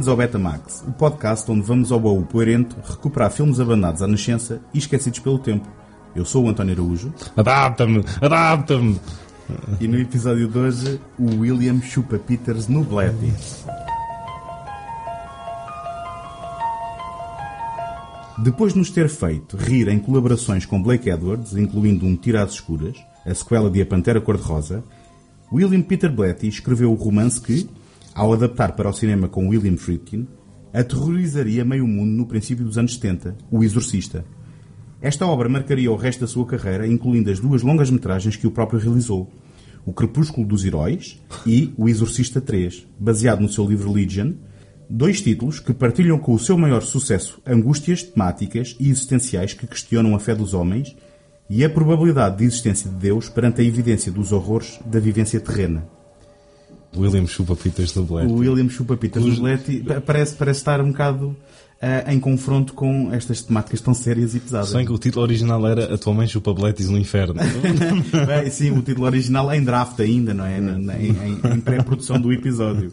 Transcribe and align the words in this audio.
Bem-vindos 0.00 0.08
ao 0.08 0.16
Betamax, 0.16 0.84
o 0.88 0.92
podcast 0.92 1.50
onde 1.50 1.60
vamos 1.60 1.92
ao 1.92 2.00
baú 2.00 2.22
poerento 2.22 2.74
recuperar 2.88 3.30
filmes 3.30 3.60
abandonados 3.60 4.00
à 4.00 4.06
nascença 4.06 4.58
e 4.72 4.78
esquecidos 4.78 5.18
pelo 5.18 5.38
tempo. 5.38 5.68
Eu 6.16 6.24
sou 6.24 6.46
o 6.46 6.48
António 6.48 6.72
Araújo 6.72 7.12
Adapta-me, 7.36 8.02
adapta-me. 8.18 8.98
e 9.78 9.86
no 9.86 9.98
episódio 9.98 10.48
de 10.48 10.58
hoje 10.58 11.00
o 11.18 11.40
William 11.40 11.82
Chupa 11.82 12.18
Peters 12.18 12.66
no 12.66 12.82
Blatty. 12.82 13.30
Depois 18.38 18.72
de 18.72 18.78
nos 18.78 18.90
ter 18.90 19.10
feito 19.10 19.54
rir 19.58 19.86
em 19.88 19.98
colaborações 19.98 20.64
com 20.64 20.82
Blake 20.82 21.10
Edwards, 21.10 21.54
incluindo 21.54 22.06
um 22.06 22.16
Tira 22.16 22.42
às 22.42 22.52
Escuras, 22.52 22.96
a 23.26 23.34
sequela 23.34 23.70
de 23.70 23.82
A 23.82 23.84
Pantera 23.84 24.18
Cor-de-Rosa, 24.18 24.82
William 25.52 25.82
Peter 25.82 26.10
Blatty 26.10 26.48
escreveu 26.48 26.90
o 26.90 26.94
romance 26.94 27.38
que, 27.38 27.68
ao 28.14 28.32
adaptar 28.32 28.72
para 28.72 28.88
o 28.88 28.92
cinema 28.92 29.28
com 29.28 29.48
William 29.48 29.76
Friedkin, 29.76 30.26
aterrorizaria 30.72 31.64
meio 31.64 31.86
mundo 31.86 32.10
no 32.10 32.26
princípio 32.26 32.64
dos 32.64 32.78
anos 32.78 32.94
70, 32.94 33.36
O 33.50 33.62
Exorcista. 33.62 34.24
Esta 35.00 35.26
obra 35.26 35.48
marcaria 35.48 35.90
o 35.90 35.96
resto 35.96 36.20
da 36.20 36.26
sua 36.26 36.46
carreira, 36.46 36.86
incluindo 36.86 37.30
as 37.30 37.40
duas 37.40 37.62
longas-metragens 37.62 38.36
que 38.36 38.46
o 38.46 38.50
próprio 38.50 38.78
realizou, 38.78 39.30
O 39.84 39.92
Crepúsculo 39.92 40.46
dos 40.46 40.64
Heróis 40.64 41.20
e 41.46 41.72
O 41.76 41.88
Exorcista 41.88 42.40
3, 42.40 42.86
baseado 42.98 43.40
no 43.40 43.48
seu 43.48 43.66
livro 43.66 43.92
Legion, 43.92 44.32
dois 44.88 45.22
títulos 45.22 45.60
que 45.60 45.72
partilham 45.72 46.18
com 46.18 46.34
o 46.34 46.38
seu 46.38 46.58
maior 46.58 46.82
sucesso 46.82 47.40
angústias 47.46 48.02
temáticas 48.02 48.76
e 48.78 48.90
existenciais 48.90 49.54
que 49.54 49.66
questionam 49.66 50.14
a 50.14 50.20
fé 50.20 50.34
dos 50.34 50.52
homens 50.52 50.96
e 51.48 51.64
a 51.64 51.70
probabilidade 51.70 52.38
de 52.38 52.44
existência 52.44 52.90
de 52.90 52.96
Deus 52.96 53.28
perante 53.28 53.60
a 53.60 53.64
evidência 53.64 54.12
dos 54.12 54.32
horrores 54.32 54.78
da 54.84 55.00
vivência 55.00 55.40
terrena. 55.40 55.99
William 56.96 57.26
Chupa 57.26 57.56
do 57.94 58.02
Black. 58.04 58.30
O 58.30 58.34
William 58.36 58.68
Chupa 58.68 58.96
Peters 58.96 59.24
Os- 59.24 59.38
Blatty 59.38 59.84
parece, 60.04 60.34
parece 60.34 60.60
estar 60.60 60.80
um 60.80 60.90
bocado 60.90 61.36
ah, 61.80 62.12
em 62.12 62.20
confronto 62.20 62.74
com 62.74 63.12
estas 63.12 63.42
temáticas 63.42 63.80
tão 63.80 63.94
sérias 63.94 64.34
e 64.34 64.40
pesadas. 64.40 64.72
Bem 64.72 64.84
que 64.84 64.92
o 64.92 64.98
título 64.98 65.22
original 65.24 65.66
era 65.66 65.94
A 65.94 65.98
tua 65.98 66.12
mãe 66.12 66.26
chupa 66.26 66.52
Bletties 66.52 66.90
no 66.90 66.98
inferno. 66.98 67.34
Bem, 68.26 68.50
sim, 68.50 68.70
o 68.70 68.82
título 68.82 69.06
original 69.06 69.50
é 69.50 69.56
em 69.56 69.64
draft 69.64 69.98
ainda, 70.00 70.34
não 70.34 70.44
é? 70.44 70.58
Em- 70.58 71.54
em 71.54 71.60
pré-produção 71.60 72.20
do 72.20 72.32
episódio. 72.32 72.90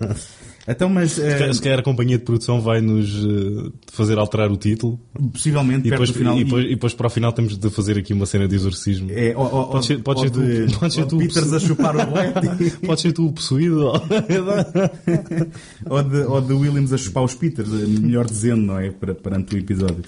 Então, 0.68 0.90
mas 0.90 1.18
eh, 1.18 1.54
Se 1.54 1.62
calhar 1.62 1.80
a 1.80 1.84
companhia 1.84 2.18
de 2.18 2.26
produção 2.26 2.60
vai 2.60 2.82
nos 2.82 3.08
eh, 3.16 3.72
fazer 3.92 4.18
alterar 4.18 4.52
o 4.52 4.58
título 4.58 5.00
possivelmente 5.32 5.88
e 5.88 5.92
depois, 5.92 6.10
final. 6.10 6.38
e, 6.38 6.44
depois, 6.44 6.66
e 6.66 6.70
depois 6.70 6.94
para 6.94 7.08
o 7.08 7.10
final 7.10 7.32
temos 7.32 7.58
de 7.58 7.70
fazer 7.70 7.98
aqui 7.98 8.12
uma 8.14 8.26
cena 8.26 8.48
de 8.48 8.56
exorcismo. 8.56 9.10
é, 9.12 9.34
ou, 9.38 9.46
ou, 9.46 9.68
Pode 9.70 9.86
ser- 9.86 10.02
ou 10.04 10.18
ser 10.18 10.30
tu- 10.30 10.42
de- 10.42 10.78
pode 10.78 10.94
ser 10.94 11.02
ou 11.02 11.08
tu, 11.08 11.18
Peters 11.20 11.54
a 11.54 11.60
chupar 11.60 11.96
o 11.96 12.00
Pode 12.86 13.02
ser 13.02 13.14
tu 13.14 13.28
o 13.28 13.32
possuído. 13.34 13.92
ou, 15.90 16.04
de, 16.04 16.18
ou 16.24 16.42
de 16.42 16.54
Williams 16.54 16.92
a 16.94 16.98
chupar 16.98 17.24
os 17.24 17.34
Peters, 17.34 17.70
eh, 17.70 17.86
melhor 17.88 18.26
dizendo, 18.26 18.62
não 18.64 18.78
é? 18.80 18.92
Para, 18.92 19.16
perante 19.16 19.56
o 19.56 19.58
episódio. 19.58 20.04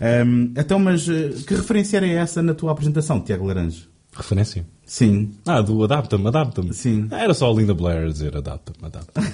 Ahm, 0.00 0.52
então, 0.56 0.78
mas 0.78 1.04
que 1.06 1.54
referência 1.54 1.96
era 1.96 2.06
essa 2.06 2.42
na 2.42 2.54
tua 2.54 2.72
apresentação, 2.72 3.20
Tiago 3.20 3.46
Laranja? 3.46 3.82
Referência. 4.16 4.64
Sim, 4.86 5.32
Ah, 5.46 5.60
do 5.62 5.82
adapta-me, 5.82 6.26
adapta-me. 6.28 6.74
Sim. 6.74 7.08
Ah, 7.10 7.20
Era 7.20 7.32
só 7.34 7.50
a 7.50 7.54
Linda 7.54 7.74
Blair 7.74 8.06
a 8.06 8.10
dizer 8.10 8.36
adapta-me, 8.36 8.86
adapta-me. 8.86 9.26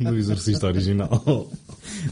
no 0.00 0.16
exorcista 0.16 0.66
original. 0.66 1.48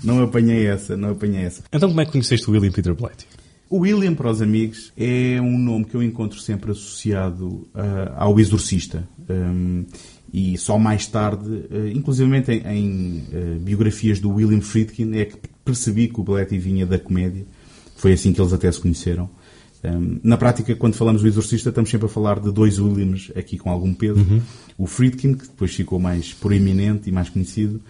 não 0.02 0.22
apanhei 0.22 0.66
essa, 0.66 0.97
não 0.97 1.10
apanhei 1.10 1.44
essa. 1.44 1.62
Então 1.72 1.88
como 1.88 2.00
é 2.00 2.05
que 2.06 2.12
conheceste 2.12 2.48
o 2.48 2.53
William 2.53 2.72
Peter 2.72 2.94
Blatty? 2.94 3.27
O 3.69 3.80
William, 3.80 4.14
para 4.14 4.30
os 4.30 4.42
amigos, 4.42 4.92
é 4.97 5.41
um 5.41 5.59
nome 5.59 5.87
que 5.87 5.94
eu 5.94 6.03
encontro 6.03 6.38
sempre 6.38 6.72
associado 6.72 7.66
ah, 7.75 8.15
ao 8.16 8.38
Exorcista. 8.38 9.06
Um, 9.28 9.84
e 10.32 10.56
só 10.56 10.78
mais 10.78 11.06
tarde, 11.06 11.47
uh, 11.47 11.88
inclusivamente 11.94 12.50
em, 12.50 12.62
em, 12.66 13.22
ah, 13.32 13.59
biografias 13.60 14.19
do 14.19 14.31
William 14.31 14.62
Friedkin, 14.62 15.15
é 15.15 15.26
que 15.26 15.37
percebi 15.62 16.09
que 16.09 16.19
o 16.19 16.22
Blatty 16.22 16.59
vinha 16.59 16.87
da 16.87 16.98
comédia. 16.98 17.44
Foi 17.97 18.12
assim 18.15 18.32
que 18.32 18.41
eles 18.41 18.53
até 18.53 18.72
se 18.72 18.81
conheceram. 18.81 19.28
Na 20.22 20.37
prática, 20.37 20.75
quando 20.76 20.94
falamos 20.94 21.22
do 21.22 21.28
Exorcista, 21.28 21.70
estamos 21.70 21.91
sempre 21.91 22.06
a 22.06 22.09
falar 22.09 22.38
de 22.38 22.53
dois 22.53 22.78
Williams 22.78 23.32
aqui 23.34 23.59
com 23.59 23.70
algum 23.70 23.93
peso. 23.93 24.25
O 24.78 24.87
Friedkin, 24.87 25.34
que 25.34 25.47
depois 25.47 25.75
ficou 25.75 25.98
mais 25.98 26.32
proeminente 26.32 27.09
e 27.09 27.12
mais 27.12 27.28
conhecido, 27.28 27.81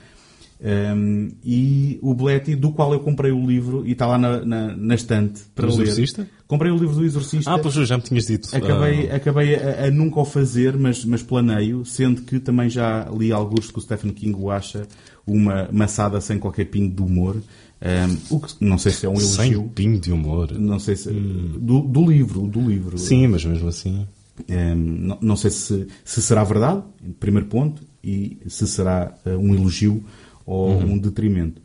um, 0.65 1.33
e 1.45 1.99
o 2.01 2.15
Blatty, 2.15 2.55
do 2.55 2.71
qual 2.71 2.93
eu 2.93 3.01
comprei 3.01 3.33
o 3.33 3.45
livro 3.45 3.85
e 3.85 3.93
está 3.93 4.07
lá 4.07 4.17
na, 4.17 4.45
na, 4.45 4.77
na 4.77 4.95
estante 4.95 5.43
para 5.57 5.67
Do 5.67 5.77
ler. 5.77 5.83
Exorcista? 5.83 6.29
Comprei 6.47 6.71
o 6.71 6.77
livro 6.77 6.95
do 6.95 7.05
Exorcista. 7.05 7.53
Ah, 7.53 7.59
pois 7.59 7.75
já 7.75 7.97
me 7.97 8.03
tinhas 8.05 8.27
dito. 8.27 8.49
Acabei, 8.55 9.11
Ah, 9.11 9.17
acabei 9.17 9.57
a, 9.57 9.87
a 9.87 9.91
nunca 9.91 10.21
o 10.21 10.25
fazer, 10.25 10.77
mas, 10.77 11.05
mas 11.05 11.21
planeio, 11.21 11.85
sendo 11.85 12.23
que 12.23 12.39
também 12.39 12.71
já 12.71 13.11
li 13.11 13.33
alguns 13.33 13.73
que 13.73 13.79
o 13.79 13.83
Stephen 13.83 14.13
King 14.13 14.37
o 14.39 14.51
acha 14.53 14.87
uma 15.27 15.69
maçada 15.73 16.21
sem 16.21 16.39
qualquer 16.39 16.67
pingo 16.67 16.95
de 16.95 17.03
humor. 17.03 17.37
Um, 17.83 18.37
o 18.37 18.41
que 18.41 18.55
não 18.65 18.79
sei 18.79 18.93
se 18.93 19.07
é 19.07 19.09
um 19.09 19.17
sem 19.17 19.53
elogio. 19.53 19.71
pingo 19.75 19.99
de 19.99 20.13
humor. 20.13 20.53
Não 20.53 20.79
sei 20.79 20.95
se. 20.95 21.11
Do, 21.11 21.81
do 21.81 22.09
livro, 22.09 22.47
do 22.47 22.61
livro. 22.61 22.97
Sim, 22.97 23.27
mas 23.27 23.45
mesmo 23.45 23.69
assim. 23.69 24.07
Um, 24.49 24.75
não, 24.75 25.19
não 25.21 25.37
sei 25.37 25.51
se, 25.51 25.89
se 26.05 26.23
será 26.23 26.45
verdade, 26.45 26.83
primeiro 27.19 27.49
ponto, 27.49 27.83
e 28.03 28.39
se 28.47 28.69
será 28.69 29.13
uh, 29.27 29.31
um 29.31 29.53
elogio 29.55 30.03
ou 30.47 30.79
um 30.79 30.97
detrimento. 30.97 31.61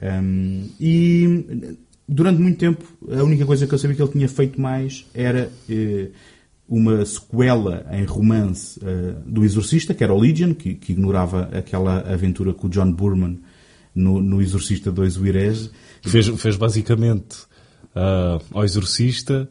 Um, 0.00 0.68
e 0.80 1.76
durante 2.08 2.40
muito 2.40 2.58
tempo, 2.58 2.84
a 3.10 3.22
única 3.22 3.44
coisa 3.44 3.66
que 3.66 3.74
eu 3.74 3.78
sabia 3.78 3.94
que 3.96 4.02
ele 4.02 4.12
tinha 4.12 4.28
feito 4.28 4.60
mais 4.60 5.06
era 5.12 5.50
eh, 5.68 6.08
uma 6.68 7.04
sequela 7.04 7.86
em 7.92 8.04
romance 8.04 8.80
eh, 8.82 9.16
do 9.26 9.44
Exorcista, 9.44 9.92
que 9.92 10.02
era 10.02 10.14
o 10.14 10.18
Legion, 10.18 10.54
que, 10.54 10.74
que 10.74 10.92
ignorava 10.92 11.50
aquela 11.52 12.00
aventura 12.00 12.54
com 12.54 12.66
o 12.66 12.70
John 12.70 12.90
Burman 12.92 13.38
no, 13.98 14.20
no 14.20 14.40
Exorcista 14.40 14.90
2, 14.90 15.16
o 15.16 15.26
Herege. 15.26 15.70
Fez, 16.02 16.28
fez 16.28 16.56
basicamente 16.56 17.36
ah, 17.94 18.38
ao 18.52 18.64
Exorcista 18.64 19.48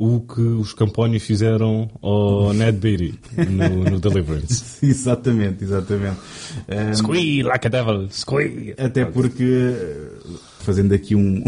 o 0.00 0.20
que 0.20 0.40
os 0.40 0.72
Campónios 0.72 1.22
fizeram 1.22 1.90
ao 2.00 2.54
Ned 2.54 2.78
Beatty 2.78 3.20
no, 3.50 3.84
no 3.84 4.00
Deliverance. 4.00 4.64
exatamente, 4.82 5.62
exatamente. 5.62 6.16
Um, 6.66 6.94
Squee 6.94 7.42
like 7.42 7.66
a 7.66 7.70
devil, 7.70 8.08
squee. 8.10 8.74
Até 8.78 9.04
porque, 9.04 9.74
fazendo 10.60 10.94
aqui 10.94 11.14
um 11.14 11.44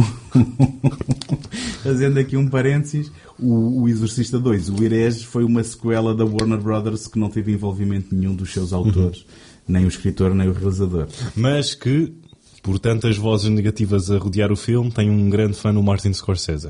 fazendo 1.83 2.19
aqui 2.19 2.37
um 2.37 2.47
parênteses, 2.47 3.11
o, 3.39 3.85
o 3.85 3.89
Exorcista 3.89 4.39
2, 4.39 4.69
o 4.69 4.85
Herege, 4.85 5.25
foi 5.25 5.45
uma 5.45 5.65
sequela 5.65 6.15
da 6.15 6.27
Warner 6.27 6.61
Brothers 6.61 7.07
que 7.07 7.19
não 7.19 7.31
teve 7.31 7.53
envolvimento 7.53 8.15
nenhum 8.15 8.35
dos 8.35 8.53
seus 8.53 8.75
autores, 8.75 9.25
nem 9.67 9.87
o 9.87 9.89
escritor, 9.89 10.35
nem 10.35 10.49
o 10.49 10.53
realizador. 10.53 11.09
Mas 11.35 11.75
que, 11.75 12.13
por 12.63 12.79
tantas 12.79 13.17
vozes 13.17 13.51
negativas 13.51 14.11
a 14.11 14.19
rodear 14.19 14.53
o 14.53 14.57
filme, 14.57 14.91
tem 14.91 15.11
um 15.11 15.29
grande 15.29 15.55
fã 15.55 15.73
no 15.73 15.83
Martin 15.83 16.13
Scorsese. 16.13 16.69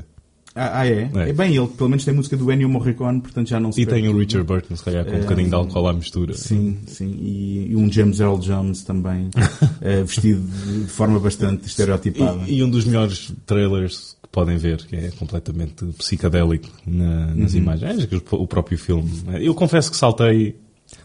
Ah, 0.55 0.81
ah, 0.81 0.87
é? 0.87 1.09
É. 1.15 1.29
é? 1.29 1.33
Bem, 1.33 1.55
ele 1.55 1.67
pelo 1.67 1.89
menos 1.89 2.05
tem 2.05 2.13
música 2.13 2.37
do 2.37 2.51
Ennio 2.51 2.69
Morricone, 2.69 3.21
portanto 3.21 3.47
já 3.49 3.59
não 3.59 3.71
se 3.71 3.81
E 3.81 3.85
tem 3.87 4.07
o. 4.07 4.15
Richard 4.17 4.45
Burton, 4.45 4.75
se 4.75 4.83
calhar, 4.83 5.03
com 5.03 5.15
um 5.15 5.19
bocadinho 5.21 5.49
de 5.49 5.55
álcool 5.55 5.87
à 5.87 5.93
mistura. 5.93 6.35
Sim, 6.35 6.77
sim. 6.85 7.09
E, 7.19 7.71
e 7.71 7.75
um 7.75 7.91
James 7.91 8.19
Earl 8.19 8.37
Jones 8.37 8.83
também, 8.83 9.29
eh, 9.81 10.03
vestido 10.03 10.41
de 10.41 10.87
forma 10.87 11.19
bastante 11.19 11.65
estereotipada. 11.65 12.43
E, 12.47 12.59
e 12.59 12.63
um 12.63 12.69
dos 12.69 12.85
melhores 12.85 13.33
trailers 13.47 14.15
que 14.21 14.29
podem 14.29 14.57
ver, 14.57 14.85
que 14.85 14.95
é 14.95 15.09
completamente 15.17 15.85
psicadélico 15.97 16.69
na- 16.85 17.33
nas 17.33 17.55
imagens, 17.55 18.03
é 18.03 18.05
que 18.07 18.21
o 18.31 18.45
próprio 18.47 18.77
filme. 18.77 19.09
Eu 19.41 19.55
confesso 19.55 19.89
que 19.89 19.97
saltei, 19.97 20.55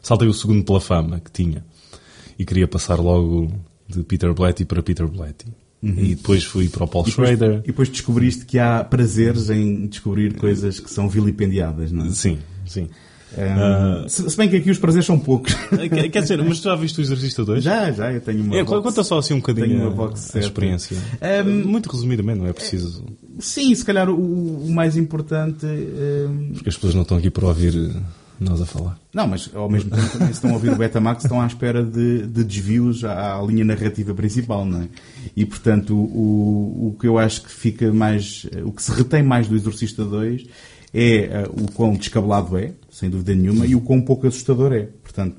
saltei 0.02 0.28
o 0.28 0.34
segundo 0.34 0.62
pela 0.62 0.80
fama 0.80 1.20
que 1.20 1.30
tinha 1.32 1.64
e 2.38 2.44
queria 2.44 2.68
passar 2.68 3.00
logo 3.00 3.50
de 3.88 4.02
Peter 4.02 4.32
Blatty 4.34 4.64
para 4.64 4.82
Peter 4.82 5.06
Blatty. 5.08 5.46
E 5.82 6.14
depois 6.16 6.42
fui 6.44 6.68
para 6.68 6.84
o 6.84 6.88
Paul 6.88 7.04
E 7.06 7.10
depois, 7.10 7.28
Schrader. 7.28 7.60
e 7.62 7.66
depois 7.68 7.88
descobriste 7.88 8.44
que 8.44 8.58
há 8.58 8.82
prazeres 8.82 9.48
em 9.48 9.86
descobrir 9.86 10.34
coisas 10.34 10.80
que 10.80 10.90
são 10.90 11.08
vilipendiadas, 11.08 11.92
não 11.92 12.06
é? 12.06 12.10
Sim, 12.10 12.38
sim. 12.66 12.88
Um, 13.36 14.08
se, 14.08 14.28
se 14.28 14.36
bem 14.36 14.48
que 14.48 14.56
aqui 14.56 14.70
os 14.70 14.78
prazeres 14.78 15.06
são 15.06 15.18
poucos. 15.18 15.52
Quer 15.54 16.08
quer 16.08 16.22
dizer, 16.22 16.42
mas 16.42 16.58
tu 16.60 16.64
já 16.64 16.74
viste 16.74 16.98
o 16.98 17.02
Exorcista 17.02 17.44
2? 17.44 17.62
já, 17.62 17.92
já, 17.92 18.12
eu 18.12 18.20
tenho 18.22 18.42
uma. 18.42 18.56
É, 18.56 18.64
box. 18.64 18.82
conta 18.82 19.04
só 19.04 19.18
assim 19.18 19.34
um 19.34 19.36
bocadinho 19.40 19.82
uma 19.82 19.86
a- 19.88 19.90
box 19.90 20.30
a, 20.30 20.32
set. 20.32 20.44
experiência. 20.44 20.96
Um, 21.46 21.68
Muito 21.68 21.88
resumidamente, 21.90 22.38
não 22.40 22.46
é 22.46 22.52
preciso. 22.52 23.04
Sim, 23.38 23.72
se 23.74 23.84
calhar 23.84 24.08
o, 24.08 24.64
o 24.64 24.70
mais 24.70 24.96
importante. 24.96 25.64
um, 25.66 26.52
Porque 26.54 26.70
as 26.70 26.74
pessoas 26.74 26.94
não 26.94 27.02
estão 27.02 27.18
aqui 27.18 27.30
para 27.30 27.46
ouvir 27.46 27.74
nós 28.40 28.60
a 28.60 28.66
falar. 28.66 28.98
Não, 29.12 29.26
mas 29.26 29.50
ao 29.54 29.68
mesmo 29.68 29.90
tempo 29.90 30.08
também 30.10 30.28
se 30.28 30.34
estão 30.34 30.50
a 30.50 30.54
ouvir 30.54 30.70
o 30.72 30.76
Betamax 30.76 31.24
estão 31.24 31.40
à 31.40 31.46
espera 31.46 31.82
de, 31.82 32.26
de 32.26 32.44
desvios 32.44 33.04
à, 33.04 33.36
à 33.36 33.42
linha 33.42 33.64
narrativa 33.64 34.14
principal, 34.14 34.64
não 34.64 34.82
é? 34.82 34.88
E 35.36 35.44
portanto 35.44 35.94
o, 35.94 36.88
o, 36.88 36.96
que 36.98 37.06
eu 37.06 37.18
acho 37.18 37.42
que 37.42 37.50
fica 37.50 37.92
mais. 37.92 38.46
O 38.64 38.72
que 38.72 38.82
se 38.82 38.92
retém 38.92 39.22
mais 39.22 39.48
do 39.48 39.56
Exorcista 39.56 40.04
2 40.04 40.46
é 40.94 41.16
eh, 41.16 41.48
o 41.50 41.70
quão 41.72 41.94
descabelado 41.94 42.56
é, 42.56 42.72
sem 42.90 43.10
dúvida 43.10 43.34
nenhuma, 43.34 43.66
e 43.66 43.74
o 43.74 43.80
quão 43.80 44.00
pouco 44.00 44.26
assustador 44.26 44.72
é. 44.72 44.88
Portanto, 45.02 45.36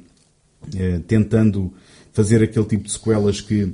eh, 0.75 0.99
tentando 1.07 1.73
fazer 2.11 2.43
aquele 2.43 2.65
tipo 2.65 2.83
de 2.83 2.91
sequelas 2.91 3.41
que 3.41 3.73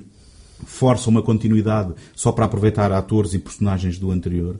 forçam 0.65 1.11
uma 1.11 1.21
continuidade 1.21 1.93
só 2.15 2.31
para 2.31 2.45
aproveitar 2.45 2.91
atores 2.91 3.33
e 3.33 3.39
personagens 3.39 3.97
do 3.97 4.11
anterior. 4.11 4.59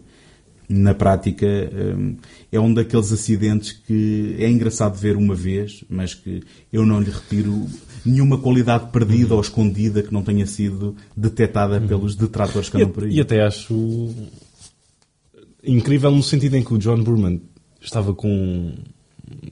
Na 0.68 0.94
prática 0.94 1.46
hum, 1.46 2.18
é 2.52 2.60
um 2.60 2.74
daqueles 2.74 3.12
acidentes 3.12 3.72
que 3.72 4.36
é 4.40 4.50
engraçado 4.50 4.98
ver 4.98 5.16
uma 5.16 5.36
vez, 5.36 5.84
mas 5.90 6.14
que 6.14 6.42
eu 6.72 6.86
não 6.86 7.00
lhe 7.00 7.12
retiro 7.12 7.68
nenhuma 8.06 8.38
qualidade 8.38 8.92
perdida 8.92 9.34
ou 9.34 9.42
escondida 9.42 10.04
que 10.04 10.14
não 10.14 10.24
tenha 10.24 10.46
sido 10.46 10.96
detectada 11.16 11.80
pelos 11.82 12.16
detratores 12.16 12.70
que 12.70 12.78
andam 12.78 12.90
por 12.90 13.04
aí. 13.04 13.16
E 13.16 13.22
até 13.22 13.44
acho 13.44 14.10
incrível 15.64 16.12
no 16.12 16.24
sentido 16.24 16.56
em 16.56 16.64
que 16.64 16.74
o 16.74 16.78
John 16.78 17.02
Burman 17.04 17.42
estava 17.82 18.14
com, 18.14 18.74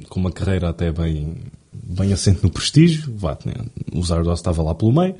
com 0.09 0.19
uma 0.19 0.31
carreira 0.31 0.69
até 0.69 0.91
bem, 0.91 1.35
bem 1.71 2.13
assente 2.13 2.43
no 2.43 2.51
prestígio, 2.51 3.13
vá, 3.15 3.37
né? 3.45 3.53
o 3.91 4.03
Zardoz 4.03 4.39
estava 4.39 4.61
lá 4.61 4.75
pelo 4.75 4.93
meio, 4.93 5.15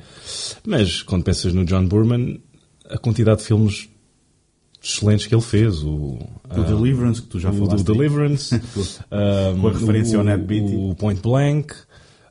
mas 0.64 1.02
quando 1.02 1.24
pensas 1.24 1.52
no 1.52 1.64
John 1.64 1.86
Burman, 1.86 2.40
a 2.88 2.98
quantidade 2.98 3.40
de 3.40 3.46
filmes 3.46 3.88
excelentes 4.84 5.26
que 5.26 5.34
ele 5.34 5.42
fez. 5.42 5.82
O, 5.82 5.88
O 5.88 6.28
ah, 6.50 6.60
Deliverance, 6.60 7.20
que 7.22 7.28
tu 7.28 7.40
já 7.40 7.50
o 7.50 7.54
falaste. 7.54 7.82
do 7.84 7.92
Deliverance, 7.92 8.54
um, 8.54 8.60
Com 9.60 9.68
a 9.68 9.72
referência 9.72 10.16
o, 10.16 10.20
ao 10.20 10.24
Ned 10.26 10.44
Beatty. 10.44 10.74
o 10.76 10.94
Point 10.94 11.20
Blank, 11.20 11.74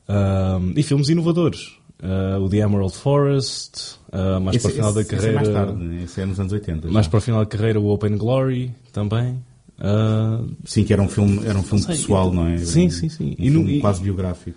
um, 0.08 0.72
e 0.76 0.82
filmes 0.82 1.08
inovadores. 1.08 1.72
Uh, 2.02 2.38
o 2.42 2.48
The 2.50 2.58
Emerald 2.58 2.92
Forest, 2.94 3.96
uh, 4.12 4.38
mais 4.40 4.56
Esse, 4.56 4.62
para 4.66 4.72
o 4.72 4.74
final 4.74 4.92
da 4.92 5.00
esse- 5.00 5.14
esse 5.14 5.26
carreira. 5.26 5.32
é 5.32 5.52
mais 5.54 5.66
tarde, 5.68 5.82
né? 5.84 6.02
esse 6.04 6.20
é 6.20 6.26
nos 6.26 6.38
anos 6.40 6.52
80. 6.52 6.88
Mais 6.90 7.06
já. 7.06 7.10
para 7.10 7.18
o 7.18 7.20
final 7.20 7.40
da 7.40 7.46
carreira, 7.46 7.80
o 7.80 7.88
Open 7.88 8.16
Glory 8.18 8.72
também. 8.92 9.38
Uh, 9.78 10.50
Sim, 10.66 10.84
que 10.84 10.92
era 10.92 11.00
um 11.02 11.08
filme, 11.08 11.40
era 11.46 11.58
um 11.58 11.62
filme 11.62 11.82
sei, 11.82 11.96
pessoal, 11.96 12.32
não 12.32 12.46
é? 12.46 12.58
sim, 12.58 12.90
sim, 12.90 13.08
sim. 13.08 13.34
Um 13.38 13.42
E 13.42 13.50
no- 13.50 13.58
filme 13.60 13.76
e- 13.78 13.80
quase 13.80 14.02
biográfico. 14.02 14.56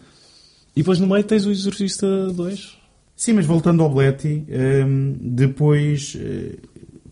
e 0.75 0.81
depois 0.81 0.99
no 0.99 1.07
meio 1.07 1.23
tens 1.23 1.45
o 1.45 1.51
Exorcista 1.51 2.05
2. 2.33 2.75
Sim, 3.15 3.33
mas 3.33 3.45
voltando 3.45 3.81
ao 3.81 3.89
Bletty, 3.89 4.43
hum, 4.85 5.15
depois, 5.21 6.15
eh, 6.19 6.55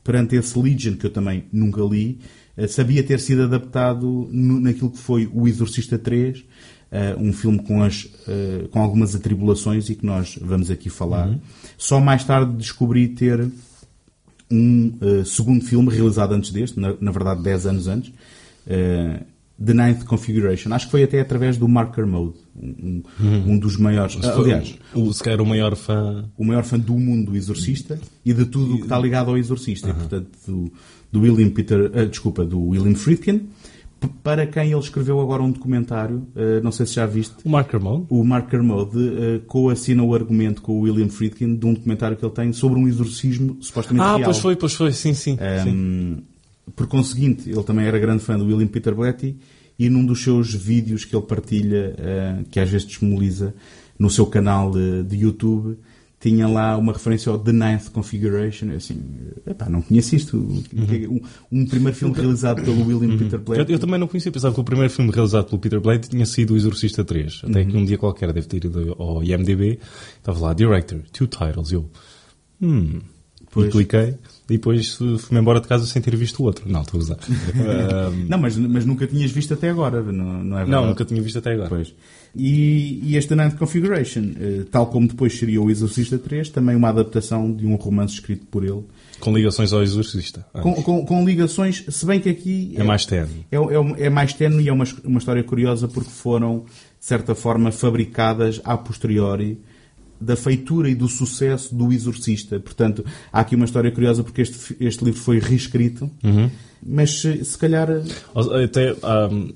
perante 0.05 0.35
esse 0.35 0.57
Legion, 0.57 0.95
que 0.95 1.07
eu 1.07 1.09
também 1.09 1.45
nunca 1.51 1.81
li, 1.81 2.19
eh, 2.55 2.67
sabia 2.67 3.03
ter 3.03 3.19
sido 3.19 3.41
adaptado 3.41 4.29
naquilo 4.31 4.91
que 4.91 4.99
foi 4.99 5.27
o 5.33 5.47
Exorcista 5.47 5.97
3, 5.97 6.45
eh, 6.91 7.15
um 7.19 7.33
filme 7.33 7.57
com, 7.63 7.81
as, 7.81 8.07
eh, 8.27 8.67
com 8.69 8.79
algumas 8.79 9.15
atribulações 9.15 9.89
e 9.89 9.95
que 9.95 10.05
nós 10.05 10.37
vamos 10.39 10.69
aqui 10.69 10.91
falar. 10.91 11.35
Só 11.75 11.99
mais 11.99 12.23
tarde 12.23 12.55
descobri 12.55 13.07
ter 13.09 13.49
um 14.49 14.93
segundo 15.25 15.65
filme 15.65 15.89
realizado 15.89 16.33
antes 16.33 16.51
deste, 16.51 16.79
na, 16.79 16.93
na 17.01 17.09
verdade 17.09 17.41
10 17.41 17.65
anos 17.65 17.87
antes, 17.87 18.13
The 19.63 19.73
Ninth 19.73 20.03
Configuration. 20.03 20.73
Acho 20.73 20.85
que 20.85 20.91
foi 20.91 21.03
até 21.03 21.21
através 21.21 21.55
do 21.57 21.67
Marker 21.67 22.05
Mode, 22.05 22.33
um, 22.61 23.01
um- 23.21 23.51
um 23.53 23.57
dos 23.57 23.77
maiores. 23.77 24.17
aliás, 24.23 24.75
o, 24.93 25.13
se 25.13 25.23
calhar 25.23 25.41
o 25.41 25.45
maior 25.45 25.75
fã. 25.75 26.25
o 26.37 26.43
maior 26.43 26.63
fã 26.63 26.77
do 26.77 26.93
mundo 26.93 27.31
do 27.31 27.37
Exorcista 27.37 27.99
e 28.25 28.33
de 28.33 28.45
tudo 28.45 28.73
o 28.73 28.77
que 28.77 28.83
está 28.83 28.99
ligado 28.99 29.29
ao 29.31 29.37
Exorcista. 29.37 29.89
E, 29.89 29.93
portanto, 29.93 30.27
do, 30.45 30.71
do 31.11 31.21
William 31.21 31.49
Peter, 31.51 31.89
ah, 31.93 32.03
desculpa, 32.05 32.43
do 32.43 32.59
William 32.61 32.95
Friedkin, 32.95 33.47
para 34.21 34.45
quem 34.45 34.71
ele 34.71 34.79
escreveu 34.79 35.19
agora 35.21 35.41
um 35.41 35.49
documentário, 35.51 36.27
ah, 36.35 36.59
não 36.61 36.71
sei 36.73 36.85
se 36.85 36.95
já 36.95 37.05
viste, 37.05 37.35
O 37.45 37.49
Mark 37.49 37.69
Kermode. 37.69 38.05
o 38.09 38.23
Mark 38.25 38.49
Kermode 38.49 38.97
uh, 38.97 39.39
coassina 39.47 40.03
o 40.03 40.13
argumento 40.13 40.61
com 40.61 40.73
o 40.73 40.81
William 40.81 41.07
Friedkin 41.07 41.55
de 41.55 41.65
um 41.65 41.73
documentário 41.73 42.17
que 42.17 42.25
ele 42.25 42.33
tem 42.33 42.51
sobre 42.51 42.77
um 42.77 42.87
exorcismo 42.89 43.57
supostamente 43.61 44.03
Ah, 44.05 44.17
real. 44.17 44.23
pois 44.25 44.37
foi, 44.39 44.55
pois 44.57 44.73
foi, 44.73 44.91
sim, 44.91 45.13
sim. 45.13 45.37
sim. 45.63 46.23
Por 46.75 46.87
conseguinte, 46.87 47.49
ele 47.49 47.63
também 47.63 47.85
era 47.85 47.99
grande 47.99 48.23
fã 48.23 48.37
do 48.37 48.45
William 48.45 48.67
Peter 48.67 48.93
Blatty 48.95 49.35
e 49.77 49.89
num 49.89 50.05
dos 50.05 50.23
seus 50.23 50.53
vídeos 50.53 51.03
que 51.05 51.15
ele 51.15 51.25
partilha, 51.25 51.95
uh, 51.99 52.43
que 52.49 52.59
às 52.59 52.69
vezes 52.69 52.87
disponibiliza 52.87 53.53
no 53.99 54.09
seu 54.09 54.25
canal 54.25 54.71
de 54.71 55.15
YouTube, 55.17 55.77
tinha 56.19 56.47
lá 56.47 56.75
uma 56.75 56.91
referência 56.91 57.31
ao 57.31 57.37
The 57.37 57.51
Ninth 57.51 57.89
Configuration. 57.91 58.67
Eu 58.71 58.77
assim, 58.77 58.99
epá, 59.45 59.69
não 59.69 59.81
conheço 59.81 60.15
isto. 60.15 60.37
Um, 60.37 61.21
um 61.51 61.65
primeiro 61.67 61.95
filme 61.95 62.15
realizado 62.15 62.63
pelo 62.63 62.83
William 62.87 63.15
Peter 63.17 63.39
Eu, 63.39 63.43
Blatty. 63.43 63.71
eu 63.71 63.79
também 63.79 63.99
não 63.99 64.07
conhecia, 64.07 64.31
pensava 64.31 64.53
que 64.55 64.59
o 64.59 64.63
primeiro 64.63 64.91
filme 64.91 65.11
realizado 65.11 65.45
pelo 65.45 65.59
Peter 65.59 65.79
Blade 65.79 66.09
tinha 66.09 66.25
sido 66.25 66.53
O 66.53 66.57
Exorcista 66.57 67.03
3. 67.05 67.41
Até 67.43 67.61
Uhum. 67.61 67.67
que 67.69 67.77
um 67.77 67.85
dia 67.85 67.97
qualquer 67.97 68.33
deve 68.33 68.47
ter 68.47 68.65
ido 68.65 68.95
ao 68.97 69.23
IMDB, 69.23 69.77
estava 70.17 70.39
lá, 70.39 70.53
Director, 70.53 70.99
two 71.13 71.27
titles. 71.27 71.71
Eu, 71.71 71.89
hum, 72.61 73.01
Pois. 73.51 73.67
e 73.67 73.71
cliquei, 73.71 74.15
e 74.49 74.53
depois 74.53 74.93
fui-me 74.95 75.39
embora 75.41 75.59
de 75.59 75.67
casa 75.67 75.85
sem 75.85 76.01
ter 76.01 76.15
visto 76.15 76.39
o 76.41 76.43
outro. 76.45 76.69
Não, 76.71 76.81
estou 76.81 76.99
a 76.99 77.03
usar. 77.03 77.17
Um, 77.55 78.25
Não, 78.29 78.37
mas, 78.37 78.55
mas 78.57 78.85
nunca 78.85 79.07
tinhas 79.07 79.31
visto 79.31 79.53
até 79.53 79.69
agora, 79.69 80.01
não, 80.03 80.43
não 80.43 80.57
é 80.57 80.63
verdade? 80.63 80.69
não, 80.71 80.87
nunca 80.89 81.03
tinha 81.05 81.21
visto 81.21 81.37
até 81.39 81.53
agora. 81.53 81.69
Pois. 81.69 81.93
E, 82.35 82.99
e 83.03 83.15
este 83.15 83.33
Ninth 83.33 83.55
Configuration, 83.57 84.31
eh, 84.39 84.65
tal 84.69 84.87
como 84.87 85.07
depois 85.07 85.37
seria 85.37 85.61
o 85.61 85.69
Exorcista 85.71 86.17
3, 86.17 86.49
também 86.49 86.75
uma 86.75 86.89
adaptação 86.89 87.51
de 87.51 87.65
um 87.65 87.75
romance 87.75 88.15
escrito 88.15 88.45
por 88.47 88.63
ele, 88.65 88.83
Com 89.21 89.33
ligações 89.35 89.71
ao 89.71 89.81
Exorcista. 89.81 90.45
Com, 90.61 90.73
com- 90.83 91.05
com 91.05 91.25
ligações, 91.25 91.85
se 91.87 92.05
bem 92.05 92.19
que 92.19 92.29
aqui 92.29 92.73
é 92.75 92.83
mais 92.83 93.05
tenue. 93.05 93.45
é, 93.51 93.55
é, 93.55 94.05
é 94.07 94.09
mais 94.09 94.33
tenue 94.33 94.63
e 94.63 94.69
é 94.69 94.73
uma, 94.73 94.83
uma 95.05 95.17
história 95.19 95.43
curiosa 95.43 95.87
porque 95.87 96.09
foram, 96.09 96.65
de 96.99 97.05
certa 97.05 97.33
forma, 97.33 97.71
fabricadas 97.71 98.59
a 98.65 98.77
posteriori 98.77 99.57
da 100.19 100.35
feitura 100.35 100.89
e 100.89 100.95
do 100.95 101.07
sucesso 101.07 101.73
do 101.75 101.91
Exorcista. 101.91 102.59
Portanto, 102.59 103.03
há 103.31 103.39
aqui 103.41 103.55
uma 103.55 103.65
história 103.65 103.91
curiosa 103.91 104.23
porque 104.23 104.41
este, 104.41 104.75
este 104.79 105.03
livro 105.03 105.19
foi 105.19 105.39
reescrito, 105.39 106.09
mas 106.85 107.19
se, 107.21 107.43
se 107.43 107.57
calhar... 107.57 107.89
Até 108.63 108.93
um, 109.31 109.53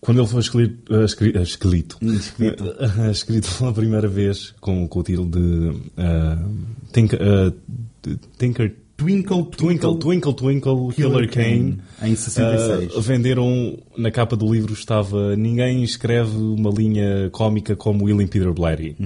quando 0.00 0.18
ele 0.20 0.28
foi 0.28 0.40
escrito, 0.40 0.94
uh, 0.94 1.04
escri- 1.04 1.36
uh, 1.36 1.42
escrito, 1.42 1.98
Escrito. 2.02 2.64
escrito 3.12 3.54
pela 3.58 3.72
primeira 3.72 4.08
vez 4.08 4.54
com, 4.60 4.88
com 4.88 5.00
o 5.00 5.02
título 5.02 5.28
de 5.30 5.68
uh, 5.68 6.56
Tinker, 6.92 7.18
uh, 7.20 8.16
Tinker 8.38 8.74
Twinkle, 8.96 9.44
Twinkle, 9.44 9.96
Twinkle, 9.98 10.34
Twinkle, 10.34 10.92
Killer, 10.94 11.30
Kane. 11.30 11.78
Em 12.02 12.14
66. 12.14 12.94
Uh, 12.94 13.00
venderam, 13.00 13.78
na 13.96 14.10
capa 14.10 14.36
do 14.36 14.52
livro 14.52 14.74
estava 14.74 15.34
Ninguém 15.36 15.82
escreve 15.82 16.36
uma 16.36 16.70
linha 16.70 17.30
cómica 17.30 17.74
como 17.74 18.04
William 18.04 18.26
Peter 18.26 18.52
Blatty. 18.52 18.96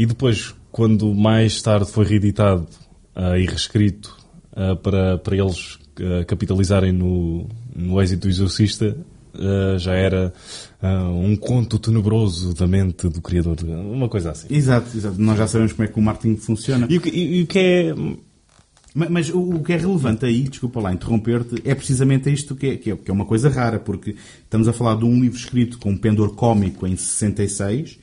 E 0.00 0.06
depois, 0.06 0.54
quando 0.72 1.14
mais 1.14 1.60
tarde 1.60 1.90
foi 1.90 2.06
reeditado 2.06 2.66
uh, 3.14 3.36
e 3.36 3.44
reescrito 3.44 4.16
uh, 4.52 4.74
para, 4.76 5.18
para 5.18 5.36
eles 5.36 5.74
uh, 5.74 6.24
capitalizarem 6.26 6.90
no, 6.90 7.46
no 7.76 8.00
êxito 8.00 8.22
do 8.22 8.28
Exorcista, 8.30 8.96
já 9.78 9.92
era 9.94 10.32
um 10.82 11.36
conto 11.36 11.78
tenebroso 11.78 12.52
da 12.52 12.66
mente 12.66 13.08
do 13.08 13.20
criador. 13.20 13.56
Uma 13.62 14.08
coisa 14.08 14.32
assim. 14.32 14.48
Exato, 14.50 14.88
exato. 14.96 15.20
Nós 15.22 15.38
já 15.38 15.46
sabemos 15.46 15.72
como 15.72 15.84
é 15.84 15.88
que 15.92 15.98
o 15.98 16.02
marketing 16.02 16.36
funciona. 16.36 16.86
E 16.90 16.96
o 16.96 17.00
que, 17.00 17.10
e- 17.10 17.38
e 17.38 17.42
o 17.42 17.46
que 17.46 17.58
é... 17.58 17.94
Ma- 18.94 19.08
Mas 19.08 19.30
o 19.32 19.60
que 19.60 19.72
é 19.72 19.76
relevante 19.76 20.24
aí, 20.26 20.42
desculpa 20.48 20.80
lá 20.80 20.92
interromper-te, 20.92 21.62
é 21.64 21.74
precisamente 21.74 22.32
isto 22.32 22.54
que 22.56 22.66
é, 22.66 22.76
que, 22.76 22.90
é, 22.90 22.96
que 22.96 23.10
é 23.10 23.14
uma 23.14 23.24
coisa 23.24 23.48
rara, 23.48 23.78
porque 23.78 24.16
estamos 24.42 24.66
a 24.68 24.72
falar 24.72 24.96
de 24.96 25.04
um 25.04 25.20
livro 25.20 25.38
escrito 25.38 25.78
com 25.78 25.90
um 25.90 25.96
pendor 25.96 26.34
cómico 26.34 26.86
em 26.86 26.96
66 26.96 27.98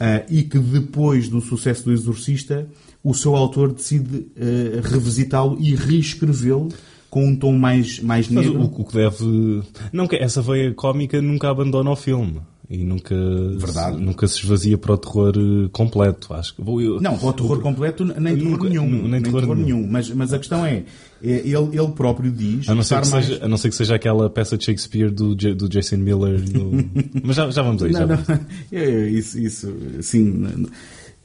ah, 0.00 0.22
e 0.28 0.42
que 0.42 0.58
depois 0.58 1.28
do 1.28 1.40
sucesso 1.40 1.84
do 1.84 1.92
Exorcista, 1.92 2.66
o 3.04 3.14
seu 3.14 3.36
autor 3.36 3.72
decide 3.72 4.26
ah, 4.36 4.80
revisitá-lo 4.88 5.56
e 5.60 5.74
reescrevê-lo 5.74 6.68
com 7.08 7.24
um 7.28 7.36
tom 7.36 7.52
mais, 7.56 8.00
mais 8.00 8.28
Mas 8.28 8.44
negro. 8.46 8.62
o, 8.62 8.80
o 8.82 8.84
que 8.84 8.92
deve. 8.94 9.62
Não, 9.92 10.06
que 10.08 10.16
essa 10.16 10.42
veia 10.42 10.74
cómica 10.74 11.22
nunca 11.22 11.48
abandona 11.48 11.90
o 11.90 11.96
filme. 11.96 12.40
E 12.68 12.78
nunca, 12.84 13.14
Verdade. 13.58 13.96
nunca 13.96 14.26
se 14.26 14.38
esvazia 14.40 14.76
para 14.76 14.92
o 14.94 14.98
terror 14.98 15.34
eh, 15.36 15.68
completo. 15.70 16.34
Acho 16.34 16.52
que 16.56 16.62
eu. 16.62 17.00
Não, 17.00 17.16
para 17.16 17.28
o 17.28 17.32
terror 17.32 17.60
completo, 17.60 18.04
nem 18.04 18.36
terror 18.36 18.50
Nunca- 18.50 18.68
nenhum. 18.68 18.90
nem 18.90 19.02
Nem, 19.08 19.22
terror 19.22 19.40
terror, 19.42 19.56
nenhum. 19.56 19.76
nenhum. 19.78 19.88
Mas, 19.88 20.10
mas 20.10 20.32
a 20.32 20.38
questão 20.38 20.66
é, 20.66 20.82
é, 21.22 21.28
ele, 21.46 21.78
ele 21.78 21.92
próprio 21.94 22.32
diz 22.32 22.68
A 22.68 22.74
não, 22.74 22.82
ser 22.82 23.00
que 23.02 23.08
mais- 23.08 23.24
seja, 23.26 23.44
a 23.44 23.48
não 23.48 23.56
ser 23.56 23.68
que 23.68 23.76
seja 23.76 23.94
aquela 23.94 24.28
peça 24.28 24.58
de 24.58 24.64
Shakespeare 24.64 25.10
do, 25.12 25.34
do 25.36 25.68
Jason 25.68 25.98
Miller. 25.98 26.40
Mas 27.22 27.36
já, 27.36 27.48
já 27.50 27.62
vamos 27.62 27.84
aí. 27.84 27.92
Já 27.92 28.00
Não, 28.00 28.08
vamos. 28.16 28.26
não. 28.28 28.40
É, 28.72 29.08
isso, 29.10 29.38
isso, 29.38 29.72
sim. 30.02 30.66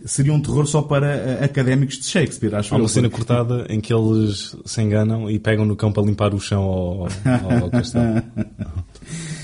Seria 0.05 0.33
um 0.33 0.39
terror 0.41 0.65
só 0.67 0.81
para 0.83 1.07
eh, 1.07 1.43
académicos 1.43 1.97
de 1.97 2.05
Shakespeare, 2.05 2.53
acho 2.55 2.73
Há 2.73 2.77
uma 2.77 2.83
eu. 2.85 2.87
cena 2.87 3.09
cortada 3.09 3.65
em 3.69 3.79
que 3.81 3.91
eles 3.93 4.55
se 4.65 4.81
enganam 4.81 5.27
e 5.29 5.39
pegam 5.39 5.65
no 5.65 5.75
cão 5.75 5.91
para 5.91 6.03
limpar 6.03 6.33
o 6.35 6.39
chão 6.39 6.61
ao, 6.63 7.01
ao, 7.05 7.63
ao 7.63 7.69
castelo. 7.71 8.21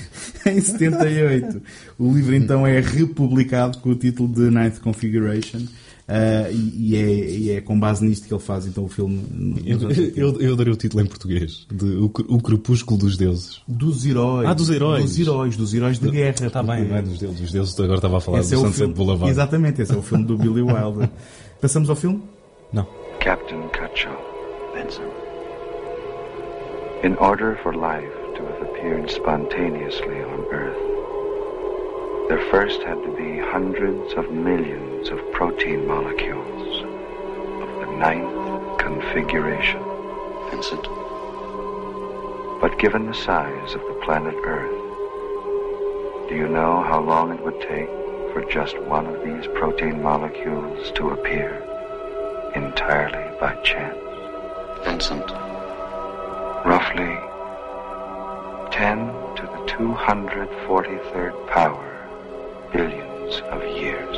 em 0.52 0.60
78. 0.60 1.62
O 1.98 2.12
livro 2.12 2.34
então 2.34 2.66
é 2.66 2.80
republicado 2.80 3.78
com 3.78 3.90
o 3.90 3.94
título 3.94 4.28
de 4.28 4.50
Ninth 4.50 4.78
Configuration. 4.80 5.60
ah, 6.08 6.48
e, 6.50 6.92
e 6.92 6.96
é, 6.96 7.30
e 7.36 7.50
é 7.50 7.60
com 7.60 7.78
base 7.78 8.04
nisto 8.04 8.26
que 8.26 8.32
ele 8.32 8.40
faz 8.42 8.66
então 8.66 8.84
o 8.84 8.88
filme 8.88 9.22
Eu, 9.66 9.76
anos 9.78 9.84
80. 9.98 10.20
eu, 10.20 10.40
eu 10.40 10.56
darei 10.56 10.72
o 10.72 10.76
título 10.76 11.02
em 11.02 11.06
português: 11.06 11.66
de 11.70 11.84
o, 11.96 12.06
o 12.28 12.40
Crepúsculo 12.40 12.98
dos 12.98 13.16
Deuses. 13.16 13.60
dos 13.68 14.06
heróis. 14.06 14.48
Ah, 14.48 14.54
dos 14.54 14.70
heróis. 14.70 15.04
Dos 15.04 15.18
heróis, 15.18 15.56
dos 15.56 15.74
heróis 15.74 15.98
de 15.98 16.10
guerra. 16.10 16.46
Está 16.46 16.62
bem, 16.62 16.84
não 16.88 16.96
é 16.96 17.02
dos 17.02 17.18
deuses. 17.18 17.40
Dos 17.40 17.52
deuses 17.52 17.78
agora 17.80 17.96
estava 17.96 18.16
a 18.16 18.20
falar 18.20 18.40
esse 18.40 18.50
do 18.50 18.54
é 18.56 18.58
Sunset 18.60 18.76
filme. 18.78 18.94
Boulevard. 18.94 19.30
Exatamente, 19.30 19.82
esse 19.82 19.92
é 19.92 19.96
o 19.96 20.02
filme 20.02 20.24
do 20.24 20.36
Billy 20.38 20.62
Wilder. 20.62 21.10
Passamos 21.60 21.90
ao 21.90 21.96
filme? 21.96 22.22
Não. 22.72 22.86
Captain 23.20 23.60
Cutshaw. 23.68 24.16
Benson. 24.74 25.02
In 27.04 27.14
order 27.20 27.56
for 27.62 27.74
life 27.74 28.12
appeared 28.78 29.10
spontaneously 29.10 30.22
on 30.22 30.44
Earth, 30.52 32.28
there 32.28 32.48
first 32.48 32.80
had 32.82 33.02
to 33.02 33.10
be 33.16 33.38
hundreds 33.38 34.12
of 34.12 34.30
millions 34.30 35.08
of 35.08 35.18
protein 35.32 35.84
molecules 35.84 36.82
of 36.82 37.80
the 37.80 37.96
ninth 37.96 38.78
configuration. 38.78 39.82
Vincent. 40.50 40.84
But 42.60 42.78
given 42.78 43.06
the 43.06 43.14
size 43.14 43.74
of 43.74 43.80
the 43.80 44.00
planet 44.04 44.36
Earth, 44.44 44.70
do 46.28 46.36
you 46.36 46.46
know 46.46 46.80
how 46.82 47.00
long 47.00 47.32
it 47.32 47.42
would 47.42 47.60
take 47.60 47.88
for 48.32 48.46
just 48.48 48.78
one 48.82 49.06
of 49.06 49.24
these 49.24 49.48
protein 49.54 50.00
molecules 50.00 50.92
to 50.92 51.10
appear 51.10 51.64
entirely 52.54 53.36
by 53.40 53.56
chance? 53.62 53.98
Vincent, 54.84 55.28
Roughly 56.64 57.18
10 58.70 58.98
to 59.36 59.42
the 59.42 59.58
243rd 59.66 61.46
power 61.46 62.08
billions 62.72 63.40
of 63.50 63.62
years. 63.64 64.16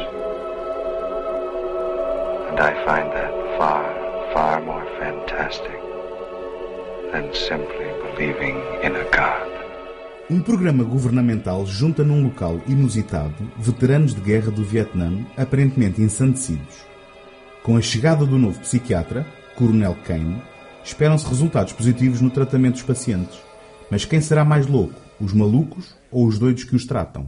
And 2.51 2.59
I 2.59 2.75
find 2.85 3.13
that 3.13 3.33
far, 3.57 3.85
far 4.33 4.61
more 4.61 4.85
fantastic 4.99 5.81
than 7.13 7.33
simply 7.33 7.87
believing 8.03 8.57
in 8.83 8.97
a 8.97 9.05
God. 9.11 9.49
Um 10.29 10.41
programa 10.41 10.85
governamental 10.85 11.67
junta 11.67 12.05
num 12.05 12.23
local 12.25 12.61
inusitado 12.67 13.35
veteranos 13.57 14.15
de 14.15 14.21
guerra 14.21 14.51
do 14.51 14.63
Vietnã, 14.63 15.27
aparentemente 15.37 16.03
ensandecidos. 16.03 16.87
Com 17.63 17.77
a 17.77 17.83
chegada 17.83 18.25
do 18.25 18.39
novo 18.39 18.61
psiquiatra, 18.61 19.27
Coronel 19.57 19.97
Kane, 20.05 20.41
esperam-se 20.85 21.29
resultados 21.29 21.73
positivos 21.73 22.21
no 22.21 22.31
tratamento 22.31 22.75
dos 22.75 22.83
pacientes. 22.83 23.50
Mas 23.91 24.05
quem 24.05 24.21
será 24.21 24.45
mais 24.45 24.67
louco, 24.67 24.95
os 25.21 25.33
malucos 25.33 25.95
ou 26.11 26.27
os 26.27 26.39
doidos 26.39 26.65
que 26.65 26.77
os 26.77 26.85
tratam? 26.87 27.27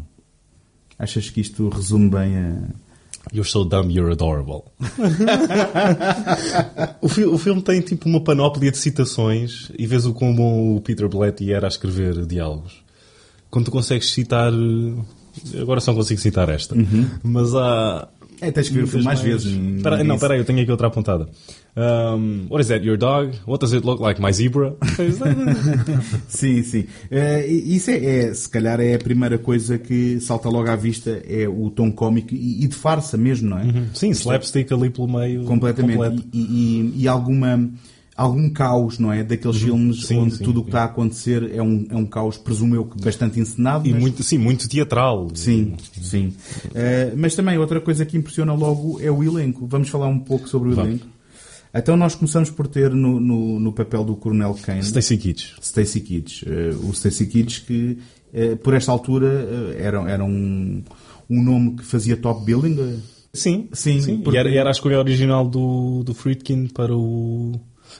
Achas 0.98 1.28
que 1.30 1.40
isto 1.40 1.68
resume 1.68 2.08
bem 2.10 2.36
a. 2.36 2.56
You're 3.32 3.48
so 3.48 3.64
dumb, 3.64 3.92
you're 3.92 4.12
adorable. 4.12 4.64
o, 7.00 7.08
fi- 7.08 7.24
o 7.24 7.38
filme 7.38 7.62
tem 7.62 7.80
tipo 7.80 8.08
uma 8.08 8.20
panóplia 8.20 8.70
de 8.70 8.78
citações 8.78 9.70
e 9.78 9.86
vês 9.86 10.04
o 10.06 10.12
como 10.12 10.76
o 10.76 10.80
Peter 10.80 11.08
Blatty 11.08 11.52
era 11.52 11.66
a 11.66 11.68
escrever 11.68 12.26
diálogos. 12.26 12.82
Quando 13.50 13.66
tu 13.66 13.70
consegues 13.70 14.10
citar. 14.10 14.52
eh, 14.52 15.58
Agora 15.60 15.80
só 15.80 15.94
consigo 15.94 16.20
citar 16.20 16.48
esta. 16.48 16.74
Mas 17.22 17.54
há. 17.54 18.08
É, 18.42 18.50
tens 18.50 18.68
que 18.68 18.74
ver 18.74 18.84
o 18.84 18.86
filme 18.88 19.04
mais 19.04 19.20
vezes. 19.20 19.46
Espera- 19.52 19.98
não, 19.98 20.04
Isso. 20.04 20.14
espera 20.14 20.34
aí, 20.34 20.40
eu 20.40 20.44
tenho 20.44 20.60
aqui 20.60 20.70
outra 20.70 20.88
apontada. 20.88 21.28
Um, 21.76 22.46
what 22.50 22.60
is 22.60 22.68
that, 22.68 22.84
your 22.84 22.98
dog? 22.98 23.30
What 23.46 23.60
does 23.60 23.72
it 23.72 23.86
look 23.86 24.02
like, 24.02 24.20
my 24.20 24.32
zebra? 24.32 24.74
Sim, 26.28 26.62
sim. 26.62 26.84
Eh, 27.10 27.46
isso 27.46 27.90
é, 27.90 28.04
é, 28.28 28.34
se 28.34 28.48
calhar, 28.48 28.80
é 28.80 28.94
a 28.94 28.98
primeira 28.98 29.38
coisa 29.38 29.78
que 29.78 30.20
salta 30.20 30.48
logo 30.48 30.68
à 30.70 30.76
vista, 30.76 31.22
é 31.28 31.48
o 31.48 31.70
tom 31.70 31.90
cómico 31.90 32.34
e, 32.34 32.64
e 32.64 32.68
de 32.68 32.74
farsa 32.74 33.16
mesmo, 33.16 33.50
não 33.50 33.58
é? 33.58 33.64
Sim, 33.94 34.10
slapstick 34.10 34.72
ali 34.72 34.90
pelo 34.90 35.08
meio. 35.08 35.44
Completamente. 35.44 36.24
E, 36.32 36.38
e- 36.40 37.02
e 37.02 37.08
alguma, 37.08 37.70
algum 38.16 38.48
caos, 38.50 38.98
não 38.98 39.12
é? 39.12 39.22
Daqueles 39.24 39.56
filmes 39.58 39.96
Uhum. 39.98 40.06
Sim, 40.06 40.18
onde 40.18 40.36
sim, 40.36 40.44
tudo 40.44 40.60
o 40.60 40.64
que 40.64 40.70
sim. 40.70 40.76
está 40.76 40.82
a 40.82 40.86
acontecer 40.86 41.50
é 41.54 41.62
um, 41.62 41.86
é 41.90 41.96
um 41.96 42.04
caos, 42.06 42.36
presumo 42.36 42.74
eu, 42.74 42.84
bastante 43.02 43.40
encenado. 43.40 43.86
E 43.88 43.92
mas- 43.92 44.00
muito, 44.00 44.22
sim, 44.22 44.38
muito 44.38 44.68
teatral. 44.68 45.28
Sim, 45.34 45.74
sim. 46.00 46.32
Eh, 46.74 47.12
mas 47.16 47.34
também 47.34 47.56
outra 47.58 47.80
coisa 47.80 48.04
que 48.04 48.16
impressiona 48.16 48.52
logo 48.52 49.00
é 49.00 49.10
o 49.10 49.22
elenco. 49.24 49.66
Vamos 49.66 49.88
falar 49.88 50.08
um 50.08 50.18
pouco 50.18 50.48
sobre 50.48 50.70
o 50.70 50.74
Vamos. 50.74 50.90
elenco. 50.90 51.06
Então 51.74 51.96
nós 51.96 52.14
começamos 52.14 52.50
por 52.50 52.66
ter 52.68 52.90
no, 52.90 53.18
no, 53.18 53.58
no 53.58 53.72
papel 53.72 54.04
do 54.04 54.14
Coronel 54.14 54.54
Kane 54.62 54.80
Stacy 54.80 55.16
Keach. 55.16 55.54
Stacy 55.62 56.00
Kids. 56.00 56.44
Eh, 56.46 56.74
o 56.82 56.90
Stacy 56.92 57.26
Kids 57.26 57.60
que 57.60 57.96
eh, 58.34 58.56
por 58.56 58.74
esta 58.74 58.92
altura 58.92 59.74
era, 59.78 60.02
era 60.10 60.22
um, 60.22 60.82
um 61.30 61.42
nome 61.42 61.76
que 61.76 61.84
fazia 61.84 62.14
top 62.16 62.44
billing. 62.44 62.78
eh, 62.78 62.96
Sim, 63.32 63.70
Sim, 63.72 64.18
porque- 64.22 64.36
E 64.36 64.38
era, 64.38 64.50
era 64.54 64.68
a 64.68 64.72
escolha 64.72 64.98
original 64.98 65.48
do, 65.48 66.02
do 66.04 66.12
Friedkin 66.12 66.66
para, 66.68 66.94
o, 66.94 67.58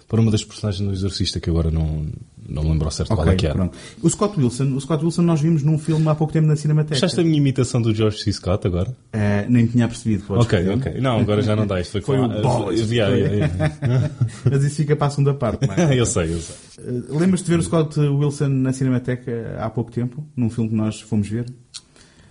para 0.09 0.21
uma 0.21 0.31
das 0.31 0.45
personagens 0.45 0.87
do 0.87 0.93
Exorcista, 0.93 1.41
que 1.41 1.49
agora 1.51 1.71
não, 1.71 2.07
não 2.49 2.63
me 2.63 2.71
lembro 2.71 2.87
ao 2.87 2.91
certo 2.91 3.15
qual 3.15 3.29
é 3.29 3.35
que 3.37 3.47
era. 3.47 3.55
pronto. 3.55 3.77
O 4.03 4.09
Scott 4.11 4.39
Wilson, 4.41 4.75
o 4.75 4.81
Scott 4.81 5.05
Wilson 5.05 5.23
nós 5.23 5.41
vimos 5.41 5.63
num 5.63 5.79
filme 5.79 6.07
há 6.09 6.15
pouco 6.15 6.33
tempo 6.33 6.47
na 6.47 6.57
Cinemateca. 6.57 6.95
Achaste 6.95 7.21
a 7.21 7.25
minha 7.25 7.37
imitação 7.39 7.81
do 7.81 7.95
George 7.95 8.19
C. 8.19 8.33
Scott 8.33 8.67
agora? 8.67 8.95
Eh, 9.13 9.47
nem 9.49 9.67
tinha 9.67 9.87
percebido. 9.89 10.25
podes 10.25 10.45
ok, 10.47 10.69
ok. 10.69 11.01
Não, 11.01 11.19
agora 11.21 11.43
já 11.43 11.55
não 11.57 11.67
dá. 11.67 11.81
Isto 11.81 11.93
foi, 11.93 12.01
Foi 12.03 12.17
com 12.19 12.25
o 12.25 12.43
Bolas. 12.43 12.91
yeah, 12.91 13.15
yeah, 13.15 13.37
yeah. 13.83 14.11
Mas 14.51 14.65
isso 14.65 14.77
fica 14.77 14.95
para 14.97 15.07
a 15.07 15.11
segunda 15.11 15.35
parte. 15.35 15.67
não 15.67 15.75
é? 15.75 15.95
eu 15.99 16.07
sei, 16.07 16.33
eu 16.35 16.39
sei. 16.41 16.55
Eh, 16.79 17.03
Lembras-te 17.11 17.45
de 17.47 17.51
ver 17.53 17.59
o 17.59 17.63
Scott 17.63 17.99
Wilson 17.99 18.49
na 18.49 18.73
Cinemateca 18.73 19.57
há 19.59 19.71
pouco 19.71 19.91
tempo? 19.91 20.27
Num 20.37 20.51
filme 20.51 20.71
que 20.71 20.77
nós 20.77 21.01
fomos 21.01 21.29
ver? 21.29 21.47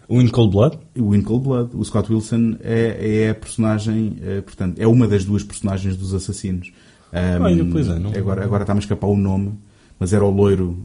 O 0.07 0.21
In 0.21 0.27
Cold 0.27 0.51
Blood? 0.51 0.77
O 0.99 1.15
In 1.15 1.21
Cold 1.21 1.45
Blood. 1.45 1.69
O 1.73 1.85
Scott 1.85 2.11
Wilson 2.11 2.57
é, 2.61 3.23
é 3.23 3.29
a 3.29 3.35
personagem, 3.35 4.17
eh, 4.21 4.41
portanto, 4.41 4.77
é 4.77 4.85
uma 4.85 5.07
das 5.07 5.23
duas 5.23 5.41
personagens 5.41 5.95
dos 5.95 6.13
assassinos. 6.13 6.69
Ahm, 7.13 7.41
Olha, 7.43 7.65
pois 7.71 7.87
é, 7.89 7.99
não- 7.99 8.11
Agora, 8.11 8.43
agora 8.43 8.63
está-me 8.63 8.79
a 8.79 8.81
escapar 8.83 9.07
o 9.07 9.17
nome, 9.17 9.53
mas 9.99 10.13
era 10.13 10.23
o 10.25 10.29
loiro. 10.31 10.77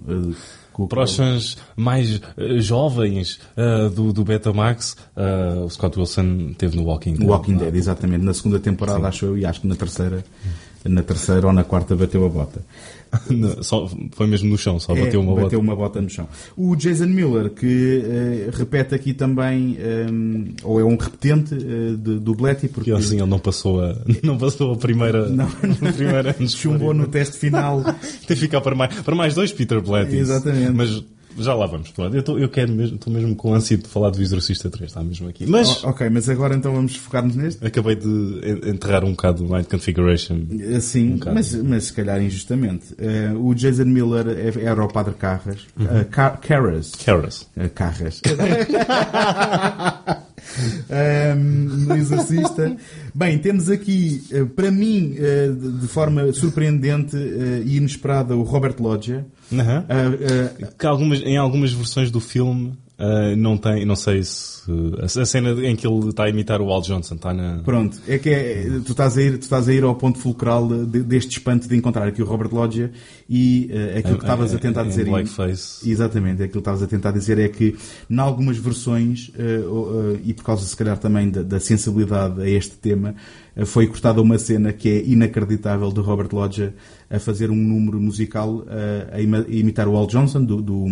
com 0.72 0.82
o 0.84 0.88
Para 0.88 1.04
os 1.04 1.16
fãs 1.16 1.56
mais 1.74 2.20
eh, 2.36 2.58
jovens 2.60 3.38
eh, 3.56 3.88
do, 3.88 4.12
do 4.12 4.24
Betamax, 4.24 4.94
eh, 5.16 5.62
o 5.64 5.70
Scott 5.70 5.98
Wilson 5.98 6.52
teve 6.58 6.76
no 6.76 6.84
Walking 6.84 7.14
Dead. 7.14 7.26
Walking 7.28 7.56
Dead, 7.56 7.74
exatamente. 7.74 8.22
Na 8.24 8.34
segunda 8.34 8.58
temporada, 8.58 9.08
acho 9.08 9.24
eu, 9.24 9.38
e 9.38 9.46
acho 9.46 9.62
que 9.62 9.66
na 9.66 9.74
terceira, 9.74 10.22
na 10.84 11.02
terceira 11.02 11.46
ou 11.46 11.52
na 11.52 11.64
quarta 11.64 11.96
bateu 11.96 12.26
a 12.26 12.28
bota. 12.28 12.60
No- 13.30 13.62
só, 13.64 13.88
foi 14.12 14.26
mesmo 14.26 14.48
no 14.50 14.58
chão, 14.58 14.78
só 14.78 14.94
É, 14.94 15.00
bateu 15.04 15.20
uma 15.20 15.34
bateu 15.34 15.58
bota. 15.58 15.58
uma 15.58 15.76
bota 15.76 16.00
no 16.00 16.08
chão. 16.10 16.28
O 16.56 16.76
Jason 16.76 17.06
Miller, 17.06 17.50
que 17.50 18.02
eh, 18.04 18.50
repete 18.52 18.94
aqui 18.94 19.14
também, 19.14 19.76
eh, 19.78 20.06
ou 20.62 20.80
é 20.80 20.84
um 20.84 20.96
repetente 20.96 21.54
eh, 21.54 21.96
de- 21.96 22.18
do 22.18 22.34
Bletty, 22.34 22.68
porque 22.68 22.90
E 22.90 22.92
assim 22.94 23.16
ele 23.18 23.26
não 23.26 23.38
passou 23.38 23.80
a, 23.80 23.96
não 24.22 24.36
passou 24.36 24.72
a 24.72 24.76
primeira, 24.76 25.28
Não. 25.28 25.46
a 25.88 25.92
primeira 25.92 26.34
chumbou 26.48 26.92
no 26.94 27.06
teste 27.06 27.36
final. 27.38 27.82
Tem 27.82 27.94
que 28.28 28.36
ficar 28.36 28.60
para 28.60 28.74
mais, 28.74 28.94
para 29.00 29.14
mais 29.14 29.34
dois 29.34 29.52
Peter 29.52 29.80
Blatty. 29.80 30.16
Exatamente. 30.16 30.72
Mas 30.72 31.04
já 31.38 31.54
lá 31.54 31.66
vamos. 31.66 31.90
Pronto, 31.90 32.14
eu, 32.16 32.22
tô- 32.22 32.38
eu 32.38 32.48
quero 32.48 32.72
mesmo, 32.72 32.96
estou 32.96 33.12
mesmo 33.12 33.34
com 33.36 33.52
ânsia 33.54 33.76
de 33.76 33.86
falar 33.88 34.10
do 34.10 34.20
Exorcista 34.22 34.68
3, 34.70 34.90
está 34.90 35.02
mesmo 35.02 35.28
aqui. 35.28 35.46
Mas 35.46 35.82
O- 35.84 35.88
ok, 35.88 36.08
mas 36.10 36.28
agora 36.28 36.54
então 36.54 36.72
vamos 36.74 36.96
focar-nos 36.96 37.36
neste? 37.36 37.64
acabei 37.66 37.96
de 37.96 38.06
en- 38.06 38.70
enterrar 38.70 39.04
um 39.04 39.10
bocado 39.10 39.44
o 39.44 39.52
Mind 39.52 39.66
Configuration. 39.66 40.40
Sim, 40.80 41.12
bocado. 41.12 41.34
mas, 41.34 41.54
mas 41.54 41.84
se 41.84 41.92
calhar 41.92 42.20
injustamente. 42.22 42.86
Eh, 42.98 43.32
o 43.36 43.54
Jason 43.54 43.84
Miller 43.84 44.26
é- 44.28 44.62
era 44.64 44.84
o 44.84 44.88
Padre 44.88 45.14
Carras. 45.14 45.58
eh, 45.80 46.04
Car- 46.10 46.38
Carras. 46.40 46.92
Carras. 47.04 47.46
Eh, 47.56 47.68
Carras. 47.68 48.20
Ahm, 50.90 51.86
no 51.86 51.96
Exorcista. 51.96 52.76
Bem, 53.14 53.38
temos 53.38 53.70
aqui, 53.70 54.24
eh, 54.30 54.44
para 54.44 54.70
mim, 54.70 55.14
eh, 55.18 55.50
de 55.80 55.86
forma 55.88 56.32
surpreendente 56.32 57.16
eh, 57.16 57.62
e 57.64 57.76
inesperada, 57.76 58.36
o 58.36 58.42
Robert 58.42 58.76
Loggia. 58.78 59.26
Aham. 59.52 59.84
Ah, 59.88 59.94
ah, 60.62 60.66
Que 60.78 60.86
algumas, 60.86 61.20
em 61.20 61.36
algumas 61.36 61.72
versões 61.72 62.10
do 62.10 62.20
filme 62.20 62.74
ah, 62.98 63.36
não 63.36 63.58
tem, 63.58 63.84
não 63.84 63.94
sei 63.96 64.22
se 64.22 64.56
a, 65.00 65.04
a 65.04 65.26
cena 65.26 65.50
em 65.66 65.76
que 65.76 65.86
ele 65.86 66.08
está 66.08 66.24
a 66.24 66.30
imitar 66.30 66.60
o 66.62 66.72
Al 66.72 66.80
Johnson 66.80 67.14
está 67.14 67.32
na. 67.34 67.60
Pronto, 67.64 67.98
é 68.08 68.18
que 68.18 68.30
é, 68.30 68.80
tu, 68.84 68.92
estás 68.92 69.16
a 69.18 69.22
ir, 69.22 69.38
tu 69.38 69.42
estás 69.42 69.68
a 69.68 69.72
ir 69.74 69.84
ao 69.84 69.94
ponto 69.94 70.18
fulcral 70.18 70.66
de- 70.66 71.02
deste 71.02 71.32
espanto 71.38 71.68
de 71.68 71.76
encontrar 71.76 72.08
aqui 72.08 72.22
o 72.22 72.24
Robert 72.24 72.52
Loggia 72.52 72.90
e 73.28 73.68
eh, 73.70 73.98
aquilo 73.98 74.16
que 74.16 74.24
estavas 74.24 74.54
a 74.54 74.58
tentar 74.58 74.84
em 74.84 74.88
dizer. 74.88 75.04
blackface. 75.04 75.88
Exatamente, 75.88 76.42
aquilo 76.42 76.52
que 76.54 76.58
estavas 76.58 76.82
a 76.82 76.86
tentar 76.86 77.10
dizer 77.12 77.38
é 77.38 77.48
que, 77.48 77.76
em 78.08 78.18
algumas 78.18 78.56
versões, 78.56 79.30
eh, 79.38 79.42
eh, 79.42 80.20
e 80.24 80.32
por 80.32 80.44
causa 80.44 80.64
se 80.64 80.76
calhar 80.76 80.96
também 80.98 81.28
da, 81.30 81.42
da 81.42 81.60
sensibilidade 81.60 82.40
a 82.40 82.48
este 82.48 82.76
tema, 82.76 83.14
foi 83.66 83.86
cortada 83.86 84.20
uma 84.20 84.38
cena 84.38 84.72
que 84.72 84.88
é 84.88 85.02
inacreditável 85.04 85.90
de 85.92 86.00
Robert 86.00 86.28
Loggia 86.32 86.74
a 87.08 87.18
fazer 87.18 87.50
um 87.50 87.56
número 87.56 87.98
musical 88.00 88.64
a 89.10 89.18
imitar 89.48 89.88
o 89.88 89.96
Al 89.96 90.06
Johnson 90.06 90.44
do, 90.44 90.60
do, 90.60 90.86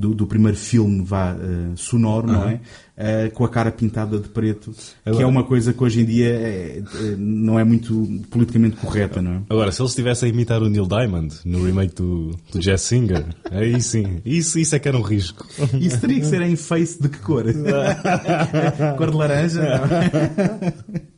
do- 0.00 0.14
do 0.14 0.26
primeiro 0.26 0.56
filme 0.56 1.02
vá, 1.04 1.36
eh, 1.38 1.72
sonoro, 1.76 2.26
não 2.26 2.48
é? 2.48 2.60
Eh, 2.96 3.30
com 3.32 3.44
a 3.44 3.48
cara 3.48 3.70
pintada 3.72 4.18
de 4.18 4.28
preto, 4.28 4.72
que 4.72 5.08
Agora- 5.08 5.24
é 5.24 5.26
uma 5.26 5.42
coisa 5.44 5.72
que 5.72 5.82
hoje 5.82 6.00
em 6.00 6.04
dia 6.04 6.28
eh, 6.28 6.82
eh, 6.82 7.14
não 7.18 7.58
é 7.58 7.64
muito 7.64 8.06
politicamente 8.30 8.76
correta, 8.76 9.22
não 9.22 9.32
é? 9.32 9.40
Agora, 9.48 9.72
se 9.72 9.80
ele 9.80 9.88
estivesse 9.88 10.24
a 10.24 10.28
imitar 10.28 10.62
o 10.62 10.68
Neil 10.68 10.86
Diamond 10.86 11.34
no 11.44 11.64
remake 11.64 11.94
do, 11.94 12.30
do 12.52 12.58
Jazz 12.58 12.82
Singer, 12.82 13.24
aí 13.50 13.80
sim, 13.80 14.20
isso, 14.24 14.58
isso 14.58 14.74
é 14.74 14.78
que 14.78 14.88
era 14.88 14.96
um 14.98 15.02
risco. 15.02 15.46
Isso 15.80 15.98
teria 16.00 16.20
que 16.20 16.26
ser 16.26 16.42
em 16.42 16.56
face 16.56 17.00
de 17.00 17.08
que 17.08 17.18
cor? 17.18 17.44
cor 18.98 19.10
de 19.10 19.16
laranja? 19.16 19.62
não? 19.62 21.00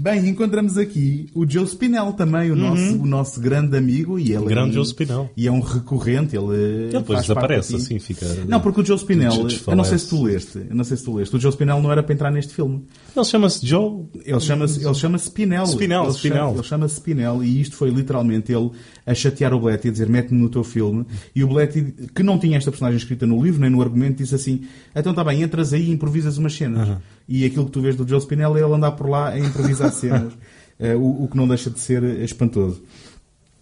Bem, 0.00 0.28
encontramos 0.28 0.78
aqui 0.78 1.28
o 1.34 1.46
Joe 1.48 1.66
Spinell 1.66 2.12
também, 2.14 2.50
o, 2.50 2.56
nosso, 2.56 3.02
o 3.02 3.06
nosso 3.06 3.38
grande 3.40 3.76
amigo. 3.76 4.18
E 4.18 4.28
ele 4.32 4.38
O 4.38 4.44
grande 4.44 4.68
é 4.68 4.70
um- 4.70 4.74
Joe 4.74 4.86
Spinell. 4.86 5.30
E 5.36 5.46
é 5.46 5.52
um 5.52 5.60
recorrente. 5.60 6.34
Ele, 6.36 6.54
Ele 6.54 6.88
depois 6.92 7.20
desaparece, 7.20 7.76
assim, 7.76 7.98
fica. 7.98 8.26
Não, 8.48 8.60
porque 8.60 8.80
o 8.80 8.84
Joe 8.84 8.98
Spinell, 8.98 9.46
eu 9.66 9.76
não 9.76 9.84
sei 9.84 9.98
se 9.98 10.08
tu 10.08 10.22
leste, 10.24 10.58
eu 10.70 10.74
não 10.74 10.84
sei 10.84 10.96
se 10.96 11.04
tu 11.04 11.14
leste, 11.16 11.36
o 11.36 11.38
Joe 11.40 11.52
Spinell 11.52 11.82
não 11.82 11.92
era 11.92 12.02
para 12.02 12.14
entrar 12.14 12.30
neste 12.30 12.54
filme. 12.54 12.82
Ele 13.14 13.24
chama-se 13.24 13.66
Joe. 13.66 14.06
Ele 14.24 14.40
chama-se 14.40 14.84
ele 14.84 14.94
chama 14.94 15.18
Spinell. 15.18 15.66
Spinell, 15.66 16.04
ele 16.04 16.12
Spinell. 16.12 16.38
Chama, 16.38 16.54
ele 16.54 16.62
chama-se 16.62 16.94
Spinell 16.96 17.44
e 17.44 17.60
isto 17.60 17.76
foi 17.76 17.90
literalmente 17.90 18.52
ele 18.52 18.70
a 19.06 19.14
chatear 19.14 19.52
o 19.52 19.60
Bletty, 19.60 19.88
a 19.88 19.90
dizer 19.90 20.08
mete-me 20.08 20.40
no 20.40 20.48
teu 20.48 20.62
filme. 20.62 21.04
E 21.34 21.42
o 21.42 21.48
Bletty, 21.48 21.94
que 22.14 22.22
não 22.22 22.38
tinha 22.38 22.56
esta 22.56 22.70
personagem 22.70 22.98
escrita 22.98 23.26
no 23.26 23.42
livro 23.42 23.60
nem 23.60 23.70
no 23.70 23.80
argumento, 23.80 24.18
disse 24.18 24.34
assim: 24.34 24.62
então 24.94 25.12
está 25.12 25.24
bem, 25.24 25.42
entras 25.42 25.72
aí 25.72 25.88
e 25.88 25.90
improvisas 25.90 26.38
umas 26.38 26.54
cenas. 26.54 26.96
E 27.28 27.44
aquilo 27.44 27.66
que 27.66 27.72
tu 27.72 27.80
vês 27.80 27.96
do 27.96 28.06
Joe 28.06 28.20
Spinell 28.20 28.56
é 28.56 28.60
ele 28.60 28.74
andar 28.74 28.92
por 28.92 29.08
lá 29.08 29.30
a 29.30 29.38
improvisar 29.38 29.90
cenas. 29.92 30.32
Eh, 30.78 30.96
o, 30.96 31.24
o 31.24 31.28
que 31.28 31.36
não 31.36 31.46
deixa 31.46 31.68
de 31.68 31.78
ser 31.78 32.02
espantoso. 32.20 32.82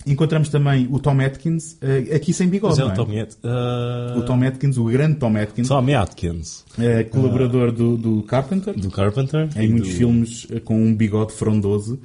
Encontramos 0.06 0.48
também 0.48 0.88
o 0.90 0.98
Tom 0.98 1.20
Atkins, 1.20 1.76
eh, 1.82 2.14
aqui 2.14 2.32
sem 2.32 2.48
bigode, 2.48 2.80
é 2.80 2.84
não 2.84 2.88
o 2.90 2.92
é? 2.92 2.94
Tom 2.94 3.02
Atkins. 3.20 3.38
Ah, 3.44 4.14
O 4.16 4.22
Tom 4.22 4.42
Atkins, 4.46 4.78
o 4.78 4.84
grande 4.84 5.16
Tom 5.16 5.36
Atkins, 5.36 5.68
Tom 5.68 5.96
Atkins. 5.96 6.64
eh, 6.78 7.04
colaborador 7.04 7.72
do, 7.72 7.96
do 7.96 8.22
Carpenter, 8.22 8.74
Do 8.78 8.90
Carpenter. 8.90 9.48
em 9.56 9.68
muitos 9.68 9.90
do- 9.90 9.94
filmes 9.96 10.46
eh, 10.50 10.60
com 10.60 10.80
um 10.82 10.94
bigode 10.94 11.32
frondoso, 11.32 11.98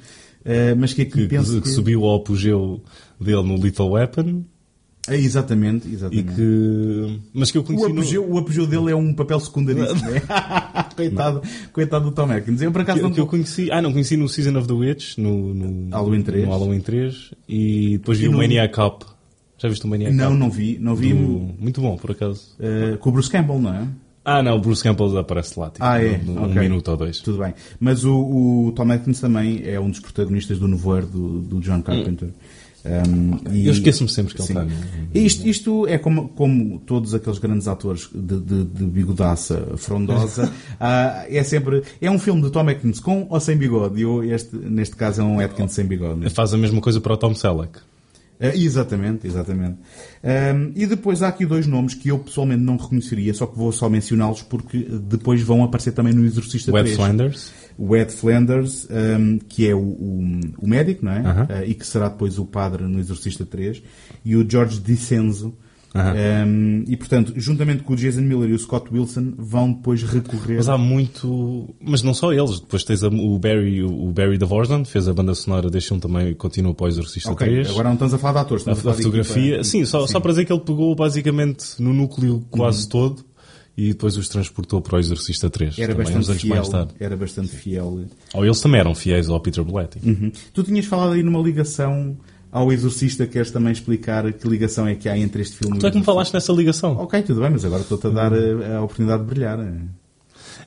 mas 0.76 0.92
que 0.92 1.02
aqui 1.02 1.12
Que, 1.22 1.26
penso 1.28 1.54
que, 1.54 1.60
que 1.62 1.68
subiu 1.70 2.04
ao 2.04 2.16
apogeu 2.16 2.82
dele 3.18 3.42
no 3.44 3.56
Little 3.56 3.88
Weapon. 3.92 4.44
É, 5.08 5.16
exatamente, 5.16 5.86
E 5.88 5.92
exatamente. 5.94 6.32
que... 6.34 7.20
Mas 7.34 7.50
que 7.50 7.58
eu 7.58 7.62
conheci 7.64 7.84
O 7.84 7.90
apogeu, 7.92 8.30
o 8.32 8.38
apogeu 8.38 8.66
dele 8.66 8.90
é 8.90 8.96
um 8.96 9.12
papel 9.12 9.38
secundaríssimo. 9.38 10.00
né? 10.10 10.22
coitado, 10.96 11.42
coitado 11.72 12.04
do 12.06 12.12
Tom 12.12 12.30
Atkins. 12.30 12.62
Eu, 12.62 12.72
por 12.72 12.80
acaso, 12.80 12.98
Que, 12.98 13.02
não... 13.04 13.12
que 13.12 13.20
eu 13.20 13.26
conheci, 13.26 13.70
ah, 13.70 13.82
não 13.82 13.92
conheci 13.92 14.16
no 14.16 14.28
Season 14.28 14.56
of 14.58 14.66
the 14.66 14.72
Witch, 14.72 15.18
no, 15.18 15.52
no 15.52 15.90
Halloween 15.90 16.22
3. 16.22 16.44
no 16.44 16.50
Halloween 16.50 16.80
3, 16.80 17.30
e 17.48 17.98
depois 17.98 18.18
vi 18.18 18.24
E 18.24 18.28
o 18.28 18.32
no- 18.32 18.38
Maniac 18.38 18.74
Cop. 18.74 19.04
Já 19.58 19.68
viste 19.68 19.84
o 19.84 19.88
Maniac 19.88 20.14
Não, 20.14 20.28
Cop? 20.28 20.38
não 20.38 20.50
vi. 20.50 20.78
Não 20.80 20.94
vi 20.94 21.12
Do- 21.12 21.54
Muito 21.58 21.80
bom, 21.80 21.96
por 21.96 22.10
acaso. 22.12 22.54
eh, 22.58 22.96
com 22.98 23.10
o 23.10 23.12
Bruce 23.12 23.30
Campbell, 23.30 23.58
não 23.60 23.74
é? 23.74 23.86
Ah, 24.24 24.42
não, 24.42 24.56
o 24.56 24.60
Bruce 24.60 24.82
Campbell 24.82 25.18
aparece 25.18 25.58
lá, 25.60 25.66
tipo, 25.68 25.84
Ah, 25.84 26.02
é? 26.02 26.18
um 26.26 26.44
Ok. 26.44 26.60
minuto 26.62 26.88
ou 26.90 26.96
dois. 26.96 27.20
Tudo 27.20 27.38
bem. 27.38 27.52
Mas 27.78 28.04
o, 28.06 28.14
o 28.68 28.72
Tom 28.74 28.90
Atkins 28.90 29.20
também 29.20 29.60
é 29.66 29.78
um 29.78 29.90
dos 29.90 30.00
protagonistas 30.00 30.58
do 30.58 30.66
Nevoeiro 30.66 31.06
do, 31.06 31.40
do 31.42 31.60
John 31.60 31.82
Carpenter. 31.82 32.30
Um, 32.84 33.38
e- 33.50 33.66
Eu 33.66 33.72
esqueço-me 33.72 34.10
sempre 34.10 34.34
que 34.34 34.40
ele 34.42 34.46
Sim. 34.48 34.52
está. 34.52 34.64
no- 34.64 35.08
Isto, 35.14 35.48
isto 35.48 35.86
é 35.86 35.96
como, 35.96 36.28
como 36.28 36.78
todos 36.80 37.14
aqueles 37.14 37.38
grandes 37.38 37.66
atores 37.66 38.08
de, 38.14 38.38
de, 38.40 38.64
de 38.64 38.84
bigodaça 38.84 39.72
frondosa. 39.76 40.52
ah, 40.78 41.24
é 41.28 41.42
sempre. 41.42 41.82
É 42.00 42.10
um 42.10 42.18
filme 42.18 42.42
de 42.42 42.50
Tom 42.50 42.68
Atkins 42.68 43.00
com 43.00 43.26
ou 43.30 43.40
sem 43.40 43.56
bigode. 43.56 43.98
E 44.00 44.02
eu, 44.02 44.22
este, 44.22 44.54
neste 44.56 44.96
caso 44.96 45.22
é 45.22 45.24
um 45.24 45.40
Atkins 45.40 45.72
sem 45.72 45.86
bigode. 45.86 46.28
Faz 46.30 46.52
a 46.52 46.58
mesma 46.58 46.80
coisa 46.80 47.00
para 47.00 47.14
o 47.14 47.16
Tom 47.16 47.34
Selleck. 47.34 47.78
Ah, 48.40 48.48
exatamente, 48.54 49.26
exatamente. 49.26 49.76
Ahm, 50.22 50.72
e 50.74 50.84
depois 50.86 51.22
há 51.22 51.28
aqui 51.28 51.46
dois 51.46 51.66
nomes 51.66 51.94
que 51.94 52.08
eu 52.08 52.18
pessoalmente 52.18 52.62
não 52.62 52.76
reconheceria, 52.76 53.32
só 53.32 53.46
que 53.46 53.56
vou 53.56 53.70
só 53.72 53.88
mencioná-los 53.88 54.42
porque 54.42 54.78
depois 55.08 55.40
vão 55.40 55.62
aparecer 55.62 55.92
também 55.92 56.12
no 56.12 56.26
Exorcista 56.26 56.70
Ed 56.72 56.80
3. 56.82 56.96
Flanders. 56.96 57.52
O 57.76 57.96
Ed 57.96 58.12
Flanders, 58.12 58.86
um, 58.90 59.38
que 59.48 59.68
é 59.68 59.74
o, 59.74 59.78
o, 59.80 60.40
o 60.58 60.68
médico, 60.68 61.04
não 61.04 61.12
é? 61.12 61.20
Uh, 61.20 61.64
e 61.66 61.74
que 61.74 61.86
será 61.86 62.08
depois 62.08 62.38
o 62.38 62.44
padre 62.44 62.84
no 62.84 62.98
Exorcista 63.00 63.44
3. 63.44 63.82
E 64.24 64.36
o 64.36 64.48
George 64.48 64.78
DiCenzo. 64.80 65.54
Aham. 65.96 66.14
Um, 66.48 66.84
e, 66.88 66.96
portanto, 66.96 67.32
juntamente 67.36 67.84
com 67.84 67.92
o 67.92 67.96
Jason 67.96 68.22
Miller 68.22 68.50
e 68.50 68.52
o 68.52 68.58
Scott 68.58 68.92
Wilson, 68.92 69.32
vão 69.38 69.72
depois 69.72 70.02
recorrer... 70.02 70.56
Mas 70.56 70.68
há 70.68 70.76
muito. 70.76 71.72
Mas 71.80 72.02
não 72.02 72.12
só 72.12 72.32
eles. 72.32 72.58
Depois 72.58 72.82
tens 72.82 73.04
a- 73.04 73.08
o 73.08 73.38
Barry, 73.38 73.80
o 73.84 74.10
Barry 74.10 74.36
DeVorsland, 74.36 74.88
fez 74.88 75.06
a 75.06 75.14
banda 75.14 75.32
sonora 75.36 75.70
deste 75.70 75.88
filme 75.90 76.00
também 76.00 76.30
e 76.30 76.34
continua 76.34 76.74
para 76.74 76.86
o 76.86 76.88
Exorcista 76.88 77.30
Ok, 77.30 77.46
3. 77.46 77.70
agora 77.70 77.84
não 77.90 77.92
estamos 77.94 78.12
a 78.12 78.18
falar 78.18 78.32
de 78.32 78.38
atores. 78.40 78.66
A, 78.66 78.72
estamos 78.72 78.78
a 78.80 78.82
falar 78.82 78.96
de 78.96 79.02
fotografia, 79.04 79.62
sim, 79.62 79.84
só, 79.84 80.04
só 80.08 80.18
para 80.18 80.32
dizer 80.32 80.44
que 80.44 80.52
ele 80.52 80.62
pegou 80.62 80.96
basicamente 80.96 81.64
no 81.78 81.92
núcleo 81.92 82.44
quase 82.50 82.88
todo 82.88 83.24
e 83.76 83.88
depois 83.88 84.16
os 84.16 84.28
transportou 84.28 84.80
para 84.80 84.96
o 84.96 84.98
Exorcista 85.00 85.50
3. 85.50 85.78
Era 85.78 85.94
também, 85.94 86.12
bastante, 86.14 86.38
fiel, 86.40 86.62
tarde. 86.68 86.92
era 87.00 87.16
bastante 87.16 87.48
fiel. 87.48 88.04
Ou 88.32 88.44
eles 88.44 88.60
também 88.60 88.80
eram 88.80 88.94
fiéis 88.94 89.28
ao 89.28 89.40
Peter 89.40 89.64
Blatty. 89.64 89.98
Uhum. 90.08 90.30
Tu 90.52 90.62
tinhas 90.62 90.86
falado 90.86 91.12
aí 91.12 91.22
numa 91.22 91.40
ligação 91.40 92.16
ao 92.52 92.72
Exorcista, 92.72 93.26
queres 93.26 93.50
também 93.50 93.72
explicar 93.72 94.32
que 94.32 94.46
ligação 94.46 94.86
é 94.86 94.94
que 94.94 95.08
há 95.08 95.18
entre 95.18 95.42
este 95.42 95.56
filme 95.56 95.76
e 95.76 95.80
Tu 95.80 95.86
é 95.88 95.90
que 95.90 95.98
me 95.98 96.04
falaste 96.04 96.32
nessa 96.34 96.52
ligação. 96.52 96.96
Ok, 96.98 97.20
tudo 97.22 97.40
bem, 97.40 97.50
mas 97.50 97.64
agora 97.64 97.82
estou-te 97.82 98.06
a 98.06 98.10
dar 98.10 98.32
a, 98.32 98.76
a 98.78 98.82
oportunidade 98.82 99.22
de 99.24 99.28
brilhar. 99.28 99.58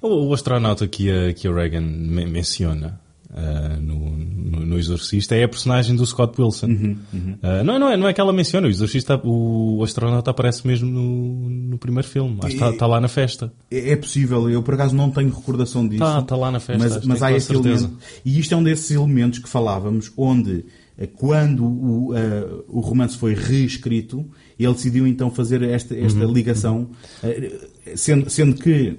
O, 0.01 0.33
astronauta 0.33 0.85
que 0.87 1.09
a, 1.09 1.33
que 1.33 1.47
a 1.47 1.53
Reagan 1.53 1.81
me- 1.81 2.25
menciona 2.25 2.99
ah, 3.33 3.77
no, 3.81 4.09
no, 4.17 4.65
no 4.65 4.77
Exorcista 4.79 5.35
é 5.35 5.43
a 5.43 5.47
personagem 5.47 5.95
do 5.95 6.05
Scott 6.05 6.41
Wilson. 6.41 6.67
Uhum, 6.67 6.97
Ah, 7.41 7.63
não, 7.63 7.75
é- 7.75 7.79
não, 7.79 7.89
é, 7.91 7.97
não 7.97 8.07
é 8.07 8.13
que 8.13 8.21
ela 8.21 8.31
menciona, 8.33 8.67
o 8.67 8.69
Exorcista, 8.69 9.19
o 9.23 9.81
astronauta 9.83 10.31
aparece 10.31 10.65
mesmo 10.65 10.89
no, 10.89 11.49
no 11.49 11.77
primeiro 11.77 12.07
filme. 12.07 12.39
Que 12.39 12.47
está, 12.47 12.69
está 12.69 12.87
lá 12.87 12.99
na 13.01 13.07
festa. 13.07 13.51
É, 13.69 13.91
é 13.91 13.95
possível, 13.95 14.49
eu 14.49 14.63
por 14.63 14.73
acaso 14.75 14.95
não 14.95 15.11
tenho 15.11 15.29
recordação 15.29 15.87
disso. 15.87 16.03
Está, 16.03 16.19
está 16.19 16.35
lá 16.35 16.51
na 16.51 16.59
festa. 16.59 16.83
mas, 16.95 17.05
mas 17.05 17.23
há 17.23 17.31
esse 17.31 17.47
certeza. 17.47 17.85
elemento. 17.85 17.97
E 18.25 18.39
isto 18.39 18.53
é 18.53 18.57
um 18.57 18.63
desses 18.63 18.89
elementos 18.91 19.39
que 19.39 19.49
falávamos, 19.49 20.11
onde 20.15 20.65
eh, 20.97 21.05
quando 21.07 21.65
o, 21.65 22.15
eh, 22.15 22.45
o 22.67 22.79
romance 22.79 23.17
foi 23.17 23.33
reescrito, 23.33 24.25
ele 24.59 24.73
decidiu 24.73 25.05
então 25.05 25.29
fazer 25.29 25.61
esta, 25.61 25.95
esta 25.95 26.25
Uhum. 26.25 26.33
ligação, 26.33 26.89
eh, 27.21 27.67
sendo, 27.95 28.29
sendo 28.29 28.55
que 28.55 28.97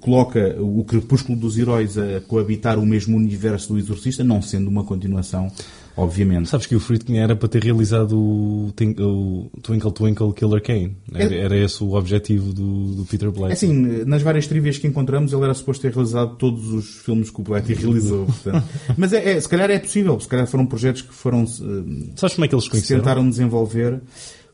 coloca 0.00 0.56
o 0.58 0.82
Crepúsculo 0.84 1.38
dos 1.38 1.58
Heróis 1.58 1.98
a 1.98 2.20
coabitar 2.26 2.78
o 2.78 2.86
mesmo 2.86 3.16
universo 3.16 3.72
do 3.72 3.78
Exorcista, 3.78 4.24
não 4.24 4.40
sendo 4.40 4.68
uma 4.68 4.84
continuação, 4.84 5.52
obviamente. 5.94 6.48
Sabes 6.48 6.66
que 6.66 6.74
o 6.74 6.80
Friedkin 6.80 7.18
era 7.18 7.36
para 7.36 7.46
ter 7.48 7.62
realizado 7.62 8.18
o, 8.18 8.72
Twinkle 8.74 9.92
Twinkle 9.92 10.32
Killer 10.32 10.62
Kane. 10.62 10.96
Era, 11.12 11.34
era 11.34 11.56
esse 11.58 11.84
o 11.84 11.92
objetivo 11.92 12.54
do, 12.54 12.94
do 12.94 13.04
Peter 13.04 13.30
Blatty. 13.30 13.50
É 13.50 13.52
assim, 13.52 13.72
nas 14.06 14.22
várias 14.22 14.46
trivias 14.46 14.78
que 14.78 14.86
encontramos, 14.86 15.32
ele 15.32 15.44
era 15.44 15.52
suposto 15.52 15.82
ter 15.82 15.92
realizado 15.92 16.36
todos 16.36 16.72
os 16.72 16.86
filmes 17.00 17.28
que 17.30 17.40
o 17.40 17.44
Blatty 17.44 17.74
realizou. 17.74 18.26
Mas 18.96 19.12
é, 19.12 19.32
é- 19.32 19.40
se 19.40 19.48
calhar 19.48 19.70
é 19.70 19.78
possível, 19.78 20.18
se 20.18 20.28
calhar 20.28 20.46
foram 20.46 20.64
projetos 20.64 21.02
que 21.02 21.12
foram 21.12 21.42
eh, 21.42 22.12
Sabes 22.16 22.34
como 22.34 22.46
é 22.46 22.48
que 22.48 22.54
eles 22.54 22.64
se 22.64 22.70
que 22.70 22.76
se 22.76 22.82
conheceram? 22.82 23.00
tentaram 23.02 23.28
desenvolver. 23.28 24.00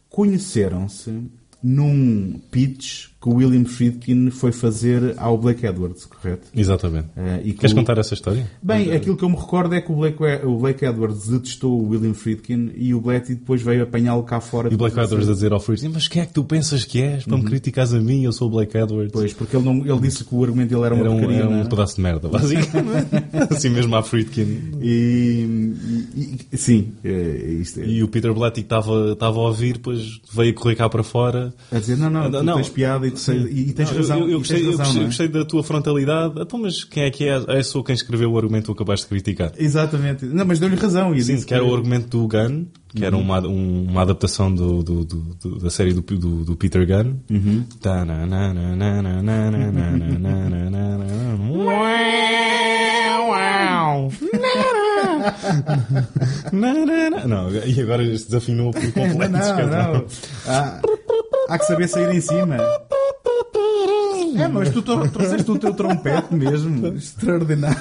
Conheceram-se 0.08 1.12
num 1.62 2.40
pitch 2.50 3.06
que 3.26 3.32
o 3.32 3.34
William 3.34 3.64
Friedkin 3.64 4.30
foi 4.30 4.52
fazer 4.52 5.14
ao 5.16 5.36
Blake 5.36 5.66
Edwards, 5.66 6.04
correto? 6.04 6.46
Exatamente. 6.54 7.08
E 7.44 7.52
que 7.52 7.58
Queres 7.58 7.72
o- 7.72 7.74
contar 7.74 7.98
essa 7.98 8.14
história? 8.14 8.46
Bem, 8.62 8.92
aquilo 8.92 9.16
que 9.16 9.24
eu 9.24 9.28
me 9.28 9.34
recordo 9.36 9.74
é 9.74 9.80
que 9.80 9.90
o 9.90 9.96
Blake, 9.96 10.22
o 10.44 10.58
Blake 10.58 10.84
Edwards 10.84 11.26
detestou 11.28 11.80
o 11.80 11.88
William 11.88 12.14
Friedkin 12.14 12.70
e 12.76 12.94
o 12.94 13.00
Blatty 13.00 13.34
depois 13.34 13.60
veio 13.62 13.82
apanhá-lo 13.82 14.22
cá 14.22 14.40
fora. 14.40 14.70
E 14.70 14.74
o 14.74 14.78
Blake 14.78 14.98
Edwards 14.98 15.28
a 15.28 15.32
dizer 15.32 15.52
ao 15.52 15.58
Friedkin, 15.58 15.88
mas 15.88 16.06
quem 16.06 16.22
é 16.22 16.26
que 16.26 16.32
tu 16.32 16.44
pensas 16.44 16.84
que 16.84 17.02
és 17.02 17.24
para 17.24 17.36
me 17.36 17.44
criticares 17.44 17.92
a 17.92 18.00
mim? 18.00 18.22
Eu 18.22 18.32
sou 18.32 18.46
o 18.48 18.50
Blake 18.50 18.76
Edwards. 18.76 19.10
Pois, 19.12 19.32
porque 19.32 19.56
ele, 19.56 19.64
não, 19.64 19.84
ele 19.84 20.00
disse 20.00 20.24
que 20.24 20.34
o 20.34 20.44
argumento 20.44 20.68
dele 20.70 20.82
era 20.84 20.94
uma 20.94 21.00
Era 21.04 21.10
um, 21.10 21.18
porcaria. 21.18 21.40
era 21.42 21.48
um 21.50 21.58
era? 21.60 21.68
pedaço 21.68 21.96
de 21.96 22.02
merda, 22.02 22.28
basicamente. 22.28 23.08
assim 23.50 23.68
mesmo 23.70 23.96
à 23.96 24.02
Friedkin. 24.02 24.78
E, 24.80 26.06
e- 26.16 26.38
e- 26.52 26.56
sim, 26.56 26.92
é, 27.04 27.10
isto 27.60 27.80
é, 27.80 27.86
E 27.86 28.02
o 28.02 28.08
Peter 28.08 28.32
Blatty 28.32 28.62
que 28.62 28.72
estava 28.74 29.36
a 29.38 29.42
ouvir, 29.42 29.74
depois 29.74 30.20
veio 30.32 30.54
correr 30.54 30.76
cá 30.76 30.88
para 30.88 31.02
fora. 31.02 31.52
a 31.72 31.78
dizer, 31.78 31.96
não, 31.96 32.10
não, 32.10 32.30
Não, 32.30 32.40
tu 32.40 32.44
não. 32.44 32.54
tens 32.56 32.68
piada 32.68 33.06
e, 33.06 33.15
e 33.50 33.72
tens 33.72 33.90
Não, 33.90 33.96
razão. 33.96 34.18
Eu, 34.20 34.30
eu, 34.30 34.38
gostei, 34.38 34.56
tens 34.58 34.64
eu 34.66 34.70
razão, 34.72 34.84
gostei- 34.84 34.94
não 35.00 35.02
é? 35.02 35.06
gostei 35.06 35.28
da 35.28 35.44
tua 35.44 35.62
frontalidade. 35.64 36.34
Então, 36.40 36.58
mas 36.60 36.84
quem 36.84 37.02
é 37.04 37.10
que 37.10 37.28
é? 37.28 37.42
É 37.48 37.62
só 37.62 37.82
quem 37.82 37.94
escreveu 37.94 38.30
o 38.32 38.36
argumento 38.38 38.62
que 38.62 38.66
tu 38.66 38.72
acabaste 38.72 39.04
de 39.06 39.10
criticar. 39.10 39.52
Exatamente. 39.56 40.24
Não, 40.26 40.44
mas 40.44 40.58
deu-lhe 40.58 40.76
razão. 40.76 41.14
E 41.14 41.22
Sim, 41.22 41.40
que 41.42 41.54
era 41.54 41.64
o 41.64 41.74
argumento 41.74 42.08
do 42.08 42.28
Gunn, 42.28 42.66
que 42.88 43.00
Uhum. 43.00 43.06
era 43.06 43.16
uma, 43.16 43.40
um- 43.40 43.84
uma 43.88 44.02
adaptação 44.02 44.54
do, 44.54 44.82
do- 44.82 45.04
do- 45.04 45.58
da 45.60 45.70
série 45.70 45.92
do, 45.92 46.00
do, 46.02 46.44
Peter 46.56 46.86
Gunn. 46.86 47.14
Uhum. 47.30 47.64
Não, 57.26 57.50
e 57.50 57.80
agora 57.80 58.02
este 58.04 58.26
desafinou 58.28 58.70
por 58.70 58.80
completo. 58.92 59.32
Não, 59.32 59.66
não. 59.66 60.06
Há, 60.46 60.80
há 61.48 61.58
que 61.58 61.64
saber 61.66 61.88
sair 61.88 62.14
em 62.14 62.20
cima. 62.20 62.56
É, 64.38 64.48
mas 64.48 64.70
tu 64.70 64.82
tro- 64.82 65.08
trouxeste 65.08 65.50
o 65.50 65.58
teu 65.58 65.74
trompete 65.74 66.34
mesmo. 66.34 66.86
Extraordinário. 66.96 67.76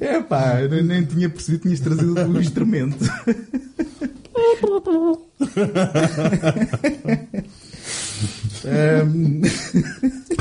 É 0.00 0.20
pá, 0.22 0.60
eu 0.60 0.82
nem 0.84 1.04
tinha 1.04 1.28
percebido 1.28 1.62
que 1.62 1.68
tinhas 1.68 1.80
trazido 1.80 2.14
o 2.14 2.40
instrumento. 2.40 2.96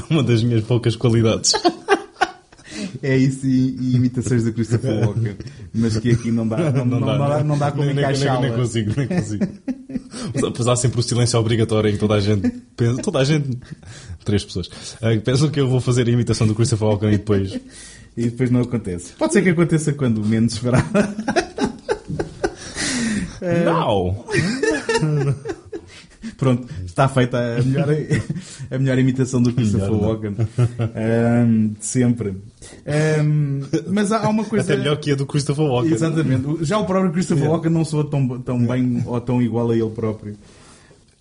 Uma 0.10 0.24
das 0.24 0.44
minhas 0.44 0.64
poucas 0.64 0.96
qualidades. 0.96 1.52
É 3.02 3.18
isso 3.18 3.46
e, 3.46 3.76
e 3.80 3.96
imitações 3.96 4.44
da 4.44 4.52
Christopher 4.52 5.00
Walker. 5.06 5.36
Mas 5.74 5.98
que 5.98 6.12
aqui 6.12 6.32
não 6.32 6.48
dá, 6.48 6.72
não, 6.72 6.86
não, 6.86 7.00
dá, 7.02 7.44
não 7.44 7.58
dá 7.58 7.72
como 7.72 7.86
nem, 7.86 7.96
nem, 7.96 8.04
nem, 8.04 8.14
encaixá-la. 8.14 8.50
consigo, 8.52 8.94
nem 8.98 9.08
consigo. 9.08 9.48
Há 10.70 10.76
sempre 10.76 11.00
o 11.00 11.04
silêncio 11.04 11.40
obrigatório 11.40 11.90
em 11.90 11.94
que 11.94 12.00
toda 12.00 12.16
a 12.16 12.20
gente 12.20 12.50
pensa, 12.76 13.02
toda 13.02 13.20
a 13.20 13.24
gente, 13.24 13.58
três 14.24 14.44
pessoas, 14.44 14.70
eh, 15.02 15.18
pensam 15.18 15.50
que 15.50 15.60
eu 15.60 15.68
vou 15.68 15.80
fazer 15.80 16.08
a 16.08 16.12
imitação 16.12 16.48
do 16.48 16.56
Christopher 16.56 16.88
Walken 16.88 17.10
e 17.10 17.18
depois 17.18 17.60
E 18.16 18.24
depois 18.30 18.50
não 18.50 18.62
acontece. 18.62 19.14
Pode 19.14 19.34
ser 19.34 19.42
que 19.44 19.50
aconteça 19.50 19.94
quando 19.94 20.26
menos 20.26 20.54
esperar. 20.54 20.86
Não! 23.64 24.26
Pronto, 26.36 26.68
está 26.86 27.08
feita 27.08 27.38
a 27.38 27.64
melhor, 27.64 27.88
a 28.72 28.78
melhor 28.78 29.00
imitação 29.00 29.42
do 29.42 29.54
Christopher. 29.54 29.92
Walken. 29.92 30.36
Ahm, 30.96 31.74
de 31.80 31.86
sempre. 31.86 32.36
Ahm, 32.86 33.62
mas 33.88 34.12
há 34.12 34.26
há 34.26 34.30
uma 34.30 34.44
coisa. 34.44 34.74
Até 34.74 34.78
melhor 34.78 34.98
que 34.98 35.12
a 35.12 35.16
do 35.16 35.26
Christopher 35.26 35.66
Walken. 35.66 35.94
Exatamente. 35.94 36.66
Já 36.66 36.78
o 36.78 36.86
próprio 36.86 37.12
Christopher 37.12 37.38
Yeah. 37.38 37.54
Walken 37.54 37.72
não 37.72 37.86
soa 37.86 38.10
tão, 38.10 38.40
tão 38.40 38.66
bem 38.66 39.04
ou 39.06 39.22
tão 39.22 39.42
igual 39.42 39.70
a 39.70 39.76
ele 39.76 39.90
próprio. 39.92 40.36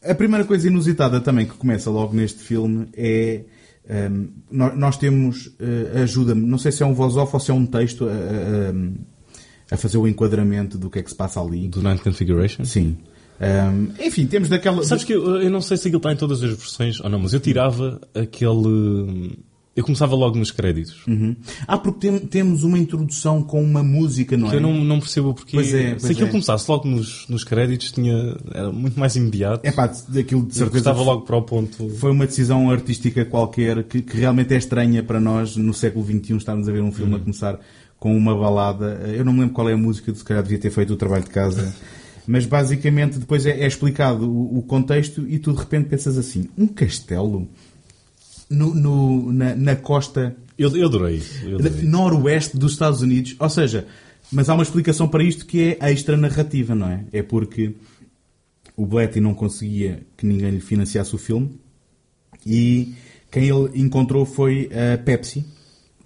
A 0.02 0.14
primeira 0.14 0.44
coisa 0.44 0.66
inusitada 0.66 1.20
também 1.20 1.46
que 1.46 1.54
começa 1.54 1.90
logo 1.90 2.14
neste 2.14 2.42
filme 2.42 2.88
é 2.96 3.42
Um, 3.88 4.28
nós, 4.50 4.96
temos, 4.96 5.46
uh, 5.46 6.02
ajuda-me, 6.02 6.44
não 6.44 6.58
sei 6.58 6.72
se 6.72 6.82
é 6.82 6.86
um 6.86 6.92
voz 6.92 7.16
off 7.16 7.32
ou 7.32 7.38
se 7.38 7.52
é 7.52 7.54
um 7.54 7.64
texto 7.64 8.04
a, 8.08 8.10
a, 8.10 9.74
a, 9.74 9.76
fazer 9.76 9.96
o 9.96 10.08
enquadramento 10.08 10.76
do 10.76 10.90
que 10.90 10.98
é 10.98 11.02
que 11.02 11.10
se 11.10 11.14
passa 11.14 11.40
ali. 11.40 11.68
Do 11.68 11.80
Ninth 11.80 12.02
Configuration? 12.02 12.64
Sim. 12.64 12.96
Um, 13.40 13.88
enfim, 14.04 14.26
temos 14.26 14.48
daquela. 14.48 14.82
Sabes 14.82 15.04
que 15.04 15.12
eu, 15.12 15.42
eu, 15.42 15.50
não 15.50 15.60
sei 15.60 15.76
se 15.76 15.88
aquilo 15.88 15.98
está 15.98 16.12
em 16.12 16.16
todas 16.16 16.42
as 16.42 16.50
versões 16.50 17.00
ou 17.00 17.10
não, 17.10 17.18
mas 17.18 17.32
eu 17.32 17.40
tirava 17.40 18.00
aquele. 18.14 19.36
Eu 19.74 19.84
começava 19.84 20.16
logo 20.16 20.38
nos 20.38 20.50
créditos. 20.50 21.06
Uhum. 21.06 21.36
Ah, 21.68 21.76
porque 21.76 22.08
tem, 22.08 22.18
temos 22.20 22.64
uma 22.64 22.78
introdução 22.78 23.42
com 23.42 23.62
uma 23.62 23.82
música, 23.82 24.34
não 24.34 24.48
que 24.48 24.54
é? 24.54 24.56
Eu 24.56 24.62
não, 24.62 24.72
não 24.72 24.98
percebo 24.98 25.34
porque. 25.34 25.54
Pois 25.54 25.74
é, 25.74 25.90
pois 25.90 26.02
se 26.02 26.12
aquilo 26.12 26.28
é. 26.28 26.30
começasse 26.30 26.70
logo 26.70 26.88
nos, 26.88 27.28
nos 27.28 27.44
créditos, 27.44 27.92
tinha, 27.92 28.38
era 28.54 28.72
muito 28.72 28.98
mais 28.98 29.16
imediato. 29.16 29.66
É 29.66 29.70
pá, 29.70 29.92
daquilo 30.08 30.46
de 30.46 30.54
certeza. 30.54 30.78
Estava 30.78 31.02
logo 31.02 31.22
para 31.22 31.36
o 31.36 31.42
ponto. 31.42 31.90
Foi 31.90 32.10
uma 32.10 32.26
decisão 32.26 32.70
artística 32.70 33.22
qualquer 33.26 33.84
que, 33.84 34.00
que, 34.00 34.16
realmente 34.16 34.54
é 34.54 34.56
estranha 34.56 35.02
para 35.02 35.20
nós 35.20 35.56
no 35.56 35.74
século 35.74 36.06
XXI 36.06 36.36
estarmos 36.36 36.66
a 36.68 36.72
ver 36.72 36.82
um 36.82 36.90
filme 36.90 37.06
Uhum. 37.12 37.18
a 37.18 37.20
começar 37.20 37.60
com 37.98 38.16
uma 38.16 38.34
balada. 38.34 39.02
Eu 39.14 39.26
não 39.26 39.32
me 39.34 39.40
lembro 39.40 39.54
qual 39.54 39.68
é 39.68 39.74
a 39.74 39.76
música, 39.76 40.12
se 40.14 40.24
calhar 40.24 40.42
devia 40.42 40.58
ter 40.58 40.70
feito 40.70 40.94
o 40.94 40.96
trabalho 40.96 41.24
de 41.24 41.30
casa. 41.30 41.74
Mas 42.26 42.44
basicamente 42.44 43.18
depois 43.18 43.46
é, 43.46 43.60
é 43.60 43.66
explicado 43.66 44.28
o, 44.28 44.58
o, 44.58 44.62
contexto 44.62 45.26
e 45.28 45.38
tu 45.38 45.52
de 45.52 45.58
repente 45.58 45.88
pensas 45.88 46.18
assim: 46.18 46.48
um 46.58 46.66
castelo 46.66 47.48
no, 48.50 48.74
no, 48.74 49.32
na, 49.32 49.54
na, 49.54 49.76
costa 49.76 50.36
eu, 50.58 50.74
eu 50.76 50.86
adorei, 50.86 51.22
eu 51.44 51.58
adorei. 51.58 51.82
noroeste 51.82 52.56
dos 52.56 52.72
Estados 52.72 53.02
Unidos. 53.02 53.36
Ou 53.38 53.48
seja, 53.48 53.86
mas 54.30 54.48
há 54.48 54.54
uma 54.54 54.62
explicação 54.62 55.06
para 55.06 55.22
isto 55.22 55.46
que 55.46 55.76
é 55.80 55.90
extra 55.90 56.16
narrativa, 56.16 56.74
não 56.74 56.88
é? 56.88 57.04
É 57.12 57.22
porque 57.22 57.74
o 58.76 58.84
Blatty 58.84 59.20
não 59.20 59.34
conseguia 59.34 60.02
que 60.16 60.26
ninguém 60.26 60.50
lhe 60.50 60.60
financiasse 60.60 61.14
o 61.14 61.18
filme 61.18 61.58
e 62.44 62.94
quem 63.30 63.48
ele 63.48 63.80
encontrou 63.80 64.24
foi 64.24 64.70
a 64.72 64.98
Pepsi, 64.98 65.44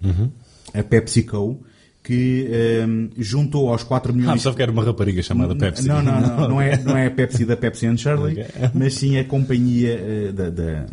uhum. 0.03 0.31
a 0.73 0.83
PepsiCo 0.83 1.59
que 2.03 2.49
um, 2.87 3.09
juntou 3.17 3.69
aos 3.69 3.83
4 3.83 4.13
milhões. 4.13 4.39
Ah, 4.39 4.43
sabe 4.43 4.55
que 4.55 4.61
era 4.63 4.71
uma 4.71 4.83
rapariga 4.83 5.21
chamada 5.21 5.55
Pepsi. 5.55 5.87
Não, 5.87 6.01
não, 6.01 6.19
não, 6.19 6.49
não 6.49 6.61
é, 6.61 6.77
não 6.77 6.97
é 6.97 7.07
a 7.07 7.11
Pepsi 7.11 7.45
da 7.45 7.55
Pepsi 7.55 7.85
and 7.87 7.97
Shirley, 7.97 8.33
okay. 8.33 8.45
mas 8.73 8.95
sim 8.95 9.17
a 9.17 9.23
companhia 9.23 9.99
uh, 9.99 10.33
da, 10.33 10.49
da, 10.49 10.85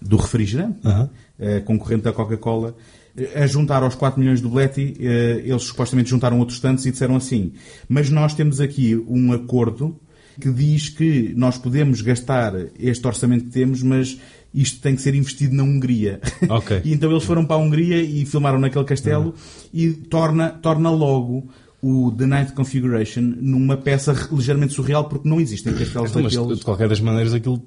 do 0.00 0.16
refrigerante, 0.16 0.78
uh 0.84 0.90
-huh. 0.90 1.08
uh, 1.58 1.62
concorrente 1.64 2.04
da 2.04 2.12
Coca-Cola. 2.12 2.74
A 3.34 3.46
juntar 3.46 3.82
aos 3.82 3.96
4 3.96 4.18
milhões 4.18 4.40
do 4.40 4.48
Bletty, 4.48 4.96
uh, 4.98 5.04
eles 5.44 5.64
supostamente 5.64 6.08
juntaram 6.08 6.38
outros 6.38 6.58
tantos 6.60 6.86
e 6.86 6.90
disseram 6.90 7.16
assim: 7.16 7.52
Mas 7.88 8.08
nós 8.08 8.32
temos 8.32 8.60
aqui 8.60 8.96
um 9.08 9.32
acordo 9.32 9.98
que 10.38 10.50
diz 10.50 10.88
que 10.88 11.32
nós 11.36 11.56
podemos 11.56 12.02
gastar 12.02 12.52
este 12.78 13.06
orçamento 13.06 13.44
que 13.44 13.50
temos, 13.50 13.82
mas 13.82 14.18
isto 14.52 14.80
tem 14.80 14.96
que 14.96 15.02
ser 15.02 15.14
investido 15.14 15.54
na 15.54 15.62
Hungria. 15.62 16.20
Okay. 16.50 16.80
e 16.84 16.92
então 16.92 17.10
eles 17.10 17.22
foram 17.24 17.44
para 17.44 17.56
a 17.56 17.58
Hungria 17.58 18.02
e 18.02 18.26
filmaram 18.26 18.58
naquele 18.58 18.84
castelo 18.84 19.26
uhum. 19.26 19.32
e 19.72 19.92
torna, 19.92 20.50
torna 20.50 20.90
logo 20.90 21.48
o 21.82 22.10
The 22.10 22.26
Ninth 22.26 22.54
Configuration 22.54 23.22
numa 23.22 23.76
peça 23.76 24.12
ligeiramente 24.32 24.74
surreal 24.74 25.08
porque 25.08 25.28
não 25.28 25.40
existem 25.40 25.72
castelos 25.72 26.10
então, 26.10 26.22
daqueles. 26.22 26.46
Mas, 26.46 26.58
de 26.58 26.64
qualquer 26.64 26.88
das 26.88 27.00
maneiras, 27.00 27.32
aquilo 27.32 27.62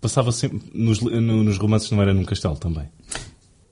passava 0.00 0.32
sempre. 0.32 0.60
Nos, 0.72 1.00
nos 1.00 1.58
romances 1.58 1.90
não 1.90 2.00
era 2.00 2.14
num 2.14 2.24
castelo 2.24 2.56
também. 2.56 2.84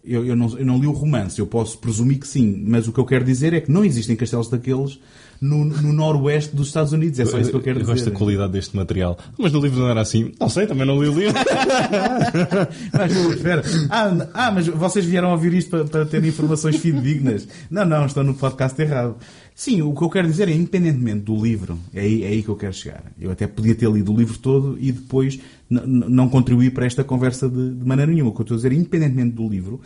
Eu, 0.05 0.25
eu, 0.25 0.37
não, 0.37 0.59
eu 0.59 0.65
não 0.65 0.79
li 0.79 0.87
o 0.87 0.93
romance, 0.93 1.39
eu 1.39 1.47
posso 1.47 1.79
presumir 1.79 2.21
que 2.21 2.29
sim, 2.29 2.65
mas 2.67 2.87
o 2.87 2.93
que 2.93 3.01
eu 3.01 3.05
quero 3.05 3.25
dizer 3.25 3.53
é 3.53 3.61
que 3.61 3.71
não 3.71 3.85
existem 3.85 4.15
castelos 4.15 4.49
daqueles 4.49 5.01
no, 5.41 5.65
no 5.65 5.93
noroeste 5.93 6.55
dos 6.55 6.69
Estados 6.69 6.93
Unidos. 6.93 7.19
É 7.19 7.27
só 7.27 7.39
isso 7.39 7.51
que 7.51 7.57
eu 7.57 7.63
quero 7.63 7.79
eu 7.79 7.83
dizer. 7.83 7.93
gosto 7.93 8.11
da 8.11 8.17
qualidade 8.17 8.53
deste 8.53 8.77
material. 8.77 9.19
Mas 9.39 9.53
no 9.53 9.61
livro 9.61 9.81
não 9.81 9.89
era 9.89 10.01
assim. 10.01 10.33
Não 10.41 10.49
sei, 10.49 10.67
também 10.67 10.87
não 10.87 11.03
li 11.03 11.09
o 11.09 11.19
livro. 11.19 11.35
mas, 12.93 13.17
espera. 13.17 13.63
Ah, 13.91 14.29
ah, 14.35 14.51
mas 14.51 14.67
vocês 14.69 15.05
vieram 15.05 15.31
ouvir 15.31 15.55
isto 15.55 15.71
para, 15.71 15.85
para 15.85 16.07
terem 16.07 16.29
informações 16.29 16.77
fidedignas. 16.77 17.47
Não, 17.71 17.85
não, 17.85 18.07
estão 18.07 18.23
no 18.23 18.35
podcast 18.35 18.81
errado. 18.81 19.17
Sim, 19.55 19.81
o 19.81 19.95
que 19.95 20.03
eu 20.03 20.11
quero 20.11 20.29
dizer 20.29 20.49
é, 20.49 20.53
independentemente 20.53 21.21
do 21.21 21.35
livro, 21.35 21.79
é 21.95 22.01
aí, 22.01 22.25
é 22.25 22.27
aí 22.29 22.43
que 22.43 22.49
eu 22.51 22.57
quero 22.57 22.75
chegar. 22.75 23.05
Eu 23.19 23.31
até 23.31 23.47
podia 23.47 23.75
ter 23.75 23.91
lido 23.91 24.13
o 24.13 24.17
livro 24.17 24.39
todo 24.39 24.77
e 24.79 24.93
depois 24.93 25.41
não 25.71 26.29
contribuir 26.29 26.73
para 26.73 26.85
esta 26.85 27.03
conversa 27.03 27.49
de, 27.49 27.75
de, 27.75 27.85
maneira 27.85 28.13
nenhuma. 28.13 28.31
O 28.31 28.35
que 28.35 28.41
eu 28.41 28.43
estou 28.43 28.55
a 28.55 28.59
dizer, 28.59 28.73
independentemente 28.73 29.35
do 29.35 29.49
livro, 29.49 29.81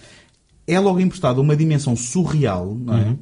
é 0.67 0.79
logo 0.81 0.99
emprestado 0.99 1.41
uma 1.41 1.57
dimensão 1.57 1.95
surreal, 1.95 2.75
não 2.75 2.99
é? 2.99 3.05
Uhum. 3.05 3.19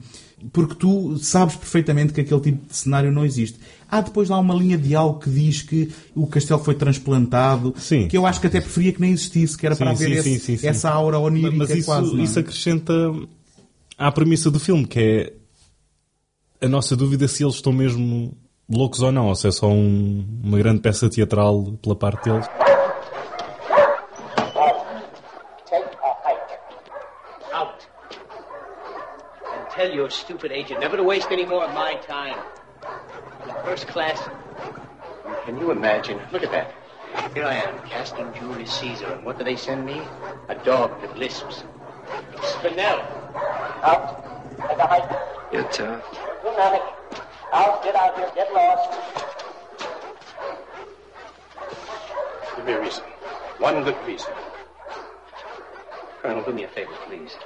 Porque 0.53 0.75
tu 0.75 1.19
sabes 1.19 1.57
perfeitamente 1.57 2.13
que 2.13 2.21
aquele 2.21 2.41
tipo 2.41 2.67
de 2.69 2.77
cenário 2.77 3.11
não 3.11 3.25
existe. 3.25 3.59
Há 3.91 4.01
depois 4.01 4.29
lá 4.29 4.39
uma 4.39 4.55
linha 4.55 4.79
de 4.79 4.95
algo 4.95 5.19
que 5.19 5.31
diz 5.31 5.63
que 5.63 5.91
o 6.15 6.27
castelo 6.27 6.63
foi 6.63 6.75
transplantado, 6.75 7.75
sim. 7.77 8.07
que 8.07 8.17
eu 8.17 8.27
acho 8.27 8.41
que 8.41 8.47
até 8.47 8.61
preferia 8.61 8.93
que 8.93 9.01
nem 9.01 9.13
existisse, 9.13 9.57
que 9.57 9.67
era 9.67 9.75
sim, 9.75 9.83
para 9.83 9.93
haver 9.93 10.13
esse, 10.13 10.67
essa 10.67 10.91
aura 10.91 11.19
onírica 11.19 11.57
Mas 11.57 11.71
isso, 11.71 11.87
quase. 11.87 12.23
isso 12.23 12.39
acrescenta 12.39 12.93
à 13.97 14.13
premissa 14.13 14.51
do 14.51 14.61
filme, 14.61 14.87
que 14.87 15.01
é 16.61 16.67
a 16.67 16.69
nossa 16.69 16.95
dúvida 16.95 17.27
se 17.27 17.43
eles 17.43 17.57
estão 17.57 17.73
mesmo 17.73 18.37
loucos 18.69 19.01
ou 19.01 19.11
não, 19.11 19.27
ou 19.27 19.35
se 19.35 19.49
é 19.49 19.51
só 19.51 19.69
um, 19.69 20.25
uma 20.43 20.59
grande 20.59 20.81
peça 20.81 21.09
teatral 21.09 21.79
pela 21.83 21.97
parte 21.97 22.25
deles. 22.25 22.47
Your 30.09 30.13
stupid 30.13 30.51
agent 30.51 30.81
never 30.81 30.97
to 30.97 31.03
waste 31.03 31.29
any 31.31 31.45
more 31.45 31.67
of 31.67 31.75
my 31.75 31.95
time. 31.97 32.39
First 33.63 33.87
class. 33.89 34.19
Can 35.45 35.59
you 35.59 35.71
imagine? 35.71 36.19
Look 36.33 36.43
at 36.43 36.51
that. 36.51 36.73
Here 37.35 37.45
I 37.45 37.57
am, 37.57 37.87
casting 37.87 38.33
Julius 38.33 38.73
Caesar, 38.81 39.05
and 39.05 39.23
what 39.23 39.37
do 39.37 39.45
they 39.45 39.57
send 39.57 39.85
me? 39.85 40.01
A 40.49 40.55
dog 40.55 40.99
that 41.03 41.19
lisps. 41.19 41.63
Spinell. 42.37 43.05
Out. 43.83 44.25
Take 44.57 44.79
a 44.79 44.87
hike. 44.87 45.11
You're 45.53 45.65
tough. 45.65 46.03
You 46.43 46.57
manic. 46.57 46.83
Out. 47.53 47.85
Get 47.85 47.95
out 47.95 48.17
here. 48.17 48.31
Get 48.35 48.51
lost. 48.55 48.99
Give 52.57 52.65
me 52.65 52.73
a 52.73 52.81
reason. 52.81 53.05
One 53.59 53.85
good 53.85 53.97
reason. 54.07 54.33
Colonel, 56.23 56.43
do 56.45 56.53
me 56.55 56.65
a 56.65 56.69
favor, 56.69 56.97
please. 57.07 57.37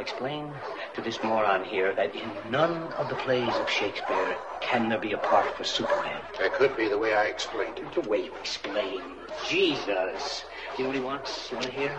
Explain 0.00 0.54
to 0.94 1.00
this 1.02 1.22
moron 1.22 1.64
here 1.64 1.92
that 1.94 2.14
in 2.14 2.30
none 2.50 2.92
of 2.98 3.08
the 3.08 3.16
plays 3.16 3.54
of 3.56 3.68
Shakespeare 3.68 4.36
can 4.60 4.88
there 4.88 4.98
be 4.98 5.12
a 5.12 5.18
part 5.18 5.56
for 5.56 5.64
Superman. 5.64 6.20
That 6.38 6.54
could 6.54 6.76
be 6.76 6.88
the 6.88 6.98
way 6.98 7.14
I 7.14 7.24
explained 7.24 7.78
it. 7.78 7.92
The 7.92 8.08
way 8.08 8.24
you 8.24 8.32
explain. 8.40 9.02
Jesus. 9.46 10.44
You 10.76 10.84
know 10.84 10.90
what 10.90 10.96
he 10.96 11.02
wants? 11.02 11.50
You 11.50 11.56
want 11.56 11.66
to 11.68 11.72
hear? 11.72 11.96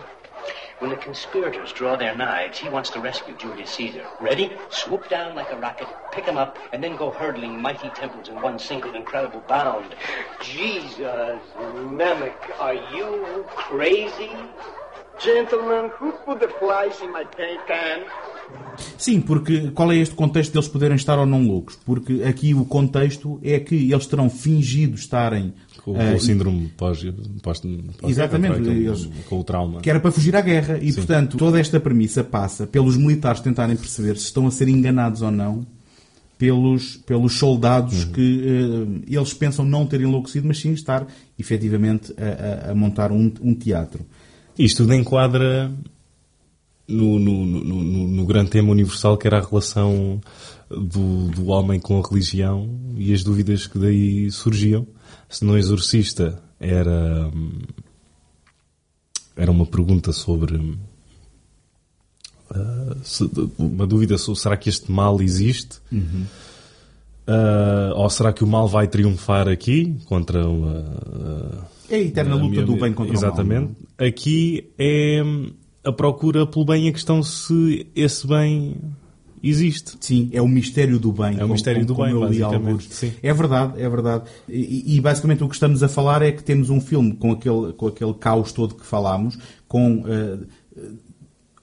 When 0.79 0.91
the 0.91 0.95
conspirators 0.97 1.73
draw 1.73 1.97
their 1.97 2.15
knives, 2.15 2.57
he 2.57 2.69
wants 2.69 2.89
to 2.91 3.01
rescue 3.01 3.35
Julius 3.35 3.71
Caesar. 3.71 4.05
Ready? 4.21 4.57
Swoop 4.69 5.09
down 5.09 5.35
like 5.35 5.51
a 5.51 5.57
rocket, 5.57 5.89
pick 6.11 6.23
him 6.23 6.37
up, 6.37 6.57
and 6.71 6.81
then 6.81 6.95
go 6.95 7.11
hurdling 7.11 7.61
mighty 7.61 7.89
temples 7.89 8.29
in 8.29 8.41
one 8.41 8.59
single 8.59 8.95
incredible 8.95 9.41
bound. 9.41 9.93
Jesus, 10.39 11.41
Namek, 11.57 12.33
are 12.61 12.73
you 12.73 13.45
crazy? 13.55 14.47
Gentlemen, 15.21 15.91
who 15.99 16.13
put 16.25 16.39
the 16.39 16.47
flies 16.59 16.99
in 17.01 17.11
my 17.11 17.25
paint 17.35 17.59
can? 17.67 18.05
Sim, 18.97 19.19
porque 19.21 19.69
qual 19.71 19.91
é 19.91 19.97
este 19.97 20.15
contexto 20.15 20.53
deles 20.53 20.67
poderem 20.67 20.95
estar 20.95 21.19
ou 21.19 21.25
não 21.25 21.45
loucos? 21.45 21.77
Porque 21.85 22.23
aqui 22.23 22.53
o 22.53 22.63
contexto 22.65 23.39
é 23.43 23.59
que 23.59 23.91
eles 23.91 24.05
terão 24.07 24.29
fingido 24.29 24.95
estarem 24.95 25.53
com, 25.83 25.91
uh, 25.91 25.95
com 25.95 26.15
o 26.15 26.19
síndrome 26.19 26.71
pós, 26.77 27.03
pós, 27.43 27.59
pós 27.59 28.09
exatamente, 28.09 28.61
com, 28.61 28.71
eles, 28.71 29.09
com 29.27 29.39
o 29.39 29.43
trauma. 29.43 29.81
Que 29.81 29.89
era 29.89 29.99
para 29.99 30.11
fugir 30.11 30.35
à 30.35 30.41
guerra. 30.41 30.77
E, 30.81 30.89
Sim. 30.91 30.95
portanto, 30.95 31.37
toda 31.37 31.59
esta 31.59 31.79
premissa 31.79 32.23
passa 32.23 32.65
pelos 32.65 32.95
militares 32.95 33.41
tentarem 33.41 33.75
perceber 33.75 34.17
se 34.17 34.23
estão 34.25 34.47
a 34.47 34.51
ser 34.51 34.69
enganados 34.69 35.21
ou 35.21 35.31
não 35.31 35.67
pelos, 36.37 36.95
pelos 36.95 37.33
soldados 37.37 38.05
Uhum. 38.05 38.11
que 38.13 38.21
uh, 38.41 39.01
eles 39.05 39.33
pensam 39.33 39.65
não 39.65 39.85
ter 39.85 39.99
enlouquecido, 39.99 40.47
mas 40.47 40.59
sim 40.59 40.71
estar 40.71 41.05
efetivamente 41.37 42.13
a, 42.17 42.69
a, 42.69 42.71
a 42.71 42.75
montar 42.75 43.11
um, 43.11 43.31
um 43.41 43.53
teatro. 43.53 44.05
Isto 44.59 44.83
tudo 44.83 44.93
enquadra 44.93 45.71
no, 46.85 47.17
no, 47.17 47.45
no, 47.45 48.07
no, 48.09 48.25
grande 48.25 48.49
tema 48.49 48.71
universal 48.71 49.17
que 49.17 49.25
era 49.25 49.37
a 49.37 49.47
relação 49.47 50.19
do, 50.69 51.29
do 51.29 51.45
homem 51.47 51.79
com 51.79 51.97
a 51.97 52.05
religião 52.05 52.69
e 52.97 53.13
as 53.13 53.23
dúvidas 53.23 53.67
que 53.67 53.79
daí 53.79 54.29
surgiam. 54.29 54.85
Se 55.29 55.45
no 55.45 55.57
Exorcista 55.57 56.43
era, 56.59 57.31
era 59.33 59.49
uma 59.49 59.65
pergunta 59.65 60.11
sobre. 60.11 60.77
Se, 63.01 63.29
uma 63.57 63.87
dúvida 63.87 64.17
sobre 64.17 64.41
será 64.41 64.57
que 64.57 64.67
este 64.67 64.91
mal 64.91 65.21
existe? 65.21 65.77
Uhum. 65.89 66.25
Uh, 67.25 67.93
ou 67.95 68.09
será 68.09 68.33
que 68.33 68.43
o 68.43 68.47
mal 68.47 68.67
vai 68.67 68.89
triunfar 68.89 69.47
aqui 69.47 69.95
contra 70.05 70.45
uma. 70.45 70.79
Uh, 70.81 71.78
é 71.89 71.95
a 71.95 71.99
eterna 71.99 72.35
luta 72.35 72.61
do 72.63 72.75
bem 72.75 72.93
contra 72.93 73.13
exatamente. 73.13 73.63
o 73.63 73.67
mal. 73.67 73.75
é? 73.97 74.07
Aqui 74.07 74.69
é 74.77 75.21
a 75.83 75.91
procura 75.91 76.45
pelo 76.45 76.65
bem 76.65 76.87
a 76.87 76.91
questão 76.91 77.23
se 77.23 77.87
esse 77.95 78.27
bem 78.27 78.75
existe. 79.41 79.93
Sim, 80.01 80.29
é 80.33 80.41
o 80.41 80.47
mistério 80.47 80.99
do 80.99 81.11
bem. 81.11 81.39
É 81.39 81.45
o 81.45 81.49
mistério 81.49 81.85
do 81.85 81.95
bem, 81.95 82.13
basicamente. 82.13 82.93
Sim. 82.93 83.13
É 83.23 83.33
verdade, 83.33 83.81
é 83.81 83.89
verdade. 83.89 84.25
E, 84.47 84.95
e, 84.97 85.01
basicamente 85.01 85.43
o 85.43 85.47
que 85.47 85.55
estamos 85.55 85.81
a 85.81 85.87
falar 85.87 86.21
é 86.21 86.31
que 86.31 86.43
temos 86.43 86.69
um 86.69 86.81
filme 86.81 87.13
com 87.13 87.31
aquele, 87.31 87.71
com 87.73 87.87
aquele 87.87 88.13
caos 88.15 88.51
todo 88.51 88.75
que 88.75 88.85
falámos, 88.85 89.37
com 89.67 89.99
uh, 90.01 90.45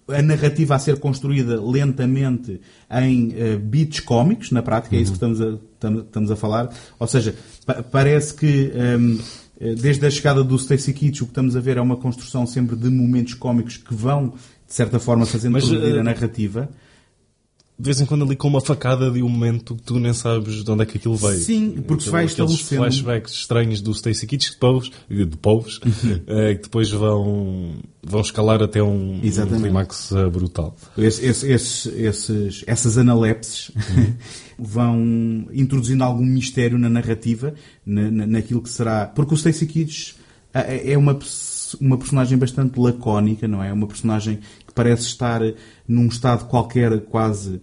a 0.09 0.23
narrativa 0.23 0.75
a 0.75 0.79
ser 0.79 0.99
construída 1.01 1.61
lentamente 1.61 2.61
em 3.03 3.29
uh, 3.29 3.59
beats 3.59 4.01
cómicos, 4.01 4.51
na 4.53 4.63
prática, 4.63 4.97
é 4.97 5.01
isso 5.01 5.13
que 5.13 5.17
estamos 5.17 5.41
a, 5.41 5.59
tam- 5.79 5.99
estamos 5.99 6.31
a 6.31 6.37
falar. 6.37 6.73
Ou 6.99 7.07
seja, 7.07 7.35
pa- 7.67 7.83
parece 7.83 8.33
que 8.35 8.73
um, 8.99 9.19
desde 9.59 10.07
a 10.07 10.11
chegada 10.11 10.45
do 10.45 10.57
Stacy 10.57 10.93
Keach 10.93 11.23
o 11.23 11.27
que 11.27 11.31
estamos 11.31 11.57
a 11.57 11.61
ver 11.61 11.79
é 11.79 11.81
uma 11.81 11.97
construção 11.97 12.47
sempre 12.47 12.77
de 12.77 12.91
momentos 12.91 13.35
cómicos 13.35 13.77
que 13.77 13.95
vão, 13.95 14.35
de 14.67 14.75
certa 14.75 14.99
forma, 14.99 15.25
fazendo 15.25 15.59
progredir 15.59 15.97
eh, 15.97 16.01
a 16.01 16.03
narrativa. 16.03 16.69
De 17.79 17.85
vez 17.85 18.01
em 18.01 18.07
quando 18.07 18.25
ali 18.25 18.35
com 18.35 18.49
uma 18.49 18.61
facada 18.63 19.11
de 19.11 19.23
um 19.23 19.29
momento 19.29 19.75
que 19.77 19.83
tu 19.83 19.99
nem 19.99 20.15
sabes 20.15 20.65
de 20.65 20.71
onde 20.71 20.83
é 20.83 20.87
que 20.87 20.97
aquilo 20.97 21.15
veio. 21.15 21.39
Sim, 21.39 21.83
porque 21.87 22.05
se 22.05 22.09
vai 22.11 22.25
estabelecendo- 22.25 22.81
flashbacks 22.83 23.33
estranhos 23.35 23.83
do 23.83 23.91
Stacy 23.93 24.27
Keach 24.27 24.53
de 24.53 24.57
povos, 24.57 24.91
de 25.11 25.23
Uhum. 25.23 26.21
eh, 26.27 26.55
que 26.55 26.63
depois 26.63 26.91
vão, 26.91 27.75
vão 28.03 28.21
escalar 28.23 28.63
até 28.63 28.83
um, 28.83 29.17
um 29.17 29.61
clímax 29.61 30.11
eh, 30.13 30.27
brutal. 30.31 30.75
Esse- 30.97 31.27
esse- 31.27 31.53
esses- 31.53 31.87
esses- 31.87 32.65
essas 32.67 32.97
analepses 32.97 33.71
vão 34.59 35.47
introduzindo 35.53 36.03
algum 36.05 36.25
mistério 36.25 36.79
na 36.79 36.89
narrativa, 36.89 37.55
na, 37.85 38.11
na- 38.11 38.27
naquilo 38.27 38.63
que 38.63 38.71
será. 38.71 39.07
Porque 39.07 39.35
o 39.35 39.37
Stacy 39.37 39.67
Kids 39.67 40.15
é 40.55 40.93
é 40.93 40.99
uma, 40.99 41.19
uma 41.81 41.99
personagem 41.99 42.39
bastante 42.39 42.79
lacónica, 42.81 43.47
não 43.47 43.63
é? 43.63 43.71
Uma 43.73 43.87
personagem 43.87 44.39
parece 44.77 45.03
estar 45.07 45.41
num 45.89 46.07
estado 46.07 46.45
qualquer, 46.47 47.01
quase. 47.01 47.61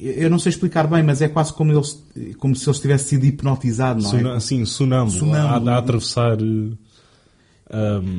Eu 0.00 0.28
não 0.28 0.38
sei 0.40 0.50
explicar 0.50 0.86
bem, 0.88 1.02
mas 1.02 1.22
é 1.22 1.28
quase 1.28 1.52
como, 1.52 1.72
ele, 1.72 1.84
se- 1.84 2.34
como 2.38 2.54
se 2.54 2.68
ele 2.68 2.78
tivesse 2.78 3.08
sido 3.10 3.24
hipnotizado, 3.24 4.02
não 4.02 4.10
Suna, 4.10 4.30
é? 4.30 4.36
assim, 4.36 4.64
sonâmbulo, 4.66 5.18
Sonâmbulo. 5.18 5.70
A, 5.70 5.74
a 5.74 5.78
atravessar. 5.78 6.42
um, 6.42 6.76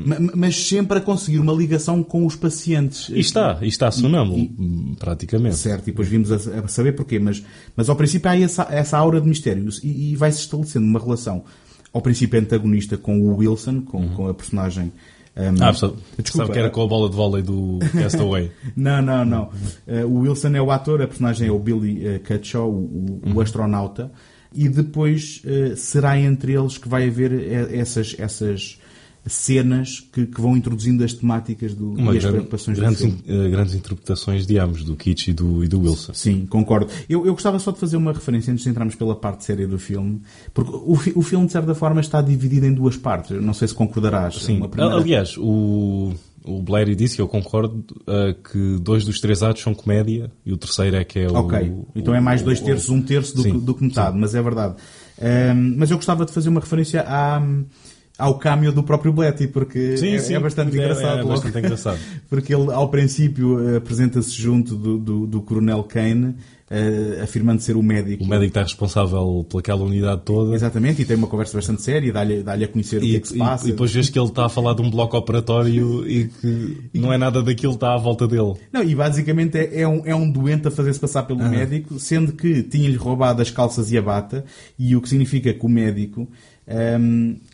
Ma- 0.05 0.19
ma- 0.19 0.31
Mas 0.35 0.55
sempre 0.67 0.99
a 0.99 1.01
conseguir 1.01 1.39
uma 1.39 1.51
ligação 1.53 2.03
com 2.03 2.25
os 2.25 2.35
pacientes. 2.35 3.09
e 3.09 3.19
está, 3.19 3.57
e 3.61 3.67
está 3.67 3.89
sonâmbulo, 3.91 4.39
E- 4.39 4.55
hum, 4.59 4.95
praticamente. 4.97 5.55
Certo, 5.57 5.83
e 5.83 5.91
depois 5.91 6.07
vimos 6.07 6.31
a, 6.31 6.35
a 6.63 6.67
saber 6.67 6.93
porquê, 6.93 7.17
mas, 7.19 7.43
mas 7.75 7.89
ao 7.89 7.95
princípio 7.95 8.29
há 8.29 8.37
essa, 8.39 8.67
essa 8.69 8.97
aura 8.97 9.19
de 9.19 9.27
mistério 9.27 9.67
e, 9.83 10.11
e 10.11 10.15
vai-se 10.15 10.39
estabelecendo 10.39 10.85
uma 10.85 10.99
relação 10.99 11.43
ao 11.91 12.01
princípio 12.01 12.39
antagonista 12.39 12.95
com 12.97 13.19
o 13.19 13.35
Wilson, 13.37 13.81
com, 13.81 14.07
com 14.09 14.27
a 14.27 14.33
personagem. 14.33 14.91
Um, 15.39 15.63
Ah, 15.63 15.73
sabe, 15.73 15.93
Desculpa, 16.17 16.45
sabe 16.47 16.51
que 16.53 16.59
era 16.59 16.69
com 16.69 16.81
a 16.83 16.87
bola 16.87 17.09
de 17.09 17.15
vôlei 17.15 17.41
do 17.43 17.79
Castaway. 17.93 18.51
Não, 18.75 19.01
não, 19.01 19.23
não. 19.25 19.49
Uh, 19.87 20.05
o 20.07 20.19
Wilson 20.21 20.49
é 20.55 20.61
o 20.61 20.69
ator, 20.71 21.01
a 21.01 21.07
personagem 21.07 21.47
é 21.47 21.51
o 21.51 21.59
Billy 21.59 22.07
uh, 22.07 22.19
Cutshaw, 22.19 22.69
o, 22.69 23.21
o- 23.25 23.33
o 23.35 23.41
astronauta, 23.41 24.11
e 24.53 24.67
depois 24.67 25.41
uh, 25.45 25.75
será 25.77 26.19
entre 26.19 26.53
eles 26.53 26.77
que 26.77 26.89
vai 26.89 27.07
haver 27.07 27.31
eh, 27.31 27.77
essas, 27.77 28.15
essas 28.17 28.79
cenas 29.27 29.99
que, 30.11 30.25
que 30.25 30.41
vão 30.41 30.55
introduzindo 30.57 31.03
as 31.03 31.13
temáticas 31.13 31.73
do, 31.73 31.91
Uma 31.91 32.13
e 32.13 32.17
as 32.17 32.23
grande- 32.23 32.37
preocupações 32.37 32.77
do 32.77 32.81
grandes, 32.81 32.99
filme. 33.01 33.17
in- 33.27 33.45
eh, 33.45 33.49
grandes 33.49 33.73
interpretações 33.75 34.45
de 34.47 34.57
ambos, 34.57 34.83
do 34.83 34.95
Kitsch 34.95 35.27
e 35.27 35.33
do, 35.33 35.63
e 35.63 35.67
do 35.67 35.81
Wilson. 35.81 36.13
Sim, 36.13 36.45
concordo. 36.45 36.91
Eu, 37.09 37.25
eu 37.25 37.33
gostava 37.33 37.59
só 37.59 37.71
de 37.71 37.79
fazer 37.79 37.97
uma 37.97 38.11
referência 38.13 38.51
antes 38.51 38.63
de 38.63 38.69
entrarmos 38.69 38.95
pela 38.95 39.15
parte 39.15 39.43
séria 39.45 39.67
do 39.67 39.77
filme, 39.77 40.21
porque 40.53 40.71
o, 40.71 40.93
o 41.15 41.21
filme, 41.21 41.45
de 41.45 41.51
certa 41.51 41.75
forma, 41.75 41.99
está 42.01 42.21
dividido 42.21 42.65
em 42.65 42.73
duas 42.73 42.97
partes. 42.97 43.31
Eu 43.31 43.41
não 43.41 43.53
sei 43.53 43.67
se 43.67 43.73
concordarás. 43.73 44.35
Sim, 44.35 44.59
primeira- 44.67 44.95
aliás, 44.95 45.35
o, 45.37 46.13
o 46.43 46.61
Blair 46.63 46.95
disse, 46.95 47.19
eu 47.19 47.27
concordo, 47.27 47.83
eh, 48.07 48.35
que 48.51 48.77
dois 48.81 49.05
dos 49.05 49.19
três 49.19 49.43
atos 49.43 49.61
são 49.61 49.73
comédia 49.75 50.31
e 50.45 50.51
o 50.53 50.57
terceiro 50.57 50.95
é 50.95 51.03
que 51.03 51.19
é 51.19 51.27
o. 51.29 51.35
Ok, 51.35 51.71
então 51.95 52.15
é 52.15 52.19
mais 52.21 52.41
dois 52.41 52.59
terços, 52.59 52.89
um 52.89 53.01
terço 53.01 53.35
do, 53.35 53.43
Sim, 53.43 53.51
que, 53.59 53.65
do 53.65 53.73
que 53.75 53.83
metade, 53.83 54.17
mas 54.17 54.33
é 54.33 54.41
verdade. 54.41 54.75
Ahm, 55.21 55.75
mas 55.77 55.91
eu 55.91 55.97
gostava 55.97 56.25
de 56.25 56.31
fazer 56.31 56.47
uma 56.49 56.61
referência 56.61 57.01
à, 57.05 57.41
ao 58.19 58.37
cameo 58.37 58.71
do 58.71 58.83
próprio 58.83 59.11
Bletty, 59.13 59.47
porque 59.47 59.97
Sim, 59.97 60.13
é, 60.15 60.19
sim, 60.19 60.33
é 60.35 60.39
bastante 60.39 60.77
é- 60.77 60.81
engraçado. 60.81 61.19
é 61.21 61.23
bastante 61.23 61.57
engraçado. 61.59 61.99
porque 62.29 62.53
ele, 62.53 62.71
ao 62.71 62.89
princípio, 62.89 63.77
apresenta-se 63.77 64.31
junto 64.39 64.75
do, 64.75 64.97
do, 64.99 65.25
do 65.25 65.41
Coronel 65.41 65.83
Kane, 65.83 66.35
eh, 66.71 67.21
afirmando 67.23 67.61
ser 67.63 67.75
o 67.75 67.81
médico. 67.81 68.23
O 68.23 68.27
médico 68.27 68.49
está 68.49 68.61
responsável 68.61 69.43
pelaquela 69.49 69.83
unidade 69.83 70.21
toda. 70.23 70.53
Exatamente, 70.53 71.01
e 71.01 71.05
tem 71.05 71.17
uma 71.17 71.25
conversa 71.25 71.57
bastante 71.57 71.81
séria, 71.81 72.13
dá-lhe 72.13 72.43
dá 72.43 72.53
a 72.53 72.67
conhecer 72.67 72.97
o 72.97 72.99
que 72.99 73.07
E, 73.07 73.15
é 73.15 73.19
que 73.19 73.27
se 73.29 73.35
e- 73.35 73.39
passa. 73.39 73.67
e 73.67 73.71
depois 73.71 73.91
vês 73.91 74.07
que 74.09 74.19
ele 74.19 74.27
está 74.27 74.45
a 74.45 74.49
falar 74.49 74.75
de 74.75 74.81
um 74.83 74.89
bloco 74.91 75.17
operatório 75.17 76.07
e 76.07 76.25
que 76.27 76.77
não 76.93 77.11
é 77.11 77.17
nada 77.17 77.41
daquilo 77.41 77.71
que 77.71 77.77
está 77.77 77.95
à 77.95 77.97
volta 77.97 78.27
dele. 78.27 78.53
Não, 78.71 78.83
e 78.83 78.93
basicamente 78.93 79.57
é, 79.57 79.81
é 79.81 79.87
um, 79.87 80.01
é 80.05 80.13
um 80.13 80.29
doente 80.29 80.67
a 80.67 80.71
fazer-se 80.71 80.99
passar 80.99 81.23
pelo 81.23 81.39
médico, 81.43 81.97
sendo 81.99 82.33
que 82.33 82.61
tinha-lhe 82.61 82.97
roubado 82.97 83.41
as 83.41 83.49
calças 83.49 83.91
e 83.91 83.97
a 83.97 84.01
bata, 84.03 84.45
e 84.77 84.95
o 84.95 85.01
que 85.01 85.09
significa 85.09 85.51
que 85.51 85.65
o 85.65 85.69
médico, 85.69 86.27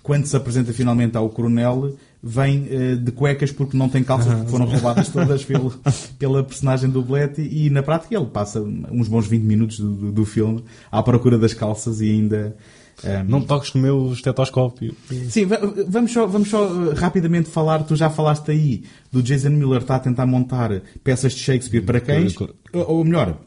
quando 0.04 0.26
se 0.26 0.36
apresenta 0.36 0.74
finalmente 0.74 1.16
ao 1.18 1.30
coronel, 1.30 1.96
vem 2.22 2.68
eh, 2.70 2.96
de 2.96 3.12
cuecas 3.12 3.52
porque 3.52 3.78
não 3.78 3.88
tem 3.88 4.04
calças, 4.04 4.34
porque 4.34 4.50
foram 4.52 4.66
roubadas 4.66 5.10
todas 5.10 5.44
pelo, 5.46 5.74
pela 6.20 6.44
personagem 6.44 6.90
do 6.90 7.02
Bletty, 7.02 7.42
e 7.42 7.70
na 7.70 7.82
prática 7.84 8.16
ele 8.16 8.26
passa 8.26 8.60
uns 8.62 9.08
bons 9.08 9.28
20 9.28 9.44
minutos 9.44 9.80
do, 9.80 9.94
do, 9.94 10.12
do 10.12 10.26
filme 10.26 10.64
à 10.92 11.02
procura 11.04 11.38
das 11.38 11.54
calças 11.54 12.02
e 12.02 12.10
ainda... 12.10 12.56
hum, 13.04 13.26
Não 13.28 13.42
toques 13.42 13.74
no 13.74 13.82
meu 13.82 14.12
estetoscópio. 14.12 14.96
Sim, 15.30 15.46
va- 15.46 15.60
vamos 15.88 16.12
só, 16.12 16.26
vamos 16.26 16.50
só 16.50 16.66
uh, 16.68 16.94
rapidamente 16.96 17.50
falar, 17.50 17.84
tu 17.84 17.96
já 17.96 18.10
falaste 18.10 18.50
aí 18.52 18.84
do 19.12 19.22
Jason 19.22 19.50
Miller 19.52 19.82
está 19.82 19.96
a 19.96 20.00
tentar 20.00 20.26
montar 20.26 20.82
peças 21.04 21.34
de 21.34 21.40
Shakespeare 21.42 21.84
para 21.84 22.00
cães, 22.02 22.36
ou 22.74 23.04
melhor, 23.06 23.38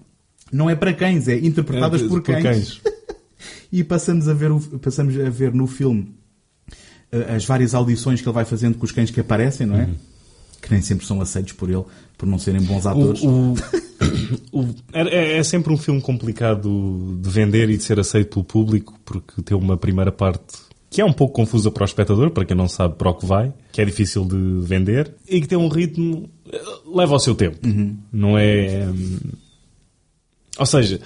não 0.53 0.71
é 0.71 0.75
para 0.77 0.93
cães, 0.95 1.27
é 1.29 1.37
interpretadas 1.37 2.01
É, 2.03 2.09
por 2.09 2.23
por 2.23 2.41
cães. 2.41 2.81
E 3.73 3.83
passamos 3.85 4.29
a 4.29 4.35
ver, 4.35 4.51
passamos 4.83 5.19
a 5.19 5.31
ver 5.31 5.53
no 5.55 5.67
filme 5.67 6.15
uh, 7.13 7.35
as 7.37 7.45
várias 7.45 7.75
audições 7.75 8.21
que 8.21 8.29
ele 8.29 8.35
vai 8.35 8.45
fazendo 8.45 8.77
com 8.79 8.85
os 8.85 8.93
cães 8.93 9.11
que 9.11 9.21
aparecem, 9.21 9.67
não 9.67 9.77
é? 9.77 9.85
Uhum. 9.85 9.95
Que 10.61 10.73
nem 10.73 10.83
sempre 10.83 11.07
são 11.07 11.21
aceitos 11.21 11.53
por 11.53 11.71
ele, 11.71 11.85
por 12.17 12.27
não 12.27 12.37
serem 12.39 12.61
bons 12.63 12.85
atores. 12.85 13.23
O, 13.23 13.55
o- 14.51 14.61
o- 14.61 14.75
é, 14.93 15.39
é 15.39 15.43
sempre 15.45 15.73
um 15.73 15.77
filme 15.77 16.01
complicado 16.01 17.17
de 17.23 17.31
vender 17.31 17.71
e 17.71 17.77
de 17.77 17.83
ser 17.85 18.01
aceito 18.01 18.31
pelo 18.31 18.45
público, 18.45 18.99
porque 19.05 19.41
tem 19.43 19.57
uma 19.57 19.77
primeira 19.77 20.11
parte 20.11 20.43
que 20.91 21.01
é 21.03 21.05
um 21.05 21.13
pouco 21.13 21.35
confusa 21.35 21.71
para 21.71 21.83
o 21.83 21.85
espectador, 21.85 22.31
para 22.31 22.45
quem 22.47 22.57
não 22.57 22.67
sabe 22.67 22.95
para 22.97 23.11
o 23.11 23.15
que 23.15 23.27
vai, 23.27 23.53
que 23.71 23.81
é 23.81 23.85
difícil 23.85 24.25
de 24.25 24.67
vender, 24.67 25.15
e 25.29 25.39
que 25.41 25.47
tem 25.47 25.59
um 25.59 25.69
ritmo. 25.69 26.29
eh, 26.51 26.61
leva 26.93 27.13
ao 27.13 27.21
seu 27.21 27.35
tempo. 27.35 27.59
Não 28.11 28.39
é. 28.39 28.87
hum, 28.89 29.19
Ou 30.59 30.65
seja, 30.67 30.99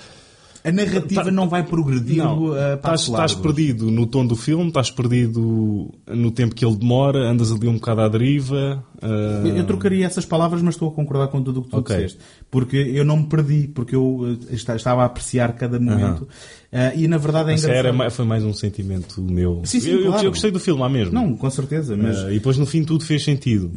A 0.64 0.70
narrativa 0.70 1.24
Tá- 1.24 1.30
não 1.32 1.48
vai 1.48 1.64
progredindo 1.64 2.22
não, 2.22 2.52
a 2.54 2.94
estás, 2.94 3.34
perdido 3.34 3.90
no 3.90 4.06
tom 4.06 4.24
do 4.24 4.36
filme, 4.36 4.68
estás 4.68 4.90
perdido 4.92 5.90
no 6.06 6.30
tempo 6.30 6.54
que 6.54 6.64
ele 6.64 6.76
demora, 6.76 7.18
andas 7.30 7.50
ali 7.50 7.66
um 7.66 7.74
bocado 7.74 8.00
à 8.02 8.08
deriva. 8.08 8.84
ah, 9.02 9.42
Eu, 9.44 9.56
eu 9.56 9.66
trocaria 9.66 10.06
essas 10.06 10.24
palavras, 10.24 10.62
mas 10.62 10.74
estou 10.76 10.88
a 10.88 10.92
concordar 10.92 11.26
com 11.28 11.42
tudo 11.42 11.60
o 11.60 11.62
que 11.64 11.70
tu 11.70 11.78
Ok. 11.78 11.96
disseste. 11.96 12.18
Porque 12.50 12.76
eu 12.76 13.04
não 13.04 13.16
me 13.16 13.26
perdi, 13.26 13.66
porque 13.74 13.96
eu 13.96 14.38
esta- 14.52 14.76
estava 14.76 15.02
a 15.02 15.06
apreciar 15.06 15.52
cada 15.54 15.80
momento. 15.80 16.28
Ah, 16.72 16.94
e 16.94 17.08
na 17.08 17.18
verdade 17.18 17.50
é 17.50 17.54
Essa 17.54 17.66
engraçado. 17.66 18.00
era, 18.00 18.10
foi 18.10 18.24
mais 18.24 18.44
um 18.44 18.52
sentimento 18.54 19.20
meu. 19.20 19.62
Sim, 19.64 19.80
sim, 19.80 19.90
eu, 19.90 20.06
claro. 20.06 20.24
eu 20.26 20.30
gostei 20.30 20.50
do 20.52 20.60
filme 20.60 20.80
lá 20.80 20.88
mesmo. 20.88 21.12
Não, 21.12 21.36
com 21.36 21.50
certeza, 21.50 21.96
mas 21.96 22.18
Ah, 22.18 22.30
e 22.30 22.34
depois 22.34 22.56
no 22.56 22.66
fim 22.66 22.84
tudo 22.84 23.04
fez 23.04 23.24
sentido. 23.24 23.70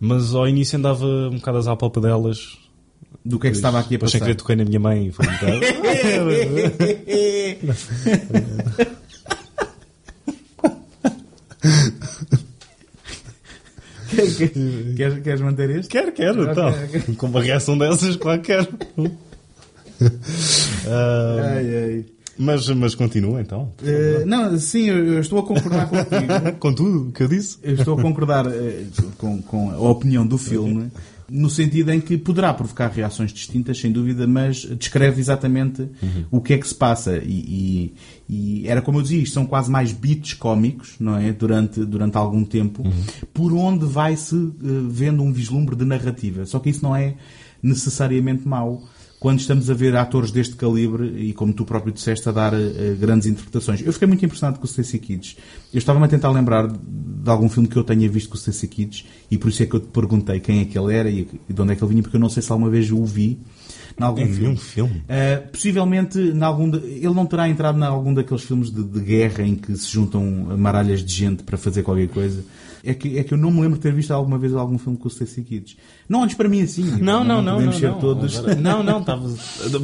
Mas 0.00 0.34
ao 0.34 0.48
início 0.48 0.78
andava 0.78 1.04
um 1.04 1.36
bocado 1.36 1.58
às 1.58 1.68
delas. 2.00 2.58
Do 3.24 3.38
que 3.38 3.48
é 3.48 3.50
que 3.50 3.56
estava 3.56 3.78
aqui 3.78 3.96
a 3.96 3.98
sem 3.98 3.98
passar? 3.98 4.18
querer 4.20 4.34
toquei 4.34 4.56
na 4.56 4.64
minha 4.64 4.80
mãe. 4.80 5.06
e 5.08 5.12
Foi 5.12 5.26
um 5.26 5.32
bocado... 5.32 5.60
queres, 14.96 15.22
queres 15.22 15.40
manter 15.40 15.70
este? 15.70 15.88
quero, 15.88 16.12
quero, 16.12 16.42
Ok, 16.42 16.52
então. 16.52 16.68
ok. 16.70 17.14
Com 17.16 17.26
uma 17.26 17.42
reação 17.42 17.76
dessas, 17.78 18.16
claro 18.16 18.40
que 18.40 18.46
quero. 18.52 18.68
Ah, 20.86 21.36
Ai, 21.56 21.74
ai. 21.84 22.04
mas, 22.38 22.68
mas 22.70 22.94
continua 22.94 23.40
então. 23.40 23.70
Eh, 23.84 24.22
não, 24.26 24.58
sim, 24.58 24.86
eu, 24.88 25.20
estou 25.20 25.38
a 25.40 25.42
concordar 25.42 25.88
contigo. 25.90 26.58
Com 26.58 26.72
tudo 26.74 27.08
o 27.08 27.12
que 27.12 27.22
eu 27.22 27.28
disse. 27.28 27.58
Eu 27.62 27.74
estou 27.74 27.98
a 27.98 28.02
concordar 28.02 28.46
eh, 28.46 28.84
com, 29.18 29.40
com 29.42 29.70
a 29.70 29.78
opinião 29.90 30.26
do 30.26 30.38
filme, 30.38 30.90
no 31.30 31.48
sentido 31.48 31.92
em 31.92 32.00
que 32.00 32.18
poderá 32.18 32.52
provocar 32.52 32.88
reações 32.88 33.32
distintas, 33.32 33.78
sem 33.78 33.92
dúvida, 33.92 34.26
mas 34.26 34.64
descreve 34.78 35.20
exatamente 35.20 35.88
o 36.30 36.40
que 36.40 36.54
é 36.54 36.58
que 36.58 36.66
se 36.66 36.74
passa. 36.74 37.18
E, 37.18 37.92
e- 38.28 38.62
e 38.62 38.68
era 38.68 38.82
como 38.82 38.98
eu 38.98 39.02
dizia, 39.02 39.20
isto 39.22 39.34
são 39.34 39.46
quase 39.46 39.70
mais 39.70 39.92
beats 39.92 40.34
cómicos, 40.34 40.94
não 41.00 41.16
é? 41.16 41.32
Durante, 41.32 41.84
durante 41.84 42.16
algum 42.16 42.44
tempo, 42.44 42.82
por 43.32 43.52
onde 43.52 43.84
vai-se 43.86 44.34
eh, 44.36 44.50
vendo 44.88 45.22
um 45.22 45.32
vislumbre 45.32 45.74
de 45.76 45.84
narrativa. 45.84 46.44
Só 46.46 46.58
que 46.58 46.70
isso 46.70 46.82
não 46.82 46.94
é 46.96 47.14
necessariamente 47.62 48.46
mau 48.46 48.82
quando 49.20 49.38
estamos 49.38 49.68
a 49.68 49.74
ver 49.74 49.94
atores 49.94 50.30
deste 50.32 50.56
calibre 50.56 51.06
e, 51.14 51.34
como 51.34 51.52
tu 51.52 51.64
próprio 51.66 51.92
disseste, 51.92 52.26
a 52.28 52.32
dar 52.32 52.54
eh, 52.54 52.96
grandes 52.98 53.26
interpretações. 53.28 53.82
Eu 53.84 53.92
fiquei 53.92 54.08
muito 54.08 54.24
impressionado 54.24 54.58
com 54.58 54.64
o 54.64 54.68
Stacey 54.68 54.98
Kids. 54.98 55.36
Eu 55.72 55.76
estava-me 55.78 56.06
a 56.06 56.08
tentar 56.08 56.30
lembrar 56.30 56.66
de 56.66 57.28
algum 57.30 57.46
filme 57.48 57.68
que 57.68 57.76
eu 57.76 57.84
tenha 57.84 58.08
visto 58.08 58.30
com 58.30 58.36
o 58.36 58.38
Stacey 58.38 58.66
Kids 58.66 59.04
e 59.30 59.36
por 59.36 59.50
isso 59.50 59.62
é 59.62 59.66
que 59.66 59.74
eu 59.76 59.80
te 59.80 59.88
perguntei 59.88 60.40
quem 60.40 60.60
é 60.60 60.64
que 60.64 60.78
ele 60.78 60.94
era 60.94 61.10
e 61.10 61.28
de 61.48 61.60
onde 61.60 61.72
é 61.72 61.76
que 61.76 61.84
ele 61.84 61.90
vinha, 61.90 62.02
porque 62.02 62.16
eu 62.16 62.20
não 62.20 62.30
sei 62.30 62.42
se 62.42 62.50
alguma 62.50 62.70
vez 62.70 62.90
o 62.90 63.04
vi 63.04 63.38
em 64.00 64.02
algum 64.02 64.26
filme. 64.26 64.56
filme. 64.56 65.02
Uh, 65.04 65.48
possivelmente, 65.52 66.18
em 66.18 66.42
algum 66.42 66.70
de- 66.70 66.78
ele 66.78 67.12
não 67.12 67.26
terá 67.26 67.46
entrado 67.46 67.78
em 67.78 67.82
algum 67.84 68.14
daqueles 68.14 68.42
filmes 68.42 68.70
de, 68.70 68.82
de 68.82 69.00
guerra 69.00 69.44
em 69.44 69.54
que 69.54 69.76
se 69.76 69.90
juntam 69.90 70.24
maralhas 70.56 71.04
de 71.04 71.12
gente 71.12 71.42
para 71.42 71.58
fazer 71.58 71.82
qualquer 71.82 72.08
coisa. 72.08 72.42
É 72.82 72.94
que, 72.94 73.18
é 73.18 73.24
que 73.24 73.34
eu 73.34 73.38
não 73.38 73.50
me 73.50 73.60
lembro 73.60 73.76
de 73.76 73.82
ter 73.82 73.92
visto 73.92 74.10
alguma 74.12 74.38
vez 74.38 74.54
algum 74.54 74.78
filme 74.78 74.98
com 74.98 75.06
o 75.06 75.10
Stacy 75.10 75.42
Kids. 75.42 75.76
Não 76.08 76.22
olhes 76.22 76.34
para 76.34 76.48
mim 76.48 76.62
assim. 76.62 76.82
Não, 77.00 77.22
não, 77.22 77.42
não. 77.42 77.54
Podemos 77.54 77.74
não, 77.74 77.80
ser 77.80 77.90
não. 77.90 77.98
todos. 78.00 78.38
Agora- 78.38 78.54
não, 78.54 78.82
não, 78.82 79.00
estava. 79.00 79.28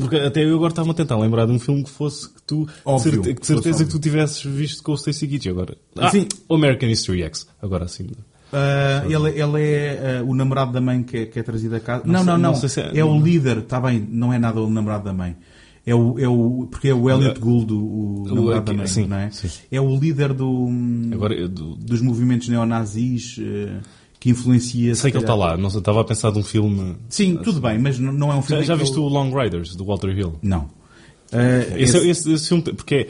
Porque 0.01 0.17
até 0.17 0.45
eu 0.45 0.55
agora 0.57 0.73
estava 0.73 0.91
a 0.91 0.95
tentar 0.95 1.17
lembrar 1.19 1.47
de 1.47 1.53
um 1.53 1.59
filme 1.59 1.83
que 1.85 1.91
fosse 1.91 2.29
que 2.29 2.43
tu. 2.43 2.67
Óbvio, 2.85 3.13
certe- 3.23 3.35
que 3.41 3.47
certeza 3.47 3.85
que 3.85 3.91
tu 3.91 3.99
tivesses 3.99 4.43
visto 4.43 4.83
com 4.83 4.93
o 4.93 4.95
Stacy 4.97 5.27
Keach 5.29 5.49
agora. 5.49 5.77
Ah, 5.97 6.11
Sim. 6.11 6.27
American 6.51 6.89
History 6.89 7.23
X. 7.23 7.47
Agora 7.63 7.87
sim. 7.89 8.09
Ah, 8.53 9.03
ele, 9.05 9.31
ele 9.41 9.61
é 9.63 10.19
ah, 10.21 10.25
o 10.25 10.35
namorado 10.35 10.73
da 10.73 10.81
mãe 10.81 11.03
que 11.03 11.17
é, 11.19 11.27
que 11.27 11.39
é 11.39 11.43
trazido 11.43 11.75
a 11.77 11.81
casa. 11.81 12.03
Não, 12.07 12.21
sei- 12.21 12.27
não, 12.27 12.39
não. 12.39 12.51
não 12.53 12.55
sei 12.57 12.69
se 12.69 12.81
é- 12.81 12.99
é... 12.99 13.05
o 13.05 13.21
líder, 13.21 13.59
está 13.59 13.81
bem, 13.81 14.07
não 14.11 14.33
é 14.33 14.39
nada 14.39 14.61
o 14.61 14.71
namorado 14.71 15.05
da 15.05 15.13
mãe. 15.13 15.37
É 15.87 15.95
o, 15.95 16.19
é 16.19 16.27
o, 16.29 16.67
porque 16.69 16.89
é 16.89 16.95
o 16.95 17.09
Elliot 17.09 17.39
Gould, 17.39 17.73
o, 17.73 18.23
o 18.23 18.25
namorado 18.35 18.65
da 18.65 18.73
mãe, 18.75 18.87
sim, 18.89 19.07
não 19.07 19.17
é? 19.19 19.31
sim. 19.31 19.49
É 19.71 19.81
o 19.81 19.97
líder 19.97 20.33
do, 20.33 20.69
Agora, 21.13 21.47
do- 21.49 21.77
dos 21.77 22.01
movimentos 22.01 22.49
neonazis 22.49 23.37
eh, 23.41 23.79
que 24.19 24.31
influencia. 24.31 24.97
sei 24.97 25.13
que 25.13 25.17
ele 25.17 25.23
está 25.23 25.37
lá. 25.37 25.57
Não 25.57 25.69
estava 25.69 26.01
a 26.01 26.05
pensar 26.05 26.33
de 26.33 26.39
um 26.39 26.43
filme. 26.43 26.97
Sim, 27.09 27.37
tudo 27.37 27.61
bem, 27.61 27.79
mas 27.79 28.01
não 28.01 28.33
é 28.33 28.35
um 28.35 28.39
Já, 28.43 28.49
filme. 28.49 28.65
já 28.65 28.75
que 28.75 28.81
viste 28.81 28.97
eu- 28.97 29.05
o 29.05 29.09
Long 29.09 29.31
Riders, 29.33 29.77
do 29.77 29.85
Walter 29.85 30.09
Hill? 30.11 30.35
Não. 30.43 30.69
Ah, 31.33 31.39
Esse, 31.79 31.99
esse- 31.99 32.09
esse, 32.11 32.33
esse 32.33 32.49
filme, 32.49 32.63
porque 32.65 32.95
é- 32.95 33.09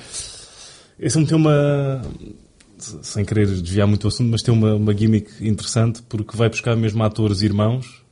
esse 1.01 1.13
filme 1.15 1.27
tem 1.27 1.37
uma. 1.39 2.03
Sem 2.79 3.25
querer 3.25 3.47
desviar 3.47 3.87
muito 3.89 4.05
o 4.05 4.09
assunto, 4.09 4.31
mas 4.31 4.43
tem 4.43 4.53
uma, 4.53 4.75
uma 4.75 4.95
gimmick 4.95 5.31
interessante 5.41 6.03
porque 6.03 6.37
vai 6.37 6.51
buscar 6.51 6.77
mesmo 6.77 7.03
atores 7.03 7.41
irmãos 7.41 8.03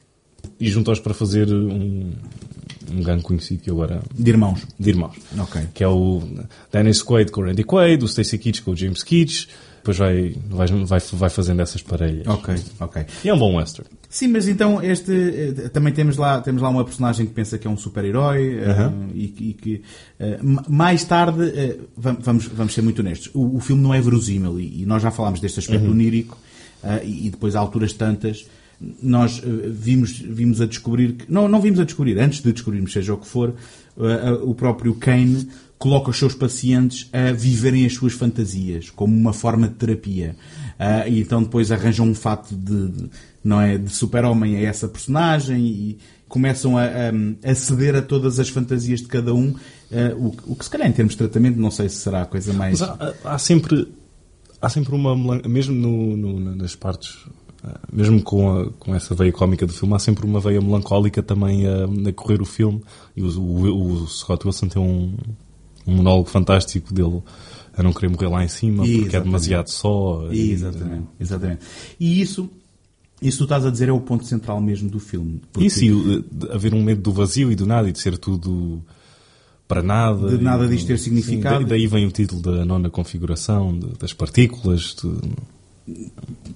e 0.58 0.70
junta-os 0.70 1.00
para 1.00 1.12
fazer 1.12 1.52
um, 1.52 2.12
um 2.92 3.02
gangue 3.02 3.22
conhecido 3.22 3.62
que 3.62 3.70
agora. 3.70 4.02
De 4.12 4.30
irmãos. 4.30 4.60
de 4.78 4.90
irmãos. 4.90 5.16
Ok. 5.38 5.60
Que 5.72 5.84
é 5.84 5.88
o 5.88 6.22
Dennis 6.72 7.02
Quaid 7.02 7.30
com 7.30 7.40
o 7.40 7.44
Randy 7.44 7.64
Quaid, 7.64 8.04
o 8.04 8.08
Stacey 8.08 8.38
Keach 8.38 8.62
com 8.62 8.72
o 8.72 8.76
James 8.76 9.02
Keach. 9.02 9.48
Depois 9.76 9.98
vai, 9.98 10.34
vai, 10.48 10.66
vai, 10.66 11.00
vai 11.12 11.28
fazendo 11.30 11.60
essas 11.60 11.82
parelhas. 11.82 12.26
Ok, 12.26 12.54
ok. 12.80 13.04
E 13.22 13.28
é 13.28 13.34
um 13.34 13.38
bom 13.38 13.56
western. 13.56 13.86
Sim, 14.08 14.28
mas 14.28 14.48
então 14.48 14.82
este 14.82 15.12
eh, 15.12 15.68
também 15.68 15.92
temos 15.92 16.16
lá 16.16 16.40
temos 16.40 16.62
lá 16.62 16.70
uma 16.70 16.84
personagem 16.84 17.26
que 17.26 17.32
pensa 17.34 17.58
que 17.58 17.66
é 17.66 17.70
um 17.70 17.76
super-herói 17.76 18.60
eh, 18.60 18.70
Aham. 18.70 19.08
e, 19.12 19.28
que- 19.28 19.44
e 19.44 19.52
que 19.52 19.82
eh, 20.20 20.38
ma- 20.40 20.64
mais 20.68 21.04
tarde 21.04 21.42
eh, 21.54 21.76
vam- 21.96 22.16
vamos 22.20 22.46
vamos 22.46 22.72
ser 22.72 22.80
muito 22.80 23.00
honestos 23.00 23.28
o, 23.34 23.56
o 23.56 23.60
filme 23.60 23.82
não 23.82 23.92
é 23.92 24.00
verosímil 24.00 24.58
e, 24.60 24.82
e 24.82 24.86
nós 24.86 25.02
já 25.02 25.10
falámos 25.10 25.40
deste 25.40 25.58
aspecto 25.58 25.90
onírico 25.90 26.38
eh, 26.82 27.02
e, 27.04 27.26
e 27.26 27.30
depois 27.30 27.56
a 27.56 27.58
alturas 27.60 27.92
tantas 27.92 28.46
nós 29.02 29.40
eh, 29.44 29.68
vimos 29.70 30.18
vimos 30.18 30.60
a 30.60 30.66
descobrir 30.66 31.16
não 31.28 31.48
não 31.48 31.60
vimos 31.60 31.78
a 31.80 31.84
descobrir 31.84 32.18
antes 32.18 32.40
de 32.42 32.52
descobrirmos 32.52 32.92
seja 32.92 33.14
o 33.14 33.18
que 33.18 33.26
for 33.26 33.54
eh, 33.98 34.32
o 34.42 34.54
próprio 34.54 34.94
Kane 34.94 35.48
coloca 35.78 36.10
os 36.10 36.18
seus 36.18 36.34
pacientes 36.34 37.08
a 37.12 37.32
viverem 37.32 37.84
as 37.84 37.92
suas 37.94 38.12
fantasias 38.14 38.88
como 38.90 39.14
uma 39.14 39.32
forma 39.34 39.68
de 39.68 39.74
terapia. 39.74 40.34
Ah, 40.78 41.06
e 41.06 41.20
então 41.20 41.42
depois 41.42 41.70
arranjam 41.70 42.06
um 42.06 42.14
fato 42.14 42.54
de, 42.54 43.08
não 43.42 43.60
é 43.60 43.76
de 43.76 43.90
super-homem 43.90 44.56
a 44.56 44.60
essa 44.60 44.88
personagem 44.88 45.66
e 45.66 45.98
começam 46.26 46.78
a, 46.78 46.84
a, 47.44 47.54
ceder 47.54 47.94
a 47.96 48.00
todas 48.02 48.38
as 48.40 48.48
fantasias 48.48 49.00
de 49.00 49.08
cada 49.08 49.34
um. 49.34 49.54
Ah, 49.92 50.14
o, 50.16 50.30
que- 50.56 50.64
se 50.64 50.70
calhar 50.70 50.88
em 50.88 50.92
termos 50.92 51.12
de 51.14 51.18
tratamento 51.18 51.58
não 51.60 51.70
sei 51.70 51.88
se 51.90 51.96
será 51.96 52.22
a 52.22 52.26
coisa 52.26 52.52
mais 52.54 52.80
há, 52.80 53.14
há 53.24 53.36
sempre 53.38 53.86
há 54.62 54.68
sempre 54.70 54.94
uma 54.94 55.14
mesmo 55.46 55.74
no, 55.74 56.16
no- 56.16 56.56
nas 56.56 56.74
partes 56.74 57.18
mesmo 57.92 58.22
com, 58.22 58.50
a- 58.60 58.70
com 58.78 58.94
essa 58.94 59.14
veia 59.14 59.32
cómica 59.32 59.66
do 59.66 59.72
filme 59.72 59.94
há 59.94 59.98
sempre 59.98 60.24
uma 60.26 60.40
veia 60.40 60.60
melancólica 60.60 61.22
também 61.22 61.66
a, 61.66 61.84
a 62.08 62.12
correr 62.12 62.40
o 62.42 62.44
filme 62.44 62.82
e 63.16 63.22
o, 63.22 63.28
o, 63.40 63.92
o 64.02 64.06
Scott 64.08 64.46
Wilson 64.46 64.68
tem 64.68 64.82
um, 64.82 65.14
um 65.86 65.96
monólogo 65.96 66.28
fantástico 66.28 66.92
dele 66.92 67.22
a 67.76 67.82
não 67.82 67.92
querer 67.92 68.08
morrer 68.08 68.28
lá 68.28 68.44
em 68.44 68.48
cima 68.48 68.84
porque 68.84 69.16
é 69.16 69.20
demasiado 69.20 69.68
só 69.68 70.28
e- 70.30 70.50
exatamente, 70.52 71.06
exatamente 71.20 71.60
e 71.98 72.20
isso 72.20 72.48
isso 73.22 73.38
tu 73.38 73.44
estás 73.44 73.64
a 73.64 73.70
dizer 73.70 73.88
é 73.88 73.92
o 73.92 74.00
ponto 74.00 74.24
central 74.26 74.60
mesmo 74.60 74.90
do 74.90 74.98
filme 75.00 75.40
porque 75.52 75.66
Isso, 75.66 75.84
e 75.84 76.24
haver 76.52 76.74
um 76.74 76.82
medo 76.82 77.00
do 77.00 77.12
vazio 77.12 77.50
e 77.50 77.54
do 77.54 77.66
nada 77.66 77.88
e 77.88 77.92
de 77.92 77.98
ser 77.98 78.18
tudo 78.18 78.82
para 79.66 79.82
nada. 79.82 80.36
De 80.36 80.44
nada 80.44 80.66
E- 80.66 80.68
disto 80.68 80.88
ter 80.88 80.98
significado. 80.98 81.56
Sim, 81.58 81.62
da- 81.64 81.70
daí 81.70 81.86
vem 81.86 82.04
o 82.06 82.10
título 82.10 82.42
da 82.42 82.66
nona 82.66 82.90
configuração, 82.90 83.78
de- 83.78 83.96
das 83.98 84.12
partículas. 84.12 84.94
de- 85.02 85.10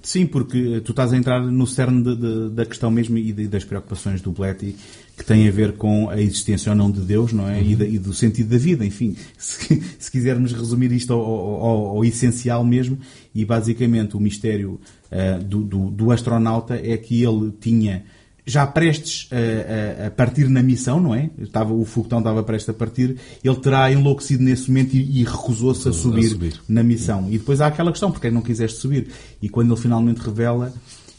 Sim, 0.01 0.25
porque 0.25 0.81
tu 0.83 0.91
estás 0.91 1.13
a 1.13 1.17
entrar 1.17 1.39
no 1.41 1.67
cerne 1.67 2.01
de- 2.03 2.15
de- 2.15 2.49
da 2.49 2.65
questão 2.65 2.89
mesmo 2.89 3.17
e 3.17 3.31
de- 3.31 3.47
das 3.47 3.63
preocupações 3.63 4.21
do 4.21 4.31
Bletty 4.31 4.75
que 5.15 5.23
tem 5.25 5.47
a 5.47 5.51
ver 5.51 5.73
com 5.73 6.09
a 6.09 6.19
existência 6.19 6.71
ou 6.71 6.75
não 6.75 6.89
de 6.89 7.01
Deus, 7.01 7.31
não 7.33 7.47
é? 7.47 7.61
E, 7.61 7.75
da- 7.75 7.85
e 7.85 7.99
do 7.99 8.13
sentido 8.13 8.49
da 8.49 8.57
vida, 8.57 8.85
enfim. 8.85 9.15
Se, 9.37 9.81
se 9.99 10.09
quisermos 10.11 10.51
resumir 10.53 10.91
isto 10.93 11.13
ao, 11.13 11.19
ao- 11.21 11.61
ao- 11.65 11.85
ao 11.97 12.05
essencial 12.05 12.63
mesmo, 12.63 12.97
e 13.35 13.45
basicamente 13.45 14.17
o 14.17 14.19
mistério 14.19 14.79
ah, 15.11 15.37
do, 15.43 15.61
do- 15.63 15.91
do 15.91 16.11
astronauta 16.11 16.75
é 16.75 16.97
que 16.97 17.21
ele 17.23 17.51
tinha 17.59 18.03
já 18.49 18.65
prestes 18.67 19.29
a, 19.31 20.03
a- 20.03 20.07
a 20.07 20.11
partir 20.11 20.49
na 20.49 20.61
missão, 20.61 20.99
não 20.99 21.13
é? 21.15 21.29
Estava, 21.39 21.73
o 21.73 21.85
foguetão 21.85 22.19
estava 22.19 22.41
prestes 22.43 22.69
a 22.69 22.73
partir, 22.73 23.17
ele 23.43 23.55
terá 23.57 23.91
enlouquecido 23.91 24.43
nesse 24.43 24.67
momento 24.69 24.95
e, 24.95 25.21
e 25.21 25.23
recusou-se 25.23 25.87
a 25.87 25.91
A 25.91 25.93
subir, 25.93 26.59
na 26.67 26.83
missão. 26.83 27.27
E 27.29 27.37
depois 27.37 27.61
há 27.61 27.67
aquela 27.67 27.91
questão, 27.91 28.11
porque 28.11 28.27
é 28.27 28.31
não 28.31 28.41
quiseste 28.41 28.77
subir? 28.79 29.07
E 29.41 29.47
quando 29.47 29.73
ele 29.73 29.81
finalmente 29.81 30.17
revela, 30.19 30.73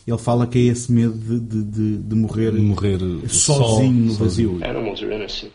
ele 0.07 0.19
fala 0.19 0.47
que 0.47 0.59
é 0.59 0.63
esse 0.73 0.91
medo 0.91 1.13
de, 1.17 1.39
de, 1.41 1.63
de- 1.65 1.99
de 1.99 2.15
morrer, 2.17 2.53
morrer 2.53 2.99
sozinho 3.29 4.07
no 4.07 4.15
vazio. 4.15 4.59
Animals 4.65 5.03
are 5.03 5.15
innocent. 5.15 5.53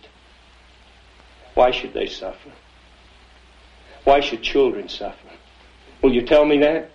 Why 1.57 1.71
should 1.71 1.93
they 1.93 2.07
suffer? 2.07 2.51
Why 4.05 4.21
should 4.21 4.41
children 4.43 4.88
suffer? 4.88 5.15
Will 6.03 6.13
you 6.13 6.23
tell 6.25 6.45
me 6.45 6.59
that? 6.59 6.89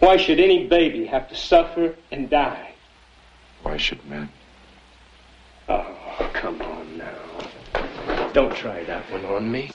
Why 0.00 0.16
should 0.18 0.40
any 0.42 0.66
baby 0.68 1.04
have 1.06 1.26
to 1.28 1.34
suffer 1.34 1.94
and 2.12 2.28
die? 2.30 2.69
Why 3.62 3.76
should 3.76 4.04
men? 4.08 4.28
Oh, 5.68 6.30
come 6.32 6.60
on 6.62 6.98
now. 6.98 8.30
Don't 8.32 8.54
try 8.54 8.84
that 8.84 9.10
one 9.10 9.24
on 9.24 9.50
me. 9.50 9.70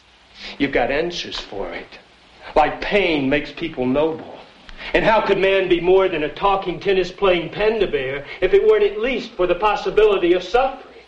You've 0.58 0.72
got 0.72 0.92
answers 0.92 1.40
for 1.40 1.72
it. 1.72 2.00
Like 2.56 2.82
pain 2.82 3.30
makes 3.30 3.52
people 3.52 3.86
noble. 3.86 4.40
And 4.94 5.04
how 5.04 5.22
could 5.22 5.38
man 5.38 5.68
be 5.68 5.82
more 5.82 6.08
than 6.08 6.24
a 6.24 6.34
talking 6.34 6.80
tennis 6.80 7.12
playing 7.12 7.50
panda 7.50 7.90
bear 7.90 8.26
if 8.42 8.54
it 8.54 8.68
weren't 8.68 8.84
at 8.84 9.00
least 9.00 9.32
for 9.32 9.48
the 9.48 9.56
possibility 9.56 10.34
of 10.34 10.44
suffering? 10.44 11.04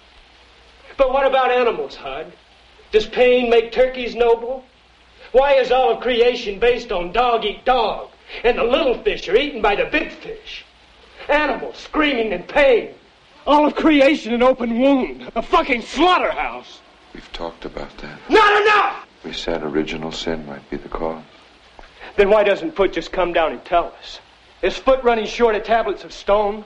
But 0.97 1.13
what 1.13 1.27
about 1.27 1.51
animals, 1.51 1.95
Hud? 1.95 2.33
Does 2.91 3.05
pain 3.05 3.49
make 3.49 3.71
turkeys 3.71 4.15
noble? 4.15 4.63
Why 5.31 5.53
is 5.53 5.71
all 5.71 5.91
of 5.91 6.01
creation 6.01 6.59
based 6.59 6.91
on 6.91 7.11
dog 7.11 7.45
eat 7.45 7.65
dog? 7.65 8.09
And 8.43 8.57
the 8.57 8.63
little 8.63 9.01
fish 9.03 9.27
are 9.27 9.35
eaten 9.35 9.61
by 9.61 9.75
the 9.75 9.85
big 9.85 10.11
fish. 10.11 10.65
Animals 11.29 11.77
screaming 11.77 12.31
in 12.31 12.43
pain. 12.43 12.93
All 13.45 13.65
of 13.65 13.75
creation 13.75 14.33
an 14.33 14.43
open 14.43 14.79
wound. 14.79 15.31
A 15.35 15.41
fucking 15.41 15.81
slaughterhouse. 15.81 16.79
We've 17.13 17.31
talked 17.33 17.65
about 17.65 17.95
that. 17.97 18.19
Not 18.29 18.61
enough! 18.61 19.07
We 19.23 19.33
said 19.33 19.63
original 19.63 20.11
sin 20.11 20.45
might 20.45 20.69
be 20.69 20.77
the 20.77 20.89
cause. 20.89 21.23
Then 22.15 22.29
why 22.29 22.43
doesn't 22.43 22.75
Foot 22.75 22.93
just 22.93 23.11
come 23.11 23.33
down 23.33 23.51
and 23.51 23.63
tell 23.65 23.93
us? 23.99 24.19
Is 24.61 24.77
Foot 24.77 25.03
running 25.03 25.25
short 25.25 25.55
of 25.55 25.63
tablets 25.63 26.03
of 26.03 26.11
stone? 26.13 26.63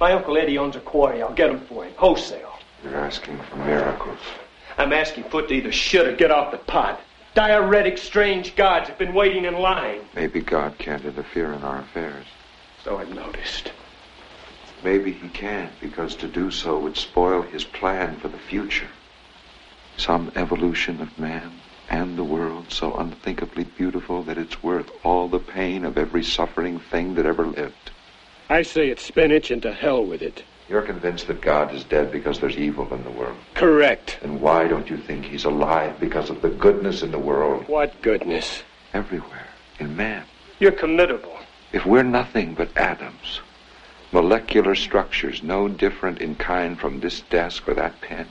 My 0.00 0.12
Uncle 0.12 0.36
Eddie 0.36 0.58
owns 0.58 0.76
a 0.76 0.80
quarry. 0.80 1.22
I'll 1.22 1.32
get 1.32 1.48
get 1.48 1.50
'em 1.50 1.60
for 1.66 1.84
him. 1.84 1.92
Wholesale. 1.96 2.58
You're 2.84 2.96
asking 2.96 3.38
for 3.38 3.56
miracles. 3.56 4.18
I'm 4.78 4.92
asking 4.92 5.24
Foot 5.24 5.48
to 5.48 5.54
either 5.54 5.72
shit 5.72 6.06
or 6.06 6.12
get 6.12 6.30
off 6.30 6.50
the 6.52 6.58
pot. 6.58 7.00
Diuretic 7.34 7.98
strange 7.98 8.56
gods 8.56 8.88
have 8.88 8.98
been 8.98 9.14
waiting 9.14 9.44
in 9.44 9.54
line. 9.58 10.00
Maybe 10.14 10.40
God 10.40 10.78
can't 10.78 11.04
interfere 11.04 11.52
in 11.52 11.62
our 11.62 11.80
affairs. 11.80 12.24
So 12.84 12.98
I've 12.98 13.12
noticed. 13.14 13.72
Maybe 14.86 15.10
he 15.10 15.28
can't, 15.30 15.72
because 15.80 16.14
to 16.14 16.28
do 16.28 16.52
so 16.52 16.78
would 16.78 16.96
spoil 16.96 17.42
his 17.42 17.64
plan 17.64 18.14
for 18.20 18.28
the 18.28 18.38
future. 18.38 18.86
Some 19.96 20.30
evolution 20.36 21.00
of 21.00 21.18
man 21.18 21.54
and 21.90 22.16
the 22.16 22.22
world 22.22 22.66
so 22.70 22.94
unthinkably 22.94 23.64
beautiful 23.64 24.22
that 24.22 24.38
it's 24.38 24.62
worth 24.62 24.88
all 25.02 25.26
the 25.26 25.40
pain 25.40 25.84
of 25.84 25.98
every 25.98 26.22
suffering 26.22 26.78
thing 26.78 27.16
that 27.16 27.26
ever 27.26 27.44
lived. 27.44 27.90
I 28.48 28.62
say 28.62 28.88
it's 28.88 29.02
spinach 29.02 29.50
and 29.50 29.60
to 29.62 29.72
hell 29.72 30.06
with 30.06 30.22
it. 30.22 30.44
You're 30.68 30.82
convinced 30.82 31.26
that 31.26 31.40
God 31.40 31.74
is 31.74 31.82
dead 31.82 32.12
because 32.12 32.38
there's 32.38 32.56
evil 32.56 32.94
in 32.94 33.02
the 33.02 33.10
world. 33.10 33.38
Correct. 33.54 34.18
Then 34.22 34.40
why 34.40 34.68
don't 34.68 34.88
you 34.88 34.98
think 34.98 35.24
he's 35.24 35.46
alive 35.46 35.98
because 35.98 36.30
of 36.30 36.42
the 36.42 36.50
goodness 36.50 37.02
in 37.02 37.10
the 37.10 37.18
world? 37.18 37.66
What 37.66 38.00
goodness. 38.02 38.62
Everywhere. 38.94 39.48
In 39.80 39.96
man. 39.96 40.22
You're 40.60 40.70
committable. 40.70 41.36
If 41.72 41.84
we're 41.84 42.04
nothing 42.04 42.54
but 42.54 42.76
atoms, 42.76 43.40
molecular 44.12 44.74
structures 44.74 45.42
no 45.42 45.68
different 45.68 46.20
in 46.20 46.34
kind 46.34 46.78
from 46.78 47.00
this 47.00 47.20
desk 47.22 47.68
or 47.68 47.74
that 47.74 48.00
pen, 48.00 48.26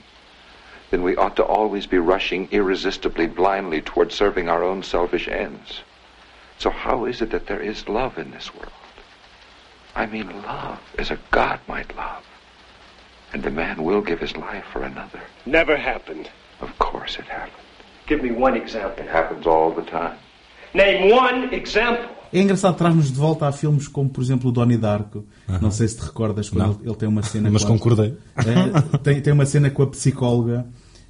then 0.92 1.04
we 1.04 1.16
ought 1.16 1.36
to 1.36 1.44
always 1.44 1.86
be 1.86 1.98
rushing 1.98 2.48
irresistibly 2.52 3.28
blindly 3.28 3.82
toward 3.82 4.12
serving 4.12 4.48
our 4.48 4.64
own 4.64 4.84
selfish 4.84 5.28
ends. 5.28 5.82
So 6.58 6.70
how 6.70 7.06
is 7.06 7.22
it 7.22 7.32
that 7.32 7.48
there 7.48 7.60
is 7.60 7.90
love 7.90 8.18
in 8.18 8.32
this 8.32 8.54
world? 8.54 8.72
I 9.96 10.06
mean 10.06 10.42
love 10.44 10.80
as 10.98 11.12
a 11.12 11.20
God 11.32 11.60
might 11.68 11.96
love. 11.96 12.24
And 13.34 13.44
the 13.44 13.52
man 13.52 13.84
will 13.84 14.02
give 14.02 14.20
his 14.20 14.38
life 14.38 14.66
for 14.72 14.84
another. 14.84 15.22
Never 15.46 15.76
happened. 15.76 16.30
Of 16.62 16.78
course 16.80 17.18
it 17.18 17.26
happened. 17.26 17.52
Give 18.08 18.22
me 18.22 18.32
one 18.32 18.56
example. 18.56 19.04
It 19.04 19.10
happens 19.10 19.46
all 19.46 19.72
the 19.72 19.82
time. 19.82 20.18
Name 20.74 21.12
one 21.12 21.54
example. 21.54 22.15
É 22.36 22.42
engraçado, 22.42 22.76
traz-nos 22.76 23.12
de 23.12 23.18
volta 23.18 23.48
a 23.48 23.52
filmes 23.52 23.88
como, 23.88 24.10
por 24.10 24.22
exemplo, 24.22 24.50
o 24.50 24.52
Donnie 24.52 24.78
Darko. 24.78 25.24
Não 25.62 25.72
sei 25.72 25.88
se 25.88 25.98
te 25.98 26.04
recordas, 26.04 26.50
quando 26.50 26.80
ele, 26.82 26.90
ele 26.90 26.96
tem 26.96 27.08
uma 27.08 27.24
cena 27.24 27.50
Mas 27.50 27.64
concordei. 27.64 28.14
É, 28.36 28.98
tem, 29.00 29.22
tem 29.22 29.34
uma 29.34 29.46
cena 29.46 29.70
com 29.70 29.84
a 29.84 29.88
psicóloga 29.88 30.66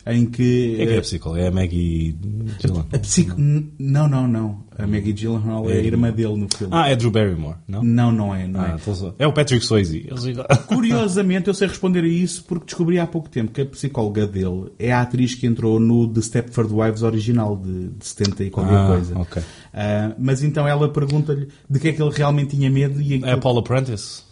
em 0.07 0.25
que... 0.25 0.73
Quem 0.75 0.81
é 0.83 0.85
que 0.87 0.91
é 0.93 0.95
eh, 0.95 0.99
a 0.99 1.01
psicóloga? 1.01 1.41
É 1.41 1.47
a 1.47 1.51
Maggie 1.51 2.15
Gyllenhaal. 2.59 2.87
a 2.93 2.99
psico... 2.99 3.35
Não, 3.37 4.07
não, 4.07 4.27
não. 4.27 4.63
A 4.77 4.85
Maggie 4.85 5.13
Gyllenhaal 5.13 5.69
é 5.69 5.73
a 5.73 5.77
irmã 5.81 6.11
dele 6.11 6.35
no 6.37 6.47
filme. 6.55 6.73
Ah, 6.75 6.89
é 6.89 6.95
Drew 6.95 7.09
Barrymore, 7.09 7.55
não? 7.67 7.81
Não, 7.83 8.11
não 8.11 8.35
é, 8.35 8.45
não 8.47 8.59
Ah, 8.61 8.71
é. 8.71 8.75
então 8.75 8.93
só- 8.93 9.15
é 9.17 9.25
o 9.25 9.31
Patrick 9.33 9.63
Swayze. 9.65 10.07
Curiosamente, 10.67 11.47
eu 11.47 11.53
sei 11.53 11.67
responder 11.67 12.03
a 12.03 12.07
isso 12.07 12.43
porque 12.43 12.65
descobri 12.65 12.99
há 12.99 13.07
pouco 13.07 13.29
tempo 13.29 13.51
que 13.51 13.61
a 13.61 13.65
psicóloga 13.65 14.27
dele 14.27 14.71
é 14.77 14.91
a 14.91 15.01
atriz 15.01 15.33
que 15.35 15.47
entrou 15.47 15.79
no 15.79 16.07
The 16.07 16.21
Stepford 16.21 16.73
Wives 16.73 17.01
original 17.03 17.55
de, 17.57 17.89
de 17.89 18.05
70 18.05 18.43
e 18.43 18.49
qualquer 18.49 18.75
Ah, 18.77 18.87
coisa. 18.87 19.17
ok. 19.19 19.41
Ah, 19.73 20.13
mas 20.19 20.43
então 20.43 20.67
ela 20.67 20.89
pergunta-lhe 20.91 21.47
de 21.69 21.79
que 21.79 21.87
é 21.89 21.93
que 21.93 22.01
ele 22.01 22.11
realmente 22.13 22.55
tinha 22.55 22.69
medo 22.69 23.01
e 23.01 23.23
É 23.23 23.31
a 23.31 23.37
Paula 23.37 23.63
Prentice. 23.63 24.23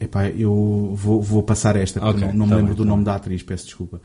Epá, 0.00 0.28
eu 0.28 0.92
vou, 0.96 1.22
vou 1.22 1.44
passar 1.44 1.76
esta, 1.76 2.00
porque 2.00 2.24
Ok, 2.24 2.28
não, 2.28 2.34
não 2.38 2.46
me 2.46 2.50
tá 2.50 2.56
lembro 2.56 2.70
bem, 2.74 2.76
do 2.76 2.82
tá 2.82 2.88
nome 2.88 3.04
bem. 3.04 3.12
da 3.12 3.14
atriz, 3.14 3.42
peço 3.44 3.66
desculpa. 3.66 4.00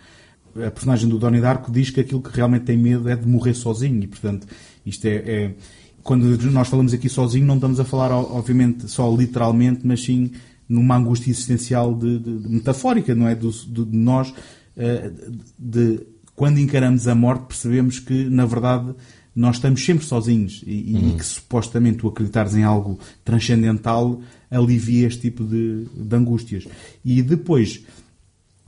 A 0.66 0.72
personagem 0.72 1.08
do 1.10 1.18
Donnie 1.18 1.42
Darko 1.42 1.72
diz 1.72 1.90
que 1.90 2.00
aquilo 2.02 2.22
que 2.22 2.36
realmente 2.36 2.66
tem 2.66 2.78
medo 2.78 3.08
é 3.10 3.16
de 3.16 3.28
morrer 3.28 3.54
sozinho 3.54 4.02
e, 4.04 4.08
portanto, 4.08 4.48
isto 4.86 5.06
é... 5.06 5.16
é- 5.16 5.56
quando 6.04 6.24
nós 6.52 6.70
falamos 6.70 6.94
aqui 6.94 7.10
sozinho, 7.10 7.46
não 7.46 7.56
estamos 7.56 7.82
a 7.82 7.84
falar, 7.84 8.12
obviamente, 8.14 8.88
só 8.88 9.14
literalmente, 9.14 9.82
mas 9.84 10.02
sim 10.06 10.32
numa 10.70 10.96
angústia 10.96 11.32
existencial 11.32 11.94
de, 11.94 12.18
de- 12.18 12.38
de 12.40 12.50
metafórica, 12.50 13.14
não 13.14 13.28
é? 13.28 13.36
Do, 13.36 13.52
do- 13.52 13.86
de 13.86 13.98
nós, 13.98 14.34
eh, 14.78 15.12
de, 15.60 16.00
quando 16.34 16.60
encaramos 16.60 17.10
a 17.10 17.14
morte, 17.16 17.48
percebemos 17.48 18.00
que, 18.00 18.24
na 18.30 18.46
verdade, 18.46 18.96
nós 19.36 19.58
estamos 19.58 19.84
sempre 19.84 20.06
sozinhos 20.06 20.64
e, 20.66 20.96
e 21.10 21.16
que 21.18 21.26
supostamente 21.26 21.98
tu 21.98 22.08
acreditares 22.08 22.56
em 22.56 22.64
algo 22.64 22.98
transcendental 23.26 24.22
alivia 24.50 25.08
este 25.08 25.22
tipo 25.24 25.44
de, 25.44 25.88
de 25.94 26.16
angústias. 26.16 26.66
E 27.04 27.22
depois, 27.22 27.84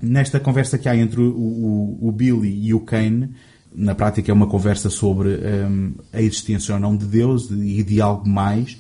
nesta 0.02 0.40
conversa 0.40 0.78
que 0.78 0.88
há 0.88 0.96
entre 0.96 1.22
o, 1.22 1.32
o, 1.32 2.08
o 2.08 2.12
Billy 2.12 2.68
e 2.68 2.74
o 2.74 2.80
Kane, 2.80 3.34
na 3.74 3.94
prática 3.94 4.32
é 4.32 4.34
uma 4.34 4.48
conversa 4.48 4.90
sobre 4.90 5.30
hum, 5.30 5.94
a 6.12 6.22
existência 6.22 6.74
ou 6.74 6.80
não 6.80 6.96
de 6.96 7.06
Deus 7.06 7.50
e 7.52 7.84
de 7.84 8.02
algo 8.02 8.28
mais. 8.28 8.78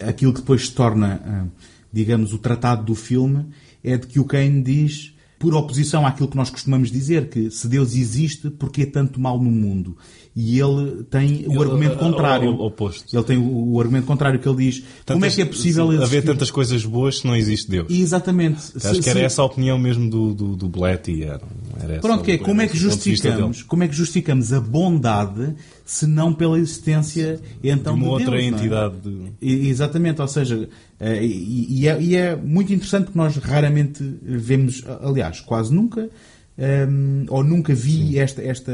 Aquilo 0.00 0.32
que 0.32 0.40
depois 0.40 0.66
se 0.66 0.72
torna, 0.72 1.20
hum, 1.24 1.50
digamos, 1.92 2.32
o 2.32 2.38
tratado 2.38 2.84
do 2.84 2.94
filme 2.94 3.46
é 3.82 3.96
de 3.96 4.06
que 4.06 4.18
o 4.18 4.24
Kane 4.24 4.62
diz, 4.62 5.13
por 5.44 5.54
oposição 5.54 6.06
àquilo 6.06 6.26
que 6.28 6.36
nós 6.38 6.48
costumamos 6.48 6.90
dizer, 6.90 7.28
que 7.28 7.50
se 7.50 7.68
Deus 7.68 7.94
existe, 7.94 8.48
porque 8.48 8.82
é 8.82 8.86
tanto 8.86 9.20
mal 9.20 9.38
no 9.38 9.50
mundo? 9.50 9.94
E 10.34 10.58
ele 10.58 11.04
tem 11.04 11.44
o 11.46 11.60
argumento 11.62 11.96
o- 11.96 11.98
contrário. 11.98 12.50
o- 12.50 12.62
o 12.62 12.66
oposto. 12.66 13.14
Ele 13.14 13.22
tem 13.24 13.36
o, 13.36 13.72
o 13.74 13.80
argumento 13.80 14.06
contrário 14.06 14.40
que 14.40 14.48
ele 14.48 14.56
diz, 14.70 14.82
como 15.06 15.24
é 15.24 15.30
que 15.30 15.42
é 15.42 15.44
possível 15.44 15.84
haver 15.90 16.00
existir... 16.02 16.22
tantas 16.22 16.50
coisas 16.50 16.84
boas 16.84 17.18
se 17.18 17.26
não 17.26 17.36
existe 17.36 17.70
Deus? 17.70 17.86
Exatamente. 17.90 18.56
Acho 18.74 18.94
Se- 18.96 19.02
que 19.02 19.10
era 19.10 19.18
se- 19.20 19.24
essa 19.26 19.42
a 19.42 19.44
opinião 19.44 19.78
mesmo 19.78 20.08
do, 20.10 20.34
do, 20.34 20.56
do 20.56 20.68
Blatty. 20.68 21.22
Era, 21.24 21.40
era 21.80 22.00
Pronto, 22.00 22.24
que 22.24 22.32
é, 22.32 22.38
como 22.38 22.62
é 22.62 22.66
que 22.66 22.76
justificamos, 22.78 23.62
como 23.62 23.84
é 23.84 23.88
que 23.88 23.94
justificamos 23.94 24.52
a 24.52 24.60
bondade 24.60 25.54
se 25.84 26.06
não 26.06 26.32
pela 26.32 26.58
existência 26.58 27.40
então 27.62 27.94
de 27.94 28.00
uma 28.04 28.16
de 28.18 28.24
outra 28.24 28.40
Deus, 28.40 28.42
é? 28.42 28.46
entidade. 28.56 28.94
de- 29.00 29.32
E- 29.42 29.68
Exatamente, 29.68 30.20
ou 30.22 30.28
seja, 30.28 30.68
eh, 30.98 31.24
e, 31.24 31.86
é, 31.88 32.00
e 32.02 32.16
é 32.16 32.34
muito 32.36 32.72
interessante 32.72 33.04
porque 33.04 33.18
nós 33.18 33.36
raramente 33.36 34.02
vemos, 34.22 34.82
aliás, 35.02 35.40
quase 35.40 35.74
nunca, 35.74 36.08
ehm, 36.56 37.26
ou 37.28 37.42
nunca 37.44 37.74
vi 37.74 38.18
esta, 38.18 38.40
esta, 38.42 38.72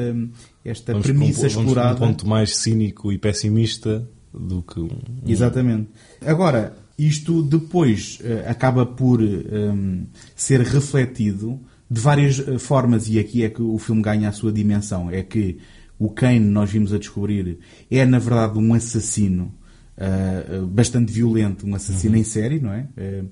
esta 0.65 0.93
Vamos 0.93 1.07
para 1.07 1.15
um 1.15 1.19
premissa 1.19 1.43
po- 1.49 1.55
vamos 1.55 1.69
explorada. 1.71 1.95
um 2.05 2.09
ponto 2.09 2.27
mais 2.29 2.57
cínico 2.57 3.11
e 3.13 3.19
pessimista 3.19 4.07
do 4.33 4.63
que 4.63 4.79
um. 4.81 4.89
Exatamente. 5.27 5.89
Agora, 6.25 6.77
isto 6.99 7.43
depois 7.43 8.19
eh, 8.23 8.45
acaba 8.47 8.85
por 8.87 9.21
ehm, 9.23 10.05
ser 10.37 10.61
refletido 10.61 11.59
de 11.91 12.01
várias 12.01 12.39
eh, 12.39 12.59
formas, 12.59 13.09
e 13.09 13.19
aqui 13.19 13.43
é 13.43 13.49
que 13.49 13.61
o 13.63 13.77
filme 13.79 14.01
ganha 14.03 14.29
a 14.29 14.33
sua 14.33 14.53
dimensão. 14.53 15.11
É 15.11 15.23
que 15.23 15.59
o 16.01 16.09
Kane, 16.09 16.41
nós 16.41 16.71
vimos 16.71 16.95
a 16.95 16.99
descobrir, 16.99 17.59
é 17.91 18.07
na 18.07 18.19
verdade 18.19 18.59
um 18.59 18.73
assassino 18.73 19.55
eh, 19.99 20.63
bastante 20.67 21.13
violento, 21.13 21.67
um 21.67 21.75
assassino 21.75 22.17
em 22.17 22.25
série, 22.25 22.59
não 22.59 22.73
é? 22.73 22.89
Eh, 22.97 23.25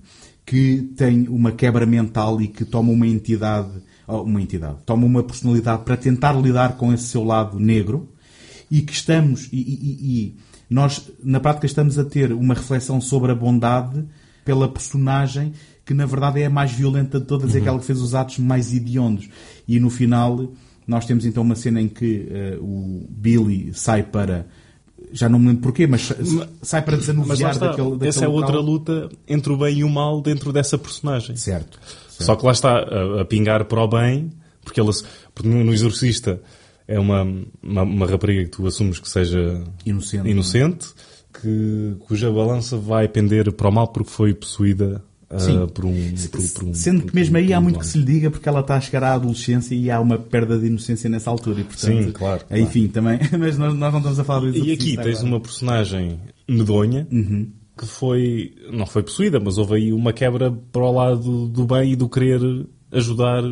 que 0.45 0.83
tem 0.95 1.27
uma 1.29 1.51
quebra 1.51 1.87
mental 1.87 2.41
e 2.43 2.47
que 2.47 2.67
toma 2.67 2.93
uma 2.93 3.07
entidade, 3.07 3.71
oh, 4.07 4.21
uma 4.21 4.41
entidade, 4.43 4.77
toma 4.85 5.07
uma 5.07 5.23
personalidade 5.23 5.83
para 5.83 5.97
tentar 5.97 6.33
lidar 6.35 6.77
com 6.77 6.93
esse 6.93 7.05
seu 7.05 7.25
lado 7.25 7.59
negro 7.59 8.13
e 8.71 8.83
que 8.83 8.93
estamos, 8.93 9.49
e, 9.51 9.57
e- 9.57 10.23
e- 10.23 10.37
nós 10.69 11.11
na 11.25 11.41
prática 11.41 11.65
estamos 11.65 11.99
a 11.99 12.05
ter 12.05 12.35
uma 12.35 12.53
reflexão 12.53 13.01
sobre 13.01 13.33
a 13.33 13.35
bondade 13.35 14.05
pela 14.45 14.69
personagem 14.69 15.55
que 15.87 15.95
na 15.95 16.05
verdade 16.05 16.43
é 16.43 16.47
a 16.47 16.51
mais 16.51 16.71
violenta 16.71 17.19
de 17.19 17.25
todas, 17.25 17.55
é 17.55 17.61
aquela 17.61 17.79
que 17.79 17.87
fez 17.87 17.99
os 18.03 18.15
atos 18.15 18.39
mais 18.39 18.75
hediondos. 18.75 19.27
E 19.67 19.81
no 19.81 19.89
final 19.89 20.53
nós 20.89 21.05
temos 21.07 21.25
então 21.27 21.43
uma 21.45 21.55
cena 21.55 21.81
em 21.81 21.87
que 21.87 22.27
eh, 22.31 22.57
o 22.61 23.07
Billy 23.09 23.71
sai 23.75 24.03
para, 24.03 24.47
já 25.13 25.29
não 25.29 25.39
me 25.39 25.49
lembro 25.49 25.63
porquê, 25.63 25.87
mas 25.87 26.03
sa- 26.07 26.49
sai 26.63 26.83
para 26.83 26.97
desanuviar 26.97 27.53
está, 27.53 27.67
daquele, 27.69 27.91
daquele 27.91 28.09
essa 28.09 28.25
é 28.25 28.29
outra 28.29 28.59
luta 28.59 29.09
entre 29.29 29.53
o 29.53 29.57
bem 29.59 29.77
e 29.79 29.85
o 29.85 29.89
mal 29.91 30.21
dentro 30.23 30.53
dessa 30.53 30.77
personagem. 30.79 31.37
Certo. 31.37 31.79
Só 32.09 32.35
que 32.35 32.45
lá 32.45 32.53
está 32.53 32.79
a, 32.79 33.21
a 33.21 33.25
pingar 33.25 33.67
para 33.67 33.81
o 33.85 33.87
bem, 33.87 34.31
porque, 34.65 34.81
ela, 34.81 34.91
porque 35.35 35.49
no, 35.49 35.63
no 35.63 35.73
Exorcista 35.73 36.41
é 36.89 36.99
uma, 36.99 37.23
uma, 37.63 37.83
uma 37.83 38.07
rapariga 38.07 38.45
que 38.45 38.51
tu 38.51 38.67
assumes 38.67 38.99
que 38.99 39.09
seja 39.09 39.63
Inocente, 39.85 40.29
inocente, 40.29 40.87
que, 41.41 41.95
cuja 42.01 42.33
balança 42.33 42.77
vai 42.79 43.07
pender 43.07 43.53
para 43.53 43.69
o 43.69 43.73
mal 43.73 43.89
porque 43.89 44.11
foi 44.11 44.33
possuída 44.35 45.05
ah, 45.31 45.39
Sim. 45.39 45.67
por, 45.69 45.85
um, 45.85 45.95
por, 46.31 46.43
por 46.55 46.65
um. 46.65 46.75
Sendo 46.75 47.03
que 47.05 47.15
mesmo 47.15 47.37
aí 47.37 47.53
há 47.53 47.61
muito 47.61 47.79
que 47.79 47.87
se 47.87 47.99
lhe 47.99 48.05
diga 48.05 48.31
porque 48.31 48.49
ela 48.49 48.61
está 48.61 48.77
a 48.77 48.81
chegar 48.81 49.03
à 49.05 49.15
adolescência 49.15 49.75
e 49.75 49.91
há 49.91 50.01
uma 50.01 50.17
perda 50.19 50.59
de 50.59 50.67
inocência 50.67 51.09
nessa 51.11 51.29
altura. 51.31 51.61
E, 51.61 51.65
portanto, 51.65 52.05
Sim, 52.05 52.13
claro, 52.13 52.45
claro. 52.47 52.63
Enfim, 52.63 52.89
também, 52.89 53.19
mas 53.39 53.59
nós, 53.59 53.75
nós 53.75 53.93
não 53.93 53.99
estamos 53.99 54.19
a 54.19 54.25
falar 54.25 54.41
do 54.51 54.57
E 54.57 54.73
aqui 54.73 54.97
tens 54.97 55.19
agora. 55.19 55.27
uma 55.27 55.41
personagem 55.41 56.19
medonha 56.49 57.07
Uhum. 57.13 57.49
que 57.77 57.87
foi, 57.87 58.55
não 58.73 58.87
foi 58.87 59.03
possuída, 59.03 59.39
mas 59.39 59.59
houve 59.59 59.75
aí 59.75 59.93
uma 59.93 60.13
quebra 60.15 60.51
para 60.51 60.83
o 60.83 60.93
lado 60.93 61.47
do 61.49 61.65
bem 61.67 61.93
e 61.93 61.97
do 61.97 62.09
querer 62.09 62.41
ajudar 62.91 63.43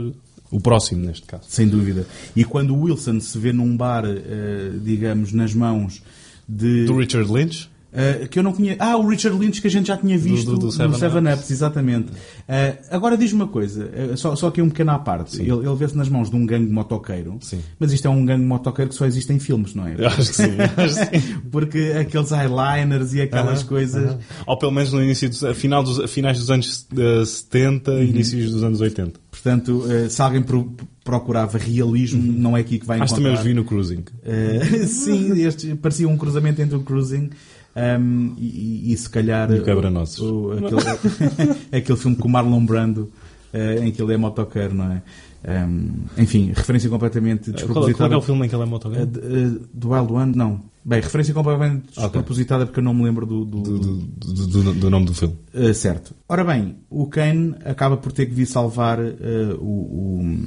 o 0.51 0.61
próximo, 0.61 1.05
neste 1.05 1.27
caso. 1.27 1.45
Sem 1.47 1.69
dúvida. 1.69 2.07
E 2.35 2.43
quando 2.45 2.75
o 2.75 2.83
Wilson 2.85 3.21
se 3.21 3.37
vê 3.39 3.53
num 3.53 3.77
bar, 3.77 4.05
eh, 4.07 4.71
digamos, 4.83 5.33
nas 5.33 5.53
mãos 5.53 6.03
de. 6.49 6.87
Do 6.87 6.97
Richard 6.97 7.31
Lynch, 7.31 7.69
eh, 7.97 8.29
que 8.31 8.39
eu 8.39 8.43
não 8.43 8.53
conheço. 8.53 8.77
Ah, 8.79 8.97
o 8.97 9.09
Richard 9.09 9.37
Lynch 9.39 9.61
que 9.61 9.67
a 9.67 9.71
gente 9.71 9.87
já 9.87 9.97
tinha 9.97 10.17
visto 10.19 10.55
do 10.57 10.67
no 10.67 10.71
Seven 10.73 10.99
Seven 10.99 11.25
Ups. 11.33 11.39
Ups, 11.41 11.51
exatamente. 11.51 12.13
Eh, 12.47 12.77
agora 12.91 13.17
diz-me 13.17 13.41
uma 13.43 13.49
coisa, 13.49 13.91
eh, 13.93 14.17
só, 14.17 14.37
só 14.37 14.49
aqui 14.49 14.61
um 14.63 14.69
pequeno 14.69 14.91
à 14.93 14.99
parte. 14.99 15.41
Ele, 15.41 15.51
ele 15.67 15.75
vê-se 15.75 15.97
nas 15.97 16.09
mãos 16.09 16.29
de 16.31 16.37
um 16.37 16.45
gangue 16.45 16.71
motoqueiro, 16.71 17.39
Sim. 17.41 17.61
mas 17.79 17.93
isto 17.93 18.07
é 18.07 18.11
um 18.11 18.25
gangue 18.25 18.45
motoqueiro 18.45 18.91
que 18.91 18.95
só 18.97 19.07
existe 19.07 19.33
em 19.33 19.39
filmes, 19.39 19.75
não 19.75 19.87
é? 19.87 19.95
Eu 19.99 20.07
acho 20.09 20.17
que 20.31 20.37
sim. 20.37 20.51
acho 20.77 21.11
que 21.11 21.19
sim. 21.21 21.35
Porque 21.51 21.95
aqueles 21.99 22.31
eyeliners 22.33 23.15
e 23.15 23.23
aquelas 23.23 23.61
Aham, 23.61 23.69
coisas. 23.69 24.05
aham. 24.11 24.19
Ou 24.47 24.59
pelo 24.59 24.73
menos 24.73 24.93
no 24.93 25.03
início 25.03 25.29
dos, 25.29 25.43
a 25.43 25.55
final 25.55 25.83
dos, 25.83 26.11
finais 26.11 26.39
dos 26.39 26.51
anos 26.51 26.87
eh, 26.97 27.25
70 27.25 27.91
Uhum. 27.91 28.03
inícios 28.03 28.53
dos 28.53 28.63
anos 28.63 28.81
80. 28.81 29.19
Portanto, 29.31 29.85
se 30.11 30.21
alguém 30.23 30.43
pro- 30.43 30.73
procurava 31.05 31.57
realismo, 31.57 32.21
não 32.21 32.57
é 32.57 32.61
aqui 32.61 32.79
que 32.81 32.87
vai 32.87 32.99
Acho 33.01 33.15
que 33.15 33.21
encontrar. 33.21 33.37
também 33.37 33.39
os 33.39 33.47
vi 33.47 33.55
no 33.55 33.65
Cruising. 33.65 34.03
Sim, 34.87 35.41
este 35.47 35.75
parecia 35.77 36.09
um 36.09 36.17
cruzamento 36.17 36.61
entre 36.61 36.77
o 36.77 36.81
Cruising 36.81 37.31
um, 37.77 38.35
e, 38.39 38.93
e- 38.93 38.97
se 38.97 39.09
calhar 39.11 39.51
E 39.53 39.61
o 39.61 39.65
Quebra-Nozes. 39.65 40.19
o- 40.19 40.49
o- 40.49 40.53
aquele, 40.53 41.53
aquele 41.73 41.99
filme 41.99 42.17
com 42.17 42.29
o 42.29 42.31
Marlon 42.31 42.65
Brando 42.65 43.11
eh, 43.53 43.81
em 43.87 43.91
que 43.93 44.03
ele 44.03 44.15
é 44.15 44.17
motoqueiro, 44.17 44.75
não 44.75 44.91
é? 44.93 45.03
Um, 45.49 45.93
enfim, 46.19 46.53
referência 46.57 46.91
completamente 46.91 47.53
Qual, 47.53 47.55
qual 47.55 47.61
é 47.61 47.93
despropositada. 47.93 48.19
o 48.19 48.23
filme 48.23 48.47
em 48.47 48.49
que 48.49 48.55
ele 48.57 48.63
é 48.65 48.67
motoqueiro? 48.67 49.11
Eh, 49.15 49.19
eh, 49.57 49.61
do 49.73 49.91
Wild 49.91 50.13
One? 50.13 50.33
Não. 50.35 50.61
Bem, 50.85 51.01
referência 51.01 51.33
completamente 51.35 51.87
despropositada 51.95 52.65
porque 52.67 52.81
eu 52.81 52.85
não 52.85 52.95
me 52.95 53.05
lembro 53.05 53.27
do, 53.27 53.45
do- 53.45 53.61
Do, 53.63 53.79
do, 53.79 54.47
do- 54.63 54.75
do 54.75 54.91
nome 54.91 55.07
do 55.07 55.15
filme. 55.15 55.37
Uh, 55.55 55.73
certo. 55.75 56.15
Ora 56.29 56.43
bem, 56.45 56.77
o 56.91 57.07
Kane 57.07 57.55
acaba 57.65 57.97
por 57.97 58.11
ter 58.13 58.27
que 58.27 58.33
vir 58.35 58.47
salvar 58.47 58.99
uh, 59.01 59.15
o, 59.61 60.47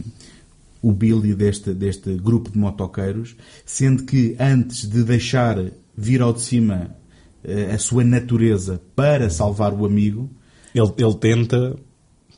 o, 0.82 0.90
o 0.90 0.92
Billy 0.94 1.34
deste, 1.34 1.74
deste 1.74 2.14
grupo 2.16 2.52
de 2.52 2.58
motoqueiros, 2.58 3.36
sendo 3.66 4.04
que 4.04 4.36
antes 4.40 4.90
de 4.90 5.04
deixar 5.04 5.58
vir 5.96 6.22
ao 6.22 6.34
de 6.34 6.42
cima 6.42 6.88
uh, 6.88 6.94
a 7.74 7.78
sua 7.78 8.04
natureza 8.04 8.82
para 8.96 9.30
salvar 9.30 9.74
o 9.74 9.86
amigo, 9.86 10.30
Ele, 10.76 10.92
ele 10.98 11.16
tenta 11.16 11.76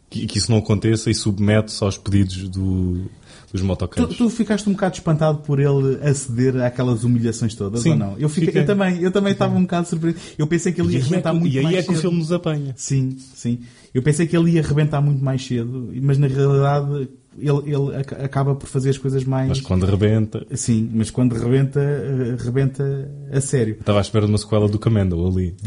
que, 0.10 0.26
que 0.28 0.38
isso 0.38 0.52
não 0.52 0.60
aconteça 0.60 1.10
e 1.10 1.16
submete-se 1.16 1.84
aos 1.84 1.98
pedidos 1.98 2.50
do, 2.50 3.10
dos 3.52 3.62
tu, 3.62 3.66
motoqueiros. 3.66 4.18
tu 4.18 4.30
ficaste 4.30 4.68
um 4.70 4.74
bocado 4.74 4.96
espantado 4.96 5.40
por 5.40 5.60
ele 5.60 6.00
aceder 6.04 6.58
àquelas 6.62 7.04
humilhações 7.04 7.56
todas, 7.56 7.82
Sim, 7.82 7.92
ou 7.92 7.96
não? 7.96 8.18
Eu, 8.20 8.28
fiquei, 8.30 8.48
fiquei. 8.48 8.62
eu 8.62 8.66
também, 8.66 9.02
eu 9.02 9.12
também 9.12 9.32
estava 9.34 9.56
um 9.58 9.62
bocado 9.62 9.88
surpreendido. 9.88 10.24
Eu 10.38 10.48
pensei 10.48 10.72
que 10.74 10.82
ele 10.82 10.90
E 10.90 10.94
ia 10.96 11.00
é 11.00 11.02
arrebentar 11.02 11.32
que, 11.34 11.40
muito 11.40 11.54
e 11.54 11.58
aí 11.60 11.64
mais 11.64 11.76
é 11.78 11.84
que 11.84 11.90
o 11.92 11.94
cedo. 11.94 12.02
filme 12.02 12.18
nos 12.20 12.32
apanha. 12.32 12.74
Sim, 12.78 13.18
sim. 13.34 13.60
Eu 13.94 14.02
pensei 14.04 14.28
que 14.28 14.36
ele 14.38 14.52
ia 14.52 14.62
arrebentar 14.62 15.02
muito 15.02 15.24
mais 15.24 15.46
cedo, 15.46 15.90
mas 16.02 16.18
na 16.18 16.28
realidade, 16.28 17.10
ele, 17.38 17.74
ele 17.74 17.96
ac- 17.96 18.16
acaba 18.24 18.56
por 18.56 18.68
fazer 18.68 18.90
as 18.90 18.98
coisas 18.98 19.24
mais. 19.24 19.48
Mas 19.50 19.62
quando 19.62 19.86
rebenta. 19.86 20.46
Sim, 20.54 20.90
mas 20.94 21.10
quando 21.10 21.34
rebenta, 21.34 21.80
eh, 21.80 22.36
rebenta 22.40 23.10
a 23.32 23.40
sério. 23.42 23.76
Estava 23.80 24.00
à 24.00 24.02
espera 24.02 24.26
de 24.26 24.32
uma 24.32 24.38
sequela 24.38 24.68
do 24.68 24.78
Commando 24.80 25.26
ali. 25.28 25.56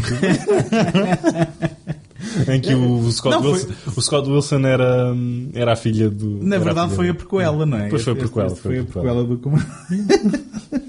em 2.49 2.61
que 2.61 2.75
o 2.75 3.11
Scott, 3.12 3.37
Não, 3.37 3.43
foi- 3.43 3.53
Wilson, 3.53 3.69
o 3.97 4.01
Scott 4.03 4.31
Wilson 4.31 4.67
era, 4.67 5.15
era 5.55 5.73
a 5.73 5.77
filha 5.77 6.11
do. 6.11 6.43
Na 6.43 6.57
a 6.57 6.59
verdade 6.59 6.87
filha 6.89 6.97
foi 6.97 7.09
a 7.11 7.15
prequela, 7.15 7.65
não 7.67 7.79
é? 7.79 7.89
Pois 7.89 8.03
foi 8.03 8.12
a 8.12 8.17
prequela, 8.17 8.51
foi 8.51 8.79
a 8.79 8.85
Foi 8.85 9.01
a 9.01 9.03
prequela 9.03 9.25
do 9.25 9.39
comando. 9.39 9.65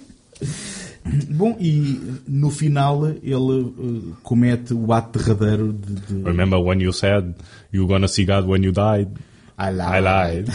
Bom, 1.30 1.56
e 1.60 2.02
no 2.28 2.50
final 2.50 3.06
ele 3.08 3.62
eh, 3.80 4.14
comete 4.24 4.74
o 4.74 4.92
ato 4.92 5.20
derradeiro 5.20 5.72
de. 5.72 5.94
de 5.94 6.24
Remember 6.24 6.60
when 6.60 6.82
you 6.82 6.92
said 6.92 7.36
you 7.72 7.86
gonna 7.88 8.08
see 8.08 8.26
God 8.26 8.46
when 8.48 8.64
you 8.64 8.72
died? 8.72 9.10
I 9.58 9.70
lied. 9.72 9.90
I 9.90 10.00
lied. 10.02 10.50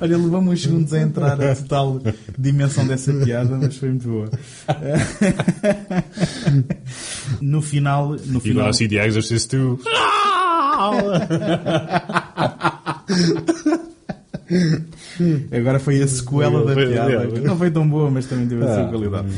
Olha, 0.00 0.16
levamos 0.16 0.54
uns 0.54 0.62
segundos 0.62 0.92
a 0.94 1.00
entrar 1.00 1.38
a 1.40 1.54
total 1.54 2.00
dimensão 2.38 2.86
dessa 2.86 3.12
piada, 3.12 3.54
mas 3.56 3.76
foi 3.76 3.90
muito 3.90 4.08
boa. 4.08 4.30
no 7.42 7.60
final. 7.60 8.08
No 8.10 8.16
You 8.36 8.40
final 8.40 8.62
gonna 8.62 8.72
see 8.72 8.88
The 8.88 9.06
Exorcist 9.06 9.50
too? 9.50 9.78
agora 15.56 15.78
foi 15.78 16.02
a 16.02 16.08
sequela 16.08 16.64
da 16.64 16.74
piada. 16.74 17.26
que 17.28 17.40
não 17.40 17.56
foi 17.56 17.70
tão 17.70 17.88
boa, 17.88 18.10
mas 18.10 18.26
também 18.26 18.46
teve 18.48 18.64
a 18.64 18.74
sua 18.74 18.84
Ah. 18.84 18.88
qualidade. 18.88 19.28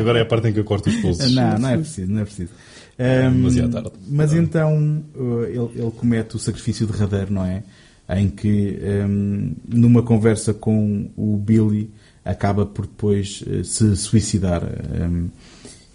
Agora 0.00 0.18
é 0.18 0.22
a 0.22 0.26
parte 0.26 0.48
em 0.48 0.52
que 0.52 0.60
eu 0.60 0.64
corto 0.64 0.88
os 0.90 0.96
pulsos. 0.96 1.34
Não, 1.34 1.58
não 1.58 1.68
é 1.68 1.76
preciso, 1.76 2.10
não 2.12 2.20
é 2.20 2.24
preciso. 2.24 2.50
Ahm, 2.98 3.32
demasiado 3.36 3.72
tarde. 3.72 3.90
mas 4.08 4.32
então 4.32 5.02
uh, 5.16 5.42
ele, 5.44 5.80
ele 5.82 5.90
comete 5.96 6.36
o 6.36 6.38
sacrifício 6.38 6.86
derradeiro, 6.86 7.32
não 7.32 7.44
é? 7.44 7.62
Em 8.08 8.28
que 8.28 8.78
ahm, 8.82 9.52
numa 9.66 10.02
conversa 10.02 10.52
com 10.54 11.10
o 11.16 11.36
Billy 11.36 11.90
acaba 12.24 12.64
por 12.66 12.86
depois 12.86 13.42
uh, 13.46 13.64
se 13.64 13.96
suicidar. 13.96 14.62
Ahm, 14.62 15.28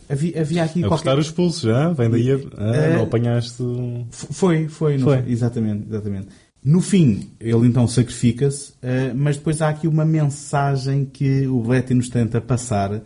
havia, 0.09 0.41
havia 0.41 0.63
aqui 0.63 0.79
A 0.83 0.87
qualquer... 0.87 1.03
cortar 1.05 1.19
os 1.19 1.31
pulsos, 1.31 1.61
já? 1.61 1.91
Vem 1.93 2.09
daí 2.09 2.31
a... 2.31 2.39
Ah, 2.57 2.75
É. 2.75 2.95
não 2.95 3.03
apanhaste... 3.03 3.63
Foi, 4.11 4.67
foi, 4.67 4.97
não 4.97 5.05
Foi. 5.05 5.23
Exatamente, 5.27 5.85
exatamente. 5.87 6.27
No 6.61 6.81
fim, 6.81 7.29
ele 7.39 7.67
então 7.67 7.87
sacrifica-se, 7.87 8.73
eh, 8.81 9.13
mas 9.15 9.37
depois 9.37 9.61
há 9.61 9.69
aqui 9.69 9.87
uma 9.87 10.03
mensagem 10.03 11.05
que 11.05 11.47
o 11.47 11.61
Bletty 11.61 11.93
nos 11.93 12.09
tenta 12.09 12.41
passar 12.41 13.01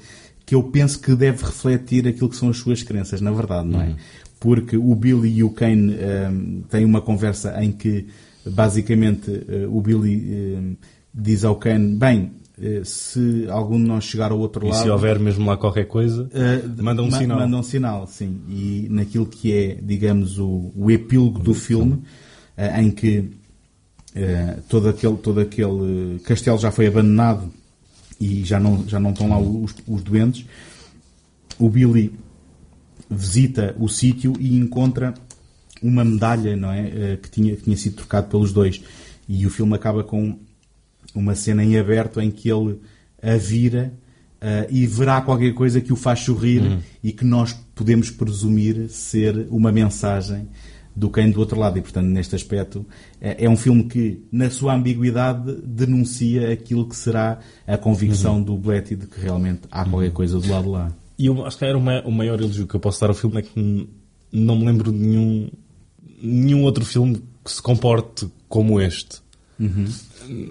que 0.54 0.56
eu 0.56 0.62
penso 0.62 1.00
que 1.00 1.16
deve 1.16 1.44
refletir 1.44 2.08
aquilo 2.08 2.30
que 2.30 2.36
são 2.36 2.50
as 2.50 2.58
suas 2.58 2.84
crenças, 2.84 3.20
na 3.20 3.32
verdade, 3.32 3.68
não 3.68 3.82
é? 3.82 3.96
Porque 4.40 4.78
o 4.78 4.94
Billy 4.94 5.38
e 5.38 5.44
o 5.44 5.50
Kane 5.50 5.96
eh, 5.96 6.30
têm 6.70 6.86
uma 6.86 7.02
conversa 7.02 7.60
em 7.64 7.72
que, 7.72 8.06
basicamente, 8.46 9.32
eh, 9.50 9.66
o 9.68 9.82
Billy 9.82 10.32
eh, 10.32 10.76
diz 11.12 11.44
ao 11.44 11.56
Kane, 11.56 11.96
bem, 11.96 12.34
eh, 12.62 12.82
se 12.84 13.48
algum 13.50 13.78
de 13.82 13.88
nós 13.88 14.04
chegar 14.04 14.32
ao 14.32 14.38
outro 14.38 14.64
E 14.68 14.70
lado... 14.70 14.84
se 14.84 14.90
houver 14.90 15.18
mesmo 15.18 15.44
lá 15.50 15.58
qualquer 15.58 15.86
coisa, 15.88 16.30
Uh, 16.32 16.84
manda 16.84 17.02
um 17.02 17.10
ma- 17.10 17.18
sinal. 17.18 17.40
Manda 17.40 17.58
um 17.58 17.64
sinal, 17.64 18.06
sim. 18.06 18.42
E 18.48 18.88
naquilo 18.92 19.26
que 19.26 19.52
é, 19.52 19.80
digamos, 19.82 20.38
o, 20.38 20.72
o 20.76 20.92
epílogo 20.92 21.40
do 21.40 21.56
filme, 21.56 21.94
uh, 21.94 22.80
em 22.80 22.92
que 22.92 23.20
uh, 23.20 24.62
todo, 24.70 24.88
aquele, 24.90 25.18
todo 25.18 25.40
aquele 25.40 26.20
castelo 26.24 26.60
já 26.60 26.70
foi 26.70 26.86
abandonado 26.86 27.50
e 28.20 28.44
já 28.44 28.60
não, 28.60 28.88
já 28.88 29.00
não 29.00 29.12
estão 29.12 29.30
lá 29.30 29.40
os, 29.40 29.76
os 29.88 30.02
doentes, 30.04 30.46
o 31.60 31.70
Billy 31.70 32.14
visita 33.10 33.76
o 33.80 33.88
sítio 33.88 34.34
e 34.40 34.58
encontra 34.58 35.14
uma 35.82 36.04
medalha, 36.04 36.56
não 36.56 36.72
é? 36.72 36.82
Uh, 36.82 37.18
que, 37.18 37.30
tinha, 37.30 37.56
que 37.56 37.64
tinha 37.64 37.78
sido 37.78 37.98
trocado 37.98 38.28
pelos 38.28 38.54
dois. 38.54 38.82
E 39.28 39.46
o 39.46 39.50
filme 39.50 39.76
acaba 39.76 40.04
com 40.04 40.40
uma 41.14 41.36
cena 41.36 41.64
em 41.64 41.78
aberto 41.78 42.20
em 42.20 42.32
que 42.32 42.50
ele 42.50 42.80
a 43.22 43.38
vira 43.38 43.94
uh, 44.42 44.68
e 44.70 44.88
verá 44.88 45.22
qualquer 45.22 45.54
coisa 45.54 45.82
que 45.82 45.94
o 45.94 45.96
faz 45.96 46.20
sorrir 46.22 46.80
e 47.04 47.12
que 47.12 47.26
nós 47.26 47.54
podemos 47.76 48.10
presumir 48.10 48.90
ser 48.90 49.48
uma 49.50 49.72
mensagem 49.72 50.48
do 50.96 51.10
quem 51.10 51.32
do 51.32 51.40
outro 51.40 51.60
lado. 51.60 51.78
E, 51.78 51.82
portanto, 51.82 52.06
neste 52.08 52.36
aspecto, 52.36 52.86
é 53.20 53.46
é 53.46 53.50
um 53.50 53.58
filme 53.58 53.84
que, 53.86 54.24
na 54.32 54.50
sua 54.50 54.74
ambiguidade, 54.76 55.54
denuncia 55.64 56.52
aquilo 56.52 56.88
que 56.88 56.96
será 56.96 57.40
a 57.68 57.78
convicção 57.78 58.42
do 58.42 58.56
Bletty 58.58 58.96
de 58.96 59.08
que 59.08 59.20
realmente 59.20 59.62
há 59.72 59.86
qualquer 59.86 60.12
coisa 60.12 60.40
do 60.40 60.50
lado 60.50 60.70
lá. 60.72 60.92
E 61.18 61.26
eu 61.28 61.46
acho 61.46 61.58
que 61.58 61.66
era 61.66 61.78
o 61.78 62.12
maior 62.12 62.40
elogio 62.40 62.66
que 62.68 62.76
eu 62.76 62.80
posso 62.80 63.00
dar 63.02 63.08
ao 63.10 63.14
filme 63.16 63.38
é 63.38 63.42
que 63.44 63.90
não 64.32 64.56
me 64.58 64.66
lembro 64.66 64.92
de 64.92 64.98
nenhum, 64.98 65.50
nenhum 66.22 66.64
outro 66.64 66.84
filme 66.84 67.22
que 67.46 67.52
se 67.52 67.62
comporte 67.62 68.28
como 68.50 68.80
este. 68.82 69.22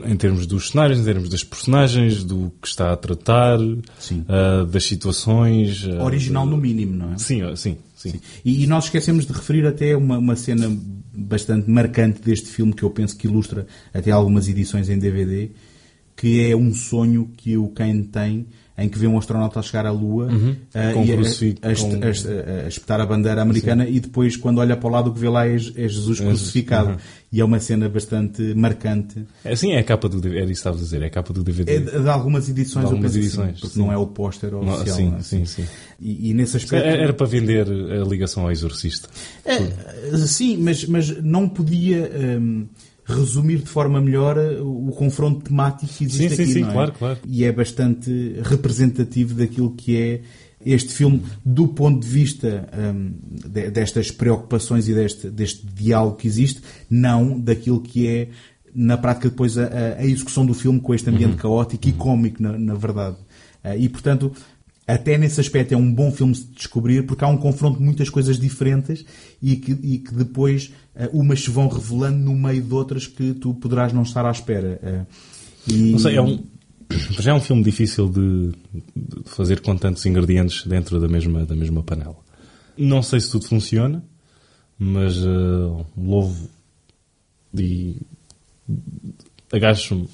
Em 0.06 0.16
termos 0.16 0.46
dos 0.46 0.70
cenários, 0.70 0.98
em 1.00 1.04
termos 1.04 1.28
das 1.28 1.42
personagens, 1.42 2.22
do 2.24 2.52
que 2.62 2.68
está 2.68 2.92
a 2.92 2.96
tratar, 2.96 3.58
Sim. 3.98 4.24
ah, 4.28 4.64
das 4.70 4.84
situações. 4.84 5.86
ah, 5.98 6.04
Original 6.04 6.44
de- 6.44 6.50
no 6.50 6.56
mínimo, 6.56 6.94
não 6.96 7.12
é? 7.14 7.18
Sim, 7.18 7.42
ah, 7.42 7.56
sim, 8.02 8.10
sim. 8.10 8.20
E, 8.44 8.64
e 8.64 8.66
nós 8.66 8.84
esquecemos 8.84 9.26
de 9.26 9.32
referir 9.32 9.66
até 9.66 9.96
uma, 9.96 10.18
uma 10.18 10.36
cena 10.36 10.70
bastante 11.14 11.70
marcante 11.70 12.20
deste 12.22 12.48
filme 12.48 12.72
que 12.72 12.82
eu 12.82 12.90
penso 12.90 13.16
que 13.16 13.26
ilustra 13.26 13.66
até 13.92 14.10
algumas 14.10 14.48
edições 14.48 14.88
em 14.88 14.98
DVD, 14.98 15.50
que 16.16 16.50
é 16.50 16.56
um 16.56 16.74
sonho 16.74 17.30
que 17.36 17.56
o 17.56 17.68
Kane 17.68 18.04
tem 18.04 18.46
em 18.76 18.88
que 18.88 18.98
vê 18.98 19.06
um 19.06 19.18
astronauta 19.18 19.60
a 19.60 19.62
chegar 19.62 19.84
à 19.86 19.90
Lua 19.90 20.28
ah, 20.74 20.92
Com 20.94 21.00
um 21.00 21.04
e 21.04 21.12
a- 21.12 21.16
a, 21.16 21.68
a 21.68 22.64
a 22.64 22.68
espetar 22.68 23.00
a 23.00 23.06
bandeira 23.06 23.42
americana 23.42 23.86
e 23.86 24.00
depois 24.00 24.36
quando 24.36 24.58
olha 24.58 24.76
para 24.76 24.88
o 24.88 24.90
lado 24.90 25.10
o 25.10 25.14
que 25.14 25.20
vê 25.20 25.28
lá 25.28 25.46
é, 25.46 25.54
é 25.54 25.58
Jesus 25.58 26.20
crucificado. 26.20 26.90
uhum. 26.90 26.96
E 27.34 27.40
é 27.40 27.44
uma 27.44 27.58
cena 27.60 27.88
bastante 27.88 28.42
marcante. 28.54 29.24
É, 29.42 29.56
sim, 29.56 29.72
é 29.72 29.78
a 29.78 29.82
capa 29.84 30.06
do 30.06 30.20
DVD. 30.20 30.36
Era 30.42 30.44
isso 30.44 30.52
que 30.52 30.58
estavas 30.58 30.80
a 30.80 30.84
dizer, 30.84 31.00
é 31.02 31.06
a 31.06 31.10
capa 31.10 31.32
do 31.32 31.42
DVD. 31.42 31.76
É 31.76 31.78
de, 31.78 32.02
de 32.02 32.08
algumas 32.10 32.46
edições, 32.48 32.84
De 32.86 32.90
algumas 32.92 33.12
sim, 33.12 33.18
edições, 33.20 33.60
porque 33.60 33.74
sim. 33.74 33.78
não 33.80 33.90
é 33.90 33.96
o 33.96 34.06
póster 34.06 34.54
oficial. 34.54 34.96
sim, 34.96 35.10
não 35.10 35.16
é? 35.16 35.22
sim, 35.22 35.44
sim. 35.46 35.64
E, 35.98 36.30
e 36.30 36.34
nesse 36.34 36.58
aspecto... 36.58 36.84
Era, 36.86 37.02
era 37.04 37.12
para 37.14 37.26
vender 37.26 37.66
a 37.68 38.04
ligação 38.04 38.42
ao 38.42 38.50
Exorcista. 38.50 39.08
É, 39.46 39.56
sim, 40.18 40.58
mas, 40.58 40.84
mas 40.84 41.22
não 41.22 41.48
podia 41.48 42.10
hum, 42.38 42.66
resumir 43.12 43.58
de 43.58 43.68
forma 43.68 44.00
melhor 44.00 44.36
uh, 44.36 44.88
o 44.88 44.92
confronto 44.92 45.42
temático 45.44 45.92
que 45.92 46.04
existe 46.04 46.30
Sim, 46.30 46.36
sim, 46.36 46.42
aqui. 46.42 46.52
sim, 46.52 46.60
não 46.62 46.70
é? 46.70 46.72
claro, 46.72 46.92
claro. 46.92 47.18
E 47.26 47.44
é 47.44 47.52
bastante 47.52 48.36
representativo 48.42 49.34
daquilo 49.34 49.72
que 49.74 49.96
é 49.96 50.20
este 50.64 50.92
filme 50.92 51.22
do 51.44 51.66
ponto 51.68 52.00
de 52.02 52.08
vista 52.08 52.68
de- 53.48 53.70
destas 53.70 54.10
preocupações 54.12 54.88
e 54.88 54.94
deste, 54.94 55.28
deste 55.28 55.66
diálogo 55.66 56.16
que 56.16 56.26
existe, 56.28 56.60
não 56.88 57.38
daquilo 57.40 57.80
que 57.80 58.06
é 58.06 58.28
na 58.74 58.96
prática 58.96 59.28
depois 59.28 59.58
a, 59.58 59.96
a- 59.98 60.04
execução 60.06 60.46
do 60.46 60.54
filme 60.54 60.80
com 60.80 60.94
este 60.94 61.10
ambiente 61.10 61.32
Uhum. 61.32 61.36
caótico 61.38 61.88
e 61.88 61.92
cómico, 61.92 62.42
na, 62.42 62.56
na 62.56 62.74
verdade. 62.74 63.16
Ah, 63.64 63.76
e 63.76 63.88
portanto, 63.88 64.32
até 64.86 65.16
nesse 65.16 65.40
aspecto 65.40 65.72
é 65.72 65.76
um 65.76 65.92
bom 65.92 66.10
filme 66.10 66.32
de 66.34 66.44
descobrir 66.46 67.06
porque 67.06 67.24
há 67.24 67.28
um 67.28 67.36
confronto 67.36 67.78
de 67.78 67.84
muitas 67.84 68.10
coisas 68.10 68.38
diferentes 68.38 69.04
e 69.40 69.56
que, 69.56 69.72
e 69.72 69.98
que 69.98 70.12
depois 70.14 70.72
ah, 70.96 71.08
umas 71.12 71.40
se 71.40 71.50
vão 71.50 71.68
revelando 71.68 72.18
no 72.18 72.34
meio 72.34 72.62
de 72.62 72.74
outras 72.74 73.06
que 73.06 73.32
tu 73.34 73.54
poderás 73.54 73.92
não 73.92 74.02
estar 74.02 74.26
à 74.26 74.30
espera. 74.30 74.80
Ah, 74.82 75.06
e- 75.68 75.92
Não 75.92 75.98
sei, 75.98 76.16
é 76.16 76.22
um, 76.22 76.42
já 77.20 77.30
é 77.30 77.34
um 77.34 77.40
filme 77.40 77.62
difícil 77.62 78.08
de, 78.08 78.52
de 78.94 79.22
fazer 79.26 79.60
com 79.60 79.76
tantos 79.76 80.04
ingredientes 80.04 80.66
dentro 80.66 81.00
da 81.00 81.08
mesma, 81.08 81.46
da 81.46 81.54
mesma 81.54 81.82
panela. 81.82 82.16
Não 82.76 83.02
sei 83.02 83.20
se 83.20 83.30
tudo 83.30 83.46
funciona, 83.46 84.04
mas 84.78 85.16
eh, 85.18 85.84
louvo 85.96 86.48
e 87.54 87.96
agacho-me 89.52 90.08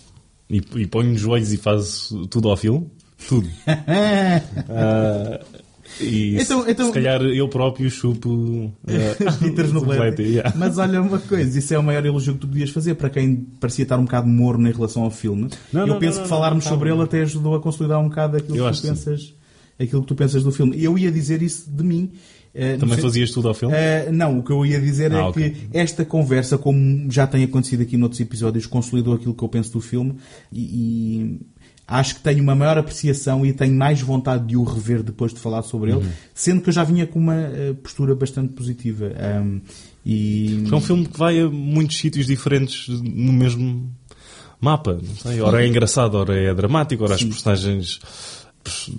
e, 0.50 0.56
e 0.76 0.86
ponho 0.86 1.12
os 1.14 1.20
joelhos 1.20 1.52
e 1.52 1.56
faço 1.56 2.26
tudo 2.26 2.48
ao 2.48 2.56
filme. 2.56 2.90
Tudo. 3.26 3.48
Ah, 4.68 5.40
e 6.00 6.36
Então- 6.40 6.64
se, 6.64 6.70
então- 6.70 6.86
se 6.88 6.92
calhar 6.92 7.20
eu 7.22 7.48
próprio 7.48 7.90
chupo 7.90 8.72
eh, 8.86 9.14
Peters 9.40 9.72
no 9.72 9.80
Bletty. 9.80 10.22
yeah. 10.22 10.52
Mas 10.56 10.76
olha 10.78 11.00
uma 11.00 11.18
coisa, 11.18 11.58
isso 11.58 11.72
é 11.74 11.78
o 11.78 11.82
maior 11.82 12.04
elogio 12.04 12.34
que 12.34 12.40
tu 12.40 12.46
podias 12.48 12.70
fazer 12.70 12.94
para 12.94 13.08
quem 13.10 13.36
parecia 13.58 13.84
estar 13.84 13.98
um 13.98 14.04
bocado 14.04 14.28
morno 14.28 14.68
em 14.68 14.72
relação 14.72 15.02
ao 15.02 15.10
filme. 15.10 15.48
Não, 15.72 15.80
Eu 15.82 15.86
não, 15.86 15.98
penso 15.98 16.18
não, 16.18 16.24
que 16.24 16.30
não, 16.30 16.36
falarmos 16.36 16.64
não, 16.64 16.70
sobre 16.72 16.90
não. 16.90 16.96
ele 16.96 17.04
até 17.04 17.22
ajudou 17.22 17.54
a 17.54 17.60
consolidar 17.60 17.98
um 18.00 18.08
bocado 18.08 18.36
aquilo 18.36 18.56
Eu 18.58 18.70
que 18.70 18.76
tu 18.80 18.82
pensas, 18.88 19.34
aquilo 19.80 20.02
que 20.02 20.08
tu 20.08 20.14
pensas 20.14 20.42
do 20.44 20.52
filme. 20.52 20.80
Eu 20.82 20.96
ia 20.98 21.10
dizer 21.10 21.42
isso 21.42 21.70
de 21.70 21.82
mim. 21.82 22.12
eh, 22.54 22.76
Também 22.76 22.98
fazias 22.98 23.30
tudo 23.30 23.48
ao 23.48 23.54
filme? 23.54 23.74
Eh, 23.74 24.10
não, 24.12 24.38
o 24.38 24.42
que 24.42 24.52
eu 24.52 24.64
ia 24.66 24.78
dizer 24.80 25.10
é 25.10 25.16
Ah, 25.16 25.28
ok. 25.28 25.50
que 25.50 25.68
esta 25.76 26.04
conversa, 26.04 26.58
como 26.58 27.10
já 27.10 27.26
tem 27.26 27.42
acontecido 27.44 27.82
aqui 27.82 27.96
noutros 27.96 28.20
episódios, 28.20 28.66
consolidou 28.66 29.14
aquilo 29.14 29.34
que 29.34 29.42
eu 29.42 29.48
penso 29.48 29.72
do 29.72 29.80
filme 29.80 30.14
e, 30.52 30.60
e 30.60 31.40
acho 31.88 32.16
que 32.16 32.20
tenho 32.20 32.42
uma 32.42 32.54
maior 32.54 32.76
apreciação 32.76 33.44
e 33.46 33.52
tenho 33.52 33.74
mais 33.74 34.00
vontade 34.02 34.46
de 34.46 34.56
o 34.56 34.62
rever 34.62 35.02
depois 35.02 35.32
de 35.32 35.40
falar 35.40 35.62
sobre 35.62 35.92
Uhum. 35.92 36.00
ele, 36.00 36.08
sendo 36.34 36.60
que 36.60 36.68
eu 36.68 36.72
já 36.72 36.84
vinha 36.84 37.06
com 37.06 37.18
uma 37.18 37.34
eh, 37.34 37.74
postura 37.82 38.14
bastante 38.14 38.52
positiva. 38.52 39.10
Ahm, 39.18 39.60
e 40.04 40.64
É 40.70 40.74
um 40.74 40.80
filme 40.80 41.06
que 41.06 41.18
vai 41.18 41.40
a 41.40 41.48
muitos 41.48 41.96
sítios 41.98 42.26
diferentes 42.26 42.88
no 42.88 43.32
mesmo 43.32 43.90
mapa. 44.60 45.00
Ora 45.42 45.64
é 45.64 45.66
engraçado, 45.66 46.14
ora 46.16 46.38
é 46.38 46.54
dramático, 46.54 47.04
ora 47.04 47.14
as 47.14 47.24
personagens 47.24 48.00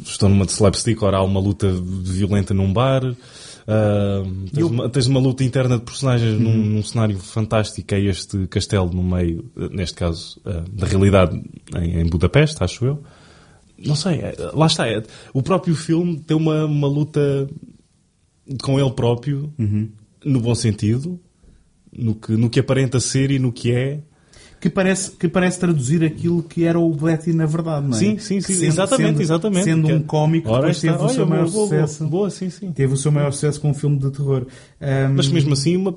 estão 0.05 0.27
numa 0.29 0.45
de 0.45 0.51
slapstick, 0.51 1.01
ora 1.03 1.17
há 1.17 1.23
uma 1.23 1.39
luta 1.39 1.71
violenta 1.71 2.53
num 2.53 2.71
bar. 2.73 3.03
Tens, 4.51 4.57
Eu- 4.59 4.67
uma, 4.67 4.89
tens 4.89 5.05
uma 5.07 5.19
luta 5.19 5.43
interna 5.43 5.77
de 5.77 5.83
personagens 5.83 6.39
num, 6.39 6.55
num 6.55 6.83
cenário 6.83 7.17
fantástico. 7.19 7.93
É 7.93 7.99
este 8.01 8.47
castelo 8.47 8.89
no 8.91 9.03
meio, 9.03 9.51
eh, 9.57 9.69
neste 9.71 9.95
caso, 9.95 10.39
ah, 10.45 10.63
da 10.71 10.87
realidade 10.87 11.39
em, 11.75 11.99
em 11.99 12.05
Budapeste, 12.05 12.63
acho 12.63 12.85
eu. 12.85 13.03
Não 13.77 13.95
sei, 13.95 14.15
é- 14.15 14.35
lá 14.53 14.65
está. 14.67 14.87
é- 14.87 15.03
o 15.33 15.41
próprio 15.41 15.75
filme 15.75 16.19
tem 16.19 16.35
uma, 16.35 16.65
uma 16.65 16.87
luta 16.87 17.47
com 18.63 18.79
ele 18.79 18.91
próprio, 18.91 19.53
no 20.25 20.39
bom 20.41 20.55
sentido, 20.55 21.19
no 21.91 22.15
que, 22.15 22.31
no 22.33 22.49
que 22.49 22.59
aparenta 22.59 22.99
ser 22.99 23.31
e 23.31 23.39
no 23.39 23.51
que 23.51 23.71
é. 23.71 24.01
Que 24.59 24.69
parece, 24.69 25.11
que 25.11 25.27
parece 25.29 25.57
traduzir 25.59 26.03
aquilo 26.03 26.43
que 26.43 26.65
era 26.65 26.77
o 26.77 26.93
Bletty 26.93 27.31
na 27.31 27.45
verdade, 27.45 27.87
não 27.87 27.95
é? 27.95 27.99
Sim, 27.99 28.17
sim, 28.17 28.41
sim, 28.41 28.57
Que 28.59 28.65
exatamente, 28.65 29.09
sendo, 29.11 29.21
exatamente. 29.21 29.63
Sendo 29.63 29.87
um 29.87 30.01
cómico, 30.03 30.49
Ora, 30.49 30.57
depois 30.67 30.77
está. 30.83 30.91
teve 30.93 31.05
o 31.05 31.09
seu 31.09 31.21
Olha, 31.23 31.29
maior 31.29 31.49
boa, 31.49 31.67
boa, 31.69 31.87
sucesso. 31.87 32.07
boa, 32.09 32.29
sim, 32.29 32.49
sim. 32.49 32.71
Teve 32.73 32.93
o 32.93 32.97
seu 32.97 33.11
maior 33.11 33.31
sucesso 33.31 33.61
com 33.61 33.69
um 33.69 33.73
filme 33.73 33.97
de 33.97 34.11
terror. 34.11 34.45
Ahm, 34.81 35.13
Mas 35.15 35.29
mesmo 35.29 35.53
assim, 35.53 35.77
uma, 35.77 35.93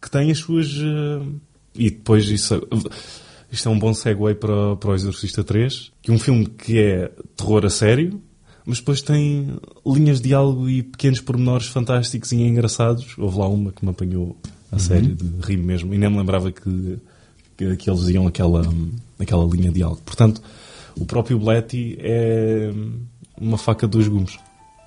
que 0.00 0.10
tem 0.10 0.30
as 0.30 0.38
suas. 0.38 0.68
eh, 0.68 1.22
e 1.74 1.90
depois 1.90 2.26
isso. 2.30 2.66
Isto 3.52 3.68
é 3.68 3.72
um 3.72 3.78
bom 3.78 3.92
segue 3.94 4.34
para, 4.34 4.76
para 4.76 4.90
o 4.90 4.94
Exorcista 4.94 5.44
3, 5.44 5.92
que 6.02 6.10
é 6.10 6.14
um 6.14 6.18
filme 6.18 6.46
que 6.46 6.78
é 6.78 7.10
terror 7.36 7.64
a 7.64 7.70
sério, 7.70 8.20
mas 8.64 8.78
depois 8.78 9.00
tem 9.02 9.56
linhas 9.86 10.20
de 10.20 10.28
diálogo 10.28 10.68
e 10.68 10.82
pequenos 10.82 11.20
pormenores 11.20 11.66
fantásticos 11.68 12.32
e 12.32 12.36
engraçados. 12.42 13.06
Houve 13.18 13.38
lá 13.38 13.46
uma 13.48 13.70
que 13.70 13.84
me 13.84 13.90
apanhou 13.90 14.36
a 14.72 14.78
sério, 14.78 15.14
de 15.14 15.46
rir 15.46 15.58
mesmo, 15.58 15.94
e 15.94 15.98
nem 15.98 16.10
me 16.10 16.16
lembrava 16.18 16.50
que, 16.50 16.98
que, 17.56 17.76
que 17.76 17.90
eles 17.90 18.00
diziam 18.00 18.26
aquela, 18.26 18.62
aquela 19.18 19.44
linha 19.44 19.68
de 19.68 19.76
diálogo. 19.76 20.00
Portanto, 20.04 20.42
o 20.98 21.04
próprio 21.04 21.38
Bletty 21.38 21.96
é 22.00 22.72
uma 23.40 23.58
faca 23.58 23.86
de 23.86 23.92
dois 23.92 24.08
gumes. 24.08 24.38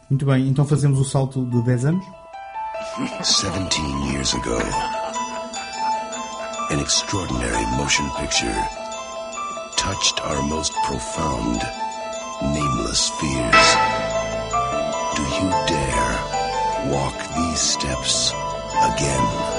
Muito 0.09 0.26
bem, 0.26 0.47
então 0.47 0.65
fazemos 0.65 0.99
o 0.99 1.05
salto 1.05 1.45
de 1.45 1.61
10 1.61 1.86
anos? 1.86 2.05
17 2.97 3.82
years 4.11 4.34
ago, 4.34 4.57
an 6.72 6.80
extraordinary 6.80 7.65
motion 7.78 8.09
picture 8.17 8.55
touched 9.78 10.20
our 10.22 10.41
most 10.43 10.74
profound, 10.86 11.61
nameless 12.41 13.09
fears. 13.20 13.76
Do 15.15 15.24
you 15.24 15.49
dare 15.67 16.91
walk 16.91 17.15
these 17.36 17.59
steps 17.59 18.32
again? 18.82 19.59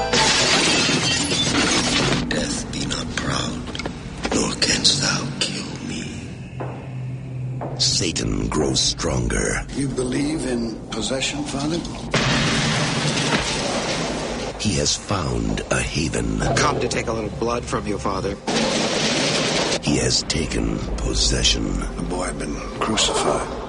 Canst 4.80 5.02
thou 5.02 5.28
kill 5.40 5.88
me. 5.88 6.04
Satan 7.78 8.48
grows 8.48 8.80
stronger. 8.80 9.62
You 9.76 9.88
believe 9.88 10.46
in 10.46 10.74
possession, 10.88 11.44
Father? 11.44 11.76
He 14.58 14.76
has 14.76 14.96
found 14.96 15.60
a 15.70 15.80
haven. 15.80 16.40
Come 16.56 16.80
to 16.80 16.88
take 16.88 17.08
a 17.08 17.12
little 17.12 17.36
blood 17.38 17.62
from 17.62 17.86
you, 17.86 17.98
Father. 17.98 18.36
He 19.82 19.98
has 19.98 20.22
taken 20.28 20.78
possession. 20.96 21.80
The 21.96 22.06
boy 22.08 22.24
had 22.24 22.38
been 22.38 22.54
crucified. 22.80 23.59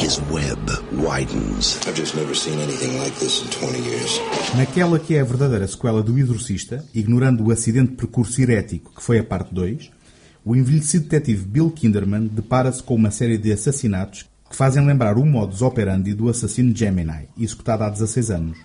His 0.00 0.18
web 0.30 0.58
widens. 0.94 1.78
I've 1.86 1.94
just 1.94 2.16
never 2.16 2.34
seen 2.34 2.58
anything 2.58 2.98
like 2.98 3.14
this 3.18 3.42
in 3.42 3.50
20 3.50 3.78
years. 3.86 4.20
Naquela 4.56 4.98
que 4.98 5.14
é 5.14 5.20
a 5.20 5.24
verdadeira 5.24 5.68
sequela 5.68 6.02
do 6.02 6.18
Exorcista, 6.18 6.82
ignorando 6.94 7.44
o 7.44 7.50
acidente 7.52 7.90
de 7.90 7.96
percurso 7.96 8.40
herético 8.40 8.94
que 8.94 9.02
foi 9.02 9.18
a 9.18 9.24
parte 9.24 9.52
2, 9.54 9.90
o 10.42 10.56
envelhecido 10.56 11.04
detetive 11.04 11.44
Bill 11.44 11.70
Kinderman 11.70 12.28
depara-se 12.28 12.82
com 12.82 12.94
uma 12.94 13.10
série 13.10 13.36
de 13.36 13.52
assassinatos 13.52 14.24
que 14.48 14.56
fazem 14.56 14.86
lembrar 14.86 15.18
o 15.18 15.26
modus 15.26 15.60
operandi 15.60 16.14
do 16.14 16.30
assassino 16.30 16.74
Gemini, 16.74 17.28
executado 17.38 17.84
há 17.84 17.90
16 17.90 18.30
anos. 18.30 18.58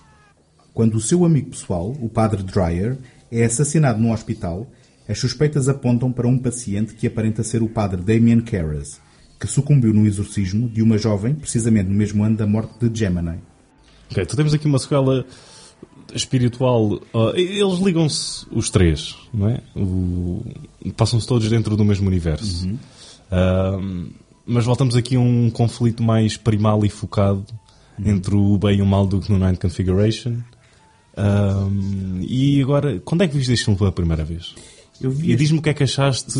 Quando 0.74 0.96
o 0.96 1.02
seu 1.02 1.26
amigo 1.26 1.50
pessoal, 1.50 1.94
o 2.00 2.08
padre 2.08 2.44
Dreyer, 2.44 2.98
é 3.30 3.44
assassinado 3.44 4.00
num 4.00 4.14
hospital, 4.14 4.72
as 5.08 5.20
suspeitas 5.20 5.68
apontam 5.68 6.14
para 6.14 6.28
um 6.28 6.38
paciente 6.38 6.96
que 6.96 7.06
aparenta 7.06 7.44
ser 7.44 7.62
o 7.62 7.68
padre 7.68 8.02
Damien 8.02 8.40
Carras, 8.40 9.04
que 9.40 9.48
sucumbiu 9.48 9.94
no 9.94 10.06
exorcismo 10.06 10.70
de 10.70 10.82
uma 10.82 10.98
jovem, 10.98 11.34
precisamente 11.34 11.90
no 11.90 11.96
mesmo 11.96 12.24
ano 12.24 12.38
da 12.38 12.48
morte 12.48 12.88
de 12.88 13.00
Gemini. 13.00 13.40
Ok, 14.10 14.24
então 14.24 14.36
temos 14.36 14.54
aqui 14.54 14.66
uma 14.66 14.80
sequela 14.80 15.26
espiritual. 16.14 17.02
ah, 17.14 17.34
eles 17.36 17.80
ligam-se 17.80 18.46
os 18.52 18.70
três, 18.70 19.16
não 19.34 19.50
é? 19.50 19.62
Passam-se 20.96 21.28
todos 21.28 21.50
dentro 21.50 21.76
do 21.76 21.84
mesmo 21.84 22.08
universo. 22.08 22.70
Ah, 23.32 23.78
mas 24.46 24.64
voltamos 24.66 24.96
aqui 24.96 25.16
a 25.16 25.20
um 25.20 25.50
conflito 25.50 26.04
mais 26.04 26.38
primal 26.38 26.86
e 26.86 26.90
focado 26.90 27.46
entre 28.04 28.36
o 28.36 28.58
bem 28.58 28.80
e 28.80 28.82
o 28.82 28.86
mal 28.86 29.08
do 29.08 29.22
Night 29.38 29.60
Configuration. 29.60 30.38
Ah, 31.18 31.68
e 32.22 32.62
agora, 32.62 33.00
quando 33.00 33.24
é 33.24 33.28
que 33.28 33.36
viste 33.36 33.54
este 33.54 33.66
filme 33.66 33.78
pela 33.78 33.92
primeira 33.92 34.24
vez? 34.24 34.54
E 35.02 35.36
diz-me 35.36 35.60
o 35.60 35.62
que 35.62 35.70
é 35.70 35.74
que 35.74 35.84
achaste, 35.84 36.40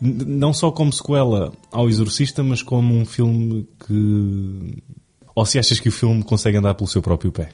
n- 0.00 0.24
não 0.24 0.52
só 0.52 0.70
como 0.70 0.92
sequela 0.92 1.52
ao 1.72 1.88
Exorcista, 1.88 2.42
mas 2.42 2.62
como 2.62 2.94
um 2.94 3.04
filme 3.04 3.66
que. 3.86 4.82
Ou 5.34 5.44
se 5.46 5.58
achas 5.58 5.78
que 5.80 5.88
o 5.88 5.92
filme 5.92 6.22
consegue 6.22 6.56
andar 6.58 6.74
pelo 6.74 6.88
seu 6.88 7.00
próprio 7.02 7.30
pé? 7.32 7.48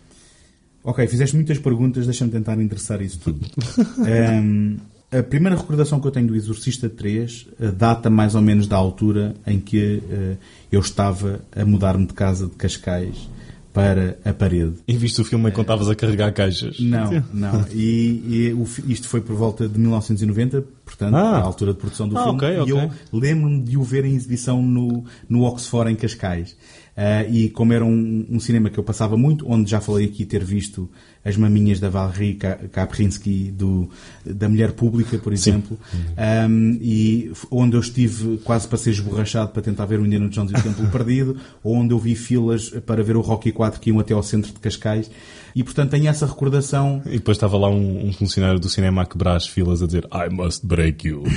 Ok, 0.82 1.07
fizeste 1.07 1.34
muitas 1.34 1.59
perguntas, 1.59 2.05
deixa-me 2.05 2.30
tentar 2.30 2.61
interessar 2.61 3.01
isso 3.01 3.18
tudo. 3.18 3.40
Ahm, 4.07 4.76
a 5.11 5.22
primeira 5.22 5.57
recordação 5.57 5.99
que 6.01 6.07
eu 6.07 6.11
tenho 6.11 6.26
do 6.26 6.36
Exorcista 6.36 6.88
3 6.88 7.47
eh, 7.61 7.70
data 7.70 8.11
mais 8.11 8.34
ou 8.34 8.42
menos 8.42 8.66
da 8.66 8.76
altura 8.76 9.34
em 9.47 9.59
que 9.61 10.03
eh, 10.11 10.36
eu 10.72 10.80
estava 10.80 11.40
a 11.57 11.64
mudar-me 11.64 12.07
de 12.07 12.12
casa 12.12 12.47
de 12.49 12.53
Cascais 12.57 13.28
para 13.74 14.16
a 14.24 14.32
parede. 14.32 14.74
E 14.86 14.96
viste 14.96 15.20
o 15.20 15.24
filme 15.24 15.50
enquanto 15.50 15.64
estavas 15.66 15.90
a 15.90 15.94
carregar 15.96 16.32
caixas? 16.32 16.78
Não, 16.80 17.10
não. 17.34 17.66
E, 17.74 18.22
e 18.48 18.52
o 18.54 18.64
isto 18.90 19.08
foi 19.08 19.20
por 19.20 19.34
volta 19.34 19.68
de 19.68 19.76
1990, 19.78 20.62
portanto, 20.84 21.14
Ah. 21.16 21.38
a 21.38 21.42
altura 21.42 21.72
de 21.74 21.78
produção 21.80 22.08
do 22.08 22.16
Ah, 22.16 22.22
filme. 22.22 22.36
ok, 22.38 22.48
E 22.66 22.70
eu 22.70 22.90
lembro-me 23.12 23.60
de 23.62 23.76
o 23.76 23.82
ver 23.82 24.04
em 24.04 24.14
exibição 24.14 24.62
no, 24.62 25.04
no 25.28 25.42
Oxford, 25.42 25.90
em 25.90 25.96
Cascais. 25.96 26.56
Ah, 26.97 27.24
e 27.24 27.49
como 27.51 27.72
era 27.72 27.84
um, 27.84 28.24
um 28.30 28.38
cinema 28.38 28.70
que 28.70 28.78
eu 28.78 28.84
passava 28.84 29.16
muito, 29.16 29.45
onde 29.51 29.68
já 29.68 29.80
falei 29.80 30.07
aqui 30.07 30.24
ter 30.24 30.45
visto 30.45 30.88
as 31.24 31.36
maminhas 31.36 31.80
da 31.80 31.88
Valerie 31.88 32.34
Ka- 32.34 32.59
Kaprinsky, 32.70 33.51
do, 33.51 33.90
da 34.24 34.49
Mulher 34.49 34.72
Pública, 34.72 35.18
por 35.18 35.32
exemplo, 35.32 35.76
Ahm, 36.16 36.78
e 36.80 37.30
f- 37.32 37.47
onde 37.51 37.74
eu 37.76 37.80
estive 37.80 38.36
quase 38.45 38.68
para 38.68 38.78
ser 38.78 38.90
esborrachado 38.90 39.51
para 39.51 39.62
tentar 39.62 39.86
ver 39.86 39.99
o 39.99 40.07
Indiana 40.07 40.28
Jones 40.28 40.53
e 40.53 40.55
o 40.57 40.62
Templo 40.62 40.86
Perdido, 40.92 41.36
ou 41.64 41.74
onde 41.74 41.92
eu 41.92 41.99
vi 41.99 42.14
filas 42.14 42.68
para 42.86 43.03
ver 43.03 43.16
o 43.16 43.20
Rocky 43.20 43.51
4 43.51 43.80
que 43.80 43.90
iam 43.90 43.99
até 43.99 44.14
ao 44.14 44.22
centro 44.22 44.53
de 44.53 44.61
Cascais. 44.61 45.11
E, 45.57 45.62
portanto, 45.62 45.90
tenho 45.90 46.09
essa 46.09 46.26
recordação 46.26 47.00
E 47.07 47.11
depois 47.11 47.36
estava 47.36 47.57
lá 47.57 47.68
um, 47.70 48.09
um 48.09 48.12
funcionário 48.12 48.59
do 48.59 48.68
cinema 48.68 49.02
a 49.02 49.07
quebrar 49.07 49.36
as 49.36 49.46
filas 49.46 49.82
a 49.82 49.86
dizer 49.86 50.05
I 50.12 50.28
must 50.32 50.66
break 50.66 51.07
you. 51.07 51.22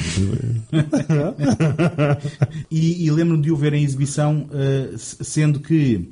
E, 2.71 3.05
e 3.05 3.11
lembro-me 3.11 3.41
de 3.43 3.51
o 3.51 3.55
ver 3.55 3.73
em 3.73 3.83
exibição, 3.83 4.49
s- 4.93 5.17
sendo 5.23 5.59
que 5.59 6.09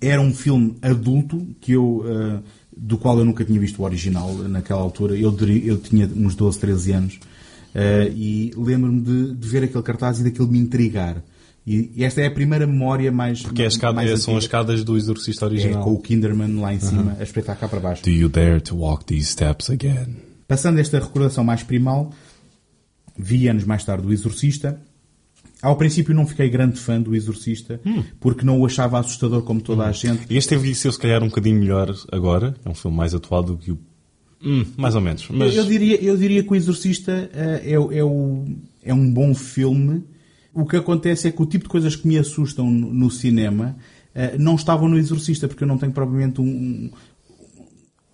era 0.00 0.20
um 0.20 0.32
filme 0.34 0.76
adulto 0.82 1.46
que 1.60 1.72
eu, 1.72 2.04
eh, 2.06 2.38
do 2.76 2.98
qual 2.98 3.18
eu 3.18 3.24
nunca 3.24 3.44
tinha 3.44 3.58
visto 3.60 3.80
o 3.80 3.84
original 3.84 4.32
naquela 4.48 4.80
altura. 4.80 5.16
Eu, 5.16 5.34
eu 5.64 5.78
tinha 5.78 6.06
uns 6.14 6.34
12, 6.34 6.58
13 6.58 6.92
anos. 6.92 7.20
eh, 7.74 8.12
e 8.14 8.52
lembro-me 8.56 9.00
de, 9.00 9.34
de 9.34 9.48
ver 9.48 9.64
aquele 9.64 9.82
cartaz 9.82 10.20
e 10.20 10.24
daquele 10.24 10.48
me 10.48 10.58
intrigar. 10.58 11.22
E, 11.66 11.92
e 11.96 12.04
esta 12.04 12.20
é 12.20 12.26
a 12.26 12.30
primeira 12.30 12.66
memória 12.66 13.12
mais. 13.12 13.42
Que 13.42 13.62
é 13.62 13.64
a 13.66 13.68
escada- 13.68 13.94
mais 13.94 14.10
é- 14.10 14.16
são 14.16 14.36
as 14.36 14.44
escadas 14.44 14.82
do 14.82 14.96
Exorcista 14.96 15.44
É, 15.44 15.48
original. 15.48 15.84
com 15.84 15.92
o 15.92 16.00
Kinderman 16.00 16.56
lá 16.60 16.74
em 16.74 16.80
cima 16.80 17.16
a 17.18 17.22
espreitar 17.22 17.56
cá 17.58 17.68
para 17.68 17.78
baixo. 17.80 18.02
Do 18.02 18.10
you 18.10 18.28
dare 18.28 18.60
to 18.60 18.76
walk 18.76 19.04
these 19.04 19.26
steps 19.26 19.70
again? 19.70 20.16
Passando 20.48 20.78
esta 20.80 20.98
recordação 20.98 21.44
mais 21.44 21.62
primal, 21.62 22.12
vi 23.16 23.48
anos 23.48 23.64
mais 23.64 23.84
tarde 23.84 24.06
o 24.06 24.12
Exorcista. 24.12 24.80
Ao 25.62 25.76
princípio 25.76 26.12
não 26.12 26.26
fiquei 26.26 26.48
grande 26.50 26.80
fã 26.80 27.00
do 27.00 27.14
Exorcista, 27.14 27.80
porque 28.18 28.44
não 28.44 28.58
o 28.60 28.66
achava 28.66 28.98
assustador 28.98 29.42
como 29.42 29.60
toda 29.60 29.84
a 29.86 29.92
gente. 29.92 30.22
Este 30.28 30.56
envelheceu 30.56 30.90
se 30.90 30.98
calhar 30.98 31.22
um 31.22 31.28
bocadinho 31.28 31.56
melhor 31.60 31.94
agora. 32.10 32.56
É 32.64 32.68
um 32.68 32.74
filme 32.74 32.96
mais 32.96 33.14
atual 33.14 33.44
do 33.44 33.56
que 33.56 33.70
o... 33.70 33.78
Hum, 34.44 34.64
mais 34.76 34.96
ou 34.96 35.00
menos. 35.00 35.28
Mas... 35.30 35.54
Eu, 35.54 35.64
diria, 35.64 36.02
eu 36.02 36.16
diria 36.16 36.42
que 36.42 36.50
o 36.50 36.56
Exorcista 36.56 37.30
eh, 37.32 37.60
é, 37.64 37.72
é, 37.74 38.02
o- 38.04 38.44
é 38.82 38.92
um 38.92 39.12
bom 39.14 39.32
filme. 39.36 40.02
O 40.54 40.66
que 40.66 40.76
acontece 40.76 41.28
é 41.28 41.32
que 41.32 41.42
o 41.42 41.46
tipo 41.46 41.64
de 41.64 41.70
coisas 41.70 41.96
que 41.96 42.06
me 42.06 42.18
assustam 42.18 42.70
no, 42.70 43.10
cinema 43.10 43.76
eh, 44.14 44.36
não 44.38 44.54
estavam 44.54 44.88
no 44.88 44.98
Exorcista, 44.98 45.48
porque 45.48 45.64
eu 45.64 45.68
não 45.68 45.78
tenho 45.78 45.92
propriamente 45.92 46.40
um, 46.40 46.44
um, 46.44 46.90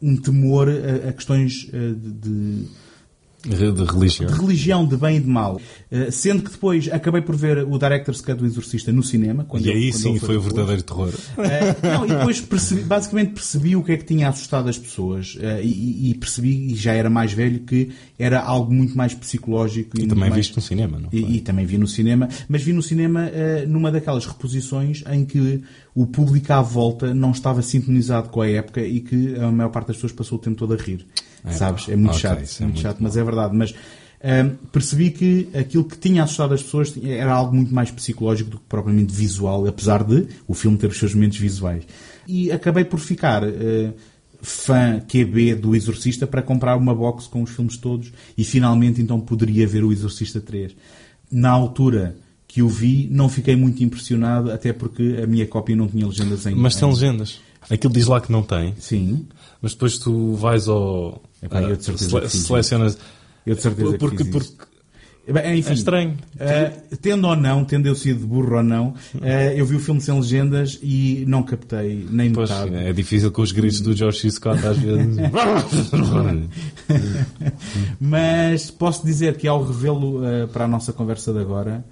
um 0.01 0.17
temor 0.17 0.69
a, 0.69 1.09
a 1.09 1.13
questões 1.13 1.69
eh, 1.73 1.93
de, 1.95 2.13
de- 2.13 2.65
De 3.47 3.55
religião. 3.85 4.27
de 4.29 4.35
religião, 4.41 4.85
de 4.87 4.97
bem 4.97 5.17
e 5.19 5.21
de 5.21 5.29
mal. 5.29 5.61
Eh, 5.93 6.11
sendo 6.11 6.43
que 6.43 6.51
depois 6.51 6.89
acabei 6.93 7.23
por 7.23 7.37
ver 7.37 7.59
o 7.65 7.79
Director's 7.79 8.21
Cut 8.21 8.35
do 8.39 8.45
Exorcista 8.47 8.91
no 8.91 9.03
cinema. 9.03 9.45
Quando 9.45 9.65
E 9.65 9.71
aí 9.71 9.91
quando 9.93 10.01
sim 10.03 10.11
ele 10.11 10.19
foi 10.19 10.37
o 10.37 10.41
verdadeiro 10.41 10.83
terror. 10.83 11.13
Eh, 11.39 11.77
não, 11.95 12.05
e 12.05 12.09
depois 12.09 12.41
percebi- 12.41 12.83
basicamente 12.83 13.33
percebi 13.35 13.77
o 13.77 13.83
que 13.85 13.93
é 13.93 13.97
que 13.97 14.05
tinha 14.05 14.29
assustado 14.29 14.69
as 14.69 14.77
pessoas 14.77 15.39
eh, 15.41 15.61
e, 15.63 16.11
e 16.11 16.15
percebi, 16.15 16.73
e 16.73 16.75
já 16.75 16.93
era 16.95 17.09
mais 17.09 17.33
velho, 17.33 17.61
que 17.61 17.91
era 18.19 18.41
algo 18.41 18.75
muito 18.75 18.97
mais 18.97 19.15
psicológico. 19.15 19.97
E 19.97 20.01
muito 20.01 20.15
também 20.15 20.31
mais- 20.31 20.35
viste 20.47 20.57
no 20.57 20.63
cinema, 20.63 20.99
não 20.99 21.09
E, 21.13 21.21
foi? 21.21 21.31
e 21.31 21.41
também 21.41 21.65
vi 21.65 21.79
no 21.79 21.87
cinema, 21.87 22.29
mas 22.49 22.63
vi 22.63 22.73
no 22.73 22.83
cinema 22.83 23.31
numa 23.69 23.93
daquelas 23.93 24.27
reposições 24.27 25.05
em 25.11 25.25
que 25.25 25.63
o 25.95 26.07
público 26.09 26.53
à 26.53 26.61
volta 26.61 27.15
não 27.15 27.31
estava 27.31 27.63
sintonizado 27.63 28.29
com 28.31 28.41
a 28.41 28.49
época 28.49 28.81
e 28.83 28.99
que 29.01 29.37
a 29.37 29.51
maior 29.53 29.71
parte 29.71 29.87
das 29.89 29.97
pessoas 29.97 30.13
passou 30.13 30.39
o 30.39 30.41
tempo 30.41 30.57
todo 30.57 30.75
a 30.75 30.77
rir. 30.77 31.07
Sabes? 31.51 31.89
É 31.89 31.97
muito 31.97 32.11
ok, 32.11 32.21
chato, 32.21 32.43
isso 32.43 32.63
é 32.63 32.67
muito 32.67 32.75
muito 32.77 32.83
chato, 32.83 32.99
mas 33.01 33.17
é 33.17 33.25
verdade. 33.25 33.57
Mas 33.57 33.75
eh, 34.21 34.51
percebi 34.73 35.11
que 35.11 35.49
aquilo 35.55 35.85
que 35.85 35.97
tinha 35.99 36.23
assustado 36.25 36.53
as 36.55 36.63
pessoas 36.63 36.95
era 37.03 37.33
algo 37.33 37.55
muito 37.55 37.75
mais 37.75 37.91
psicológico 37.91 38.51
do 38.51 38.59
que 38.59 38.65
propriamente 38.69 39.15
visual, 39.15 39.67
apesar 39.67 40.03
de 40.05 40.27
o 40.47 40.55
filme 40.55 40.77
ter 40.77 40.89
os 40.89 40.99
seus 40.99 41.15
momentos 41.15 41.39
visuais. 41.39 41.85
E 42.27 42.51
acabei 42.53 42.85
por 42.85 42.99
ficar. 43.01 43.43
eh, 43.45 43.93
fã 44.41 45.01
QB 45.01 45.57
do 45.57 45.75
Exorcista 45.75 46.25
para 46.25 46.41
comprar 46.43 46.77
uma 46.77 46.95
box 46.95 47.27
com 47.27 47.43
os 47.43 47.51
filmes 47.51 47.77
todos 47.77 48.13
e 48.37 48.45
finalmente 48.45 49.03
então 49.03 49.19
poderia 49.19 49.67
ver 49.67 49.83
o 49.83 49.91
Exorcista 49.93 50.41
3. 50.41 50.77
Na 51.29 51.51
altura 51.51 52.17
que 52.47 52.63
o 52.63 52.69
vi, 52.69 53.09
não 53.11 53.29
fiquei 53.29 53.57
muito 53.57 53.83
impressionado, 53.83 54.53
até 54.53 54.73
porque 54.73 55.19
a 55.23 55.27
minha 55.27 55.45
cópia 55.45 55.75
não 55.75 55.89
tinha 55.89 56.07
legendas 56.07 56.47
em 56.47 56.55
Mas 56.55 56.77
tem 56.77 56.89
em- 56.89 56.93
legendas. 56.93 57.41
Aquilo 57.69 57.93
diz 57.93 58.07
lá 58.07 58.21
que 58.21 58.31
não 58.31 58.43
tem. 58.45 58.75
Sim, 58.79 59.27
Mas 59.61 59.73
depois 59.73 59.99
tu 59.99 60.35
vais 60.35 60.69
ao. 60.69 61.21
Epá, 61.43 61.63
eu 61.63 61.77
de 61.77 61.85
certeza 61.85 62.11
sele- 62.11 62.27
que 62.29 62.37
selecionas. 62.37 62.99
eu 63.47 63.55
de 63.55 63.63
certeza 63.63 63.93
que 63.93 63.99
porque, 63.99 64.25
fiz 64.25 64.33
porque 64.33 64.47
isso. 64.49 64.69
Bem, 65.31 65.59
enfim, 65.59 65.71
é 65.71 65.75
estranho. 65.75 66.17
eh, 66.41 66.73
tendo 67.03 67.27
ou 67.29 67.37
não, 67.37 67.63
tendo 67.63 67.87
eu 67.87 67.95
sido 67.95 68.27
burro 68.27 68.57
ou 68.57 68.63
não, 68.63 68.95
eh, 69.21 69.53
eu 69.61 69.67
vi 69.67 69.77
o 69.77 69.79
filme 69.79 70.01
sem 70.01 70.15
legendas 70.19 70.79
e 70.83 71.23
não 71.29 71.43
captei 71.43 72.07
nem 72.11 72.33
Pois, 72.33 72.49
metade. 72.49 72.75
é 72.75 72.93
difícil 72.95 73.31
com 73.31 73.43
os 73.43 73.53
gritos 73.53 73.83
do 73.83 73.95
George 73.95 74.21
C. 74.21 74.31
Scott 74.31 74.67
às 74.67 74.79
vezes. 74.79 75.17
Mas 78.01 78.71
posso 78.71 79.05
dizer 79.05 79.37
que 79.37 79.47
ao 79.47 79.65
revê-lo 79.65 80.25
eh, 80.25 80.47
para 80.47 80.65
a 80.65 80.69
nossa 80.69 80.93
conversa 80.93 81.33
de 81.33 81.41
agora, 81.41 81.85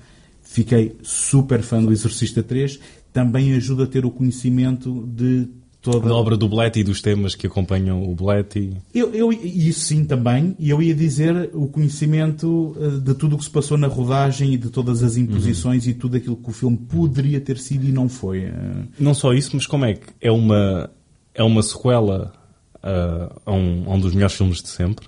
fiquei 0.43 0.97
super 1.03 1.63
fã 1.63 1.83
do 1.83 1.93
Exorcista 1.93 2.43
3. 2.43 2.79
Também 3.13 3.55
ajuda 3.55 3.85
a 3.85 3.87
ter 3.87 4.05
o 4.05 4.11
conhecimento 4.11 5.07
de 5.15 5.49
toda 5.93 6.09
da 6.09 6.15
obra 6.15 6.37
do 6.37 6.49
Bletty 6.49 6.81
e 6.81 6.85
dos 6.85 7.01
temas 7.01 7.35
que 7.35 7.47
acompanham 7.47 8.03
o 8.03 8.15
Bletty. 8.15 8.73
Eu, 8.95 9.13
eu, 9.15 9.33
isso 9.33 9.81
sim 9.81 10.05
também, 10.05 10.55
e 10.59 10.71
eu 10.71 10.83
ia 10.83 10.95
dizer 10.95 11.51
o 11.55 11.67
conhecimento 11.69 12.77
eh, 12.81 13.01
de 13.01 13.15
tudo 13.15 13.37
o 13.37 13.39
que 13.39 13.45
se 13.45 13.51
passou 13.51 13.77
na 13.79 13.87
rodagem 13.87 14.53
e 14.55 14.57
de 14.57 14.71
todas 14.71 15.03
as 15.03 15.17
imposições 15.17 15.87
e 15.87 15.95
tudo 15.95 16.17
aquilo 16.17 16.37
que 16.37 16.51
o 16.51 16.53
filme 16.53 16.77
poderia 16.77 17.41
ter 17.41 17.59
sido 17.59 17.85
e 17.87 17.93
não 17.93 18.09
foi. 18.09 18.45
eh. 18.45 18.53
Não 18.99 19.15
só 19.15 19.33
isso, 19.33 19.51
mas 19.55 19.67
como 19.67 19.85
é 19.85 19.95
que 19.95 20.07
é 20.21 20.31
uma, 20.31 20.91
é 21.35 21.43
uma 21.43 21.63
sequela 21.63 22.33
ah, 22.83 23.33
a, 23.47 23.53
um, 23.53 23.85
a 23.91 23.95
um 23.95 24.01
dos 24.01 24.13
melhores 24.15 24.35
filmes 24.37 24.63
de 24.63 24.69
sempre. 24.69 25.07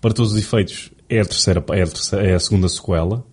Para 0.00 0.12
todos 0.12 0.32
os 0.32 0.38
efeitos, 0.38 0.90
é 1.08 1.20
a, 1.20 1.24
terceira, 1.24 1.64
é, 1.70 1.82
a 1.82 1.86
terceira- 1.86 2.26
é 2.26 2.34
a 2.34 2.40
segunda 2.40 2.68
sequela. 2.68 3.24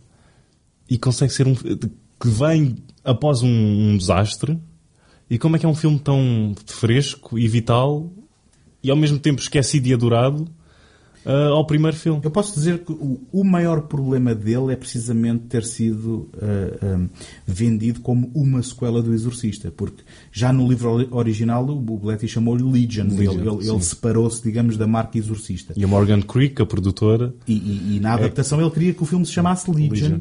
E 0.90 0.98
consegue 0.98 1.32
ser 1.34 1.48
um 1.48 1.56
que 1.56 2.28
vem 2.28 2.76
após 3.04 3.42
um, 3.42 3.48
um 3.50 3.98
desastre. 3.98 4.60
E 5.30 5.38
como 5.38 5.56
é 5.56 5.60
que 5.60 5.66
é 5.66 5.70
um 5.70 5.76
filme 5.76 6.00
tão 6.00 6.56
fresco 6.66 7.38
e 7.38 7.48
vital 7.48 8.12
e 8.84 8.90
ao 8.90 8.98
mesmo 8.98 9.20
tempo 9.20 9.42
esquecido 9.42 9.88
e 9.88 9.94
adorado 9.94 10.48
ah, 11.26 11.48
ao 11.50 11.66
primeiro 11.68 11.96
filme? 11.98 12.22
Eu 12.24 12.32
posso 12.32 12.54
dizer 12.56 12.80
que 12.80 12.92
o, 12.94 13.20
o 13.32 13.44
maior 13.44 13.82
problema 13.82 14.34
dele 14.34 14.72
é 14.74 14.76
precisamente 14.76 15.44
ter 15.44 15.64
sido 15.66 16.30
eh, 16.42 16.80
eh, 16.82 17.00
vendido 17.46 18.00
como 18.00 18.32
uma 18.34 18.64
sequela 18.64 19.04
do 19.04 19.14
Exorcista, 19.14 19.70
porque 19.70 20.02
já 20.32 20.52
no 20.54 20.68
livro 20.68 20.90
ori- 20.90 21.08
original 21.12 21.68
o 21.70 21.76
Bletty 21.98 22.28
chamou-lhe 22.28 22.64
Legion, 22.64 23.08
Legion, 23.10 23.34
ele, 23.34 23.50
ele- 23.50 23.70
ele 23.70 23.82
separou-se, 23.84 24.42
digamos, 24.42 24.78
da 24.78 24.88
marca 24.88 25.18
Exorcista. 25.18 25.74
E 25.76 25.84
a 25.84 25.88
Morgan 25.88 26.22
Creek, 26.22 26.60
a 26.62 26.66
produtora, 26.66 27.34
E, 27.48 27.54
e- 27.54 27.98
e 27.98 28.00
na 28.00 28.14
adaptação 28.14 28.60
ele 28.62 28.72
queria 28.72 28.94
que 28.94 29.04
o 29.04 29.06
filme 29.06 29.26
se 29.26 29.34
chamasse 29.34 29.70
Legion. 29.70 29.90
Legion. 29.92 30.20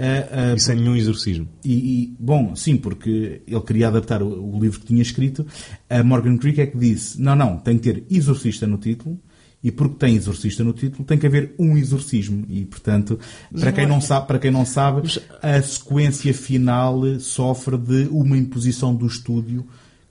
Eh, 0.00 0.28
eh, 0.32 0.54
e 0.56 0.60
sem 0.60 0.76
nenhum 0.76 0.96
exorcismo. 0.96 1.46
E, 1.64 1.72
e, 1.72 2.16
bom, 2.18 2.56
sim, 2.56 2.76
porque 2.76 3.42
ele 3.46 3.60
queria 3.60 3.88
adaptar 3.88 4.22
o, 4.22 4.56
o 4.56 4.60
livro 4.60 4.80
que 4.80 4.86
tinha 4.86 5.02
escrito. 5.02 5.46
A 5.88 6.02
Morgan 6.02 6.36
Creek 6.38 6.60
é 6.60 6.66
que 6.66 6.78
disse: 6.78 7.20
não, 7.20 7.36
não, 7.36 7.56
tem 7.58 7.78
que 7.78 7.92
ter 7.92 8.04
exorcista 8.10 8.66
no 8.66 8.78
título. 8.78 9.18
E 9.62 9.70
porque 9.70 9.96
tem 9.96 10.16
exorcista 10.16 10.64
no 10.64 10.72
título, 10.72 11.04
tem 11.04 11.18
que 11.18 11.26
haver 11.26 11.54
um 11.58 11.76
exorcismo. 11.76 12.46
E, 12.48 12.64
portanto, 12.64 13.18
para 13.52 13.70
quem 13.70 13.86
não 13.86 14.00
sabe, 14.00 14.26
para 14.26 14.38
quem 14.38 14.50
não 14.50 14.64
sabe 14.64 15.02
a 15.42 15.60
sequência 15.60 16.32
final 16.32 17.02
sofre 17.20 17.76
de 17.76 18.08
uma 18.10 18.38
imposição 18.38 18.94
do 18.94 19.06
estúdio 19.06 19.66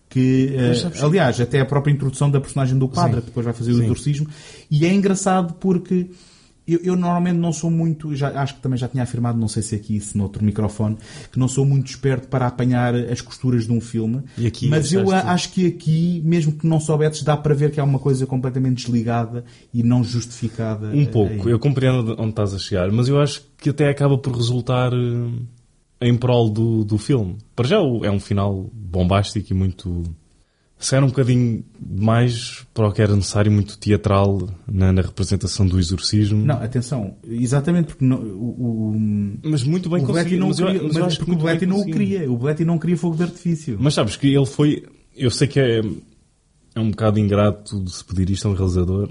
que, 0.08 0.56
sabes- 0.80 1.04
aliás, 1.04 1.42
até 1.42 1.60
a 1.62 1.66
própria 1.66 1.92
introdução 1.92 2.30
da 2.30 2.40
personagem 2.40 2.78
do 2.78 2.88
padre, 2.88 3.16
Sim. 3.16 3.22
que 3.22 3.26
depois 3.28 3.44
vai 3.44 3.54
fazer 3.56 3.72
o 3.72 3.78
Sim. 3.78 3.84
exorcismo. 3.86 4.28
E 4.70 4.86
é 4.86 4.94
engraçado 4.94 5.56
porque 5.56 6.12
eu, 6.74 6.80
eu 6.84 6.95
normalmente 6.95 7.38
não 7.38 7.51
sou 7.53 7.70
muito, 7.72 8.15
já, 8.15 8.30
acho 8.41 8.55
que 8.55 8.61
também 8.61 8.78
já 8.78 8.88
tinha 8.88 9.03
afirmado, 9.03 9.38
não 9.39 9.47
sei 9.47 9.61
se 9.63 9.76
aqui, 9.76 9.99
se 9.99 10.17
noutro 10.17 10.43
microfone, 10.43 10.97
que 11.32 11.38
não 11.39 11.47
sou 11.47 11.65
muito 11.65 11.88
esperto 11.88 12.28
para 12.28 12.47
apanhar 12.47 12.93
as 12.95 13.22
costuras 13.22 13.65
de 13.65 13.72
um 13.72 13.82
filme. 13.82 14.22
Aqui 14.45 14.67
mas 14.67 14.91
eu 14.93 15.09
a- 15.11 15.32
acho 15.32 15.51
que 15.51 15.67
aqui, 15.67 16.22
mesmo 16.26 16.51
que 16.53 16.65
não 16.67 16.80
soubesses, 16.80 17.24
dá 17.24 17.36
para 17.38 17.53
ver 17.53 17.72
que 17.72 17.80
há 17.80 17.84
uma 17.84 17.99
coisa 17.99 18.26
completamente 18.26 18.78
desligada 18.86 19.43
e 19.74 19.84
não 19.84 20.03
justificada. 20.03 20.88
Um 20.93 21.05
pouco, 21.05 21.47
aí. 21.47 21.51
eu 21.51 21.59
compreendo 21.59 22.15
onde 22.20 22.30
estás 22.32 22.53
a 22.53 22.59
chegar, 22.59 22.91
mas 22.91 23.07
eu 23.07 23.20
acho 23.20 23.41
que 23.57 23.70
até 23.70 23.89
acaba 23.89 24.17
por 24.17 24.36
resultar 24.36 24.91
eh, 24.93 26.07
em 26.07 26.15
prol 26.17 26.49
do, 26.49 26.84
do 26.86 26.97
filme. 26.97 27.38
Para 27.55 27.67
já 27.67 27.78
é 27.78 28.09
um 28.11 28.20
final 28.20 28.70
bombástico 28.74 29.51
e 29.51 29.55
muito. 29.55 30.03
Se 30.82 30.95
era 30.95 31.03
um 31.05 31.09
bocadinho 31.09 31.61
mais 31.86 32.65
para 32.73 32.88
o 32.88 32.91
que 32.93 33.01
era 33.01 33.13
necessário, 33.13 33.51
muito 33.51 33.77
teatral 33.77 34.47
na, 34.65 34.93
na 34.93 35.01
representação 35.01 35.67
do 35.67 35.77
exorcismo. 35.77 36.45
Não, 36.45 36.55
atenção, 36.55 37.17
exatamente 37.27 37.88
porque 37.88 38.05
não- 38.05 38.21
o, 38.21 38.91
o, 38.95 39.39
Mas 39.43 39.61
muito 39.63 39.89
bem 39.89 40.05
conseguido. 40.05 40.47
mas 40.47 40.57
eu- 40.59 40.67
queria, 40.67 40.84
mas 40.84 40.93
mas 40.95 41.03
acho 41.03 41.19
que 41.19 41.25
porque 41.25 41.38
o 41.38 41.43
Bletty 41.43 41.65
não 41.65 41.82
o 41.82 41.86
queria. 41.86 42.32
O 42.32 42.38
Bletty 42.38 42.63
não 42.63 42.80
queria 42.80 42.95
fogo 42.95 43.17
de 43.17 43.23
artifício. 43.23 43.77
Mas 43.77 43.93
sabes 43.93 44.15
que 44.15 44.27
ele 44.34 44.45
foi. 44.45 44.86
Eu 45.13 45.30
sei 45.30 45.49
que 45.49 45.59
é, 45.59 45.82
é 46.75 46.80
um 46.80 46.91
bocado 46.91 47.19
ingrato 47.19 47.84
de 47.84 47.91
se 47.91 48.05
pedir 48.05 48.30
isto 48.30 48.47
a 48.47 48.51
um 48.51 48.53
realizador, 48.53 49.09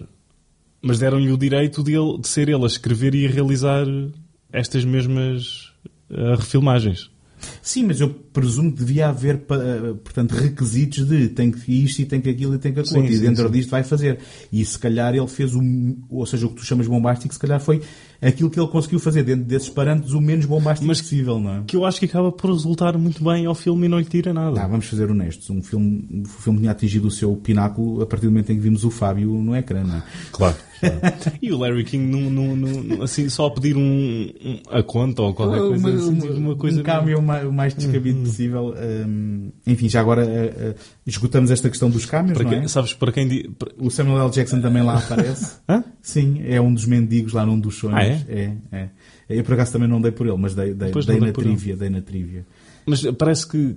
mas 0.80 0.98
deram-lhe 0.98 1.30
o 1.30 1.36
direito 1.36 1.82
de, 1.84 1.92
ele, 1.92 2.18
de 2.18 2.28
ser 2.28 2.48
ele 2.48 2.64
a 2.64 2.66
escrever 2.66 3.14
e 3.14 3.26
a 3.26 3.30
realizar 3.30 3.84
estas 4.50 4.86
mesmas 4.86 5.70
eh, 6.10 6.34
refilmagens. 6.34 7.10
Sim, 7.62 7.84
mas 7.84 8.01
eu 8.01 8.11
presumo 8.11 8.72
que 8.72 8.78
devia 8.78 9.09
haver, 9.09 9.36
eh, 9.36 9.95
portanto, 10.03 10.32
requisitos 10.32 11.07
de 11.07 11.28
tem 11.28 11.51
que 11.51 11.84
isto 11.84 12.01
e 12.01 12.05
tem 12.05 12.20
que 12.20 12.28
aquilo 12.30 12.55
e 12.55 12.59
tem 12.59 12.72
que 12.72 12.80
aquilo. 12.80 13.07
Sim, 13.07 13.12
E 13.12 13.18
dentro 13.18 13.47
sim. 13.47 13.53
disto 13.53 13.70
vai 13.70 13.82
fazer. 13.82 14.18
E 14.53 14.64
se 14.64 14.78
calhar 14.78 15.14
ele 15.14 15.26
fez 15.28 15.55
o, 15.55 15.61
ou 16.09 16.26
seja, 16.26 16.47
o 16.47 16.51
que 16.51 16.57
tu 16.57 16.64
chamas 16.64 16.86
bombástico, 16.86 17.32
se 17.32 17.41
calhar 17.41 17.61
foi 17.61 17.82
aquilo 18.20 18.50
que 18.50 18.58
ele 18.58 18.68
conseguiu 18.68 18.98
fazer 18.98 19.22
dentro 19.22 19.44
desses 19.44 19.68
parâmetros 19.68 20.12
o 20.14 20.20
menos 20.20 20.44
bombástico 20.46 20.86
Mas- 20.86 21.00
possível, 21.00 21.38
não 21.38 21.54
é? 21.56 21.62
Que 21.66 21.76
eu 21.76 21.84
acho 21.84 21.98
que 22.00 22.06
acaba 22.06 22.32
por 22.32 22.50
resultar 22.50 22.96
muito 22.98 23.22
bem 23.22 23.46
ao 23.46 23.54
filme 23.54 23.86
e 23.86 23.88
não 23.88 23.98
lhe 23.98 24.04
tira 24.04 24.32
nada. 24.34 24.56
Tá, 24.56 24.66
vamos 24.66 24.86
fazer 24.86 25.10
honestos. 25.10 25.48
Um 25.50 25.62
filme, 25.62 26.22
o 26.24 26.28
filme 26.28 26.58
tinha 26.60 26.70
atingido 26.72 27.08
o 27.08 27.10
seu 27.10 27.34
pináculo 27.36 28.02
a 28.02 28.06
partir 28.06 28.26
do 28.26 28.32
momento 28.32 28.50
em 28.50 28.56
que 28.56 28.60
vimos 28.60 28.84
o 28.84 28.90
Fábio 28.90 29.30
no 29.30 29.54
ecrã, 29.54 29.84
não 29.84 29.96
é? 29.96 30.02
Claro. 30.32 30.56
e 31.42 31.52
o 31.52 31.58
Larry 31.58 31.82
King, 31.84 32.04
não, 32.06 32.30
não, 32.30 32.56
não- 32.56 33.02
assim, 33.02 33.28
só 33.28 33.46
a 33.46 33.50
pedir 33.50 33.76
um, 33.76 33.80
um- 34.44 34.60
a 34.70 34.82
conta 34.82 35.22
ou 35.22 35.34
qualquer 35.34 35.58
coisa, 35.58 35.88
assim, 35.88 36.14
tipo 36.20 36.32
uma 36.34 36.54
coisa. 36.56 36.80
um 36.80 36.84
cameo 36.84 37.20
ma- 37.20 37.40
o 37.40 37.52
mais 37.52 37.74
descabido 37.74 38.20
possível. 38.20 38.74
Hum, 39.06 39.50
enfim, 39.66 39.88
já 39.88 40.00
agora 40.00 40.24
eh, 40.24 40.54
eh, 40.56 40.74
esgotamos 41.11 41.50
esta 41.50 41.68
questão 41.68 41.88
dos 41.90 42.04
Para 42.06 42.22
não 42.22 42.52
é? 42.52 42.68
Sabes, 42.68 42.92
para 42.94 43.11
quem. 43.12 43.26
di- 43.28 43.48
para- 43.59 43.72
O 43.78 43.90
Samuel 43.90 44.24
L. 44.24 44.30
Jackson 44.30 44.61
também 44.61 44.82
lá 44.82 44.98
aparece. 44.98 45.56
Hã? 45.68 45.82
Sim, 46.02 46.42
é 46.44 46.61
um 46.61 46.72
dos 46.72 46.84
mendigos 46.84 47.32
lá 47.32 47.44
num 47.46 47.59
dos 47.59 47.76
sonhos. 47.76 47.96
Ah, 47.98 48.04
é? 48.04 48.24
é, 48.28 48.52
é. 48.72 48.88
Eu 49.28 49.44
por 49.44 49.54
acaso 49.54 49.72
também 49.72 49.88
não 49.88 50.00
dei 50.00 50.11
por 50.12 50.26
ele, 50.26 50.36
mas 50.36 50.54
dei, 50.54 50.74
dei, 50.74 50.90
dei 50.92 51.20
na 51.20 51.32
por 51.32 51.44
ele. 51.44 51.54
trivia, 51.54 51.76
dei 51.76 51.90
na 51.90 52.00
trivia. 52.00 52.46
Mas 52.86 53.02
parece 53.18 53.46
que 53.46 53.76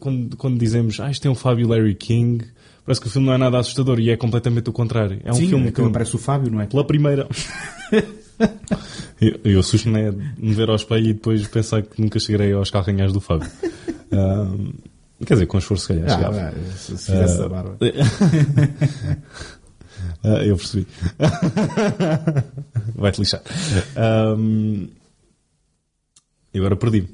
quando, 0.00 0.36
quando 0.36 0.58
dizemos 0.58 0.98
ah, 1.00 1.10
isto 1.10 1.22
tem 1.22 1.30
um 1.30 1.34
Fábio 1.34 1.68
Larry 1.68 1.94
King, 1.94 2.44
parece 2.84 3.00
que 3.00 3.06
o 3.06 3.10
filme 3.10 3.26
não 3.28 3.34
é 3.34 3.38
nada 3.38 3.58
assustador 3.58 4.00
e 4.00 4.10
é 4.10 4.16
completamente 4.16 4.68
o 4.68 4.72
contrário. 4.72 5.20
É 5.24 5.30
um 5.30 5.34
Sim, 5.34 5.48
filme 5.48 5.68
então 5.68 5.84
que 5.84 5.90
aparece 5.90 6.16
o 6.16 6.18
Fábio, 6.18 6.50
não 6.50 6.60
é? 6.60 6.66
pela 6.66 6.84
primeira. 6.84 7.28
eu, 9.20 9.40
eu 9.44 9.60
assusto-me 9.60 10.00
é 10.00 10.10
de 10.10 10.18
me 10.38 10.52
ver 10.54 10.68
ao 10.68 10.76
espelho 10.76 11.06
e 11.10 11.12
depois 11.12 11.46
pensar 11.46 11.82
que 11.82 12.00
nunca 12.00 12.18
chegarei 12.18 12.52
aos 12.52 12.70
calcanhares 12.70 13.12
do 13.12 13.20
Fábio. 13.20 13.48
Ah, 14.10 14.50
quer 15.26 15.34
dizer, 15.34 15.46
com 15.46 15.58
esforço, 15.58 15.82
se 15.86 15.88
calhar, 15.88 16.06
Ah, 16.10 16.14
chegava. 16.16 16.40
ah, 16.40 16.52
se 16.76 16.96
se 16.98 17.10
fizesse 17.12 17.40
Ah, 17.40 17.44
a 17.44 17.48
barba. 17.48 17.76
Ah, 20.22 20.44
eu 20.44 20.56
percebi. 20.56 20.86
Vai-te 22.94 23.18
lixar. 23.20 23.42
Ahm, 23.96 24.86
e 26.54 26.58
agora 26.58 26.76
perdi-me. 26.76 27.08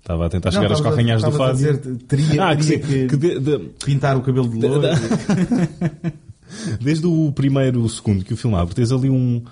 Estava 0.00 0.26
a 0.26 0.28
tentar 0.28 0.50
chegar 0.50 0.64
estava 0.70 0.80
a- 0.80 0.84
calcanhares 0.84 1.22
do 1.24 1.32
Fábio. 1.32 1.54
dizer, 1.54 1.78
teria, 2.06 2.44
ah, 2.44 2.56
que, 2.56 2.64
teria 2.64 2.80
que 2.80 3.06
que 3.08 3.16
de- 3.16 3.40
de- 3.40 3.58
pintar 3.84 4.16
o 4.16 4.22
cabelo 4.22 4.48
de 4.48 4.58
louro. 4.66 4.82
Desde 6.80 7.06
o 7.06 7.32
primeiro 7.32 7.88
segundo 7.88 8.24
que 8.24 8.34
o 8.34 8.36
filme 8.36 8.56
abre, 8.56 8.74
tens 8.74 8.92
ali 8.92 9.08
um, 9.10 9.42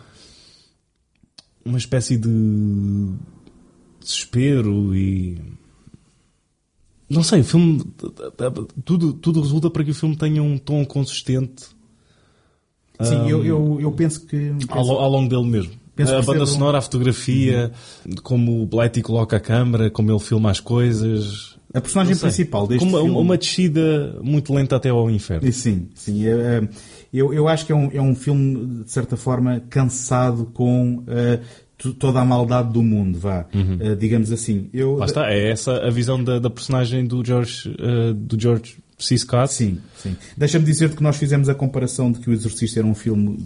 uma 1.65 1.79
espécie 1.79 2.17
de 2.17 3.13
desespero 4.01 4.95
e. 4.95 5.41
Não 7.13 7.23
sei, 7.23 7.41
o 7.41 7.45
filme. 7.45 7.83
Tudo, 8.85 9.13
tudo 9.13 9.41
resulta 9.41 9.69
para 9.71 9.85
que 9.85 9.91
o 9.91 9.95
filme 9.95 10.17
tenha 10.17 10.43
um 10.43 10.59
tom 10.59 10.85
consistente 10.85 11.65
Sim, 13.01 13.29
eu, 13.29 13.45
eu, 13.45 13.79
eu 13.81 13.93
penso 13.93 14.25
que. 14.27 14.53
ao, 14.69 14.85
lo- 14.85 14.99
ao 14.99 15.11
longo 15.11 15.29
dele 15.29 15.45
mesmo. 15.51 15.73
Penso 15.97 16.15
a 16.15 16.23
banda 16.23 16.47
sonora, 16.47 16.79
a 16.79 16.81
fotografia, 16.81 17.71
como 18.23 18.63
o 18.63 18.67
Blatty 18.67 19.03
coloca 19.03 19.37
a 19.37 19.41
câmera, 19.41 19.91
como 19.91 20.11
ele 20.11 20.21
filma 20.21 20.51
as 20.51 20.61
coisas. 20.61 21.57
A 21.75 21.81
personagem 21.81 22.15
principal 22.17 22.67
deste 22.67 22.85
Como 22.85 22.97
uma, 22.97 23.03
filme. 23.05 23.19
uma 23.21 23.37
descida 23.39 24.19
muito 24.23 24.53
lenta 24.55 24.77
até 24.77 24.91
ao 24.91 25.11
inferno. 25.11 25.51
Sim, 25.53 25.89
sim. 25.95 26.27
é, 26.27 26.31
é, 26.31 26.69
Eu, 27.13 27.33
eu 27.35 27.49
acho 27.49 27.67
que 27.67 27.73
é 27.73 27.75
um, 27.75 27.91
é 27.93 28.01
um 28.01 28.15
filme, 28.15 28.85
de 28.85 28.91
certa 28.91 29.17
forma, 29.17 29.61
cansado 29.69 30.47
com 30.53 31.03
to- 31.07 31.41
toda 31.99 32.21
a 32.21 32.25
maldade 32.25 32.73
do 32.73 32.83
mundo, 32.83 33.19
vá. 33.19 33.47
Eh, 33.81 33.95
digamos 33.95 34.31
assim. 34.33 34.69
Eu, 34.73 34.93
Uhum. 34.93 34.99
Lá 34.99 35.07
está, 35.07 35.31
é 35.33 35.51
essa 35.51 35.79
a 35.79 35.91
visão 35.91 36.23
da, 36.23 36.39
da 36.39 36.51
personagem 36.51 37.07
do 37.07 37.25
George, 37.25 37.75
eh, 37.79 38.13
do 38.15 38.41
George 38.41 38.77
C. 38.99 39.19
Scott. 39.19 39.53
Sim, 39.53 39.79
sim. 39.97 40.17
Deixa-me 40.37 40.65
dizer-te 40.65 40.97
que 40.97 41.03
nós 41.03 41.17
fizemos 41.17 41.49
a 41.49 41.55
comparação 41.55 42.13
de 42.13 42.21
que 42.21 42.31
o 42.31 42.33
Exorcista 42.33 42.81
era 42.81 42.87
um 42.87 42.95
filme 42.95 43.39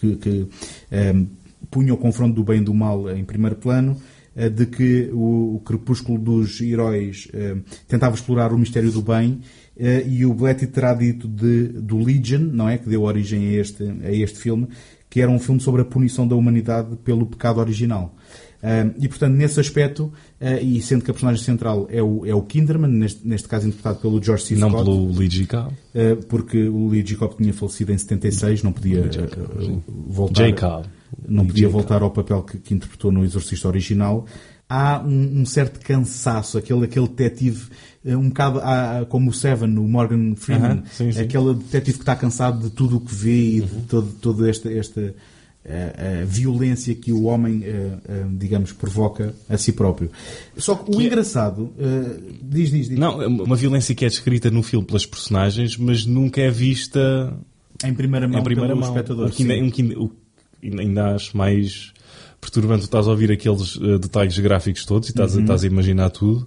que, 0.00 0.16
que 0.16 0.48
ehm, 0.90 1.26
punha 1.70 1.92
o 1.92 1.96
confronto 1.96 2.34
do 2.34 2.44
bem 2.44 2.60
e 2.60 2.64
do 2.64 2.72
mal 2.74 3.10
em 3.10 3.24
primeiro 3.24 3.56
plano, 3.56 4.00
eh, 4.36 4.48
de 4.48 4.66
que 4.66 5.10
o, 5.12 5.60
Crepúsculo 5.64 6.18
dos 6.18 6.60
Heróis 6.60 7.28
ehm, 7.34 7.60
tentava 7.88 8.14
explorar 8.14 8.52
o 8.52 8.58
mistério 8.58 8.90
do 8.92 9.02
bem, 9.02 9.40
eh, 9.76 10.04
e 10.06 10.26
o 10.26 10.34
Blatty 10.34 10.66
terá 10.66 10.94
dito 10.94 11.26
de, 11.26 11.68
do 11.68 11.98
Legion, 11.98 12.40
não 12.40 12.68
é? 12.68 12.78
Que 12.78 12.88
deu 12.88 13.02
origem 13.02 13.48
a 13.48 13.52
este, 13.60 13.82
a 13.82 14.12
este 14.12 14.38
filme, 14.38 14.68
que 15.10 15.20
era 15.20 15.30
um 15.30 15.40
filme 15.40 15.60
sobre 15.60 15.82
a 15.82 15.84
punição 15.84 16.26
da 16.26 16.36
humanidade 16.36 16.96
pelo 17.04 17.26
pecado 17.26 17.58
original. 17.58 18.14
Um, 18.62 19.02
e 19.02 19.08
portanto, 19.08 19.34
nesse 19.34 19.58
aspecto, 19.58 20.12
uh, 20.40 20.62
e 20.62 20.80
sendo 20.82 21.02
que 21.02 21.10
a 21.10 21.14
personagem 21.14 21.42
central 21.42 21.88
é 21.90 22.02
o, 22.02 22.26
é 22.26 22.34
o 22.34 22.42
Kinderman, 22.42 22.90
neste, 22.90 23.26
neste 23.26 23.48
caso 23.48 23.66
interpretado 23.66 24.00
pelo 24.00 24.22
George 24.22 24.44
C. 24.44 24.54
Não 24.54 24.68
Scott, 24.68 24.84
pelo 24.84 25.12
Lee 25.12 25.30
G. 25.30 25.46
Cobb. 25.46 25.72
uh, 25.72 26.26
porque 26.26 26.68
o 26.68 26.88
Lee 26.88 27.04
Jacob 27.04 27.34
tinha 27.36 27.54
falecido 27.54 27.92
em 27.92 27.98
76, 27.98 28.62
não 28.62 28.72
podia 28.72 29.00
uh, 29.00 29.72
uh, 29.72 29.82
voltar, 29.88 30.44
J. 30.44 30.52
Cobb. 30.60 30.86
não 31.26 31.46
podia 31.46 31.68
J. 31.68 31.72
voltar 31.72 32.02
ao 32.02 32.10
papel 32.10 32.42
que, 32.42 32.58
que 32.58 32.74
interpretou 32.74 33.10
no 33.10 33.24
Exorcista 33.24 33.66
original. 33.66 34.26
Há 34.68 35.02
um, 35.04 35.40
um 35.40 35.46
certo 35.46 35.80
cansaço, 35.80 36.58
aquele, 36.58 36.84
aquele 36.84 37.08
detetive, 37.08 37.64
uh, 37.64 37.70
um 38.04 38.28
bocado 38.28 38.60
ah, 38.62 39.04
como 39.08 39.30
o 39.30 39.32
Seven, 39.32 39.76
o 39.78 39.82
Morgan 39.88 40.34
Freeman, 40.36 40.82
sim, 40.90 41.12
sim. 41.12 41.20
aquele 41.20 41.54
detetive 41.54 41.98
que 41.98 42.02
está 42.02 42.16
cansado 42.16 42.60
de 42.68 42.70
tudo 42.70 42.96
o 42.96 43.00
que 43.00 43.14
vê 43.14 43.56
e 43.56 43.60
de 43.60 43.82
todo, 43.82 44.12
todo 44.20 44.48
esta, 44.48 44.72
esta 44.72 45.14
a, 45.62 46.22
a 46.22 46.24
violência 46.24 46.94
que 46.94 47.12
o 47.12 47.24
homem, 47.24 47.60
eh, 47.62 47.92
eh, 48.08 48.24
digamos, 48.32 48.72
provoca 48.72 49.34
a 49.48 49.58
si 49.58 49.72
próprio. 49.72 50.10
Só 50.56 50.74
que 50.74 50.90
o 50.90 50.96
Que 50.96 51.02
é- 51.02 51.06
engraçado, 51.06 51.70
eh, 51.78 52.16
diz, 52.42 52.70
diz, 52.70 52.88
diz, 52.88 52.98
Não, 52.98 53.20
é 53.20 53.26
uma 53.26 53.56
violência 53.56 53.94
que 53.94 54.04
é 54.06 54.08
descrita 54.08 54.50
no 54.50 54.62
filme 54.62 54.86
pelas 54.86 55.04
personagens, 55.04 55.76
mas 55.76 56.06
nunca 56.06 56.40
é 56.40 56.50
vista 56.50 57.36
em 57.84 57.92
primeira 57.92 58.26
mão 58.26 58.40
em 58.40 58.42
primeira 58.44 58.68
pelo 58.70 58.80
mão. 58.80 58.88
espectador. 58.88 59.28
O 59.28 59.30
que 59.30 59.42
ainda, 59.42 59.54
sim. 59.54 59.68
o 59.68 59.70
que 59.72 59.82
ainda- 59.82 59.98
o 60.00 60.08
que 60.08 60.80
ainda 60.80 61.14
acho 61.14 61.36
mais 61.36 61.92
perturbante, 62.40 62.80
tu 62.82 62.84
estás 62.86 63.06
a 63.06 63.10
ouvir 63.10 63.30
aqueles 63.30 63.76
eh, 63.82 63.98
detalhes 63.98 64.38
gráficos 64.38 64.84
todos 64.84 65.08
e 65.08 65.12
estás, 65.12 65.34
Uhum. 65.34 65.40
a, 65.40 65.42
estás 65.42 65.64
a 65.64 65.66
imaginar 65.66 66.10
tudo, 66.10 66.46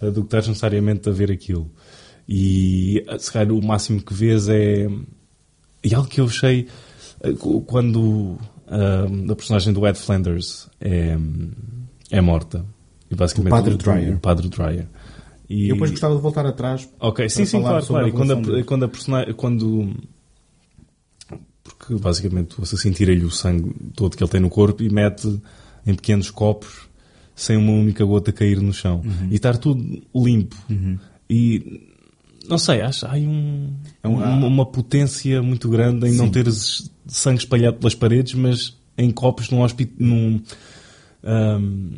eh, 0.00 0.06
do 0.10 0.20
que 0.22 0.26
estás 0.28 0.46
necessariamente 0.48 1.08
a 1.08 1.12
ver 1.12 1.30
aquilo. 1.32 1.70
E 2.28 3.04
eh, 3.06 3.18
se 3.18 3.32
calhar 3.32 3.52
o 3.52 3.60
máximo 3.64 4.00
que 4.02 4.14
vês 4.14 4.48
é. 4.48 4.88
E 5.82 5.94
algo 5.94 6.08
que 6.08 6.20
eu 6.20 6.26
achei 6.26 6.66
cu- 7.38 7.60
quando 7.62 8.38
a 9.30 9.34
personagem 9.36 9.72
do 9.72 9.86
Ed 9.86 9.98
Flanders 9.98 10.68
é, 10.80 11.16
é 12.10 12.20
morta. 12.20 12.64
E 13.10 13.14
basicamente 13.14 13.52
O 13.52 13.56
Padre 13.56 13.76
Dreyer. 13.76 14.16
O 14.16 14.20
Padre. 14.20 14.48
E, 15.48 15.68
Eu 15.68 15.74
depois 15.74 15.90
gostava 15.90 16.14
de 16.16 16.22
voltar 16.22 16.46
atrás. 16.46 16.88
Ok, 16.98 17.28
sim, 17.28 17.44
sim, 17.44 17.60
claro, 17.60 17.84
claro. 17.84 18.08
E 18.08 18.12
quando 18.12 18.32
a, 18.32 18.64
quando 18.64 18.84
a. 18.86 19.34
Quando. 19.34 19.94
Porque 21.86 22.02
basicamente 22.02 22.58
o 22.58 22.62
assassino 22.62 22.94
tira-lhe 22.94 23.24
o 23.24 23.30
sangue 23.30 23.74
todo 23.94 24.16
que 24.16 24.22
ele 24.22 24.30
tem 24.30 24.40
no 24.40 24.48
corpo 24.50 24.82
e 24.82 24.88
mete 24.90 25.40
em 25.86 25.94
pequenos 25.94 26.30
copos 26.30 26.88
sem 27.36 27.56
uma 27.56 27.72
única 27.72 28.04
gota 28.04 28.32
cair 28.32 28.60
no 28.60 28.72
chão. 28.72 29.02
Uhum. 29.04 29.28
E 29.30 29.34
estar 29.34 29.56
tudo 29.58 30.02
limpo. 30.14 30.56
E. 31.28 31.90
Não 32.48 32.58
sei, 32.58 32.82
acho 32.82 33.06
há 33.06 33.12
aí 33.12 33.26
um, 33.26 33.72
É 34.02 34.08
um- 34.08 34.16
uma, 34.16 34.46
uma 34.46 34.66
potência 34.66 35.42
muito 35.42 35.68
grande 35.68 36.06
em 36.08 36.14
não 36.14 36.28
teres 36.30 36.90
sangue 37.06 37.38
espalhado 37.38 37.78
pelas 37.78 37.94
paredes, 37.94 38.34
mas 38.34 38.76
em 38.98 39.10
copos 39.10 39.48
num 39.50 39.62
hospital. 39.62 39.94
Num, 39.98 40.40
ahm, 41.22 41.90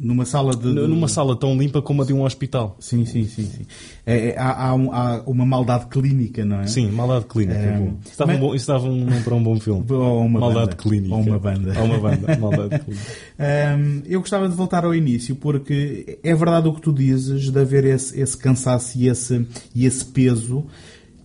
Numa 0.00 0.24
sala 0.24 0.56
de. 0.56 0.62
de- 0.62 0.86
numa 0.88 1.08
sala 1.08 1.36
tão 1.36 1.54
limpa 1.58 1.82
como 1.82 2.00
a 2.02 2.06
de 2.06 2.12
um 2.14 2.22
hospital. 2.24 2.74
Sim, 2.80 3.04
sim, 3.04 3.24
sim. 3.26 3.44
sim. 3.44 3.66
É, 4.06 4.30
é, 4.30 4.38
há, 4.38 4.68
há 4.68 4.74
um- 4.74 4.92
há 4.92 5.22
uma 5.26 5.44
maldade 5.44 5.86
clínica, 5.88 6.42
não 6.44 6.60
é? 6.62 6.66
Sim, 6.66 6.90
maldade 6.90 7.26
clínica. 7.26 7.58
É, 7.58 7.78
bom. 7.78 7.96
Isso 8.06 8.18
dava, 8.18 8.32
mas- 8.32 8.40
um 8.40 8.46
bom, 8.46 8.54
isso 8.54 8.66
dava 8.66 8.88
um 8.88 9.22
para 9.22 9.34
um 9.34 9.42
bom 9.42 9.60
filme. 9.60 9.84
Ou 9.90 10.24
uma 10.24 10.40
maldade 10.40 10.70
banda. 10.70 10.76
clínica. 10.82 11.14
Ou 11.14 11.20
uma 11.20 11.38
banda. 11.38 11.78
Ou 11.78 11.84
uma 11.84 11.98
banda. 11.98 12.36
Maldade 12.38 12.78
clínica. 12.84 13.06
Hum, 13.38 14.02
eu 14.06 14.20
gostava 14.20 14.48
de 14.48 14.54
voltar 14.54 14.84
ao 14.84 14.94
início, 14.94 15.36
porque 15.36 16.18
é 16.22 16.34
verdade 16.34 16.66
o 16.66 16.72
que 16.74 16.80
tu 16.80 16.92
dizes, 16.92 17.50
de 17.50 17.58
haver 17.60 17.84
esse, 17.84 18.18
esse 18.18 18.36
cansaço 18.36 18.96
e 18.98 19.06
esse, 19.06 19.46
e 19.74 19.84
esse 19.84 20.04
peso. 20.04 20.64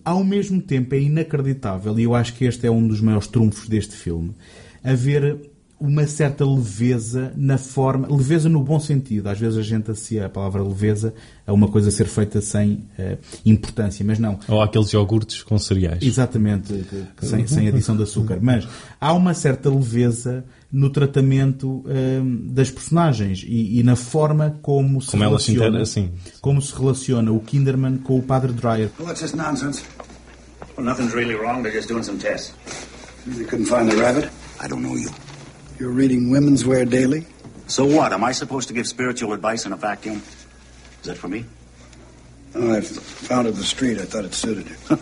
Ao 0.04 0.22
mesmo 0.22 0.60
tempo, 0.62 0.94
é 0.94 1.00
inacreditável, 1.00 1.98
e 1.98 2.04
eu 2.04 2.14
acho 2.14 2.34
que 2.34 2.44
este 2.44 2.66
é 2.66 2.70
um 2.70 2.86
dos 2.86 3.00
maiores 3.00 3.26
trunfos 3.26 3.68
deste 3.68 3.94
filme, 3.96 4.32
haver 4.84 5.50
uma 5.78 6.06
certa 6.06 6.44
leveza 6.44 7.32
na 7.36 7.58
forma, 7.58 8.08
leveza 8.10 8.48
no 8.48 8.62
bom 8.62 8.80
sentido. 8.80 9.28
Às 9.28 9.38
vezes 9.38 9.58
a 9.58 9.62
gente 9.62 9.90
associa 9.90 10.24
a 10.26 10.28
palavra 10.28 10.62
leveza 10.62 11.12
a 11.46 11.52
uma 11.52 11.68
coisa 11.68 11.90
ser 11.90 12.06
feita 12.06 12.40
sem 12.40 12.84
eh, 12.98 13.18
importância, 13.44 14.04
mas 14.04 14.18
não. 14.18 14.38
Ou 14.48 14.62
aqueles 14.62 14.90
iogurtes 14.92 15.42
com 15.42 15.58
cereais. 15.58 16.02
Exatamente, 16.02 16.72
sem, 17.20 17.46
sem 17.46 17.68
adição 17.68 17.94
de 17.96 18.04
açúcar. 18.04 18.38
Mas 18.40 18.66
há 19.00 19.12
uma 19.12 19.34
certa 19.34 19.68
leveza 19.68 20.44
no 20.72 20.88
tratamento 20.90 21.84
hum, 21.86 22.48
das 22.52 22.70
personagens 22.70 23.44
e, 23.46 23.78
e 23.78 23.82
na 23.82 23.96
forma 23.96 24.58
como 24.62 25.00
se 25.02 25.10
Como 25.10 25.24
elas 25.24 25.42
se 25.42 25.52
relaciona, 25.52 25.78
inter- 25.78 25.82
assim. 25.82 26.10
como 26.40 26.60
se 26.62 26.74
relaciona 26.74 27.30
o 27.32 27.40
Kinderman 27.40 27.98
com 27.98 28.18
o 28.18 28.22
Padre 28.22 28.52
Dreyer. 28.52 28.90
What's 28.98 29.20
this 29.20 29.34
nonsense? 29.34 29.82
Well, 30.76 30.86
nothing's 30.86 31.14
really 31.14 31.34
wrong. 31.34 31.62
They're 31.62 31.74
just 31.76 31.88
doing 31.88 32.02
some 32.02 32.18
tests. 32.18 32.52
You 33.26 33.44
couldn't 33.46 33.66
find 33.66 33.90
the 33.90 33.96
rabbit? 33.96 34.30
I 34.58 34.68
don't 34.68 34.82
know 34.82 34.96
you. 34.96 35.10
You're 35.78 35.90
reading 35.90 36.30
Women's 36.30 36.64
Wear 36.64 36.86
Daily? 36.86 37.26
So 37.66 37.84
what? 37.84 38.14
Am 38.14 38.24
I 38.24 38.32
supposed 38.32 38.68
to 38.68 38.74
give 38.74 38.86
spiritual 38.86 39.34
advice 39.34 39.66
in 39.66 39.74
a 39.74 39.76
vacuum? 39.76 40.22
Is 41.00 41.06
that 41.06 41.18
for 41.18 41.28
me? 41.28 41.44
Oh, 42.54 42.74
I 42.74 42.80
founded 42.80 43.56
the 43.56 43.64
street. 43.64 43.98
I 43.98 44.06
thought 44.06 44.24
it 44.24 44.32
suited 44.32 44.70
you. 44.70 44.76
I 44.90 44.96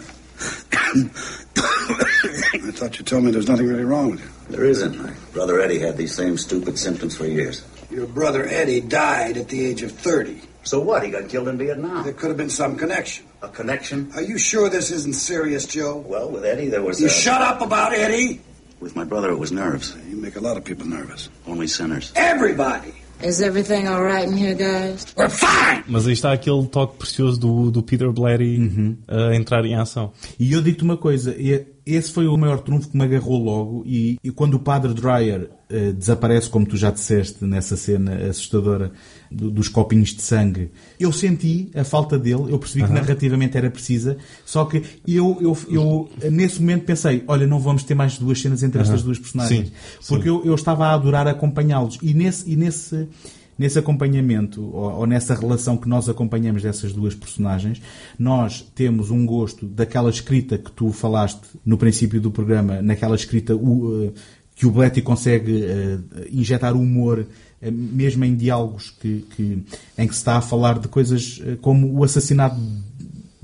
thought 2.72 2.98
you 2.98 3.04
told 3.04 3.22
me 3.22 3.30
there's 3.30 3.48
nothing 3.48 3.68
really 3.68 3.84
wrong 3.84 4.10
with 4.10 4.20
you. 4.20 4.28
There 4.50 4.64
isn't. 4.64 4.98
My 5.00 5.12
brother 5.32 5.60
Eddie 5.60 5.78
had 5.78 5.96
these 5.96 6.12
same 6.12 6.36
stupid 6.36 6.76
symptoms 6.76 7.16
for 7.16 7.26
years. 7.26 7.64
Your 7.90 8.08
brother 8.08 8.44
Eddie 8.44 8.80
died 8.80 9.36
at 9.36 9.48
the 9.48 9.64
age 9.64 9.82
of 9.82 9.92
30. 9.92 10.40
So 10.64 10.80
what? 10.80 11.04
He 11.04 11.10
got 11.12 11.28
killed 11.28 11.46
in 11.46 11.56
Vietnam. 11.56 12.02
There 12.02 12.12
could 12.12 12.28
have 12.28 12.36
been 12.36 12.50
some 12.50 12.76
connection. 12.76 13.26
A 13.42 13.48
connection? 13.48 14.10
Are 14.16 14.22
you 14.22 14.38
sure 14.38 14.68
this 14.68 14.90
isn't 14.90 15.14
serious, 15.14 15.66
Joe? 15.66 15.98
Well, 15.98 16.30
with 16.30 16.44
Eddie, 16.44 16.68
there 16.68 16.82
was. 16.82 17.00
You 17.00 17.06
uh, 17.06 17.10
shut 17.10 17.42
up 17.42 17.60
about 17.60 17.92
Eddie! 17.92 18.40
With 18.84 18.94
my 18.94 19.04
brother, 19.04 19.30
it 19.32 19.38
was 19.38 19.50
nerves. 19.50 19.96
You 20.10 20.18
make 20.20 20.36
a 20.36 20.42
lot 20.42 20.58
of 20.58 20.64
people 20.64 20.84
nervous. 20.86 21.30
Only 21.46 21.66
sinners. 21.68 22.12
Everybody! 22.14 22.92
Is 23.22 23.40
everything 23.40 23.88
all 23.88 24.02
right 24.02 24.28
in 24.28 24.36
here, 24.36 24.54
guys? 24.54 25.06
We're 25.16 25.30
fine! 25.30 25.84
Mas 25.88 26.06
aí 26.06 26.12
está 26.12 26.32
aquele 26.32 26.66
toque 26.66 26.98
precioso 26.98 27.40
do, 27.40 27.70
do 27.70 27.82
Peter 27.82 28.12
Blatty 28.12 28.58
Uhum. 28.58 28.96
a 29.08 29.34
entrar 29.34 29.64
em 29.64 29.74
ação. 29.74 30.12
E 30.38 30.52
eu 30.52 30.60
digo-te 30.60 30.84
uma 30.84 30.98
coisa, 30.98 31.34
e- 31.34 31.64
esse 31.86 32.12
foi 32.12 32.26
o 32.26 32.36
maior 32.36 32.58
trunfo 32.60 32.90
que 32.90 32.96
me 32.98 33.04
agarrou 33.04 33.42
logo 33.42 33.82
e, 33.86 34.18
e 34.22 34.30
quando 34.30 34.54
o 34.54 34.58
Padre 34.58 34.92
Dreyer 34.92 35.48
eh, 35.70 35.92
desaparece, 35.92 36.50
como 36.50 36.66
tu 36.66 36.76
já 36.76 36.90
disseste 36.90 37.42
nessa 37.44 37.76
cena 37.78 38.14
assustadora 38.28 38.90
do- 39.30 39.50
dos 39.50 39.68
copinhos 39.68 40.10
de 40.14 40.22
sangue, 40.22 40.70
eu 40.98 41.12
senti 41.12 41.70
a 41.74 41.84
falta 41.84 42.18
dele, 42.18 42.46
eu 42.52 42.58
percebi 42.58 42.84
que 42.86 42.92
narrativamente 42.92 43.56
era 43.56 43.70
precisa, 43.70 44.16
só 44.44 44.64
que 44.64 44.82
eu, 45.06 45.38
eu, 45.40 45.56
eu 45.70 46.10
nesse 46.30 46.60
momento 46.60 46.84
pensei, 46.84 47.22
olha, 47.26 47.46
não 47.46 47.58
vamos 47.58 47.82
ter 47.84 47.94
mais 47.94 48.18
duas 48.18 48.40
cenas 48.40 48.62
entre 48.62 48.80
estas 48.80 49.02
duas 49.02 49.18
personagens. 49.18 49.68
Sim, 49.68 49.72
Porque 50.08 50.28
eu, 50.28 50.44
eu 50.44 50.54
estava 50.54 50.86
a 50.86 50.94
adorar 50.94 51.26
acompanhá-los. 51.26 51.98
E 52.02 52.12
nesse, 52.14 52.50
e 52.50 52.56
nesse 52.56 53.08
nesse 53.56 53.78
acompanhamento 53.78 54.60
ou, 54.74 54.92
ou 54.98 55.06
nessa 55.06 55.32
relação 55.32 55.76
que 55.76 55.88
nós 55.88 56.08
acompanhamos 56.08 56.60
dessas 56.62 56.92
duas 56.92 57.14
personagens, 57.14 57.80
nós 58.18 58.66
temos 58.74 59.12
um 59.12 59.24
gosto 59.24 59.64
daquela 59.64 60.10
escrita 60.10 60.58
que 60.58 60.72
tu 60.72 60.90
falaste 60.90 61.40
no 61.64 61.78
princípio 61.78 62.20
do 62.20 62.32
programa, 62.32 62.82
naquela 62.82 63.14
escrita 63.14 63.52
eh, 63.54 64.10
que 64.56 64.66
o 64.66 64.72
Bletty 64.72 65.02
consegue 65.02 65.64
eh, 65.64 65.98
injetar 66.32 66.74
humor 66.76 67.26
mesmo 67.70 68.24
em 68.24 68.34
diálogos 68.34 68.90
que, 69.00 69.24
que- 69.36 69.62
em 69.98 70.06
que 70.06 70.14
se 70.14 70.20
está 70.20 70.36
a 70.36 70.40
falar 70.40 70.78
de 70.78 70.88
coisas 70.88 71.40
eh, 71.44 71.56
como 71.60 71.92
o 71.98 72.04
assassinato 72.04 72.56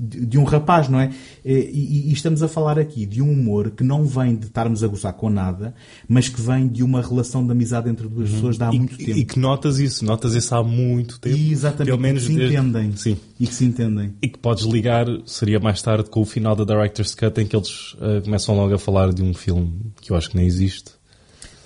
de, 0.03 0.25
de 0.25 0.37
um 0.39 0.43
rapaz, 0.43 0.89
não 0.89 0.99
é? 0.99 1.11
E, 1.45 1.53
e- 1.53 2.09
e 2.09 2.13
estamos 2.13 2.41
a 2.41 2.47
falar 2.47 2.79
aqui 2.79 3.05
de 3.05 3.21
um 3.21 3.31
humor 3.31 3.69
que 3.69 3.83
não 3.83 4.03
vem 4.03 4.35
de 4.35 4.47
estarmos 4.47 4.83
a 4.83 4.87
gozar 4.87 5.13
com 5.13 5.29
nada, 5.29 5.75
mas 6.07 6.27
que 6.27 6.41
vem 6.41 6.67
de 6.67 6.81
uma 6.81 7.03
relação 7.03 7.45
de 7.45 7.51
amizade 7.51 7.87
entre 7.87 8.07
duas 8.07 8.31
pessoas 8.31 8.57
de 8.57 8.63
há 8.63 8.69
Uhum. 8.69 8.73
E, 8.73 8.79
muito 8.79 8.97
tempo. 8.97 9.11
e 9.19 9.23
que 9.25 9.37
notas 9.37 9.77
isso, 9.77 10.03
notas 10.03 10.33
isso 10.33 10.55
há 10.55 10.63
muito 10.63 11.19
tempo. 11.19 11.37
E 11.37 11.51
exatamente, 11.51 11.85
Pelo 11.91 12.01
menos 12.01 12.23
que 12.25 12.31
se 12.33 12.35
desde- 12.39 12.55
entendem. 12.57 12.95
Sim. 12.95 13.17
E 13.39 13.45
que 13.45 13.53
se 13.53 13.63
entendem. 13.63 14.13
E 14.23 14.27
que 14.27 14.39
podes 14.39 14.65
ligar, 14.65 15.05
seria 15.27 15.59
mais 15.59 15.79
tarde, 15.83 16.09
com 16.09 16.21
o 16.21 16.25
final 16.25 16.55
da 16.55 16.63
Director's 16.63 17.13
Cut, 17.13 17.39
em 17.39 17.45
que 17.45 17.55
eles 17.55 17.95
eh, 18.01 18.21
começam 18.21 18.55
logo 18.55 18.73
a 18.73 18.79
falar 18.79 19.13
de 19.13 19.21
um 19.21 19.35
filme 19.35 19.71
que 20.01 20.11
eu 20.11 20.15
acho 20.15 20.31
que 20.31 20.35
nem 20.35 20.47
existe. 20.47 20.93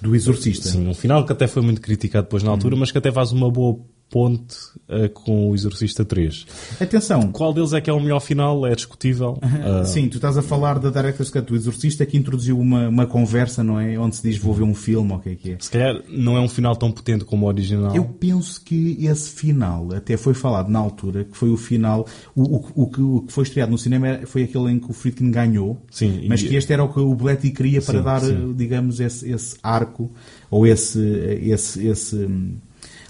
Do 0.05 0.15
Exorcista. 0.15 0.69
Sim, 0.69 0.87
um 0.87 0.93
final 0.93 1.25
que 1.25 1.31
até 1.31 1.47
foi 1.47 1.63
muito 1.63 1.81
criticado 1.81 2.25
depois 2.25 2.43
na 2.43 2.51
altura, 2.51 2.75
mas 2.75 2.91
que 2.91 2.97
até 2.97 3.11
faz 3.11 3.31
uma 3.31 3.49
boa 3.49 3.79
ponte 4.09 4.55
eh, 4.87 5.07
com 5.09 5.49
o 5.49 5.55
Exorcista 5.55 6.05
3. 6.05 6.45
Atenção. 6.79 7.31
Qual 7.31 7.53
deles 7.53 7.73
é 7.73 7.81
que 7.81 7.89
é 7.89 7.93
o 7.93 7.99
melhor 7.99 8.19
final? 8.21 8.65
É 8.65 8.75
discutível. 8.75 9.37
Ah, 9.65 9.83
Sim, 9.83 10.07
tu 10.09 10.17
estás 10.17 10.37
a 10.37 10.41
falar 10.43 10.77
da 10.79 10.89
Director's 10.91 11.31
Cut 11.31 11.47
do 11.47 11.55
Exorcista 11.55 12.05
que 12.05 12.15
introduziu 12.17 12.59
uma, 12.59 12.87
uma 12.87 13.05
conversa, 13.07 13.63
não 13.63 13.79
é? 13.79 13.97
Onde 13.97 14.15
se 14.17 14.21
diz 14.21 14.37
vou 14.37 14.53
ver 14.53 14.63
um 14.63 14.75
filme 14.75 15.11
ou 15.11 15.17
o 15.17 15.21
que 15.21 15.29
é 15.29 15.35
que 15.35 15.51
é. 15.53 15.57
Se 15.59 15.71
calhar 15.71 16.01
não 16.07 16.37
é 16.37 16.39
um 16.39 16.47
final 16.47 16.75
tão 16.75 16.91
potente 16.91 17.25
como 17.25 17.45
o 17.45 17.49
original. 17.49 17.95
Eu 17.95 18.05
penso 18.05 18.61
que 18.63 18.97
esse 19.05 19.31
final, 19.31 19.91
até 19.93 20.17
foi 20.17 20.33
falado 20.35 20.69
na 20.69 20.77
altura, 20.79 21.23
que 21.23 21.35
foi 21.35 21.49
o 21.49 21.57
final. 21.57 22.05
O, 22.35 22.57
o, 22.57 22.65
o 22.83 22.87
que, 22.89 23.01
o 23.01 23.21
que 23.21 23.33
foi 23.33 23.43
estreado 23.43 23.71
no 23.71 23.77
cinema 23.77 24.19
foi 24.25 24.43
aquele 24.43 24.71
em 24.71 24.79
que 24.79 24.89
o 24.91 24.93
Friedkin 24.93 25.31
ganhou, 25.31 25.81
Sim, 25.89 26.25
mas 26.29 26.41
e- 26.41 26.47
que 26.49 26.55
este 26.55 26.71
era 26.71 26.83
o 26.83 26.93
que 26.93 26.99
o 26.99 27.15
Bletty 27.15 27.49
queria 27.51 27.81
para 27.81 27.97
Sim, 27.99 28.03
dar, 28.03 28.21
sim. 28.21 28.53
digamos, 28.55 28.99
esse, 28.99 29.29
esse 29.31 29.55
arco, 29.63 30.11
ou 30.51 30.67
esse. 30.67 30.99
esse, 31.41 31.85
esse 31.87 32.29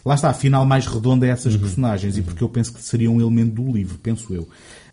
lá 0.05 0.15
está, 0.15 0.31
final 0.33 0.65
mais 0.65 0.85
redondo 0.85 1.25
a 1.25 1.27
Uhum. 1.27 1.33
essas 1.33 1.57
personagens, 1.57 2.17
e 2.17 2.21
porque 2.21 2.43
eu 2.43 2.49
penso 2.49 2.73
que 2.73 2.81
seria 2.81 3.09
um 3.09 3.19
elemento 3.19 3.61
do 3.61 3.71
livro, 3.71 3.97
penso 3.97 4.33
eu. 4.33 4.47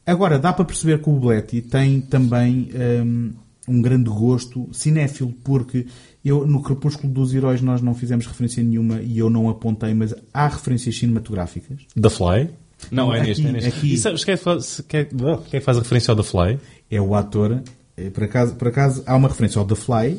Agora, 0.06 0.38
dá 0.38 0.52
para 0.52 0.64
perceber 0.64 1.00
que 1.00 1.08
o 1.10 1.12
Bletty 1.12 1.60
tem 1.62 2.00
também 2.00 2.70
hum, 3.04 3.32
um 3.68 3.80
grande 3.80 4.10
gosto 4.10 4.68
cinéfilo, 4.72 5.32
porque 5.44 5.86
eu, 6.24 6.44
no 6.46 6.60
Crepúsculo 6.62 7.12
dos 7.12 7.32
Heróis 7.34 7.60
nós 7.62 7.80
não 7.80 7.94
fizemos 7.94 8.26
referência 8.26 8.62
nenhuma 8.62 9.00
e 9.00 9.18
eu 9.18 9.30
não 9.30 9.48
apontei, 9.48 9.94
mas 9.94 10.14
há 10.34 10.48
referências 10.48 10.96
cinematográficas. 10.98 11.82
The 12.00 12.10
Fly? 12.10 12.50
Não, 12.90 13.14
é 13.14 13.18
Aqui, 13.20 13.28
neste, 13.28 13.46
é 13.46 13.52
neste. 13.52 13.68
aqui. 13.68 13.94
E 13.94 13.96
sabes 13.96 14.24
quem 14.24 14.36
faz, 14.36 14.82
quem, 14.88 15.06
quem 15.50 15.60
faz 15.60 15.76
a 15.76 15.80
referência 15.82 16.10
ao 16.10 16.16
The 16.16 16.24
Fly? 16.24 16.58
É 16.90 17.00
o 17.00 17.14
ator, 17.14 17.62
eh, 17.96 18.10
por 18.10 18.24
acaso, 18.24 18.54
por 18.56 18.66
acaso 18.68 19.04
há 19.06 19.14
uma 19.14 19.28
referência 19.28 19.60
ao 19.60 19.64
The 19.64 19.76
Fly, 19.76 20.18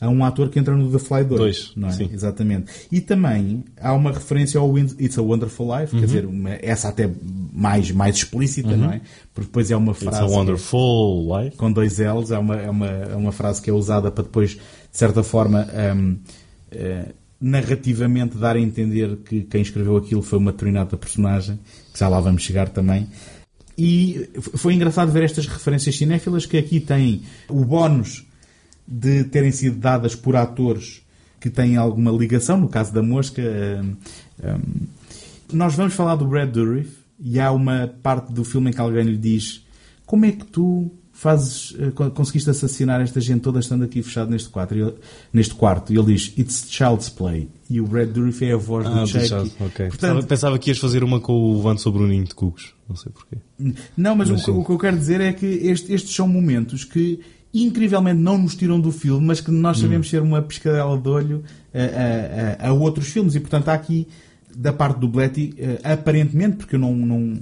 há 0.00 0.08
um 0.08 0.24
ator 0.24 0.48
que 0.50 0.58
entra 0.58 0.76
no 0.76 0.90
The 0.90 0.98
Fly 0.98 1.24
2, 1.24 1.38
Dois, 1.40 1.72
não 1.76 1.88
é? 1.88 1.92
sim. 1.92 2.10
Exatamente. 2.12 2.66
E 2.92 3.00
também 3.00 3.64
há 3.80 3.92
uma 3.94 4.12
referência 4.12 4.60
ao 4.60 4.76
It's 4.78 5.16
a 5.18 5.22
Wonderful 5.22 5.74
Life, 5.76 5.94
Uhum. 5.94 6.00
quer 6.00 6.06
dizer, 6.06 6.26
uma- 6.26 6.50
essa 6.60 6.88
até 6.88 7.10
mais, 7.52 7.90
mais 7.90 8.16
explícita, 8.16 8.76
não 8.76 8.92
é? 8.92 9.00
Porque 9.34 9.46
depois 9.46 9.70
é 9.70 9.76
uma 9.76 9.94
frase... 9.94 10.18
It's 10.22 10.32
a 10.32 10.36
Wonderful 10.38 11.38
Life. 11.42 11.56
com 11.56 11.72
dois 11.72 11.98
L's, 11.98 12.30
é 12.30 12.38
uma, 12.38 12.56
é 12.56 12.70
uma, 12.70 12.86
é 12.86 13.16
uma 13.16 13.32
frase 13.32 13.62
que 13.62 13.70
é 13.70 13.72
usada 13.72 14.10
para 14.10 14.24
depois, 14.24 14.50
de 14.50 14.58
certa 14.92 15.22
forma, 15.22 15.66
hum, 15.96 16.16
eh, 16.70 17.06
narrativamente 17.40 18.36
dar 18.36 18.56
a 18.56 18.60
entender 18.60 19.16
que 19.18 19.42
quem 19.42 19.62
escreveu 19.62 19.96
aquilo 19.96 20.22
foi 20.22 20.38
uma 20.38 20.52
determinada 20.52 20.96
personagem, 20.96 21.58
que 21.92 21.98
já 21.98 22.08
lá 22.08 22.20
vamos 22.20 22.42
chegar 22.42 22.68
também. 22.68 23.06
E 23.78 24.28
foi 24.54 24.72
engraçado 24.74 25.10
ver 25.12 25.22
estas 25.22 25.46
referências 25.46 25.96
cinéfilas 25.96 26.46
que 26.46 26.56
aqui 26.56 26.80
têm 26.80 27.22
o 27.48 27.64
bónus 27.64 28.25
de 28.86 29.24
terem 29.24 29.52
sido 29.52 29.78
dadas 29.78 30.14
por 30.14 30.36
atores 30.36 31.02
que 31.40 31.50
têm 31.50 31.76
alguma 31.76 32.10
ligação, 32.10 32.56
no 32.58 32.68
caso 32.68 32.92
da 32.92 33.02
Mosca. 33.02 33.42
hum, 33.42 33.96
hum. 34.42 34.86
Nós 35.52 35.74
vamos 35.74 35.94
falar 35.94 36.16
do 36.16 36.26
Brad 36.26 36.50
Dourif 36.50 36.90
e 37.20 37.38
há 37.38 37.52
uma 37.52 37.86
parte 38.02 38.32
do 38.32 38.44
filme 38.44 38.70
em 38.70 38.72
que 38.72 38.80
alguém 38.80 39.04
lhe 39.04 39.16
diz 39.16 39.64
como 40.04 40.24
é 40.24 40.32
que 40.32 40.44
tu 40.44 40.90
fazes, 41.12 41.74
eh, 41.78 41.90
co- 41.92 42.10
conseguiste 42.10 42.50
assassinar 42.50 43.00
esta 43.00 43.20
gente 43.20 43.40
toda 43.40 43.58
estando 43.58 43.84
aqui 43.84 44.02
fechado 44.02 44.30
neste 44.30 44.48
quarto? 44.50 44.74
E 44.74 44.80
ele, 44.82 44.94
neste 45.32 45.54
quarto? 45.54 45.92
E 45.92 45.96
ele 45.98 46.12
diz, 46.14 46.32
it's 46.36 46.66
child's 46.68 47.08
play. 47.08 47.48
E 47.70 47.80
o 47.80 47.86
Brad 47.86 48.08
Dourif 48.10 48.44
é 48.44 48.52
a 48.52 48.56
voz 48.56 48.86
Ah, 48.86 48.90
do 48.90 49.00
do 49.00 49.06
Chucky. 49.06 49.28
Charles, 49.28 49.56
ok. 49.60 49.88
Portanto, 49.88 50.26
Pensava, 50.26 50.58
que 50.58 50.70
ias 50.70 50.78
fazer 50.78 51.02
uma 51.02 51.18
com 51.20 51.32
o 51.32 51.62
Vando 51.62 51.80
sobre 51.80 52.02
o 52.02 52.06
ninho 52.06 52.24
de 52.24 52.34
cucos. 52.34 52.74
Não 52.88 52.94
sei 52.96 53.10
porquê. 53.12 53.36
Não, 53.96 54.14
mas, 54.14 54.28
Mas 54.30 54.46
o, 54.48 54.60
o 54.60 54.64
que 54.64 54.70
eu 54.72 54.78
quero 54.78 54.96
dizer 54.98 55.20
é 55.20 55.32
que 55.32 55.46
este- 55.46 55.92
estes 55.92 56.14
são 56.14 56.28
momentos 56.28 56.84
que 56.84 57.18
incrivelmente 57.64 58.20
não 58.20 58.36
nos 58.38 58.54
tiram 58.56 58.80
do 58.80 58.90
filme, 58.92 59.26
mas 59.26 59.40
que 59.40 59.50
Hum. 59.50 59.54
nós 59.60 59.78
sabemos 59.78 60.08
ser 60.10 60.20
uma 60.22 60.42
pescadela 60.42 60.98
de 60.98 61.08
olho 61.08 61.42
a, 61.72 62.66
a- 62.66 62.68
a- 62.68 62.72
outros 62.72 63.08
filmes. 63.08 63.34
E 63.34 63.40
portanto 63.40 63.68
há 63.68 63.74
aqui, 63.74 64.06
da 64.54 64.72
parte 64.72 64.98
do 65.00 65.08
Bletty, 65.08 65.54
eh, 65.58 65.78
aparentemente, 65.84 66.56
porque 66.56 66.76
eu 66.76 66.80
não. 66.80 66.94
não... 66.94 67.34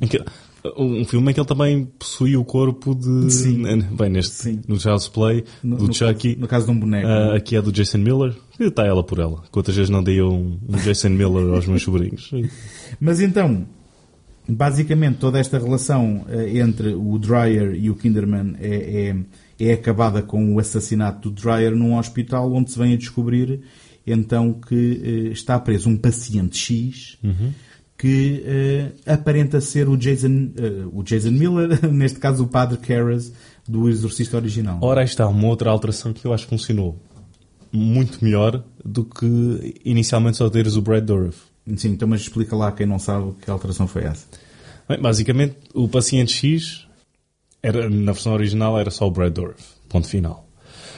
Um 0.78 1.04
filme 1.04 1.30
em 1.30 1.34
que 1.34 1.38
ele 1.40 1.46
também 1.46 1.84
possui 1.98 2.38
o 2.38 2.44
corpo 2.44 2.94
de. 2.94 3.30
Sim. 3.30 3.62
Bem, 3.98 4.08
neste. 4.08 4.60
No 4.66 4.80
Child's 4.80 5.08
Play, 5.08 5.44
No- 5.62 5.76
do 5.76 5.88
no 5.88 5.92
Chucky. 5.94 6.30
caso- 6.30 6.40
no 6.40 6.48
caso 6.48 6.64
de 6.66 6.72
um 6.72 6.80
boneco. 6.80 7.06
Ah, 7.06 7.36
aqui 7.36 7.54
é 7.54 7.60
do 7.60 7.70
Jason 7.70 7.98
Miller. 7.98 8.34
E 8.58 8.64
está 8.64 8.82
ela 8.86 9.04
por 9.04 9.18
ela. 9.18 9.42
Quantas 9.50 9.76
vezes 9.76 9.90
não 9.90 10.02
dei 10.02 10.22
um, 10.22 10.58
um 10.66 10.76
Jason 10.78 11.10
Miller 11.10 11.54
aos 11.54 11.66
meus 11.66 11.82
sobrinhos? 11.82 12.30
Mas 12.98 13.20
então, 13.20 13.66
basicamente 14.48 15.16
toda 15.18 15.38
esta 15.38 15.58
relação 15.58 16.24
eh, 16.28 16.58
entre 16.58 16.94
o 16.94 17.18
Dreyer 17.18 17.74
e 17.74 17.90
o 17.90 17.94
Kinderman 17.94 18.54
é, 18.58 19.08
é, 19.08 19.16
é 19.59 19.72
acabada 19.72 20.22
com 20.22 20.55
o 20.55 20.59
assassinato 20.59 21.30
do 21.30 21.42
Dreyer 21.42 21.74
num 21.74 21.96
hospital 21.96 22.52
onde 22.52 22.70
se 22.70 22.78
vem 22.78 22.94
a 22.94 22.96
descobrir 22.96 23.61
então 24.07 24.52
que 24.52 25.00
eh, 25.02 25.32
está 25.32 25.59
preso 25.59 25.88
um 25.88 25.96
paciente 25.96 26.59
X 26.59 27.18
que 27.96 28.42
eh, 28.44 28.92
aparenta 29.07 29.61
ser 29.61 29.88
o 29.88 29.96
Jason, 29.96 30.50
eh, 30.57 30.84
o 30.92 31.02
Jason 31.02 31.30
Miller, 31.30 31.86
neste 31.90 32.18
caso 32.18 32.44
o 32.44 32.48
Padre 32.48 32.78
Karras 32.78 33.32
do 33.66 33.88
Exorcista 33.88 34.36
original. 34.36 34.78
Ora, 34.82 35.00
aí 35.00 35.07
está 35.07 35.26
uma 35.26 35.48
outra 35.48 35.70
alteração 35.70 36.12
que 36.12 36.24
eu 36.24 36.32
acho 36.32 36.44
que 36.44 36.50
funcionou 36.50 36.98
muito 37.72 38.22
melhor 38.22 38.62
do 38.84 39.05
que 39.05 39.80
inicialmente 39.84 40.36
só 40.36 40.50
teres 40.50 40.76
o 40.76 40.82
Brad 40.82 41.05
Dourif. 41.05 41.38
Sim, 41.76 41.92
então 41.92 42.07
mas 42.07 42.20
explica 42.20 42.55
lá 42.55 42.70
quem 42.72 42.86
não 42.86 42.98
sabe 42.98 43.32
que 43.40 43.50
alteração 43.50 43.86
foi 43.86 44.05
essa. 44.05 44.26
Bem, 44.88 45.00
basicamente, 45.00 45.57
o 45.72 45.88
paciente 45.88 46.32
X, 46.32 46.86
era, 47.66 47.88
na 47.90 48.12
versão 48.12 48.32
original, 48.34 48.78
era 48.78 48.90
só 48.90 49.06
o 49.06 49.10
Brad 49.10 49.32
Dourif. 49.32 49.62
Ponto 49.88 50.06
final. 50.08 50.48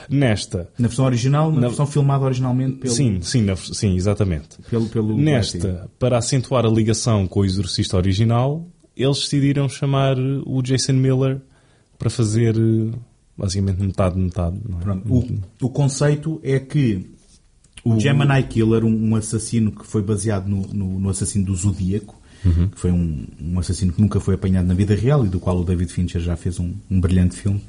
Nesta. 0.09 0.69
Na 0.79 0.87
versão 0.87 1.05
original, 1.05 1.51
na, 1.51 1.61
Na- 1.61 1.67
versão 1.67 1.85
filmada 1.85 2.23
originalmente 2.25 2.77
pelo... 2.77 2.93
Sim, 2.93 3.19
sim, 3.21 3.41
na- 3.41 3.55
sim, 3.55 3.95
exatamente. 3.95 4.57
Pelo, 4.69 4.87
pelo 4.87 5.17
Nesta, 5.17 5.89
para 5.99 6.17
acentuar 6.17 6.65
a 6.65 6.69
ligação 6.69 7.27
com 7.27 7.41
o 7.41 7.45
Exorcista 7.45 7.97
original, 7.97 8.65
eles 8.95 9.19
decidiram 9.19 9.67
chamar 9.67 10.17
o 10.45 10.61
Jason 10.61 10.93
Miller 10.93 11.41
para 11.99 12.09
fazer 12.09 12.55
basicamente 13.37 13.81
metade, 13.81 14.17
metade. 14.17 14.57
é? 14.57 15.11
O, 15.11 15.25
o 15.61 15.69
conceito 15.69 16.39
é 16.43 16.57
que 16.59 17.09
o 17.83 17.99
Gemini 17.99 18.43
Killer, 18.43 18.83
um, 18.85 19.09
um 19.11 19.15
assassino 19.15 19.71
que 19.71 19.85
foi 19.85 20.01
baseado 20.01 20.47
no, 20.47 20.61
no- 20.73 20.99
no 20.99 21.09
assassino 21.09 21.45
do 21.45 21.55
Zodíaco, 21.55 22.15
Uhum. 22.45 22.67
que 22.69 22.79
foi 22.79 22.91
um, 22.91 23.25
um 23.41 23.59
assassino 23.59 23.91
que 23.91 23.99
nunca 24.01 24.19
foi 24.19 24.35
apanhado 24.35 24.67
na 24.67 24.73
vida 24.73 24.95
real 24.95 25.25
e 25.25 25.29
do 25.29 25.39
qual 25.39 25.59
o 25.59 25.63
David 25.65 25.91
Fincher 25.91 26.21
já 26.21 26.35
fez 26.35 26.59
um, 26.59 26.73
um 26.89 26.99
brilhante 27.01 27.35
filme. 27.35 27.61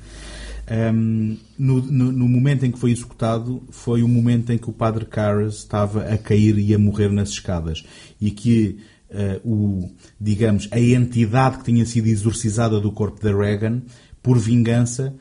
Um, 0.70 1.36
no, 1.58 1.80
no- 1.82 2.12
no 2.12 2.28
momento 2.28 2.66
em 2.66 2.70
que 2.70 2.78
foi 2.78 2.90
executado, 2.90 3.62
foi 3.70 4.02
o 4.02 4.08
momento 4.08 4.52
em 4.52 4.58
que 4.58 4.68
o 4.68 4.72
padre 4.72 5.06
Karras 5.06 5.56
estava 5.56 6.04
a 6.04 6.18
cair 6.18 6.58
e 6.58 6.74
a 6.74 6.78
morrer 6.78 7.10
nas 7.10 7.30
escadas. 7.30 7.84
E 8.20 8.30
que 8.30 8.78
eh, 9.10 9.40
o, 9.42 9.88
digamos, 10.20 10.68
a 10.70 10.78
entidade 10.78 11.58
que 11.58 11.64
tinha 11.64 11.86
sido 11.86 12.06
exorcizada 12.08 12.78
do 12.78 12.92
corpo 12.92 13.22
da 13.22 13.34
Reagan, 13.34 13.80
por 14.22 14.38
vingança, 14.38 15.14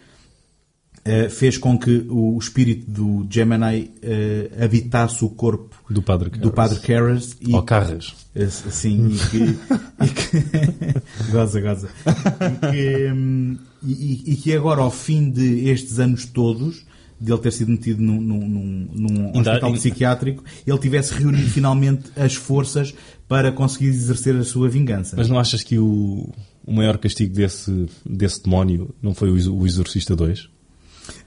fez 1.30 1.58
com 1.58 1.78
que 1.78 2.06
o 2.10 2.38
espírito 2.40 2.90
do 2.90 3.28
Gemini 3.30 3.92
eh, 4.02 4.50
habitasse 4.62 5.24
o 5.24 5.30
corpo 5.30 5.76
Do 5.90 6.02
Padre 6.02 6.30
do 6.32 6.52
Karras. 6.52 6.54
Padre 6.74 6.80
Karras 6.88 7.38
e 7.42 7.54
Ou 7.54 7.64
Carras. 7.64 8.16
eh, 8.36 8.48
sim 8.48 9.08
e 9.12 9.18
que, 9.30 9.38
e 10.06 10.10
que 10.10 11.32
goza 11.32 11.62
goza 11.62 11.90
e 12.06 12.72
que, 12.72 13.12
hum, 13.14 13.58
e, 13.84 14.34
e- 14.34 14.36
que 14.36 14.54
agora 14.54 14.82
ao 14.82 14.92
fim 14.92 15.30
de 15.30 15.70
estes 15.70 16.00
anos 16.00 16.26
todos 16.26 16.86
de 17.20 17.32
ele 17.32 17.42
ter 17.42 17.52
sido 17.52 17.72
metido 17.72 18.02
num, 18.02 18.22
num, 18.22 18.48
num- 18.94 19.26
hospital 19.32 19.54
ainda- 19.70 19.72
psiquiátrico 19.80 20.44
ele 20.66 20.78
tivesse 20.78 21.14
reunido 21.14 21.50
finalmente 21.50 22.04
as 22.16 22.36
forças 22.36 22.94
para 23.28 23.52
conseguir 23.52 23.88
exercer 23.88 24.36
a 24.36 24.44
sua 24.44 24.70
vingança 24.70 25.16
Mas 25.18 25.28
não 25.28 25.40
achas 25.40 25.64
que 25.64 25.78
o, 25.80 26.30
o 26.66 26.72
maior 26.74 26.98
castigo 26.98 27.34
desse, 27.34 27.88
desse 28.06 28.44
demónio 28.44 28.94
não 29.02 29.14
foi 29.16 29.30
o, 29.32 29.56
o 29.56 29.66
Exorcista 29.66 30.16
2? 30.16 30.48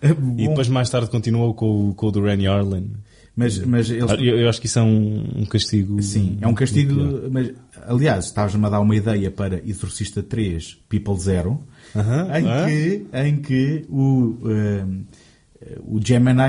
É 0.02 0.10
E 0.10 0.48
depois 0.48 0.68
mais 0.68 0.88
tarde 0.90 1.10
continuou 1.10 1.52
com, 1.54 1.90
o- 1.90 1.94
com 1.94 2.06
o 2.06 2.10
do 2.10 2.20
Randy 2.22 2.46
Arlen. 2.46 2.90
Mas, 3.36 3.58
mas 3.64 3.88
eles- 3.90 4.10
eu, 4.12 4.38
eu 4.38 4.48
acho 4.48 4.60
que 4.60 4.66
isso 4.66 4.78
é 4.78 4.82
um, 4.82 5.24
um 5.36 5.46
castigo. 5.46 6.02
Sim, 6.02 6.36
é 6.40 6.46
um 6.48 6.52
castigo. 6.54 7.28
Mas, 7.30 7.52
aliás, 7.86 8.26
estavas-me 8.26 8.66
a 8.66 8.68
dar 8.68 8.80
uma 8.80 8.94
ideia 8.94 9.30
para 9.30 9.62
Exorcista 9.66 10.22
3 10.22 10.76
People 10.88 11.16
Zero, 11.18 11.60
Aham, 11.94 12.28
em, 12.38 12.46
ah. 12.48 12.66
que, 12.66 13.06
em 13.14 13.36
que 13.36 13.84
o, 13.88 14.36
eh, 14.46 14.84
o 15.84 16.00
Gemini 16.02 16.40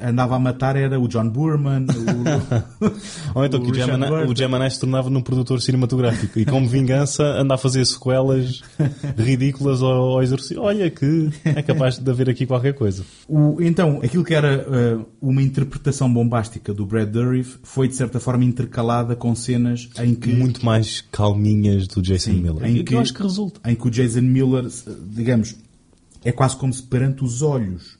eh, 0.00 0.08
andava 0.08 0.36
a 0.36 0.38
matar 0.38 0.76
era 0.76 0.98
o 1.00 1.08
John 1.08 1.28
Boorman, 1.28 1.86
o, 1.86 3.34
Ou 3.34 3.44
então 3.44 3.60
que 3.60 3.70
o 3.70 3.74
Gemini, 3.74 4.06
o 4.06 4.36
Gemini 4.36 4.70
se 4.70 4.78
tornava 4.80 5.10
num 5.10 5.20
produtor 5.20 5.60
cinematográfico 5.60 6.38
e 6.38 6.44
como 6.44 6.68
vingança 6.68 7.24
anda 7.24 7.54
a 7.54 7.58
fazer 7.58 7.84
sequelas 7.84 8.60
ridículas 9.18 9.82
ao, 9.82 9.90
ao 10.12 10.22
exorcismo. 10.22 10.62
Olha 10.62 10.88
que 10.90 11.30
é 11.44 11.62
capaz 11.62 11.98
de 11.98 12.08
haver 12.10 12.30
aqui 12.30 12.46
qualquer 12.46 12.74
coisa. 12.74 13.04
O- 13.26 13.56
então, 13.60 14.00
aquilo 14.04 14.22
que 14.24 14.34
era 14.34 14.54
eh, 14.70 14.98
uma 15.20 15.42
interpretação 15.42 16.12
bombástica 16.12 16.72
do 16.72 16.86
Brad 16.86 17.08
Dourif 17.10 17.56
foi 17.64 17.88
de 17.88 17.96
certa 17.96 18.20
forma 18.20 18.44
intercalada 18.44 19.16
com 19.16 19.34
cenas 19.34 19.88
em 20.00 20.14
que 20.14 20.32
Muito 20.32 20.64
mais 20.64 21.00
calminhas 21.10 21.88
do 21.88 22.00
Jason 22.00 22.30
Sim, 22.32 22.40
Miller. 22.42 22.64
em 22.64 22.84
que 22.84 22.94
eu 22.94 23.00
acho 23.00 23.12
que 23.12 23.22
resulta. 23.22 23.60
em 23.68 23.74
que 23.74 23.86
o 23.88 23.90
Jason 23.90 24.20
Miller, 24.22 24.64
digamos, 25.10 25.56
é 26.24 26.30
quase 26.30 26.56
como 26.56 26.72
se 26.72 26.82
perante 26.84 27.24
os 27.24 27.42
olhos 27.42 27.97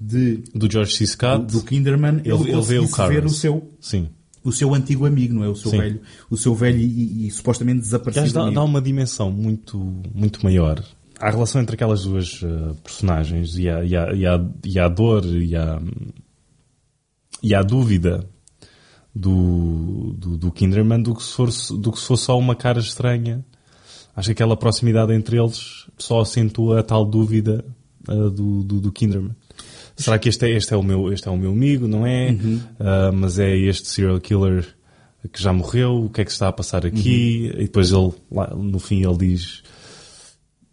de 0.00 0.42
Do 0.54 0.70
George 0.70 0.94
C. 0.94 1.06
Scott, 1.06 1.46
do, 1.46 1.60
do 1.60 1.64
Kinderman 1.64 2.20
ele, 2.24 2.32
ele, 2.32 2.52
ele 2.52 2.62
vê 2.62 2.78
o 2.78 2.86
ver 2.86 3.24
o 3.24 3.28
seu 3.28 3.70
Sim. 3.80 4.08
o 4.44 4.52
seu 4.52 4.74
antigo 4.74 5.06
amigo, 5.06 5.34
não 5.34 5.44
é? 5.44 5.48
O 5.48 5.56
seu 5.56 5.70
Sim. 5.70 5.78
velho, 5.78 6.00
o 6.30 6.36
seu 6.36 6.54
velho 6.54 6.78
e, 6.78 7.26
e 7.26 7.30
supostamente 7.30 7.78
Que 7.78 7.84
desaparecido 7.84 8.32
dá, 8.32 8.42
amigo. 8.42 8.54
dá 8.54 8.62
uma 8.64 8.80
dimensão 8.80 9.30
muito, 9.30 9.78
muito 10.14 10.42
maior. 10.44 10.82
A 11.18 11.30
relação 11.30 11.60
entre 11.60 11.74
aquelas 11.74 12.04
duas 12.04 12.40
eh, 12.44 12.74
personagens 12.84 13.58
e 13.58 13.68
a, 13.68 13.84
e, 13.84 13.94
e, 13.94 14.78
e 14.78 14.88
dor 14.88 15.24
e 15.24 15.56
a, 15.56 15.80
e 17.42 17.64
dúvida 17.64 18.28
do, 19.14 20.14
do, 20.16 20.36
do 20.36 20.52
Kinderman 20.52 21.02
do 21.02 21.14
que, 21.14 21.22
se 21.24 21.32
for, 21.32 21.48
do 21.76 21.90
que 21.90 21.98
se 21.98 22.06
fosse 22.06 22.24
só 22.24 22.38
uma 22.38 22.54
cara 22.54 22.78
estranha. 22.78 23.44
Acho 24.14 24.28
que 24.28 24.32
aquela 24.32 24.56
proximidade 24.56 25.12
entre 25.12 25.38
eles 25.38 25.86
só 25.96 26.20
acentua 26.20 26.80
a 26.80 26.82
tal 26.82 27.04
dúvida 27.04 27.64
eh, 28.08 28.14
do, 28.30 28.62
do, 28.62 28.80
do 28.80 28.92
Kinderman. 28.92 29.34
Será 29.98 30.18
que 30.18 30.28
este 30.28 30.46
é, 30.46 30.50
este, 30.56 30.72
é 30.72 30.76
o 30.76 30.82
meu, 30.82 31.12
este 31.12 31.26
é 31.28 31.30
o 31.30 31.36
meu 31.36 31.50
amigo, 31.50 31.88
não 31.88 32.06
é? 32.06 32.36
Ah, 32.78 33.10
mas 33.12 33.38
é 33.38 33.56
este 33.56 33.88
serial 33.88 34.20
killer 34.20 34.64
que 35.32 35.42
já 35.42 35.52
morreu, 35.52 36.04
o 36.04 36.08
que 36.10 36.20
é 36.20 36.24
que 36.24 36.30
se 36.30 36.36
está 36.36 36.48
a 36.48 36.52
passar 36.52 36.86
aqui? 36.86 37.50
E 37.54 37.64
depois 37.64 37.90
ele, 37.90 38.12
lá, 38.30 38.54
no 38.54 38.78
fim, 38.78 39.04
ele 39.04 39.18
diz 39.18 39.62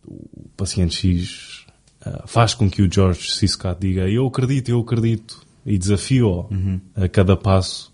o 0.07 0.47
paciente 0.55 0.95
X 0.95 1.65
ah, 2.05 2.23
faz 2.27 2.53
com 2.53 2.69
que 2.69 2.81
o 2.83 2.91
George 2.91 3.31
C. 3.31 3.47
Scott 3.47 3.79
diga 3.81 4.07
eu 4.07 4.27
acredito, 4.27 4.69
eu 4.69 4.79
acredito 4.79 5.43
e 5.65 5.77
desafio 5.79 6.47
a 6.95 7.09
cada 7.09 7.35
passo 7.35 7.91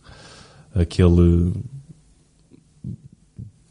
aquele 0.76 1.54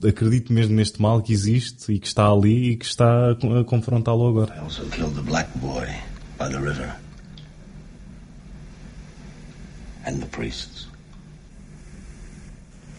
acredito 0.03 0.53
mesmo 0.53 0.75
neste 0.75 1.01
mal 1.01 1.21
que 1.21 1.33
existe 1.33 1.93
e 1.93 1.99
que 1.99 2.07
está 2.07 2.27
ali 2.31 2.71
e 2.71 2.77
que 2.77 2.87
está 2.87 3.33
a 3.33 3.35
con- 3.35 3.59
a 3.59 3.65
confrontá-lo 3.65 4.27
agora. 4.29 4.55
I 4.57 4.61
also 4.61 4.85
killed 4.87 5.15
the 5.15 5.23
black 5.23 5.51
boy 5.59 5.87
by 6.39 6.49
the 6.49 6.59
river. 6.59 6.97
And 10.05 10.23
the 10.23 10.27
priests. 10.27 10.87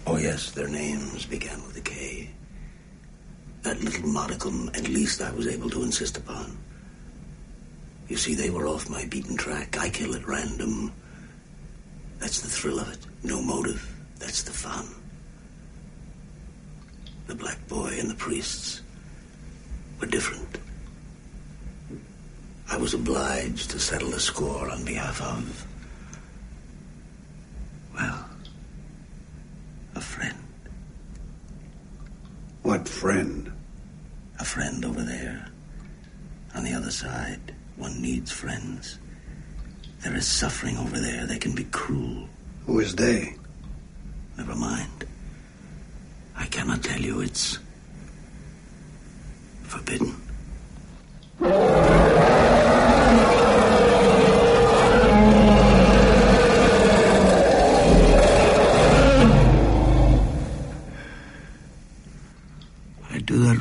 Oh, 0.05 0.17
yes, 0.17 0.51
their 0.51 0.67
names 0.67 1.25
began 1.25 1.61
with 1.67 1.77
a 1.77 1.81
K. 1.81 2.29
That 3.63 3.81
little 3.81 4.07
modicum, 4.07 4.69
at 4.73 4.87
least, 4.87 5.21
I 5.21 5.31
was 5.31 5.47
able 5.47 5.69
to 5.69 5.83
insist 5.83 6.17
upon. 6.17 6.57
You 8.07 8.17
see, 8.17 8.35
they 8.35 8.49
were 8.49 8.67
off 8.67 8.89
my 8.89 9.05
beaten 9.05 9.37
track. 9.37 9.77
I 9.79 9.89
kill 9.89 10.15
at 10.15 10.27
random. 10.27 10.91
That's 12.19 12.41
the 12.41 12.49
thrill 12.49 12.79
of 12.79 12.91
it. 12.91 12.99
No 13.23 13.41
motive. 13.41 13.87
That's 14.19 14.43
the 14.43 14.51
fun. 14.51 14.87
The 17.27 17.35
black 17.35 17.65
boy 17.67 17.95
and 17.99 18.09
the 18.09 18.15
priests 18.15 18.81
were 19.99 20.07
different. 20.07 20.57
I 22.69 22.77
was 22.77 22.93
obliged 22.93 23.69
to 23.71 23.79
settle 23.79 24.09
the 24.09 24.19
score 24.19 24.69
on 24.69 24.83
behalf 24.83 25.21
of, 25.21 25.65
well, 27.93 28.25
a 29.95 30.01
friend. 30.01 30.37
What 32.63 32.87
friend? 32.87 33.51
A 34.39 34.45
friend 34.45 34.85
over 34.85 35.01
there. 35.01 35.47
On 36.55 36.63
the 36.63 36.73
other 36.73 36.91
side, 36.91 37.55
one 37.77 38.01
needs 38.01 38.31
friends. 38.31 38.99
There 40.03 40.15
is 40.15 40.27
suffering 40.27 40.77
over 40.77 40.99
there. 40.99 41.25
They 41.25 41.37
can 41.37 41.53
be 41.53 41.65
cruel. 41.65 42.27
Who 42.65 42.79
is 42.79 42.95
they? 42.95 43.35
Never 44.37 44.55
mind. 44.55 45.05
I 46.35 46.45
cannot 46.47 46.83
tell 46.83 46.99
you 46.99 47.21
it's 47.21 47.59
forbidden. 49.63 50.15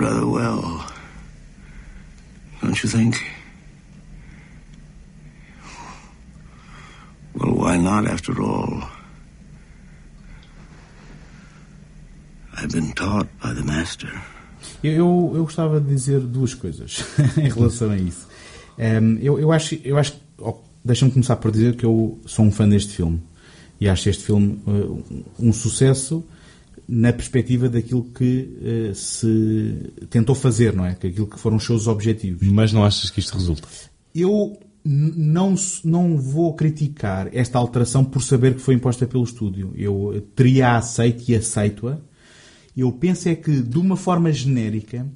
That 0.00 0.06
rather 0.06 0.26
well. 0.26 0.86
Don't 2.62 2.82
you 2.82 2.88
think? 2.88 3.22
Well, 7.34 7.52
why 7.52 7.76
not, 7.76 8.06
after 8.06 8.40
all? 8.40 8.84
I've 12.56 12.72
been 12.72 12.92
taught 12.94 13.28
by 13.42 13.52
the 13.52 13.62
master. 13.62 14.10
Eu, 14.82 15.32
eu, 15.34 15.44
gostava 15.44 15.78
de 15.78 15.88
dizer 15.88 16.20
duas 16.20 16.54
coisas 16.54 17.04
em 17.36 17.50
relação 17.50 17.90
a 17.90 17.98
isso. 17.98 18.26
Ehm, 18.78 19.18
eu, 19.20 19.38
eu 19.38 19.52
acho, 19.52 19.74
eu 19.84 19.98
acho 19.98 20.18
oh, 20.38 20.56
deixa-me 20.82 21.12
começar 21.12 21.36
por 21.36 21.50
dizer 21.50 21.76
que 21.76 21.84
eu 21.84 22.18
sou 22.24 22.46
um 22.46 22.50
fã 22.50 22.66
deste 22.66 22.94
filme 22.94 23.20
e 23.78 23.86
acho 23.86 24.08
este 24.08 24.24
filme 24.24 24.62
um, 24.66 25.24
um 25.38 25.52
sucesso 25.52 26.24
na 26.92 27.12
perspectiva 27.12 27.68
daquilo 27.68 28.02
que 28.02 28.58
eh, 28.62 28.94
se 28.94 29.92
tentou 30.10 30.34
fazer, 30.34 30.74
não 30.74 30.84
é? 30.84 30.90
Aquilo 30.90 31.28
que 31.28 31.38
foram 31.38 31.56
os 31.56 31.64
seus 31.64 31.86
objetivos. 31.86 32.48
Mas 32.48 32.72
não 32.72 32.84
achas 32.84 33.10
que 33.10 33.20
isto 33.20 33.32
resulta? 33.32 33.68
Eu 34.12 34.58
não, 34.84 35.54
não 35.84 36.18
vou 36.18 36.52
criticar 36.54 37.28
esta 37.32 37.58
alteração 37.58 38.04
por 38.04 38.20
saber 38.22 38.54
que 38.54 38.60
foi 38.60 38.74
imposta 38.74 39.06
pelo 39.06 39.22
estúdio. 39.22 39.72
Eu 39.76 40.26
teria 40.34 40.76
aceito 40.76 41.28
e 41.28 41.36
aceito-a. 41.36 41.98
Eu 42.76 42.90
penso 42.90 43.28
é 43.28 43.36
que, 43.36 43.62
de 43.62 43.78
uma 43.78 43.96
forma 43.96 44.32
genérica, 44.32 45.06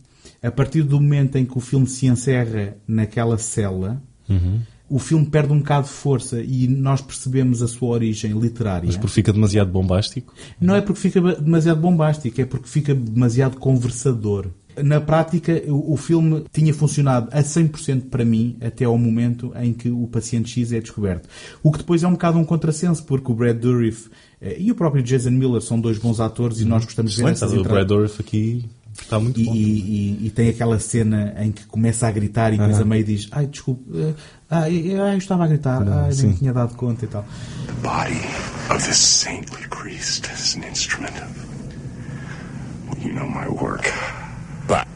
a 0.41 0.53
partir 0.53 0.85
do 0.85 1.01
momento 1.01 1.37
em 1.37 1.45
que 1.45 1.59
o 1.59 1.61
filme 1.61 1.89
se 1.89 2.07
encerra 2.07 2.77
naquela 2.87 3.37
cela, 3.37 4.01
o 4.89 4.99
filme 4.99 5.27
perde 5.27 5.53
um 5.53 5.59
bocado 5.59 5.87
de 5.87 5.93
força 5.93 6.41
e 6.43 6.69
nós 6.69 7.01
percebemos 7.01 7.63
a 7.63 7.69
sua 7.69 7.89
origem 7.89 8.39
literária. 8.39 8.87
Mas 8.87 8.97
porque 8.97 9.15
fica 9.15 9.33
demasiado 9.33 9.71
bombástico? 9.71 10.35
Não 10.61 10.75
é 10.75 10.81
porque 10.81 11.01
fica 11.01 11.21
demasiado 11.21 11.81
bombástico, 11.81 12.41
é 12.41 12.45
porque 12.45 12.69
fica 12.69 12.95
demasiado 12.95 13.57
conversador. 13.57 14.49
Na 14.83 15.01
prática, 15.01 15.63
o, 15.69 15.97
filme 15.97 16.45
tinha 16.53 16.75
funcionado 16.75 17.29
a 17.31 17.41
100% 17.43 18.09
para 18.09 18.25
mim 18.25 18.57
até 18.61 18.85
ao 18.85 18.99
momento 18.99 19.53
em 19.55 19.73
que 19.73 19.89
o 19.89 20.09
paciente 20.09 20.51
X 20.51 20.73
é 20.73 20.81
descoberto. 20.81 21.29
O 21.63 21.71
que 21.71 21.79
depois 21.79 22.03
é 22.03 22.09
um 22.09 22.13
bocado 22.13 22.39
um 22.39 22.45
contrassenso, 22.45 23.05
porque 23.05 23.31
o 23.31 23.35
Brad 23.37 23.57
Dourif 23.57 24.09
eh, 24.41 24.57
e 24.59 24.73
o 24.73 24.75
próprio 24.75 25.01
Jason 25.01 25.31
Miller 25.31 25.63
são 25.63 25.81
dois 25.81 25.97
bons 25.97 26.19
atores 26.19 26.61
e 26.61 26.65
nós 26.65 26.85
gostamos 26.85 27.13
de 27.13 27.23
ver 27.23 27.31
essas 27.31 27.53
o 27.53 27.63
Brad 27.63 27.87
Dourif 27.87 28.21
aqui 28.21 28.65
está 29.01 29.19
muito 29.19 29.41
e, 29.41 29.45
bom. 29.45 29.55
e- 29.55 29.59
e- 29.59 30.27
e 30.27 30.31
tem 30.31 30.49
aquela 30.49 30.79
cena 30.79 31.35
em 31.39 31.51
que 31.53 31.65
começa 31.67 32.07
a 32.07 32.11
gritar 32.11 32.49
e 32.53 32.57
depois 32.59 32.75
Aham. 32.77 32.83
a 32.83 32.85
meio 32.87 33.05
diz 33.05 33.29
ai, 33.33 33.47
desculpe, 33.47 33.83
ah, 34.51 34.71
eu, 34.71 34.97
eu 35.07 35.19
estava 35.19 35.45
a 35.45 35.47
gritar, 35.49 35.83
ai, 35.87 36.13
sim. 36.13 36.27
nem 36.29 36.37
tinha 36.37 36.53
dado 36.53 36.75
conta 36.75 37.05
e 37.05 37.09
tal. 37.09 37.25
The 37.67 37.73
body 37.83 38.21
of 38.75 38.85
this 38.87 38.97
saintly 38.97 39.67
priest 39.69 40.29
is 40.33 40.57
an 40.57 40.65
instrument 40.69 41.13
of. 41.21 41.45
You 43.05 43.13
know 43.13 43.29
my 43.29 43.49
work. 43.49 43.91
But 44.67 44.87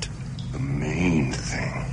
the 0.53 0.59
main 0.59 1.32
thing 1.32 1.84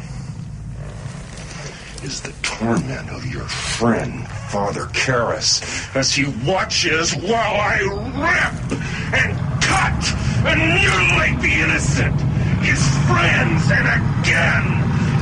is 2.04 2.22
the 2.22 2.32
torment 2.42 3.10
of 3.12 3.26
your 3.26 3.44
friend, 3.50 4.26
Father 4.50 4.86
Karras, 4.94 5.62
as 5.96 6.14
he 6.14 6.26
watches 6.46 7.14
while 7.16 7.60
I 7.60 7.80
rip 8.16 8.80
and 9.14 9.38
cut 9.62 10.16
and 10.48 10.60
mutilate 10.60 11.40
the 11.42 11.54
innocent, 11.64 12.22
his 12.62 12.82
friends, 13.08 13.64
and 13.72 13.88
again 14.00 14.66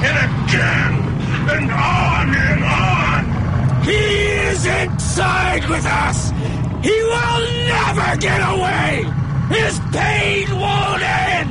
and 0.04 0.18
again 0.28 0.94
and 1.50 1.72
on 1.72 2.36
and 2.36 2.64
on. 2.64 3.84
He 3.84 3.92
is 3.92 4.66
inside 4.66 5.68
with 5.70 5.86
us. 5.86 6.32
He 6.84 6.92
will 6.92 7.42
never 7.68 8.18
get 8.18 8.40
away. 8.40 9.06
His 9.50 9.80
pain 9.92 10.50
won't 10.60 11.02
end. 11.02 11.50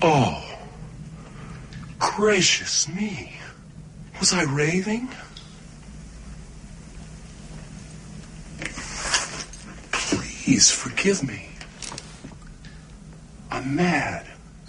Oh, 0.00 0.58
gracious 1.98 2.88
me. 2.88 3.37
Was 4.20 4.32
I 4.32 4.44
raving? 4.44 5.08
Please 9.92 10.70
forgive 10.70 11.22
me. 11.22 11.48
I'm 13.50 13.76
mad. 13.76 14.24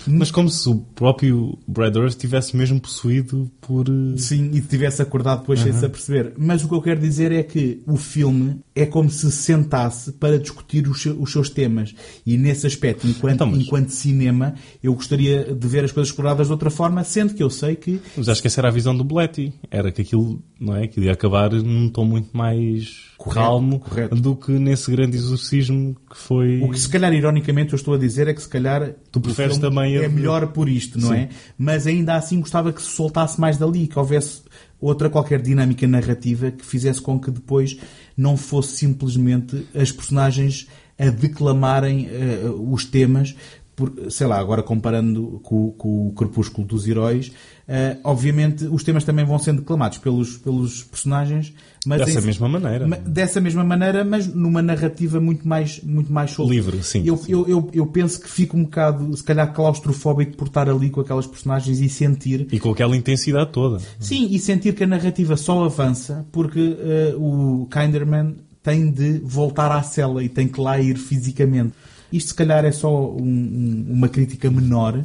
Mas 0.07 0.31
como 0.31 0.49
se 0.49 0.67
o 0.69 0.75
próprio 0.95 1.57
Brad 1.67 1.95
Earth 1.95 2.17
tivesse 2.17 2.55
mesmo 2.55 2.79
possuído 2.79 3.49
por. 3.69 3.87
eh, 3.87 4.17
Sim, 4.17 4.49
e 4.51 4.61
tivesse 4.61 4.99
acordado 4.99 5.41
depois 5.41 5.59
sem 5.59 5.69
Aham. 5.71 5.79
se 5.79 5.85
aperceber. 5.85 6.33
Mas 6.37 6.63
o 6.63 6.67
que 6.67 6.73
eu 6.73 6.81
quero 6.81 6.99
dizer 6.99 7.31
é 7.31 7.43
que 7.43 7.83
o 7.85 7.95
filme 7.97 8.59
é 8.75 8.83
como 8.87 9.11
se 9.11 9.31
sentasse 9.31 10.11
para 10.13 10.39
discutir 10.39 10.87
os, 10.87 11.05
os 11.05 11.31
seus 11.31 11.49
temas. 11.51 11.93
E 12.25 12.35
nesse 12.35 12.65
aspecto, 12.65 13.05
enquanto, 13.07 13.35
Então, 13.35 13.47
mas- 13.51 13.59
enquanto 13.61 13.89
cinema, 13.89 14.55
eu 14.81 14.93
gostaria 14.95 15.53
de 15.53 15.67
ver 15.67 15.83
as 15.85 15.91
coisas 15.91 16.09
exploradas 16.09 16.47
de 16.47 16.53
outra 16.53 16.71
forma, 16.71 17.03
sendo 17.03 17.35
que 17.35 17.43
eu 17.43 17.49
sei 17.49 17.75
que 17.75 18.01
Mas 18.17 18.27
acho 18.27 18.41
que 18.41 18.47
essa 18.47 18.59
era 18.59 18.69
a 18.69 18.71
visão 18.71 18.97
do 18.97 19.03
Bletty. 19.03 19.53
Era 19.69 19.91
que 19.91 20.01
aquilo, 20.01 20.41
não 20.59 20.75
é? 20.75 20.87
Que 20.87 20.99
ia 21.01 21.11
acabar 21.13 21.51
num 21.51 21.89
tom 21.89 22.05
muito 22.05 22.35
mais 22.35 23.07
Correto, 23.17 23.39
calmo 23.39 23.79
correto. 23.79 24.15
do 24.15 24.35
que 24.35 24.51
nesse 24.53 24.89
grande 24.89 25.15
exorcismo 25.15 25.95
que 26.09 26.17
foi. 26.17 26.61
O 26.61 26.71
que 26.71 26.79
se 26.79 26.89
calhar, 26.89 27.13
ironicamente, 27.13 27.73
eu 27.73 27.77
estou 27.77 27.93
a 27.93 27.97
dizer 27.97 28.27
é 28.27 28.33
que 28.33 28.41
se 28.41 28.47
calhar 28.49 28.93
Tu 29.11 29.19
preferes 29.21 29.57
também 29.59 29.97
a- 29.97 30.03
é 30.03 30.07
melhor 30.07 30.47
por 30.47 30.67
isto, 30.69 30.99
não 30.99 31.09
Sim. 31.09 31.15
é? 31.15 31.29
Mas 31.57 31.85
ainda 31.85 32.15
assim 32.15 32.39
gostava 32.39 32.71
que 32.71 32.81
se 32.81 32.89
soltasse 32.89 33.39
mais 33.39 33.57
dali, 33.59 33.87
que 33.87 33.99
houvesse 33.99 34.41
outra 34.79 35.09
qualquer 35.09 35.41
dinâmica 35.41 35.85
narrativa 35.87 36.51
que 36.51 36.65
fizesse 36.65 37.01
com 37.01 37.19
que 37.19 37.29
depois 37.29 37.77
não 38.15 38.37
fosse 38.37 38.77
simplesmente 38.77 39.67
as 39.75 39.91
personagens 39.91 40.67
a 40.97 41.09
declamarem 41.09 42.07
eh, 42.11 42.41
os 42.69 42.83
temas. 42.83 43.35
Por, 43.79 44.11
sei 44.11 44.27
lá, 44.27 44.37
agora 44.37 44.61
comparando 44.61 45.39
com, 45.41 45.71
com 45.71 46.07
o 46.09 46.11
Crepúsculo 46.11 46.67
dos 46.67 46.85
Heróis, 46.85 47.31
eh, 47.65 47.95
obviamente 48.03 48.65
os 48.65 48.83
temas 48.83 49.05
também 49.05 49.23
vão 49.23 49.39
sendo 49.39 49.61
declamados 49.61 49.97
pelos, 49.97 50.35
pelos 50.35 50.83
personagens, 50.83 51.53
mas 51.85 51.99
Dessa 52.05 52.19
em- 52.19 52.23
mesma 52.23 52.49
maneira. 52.49 52.85
Ma- 52.85 52.97
dessa 52.97 53.39
mesma 53.39 53.63
maneira, 53.63 54.03
mas 54.03 54.27
numa 54.27 54.61
narrativa 54.61 55.21
muito 55.21 55.47
mais, 55.47 55.81
muito 55.81 56.11
mais 56.11 56.31
solta. 56.31 56.51
Livre, 56.53 56.83
sim, 56.83 57.03
Eu, 57.05 57.15
sim. 57.15 57.31
Eu, 57.31 57.47
eu, 57.47 57.69
eu 57.73 57.87
penso 57.87 58.19
que 58.19 58.29
fico 58.29 58.57
um 58.57 58.63
bocado, 58.63 59.15
se 59.15 59.23
calhar, 59.23 59.53
claustrofóbico 59.53 60.35
por 60.35 60.47
estar 60.47 60.69
ali 60.69 60.89
com 60.89 60.99
aquelas 60.99 61.25
personagens 61.25 61.79
e 61.79 61.87
sentir. 61.87 62.47
E 62.51 62.59
com 62.59 62.71
aquela 62.71 62.97
intensidade 62.97 63.51
toda. 63.53 63.79
Sim, 63.97 64.27
e 64.29 64.37
sentir 64.39 64.75
que 64.75 64.83
a 64.83 64.87
narrativa 64.87 65.37
só 65.37 65.63
avança 65.63 66.25
porque 66.33 66.75
eh, 66.77 67.13
o 67.17 67.65
Kinderman 67.71 68.35
tem 68.61 68.91
de 68.91 69.19
voltar 69.23 69.71
à 69.71 69.81
cela 69.81 70.21
e 70.21 70.27
tem 70.27 70.49
que 70.49 70.59
lá 70.59 70.77
ir 70.81 70.97
fisicamente. 70.97 71.73
Isto, 72.11 72.29
se 72.29 72.33
calhar, 72.35 72.65
é 72.65 72.71
só 72.71 72.89
um- 73.11 73.21
um- 73.21 73.85
uma 73.93 74.09
crítica 74.09 74.49
menor. 74.49 75.03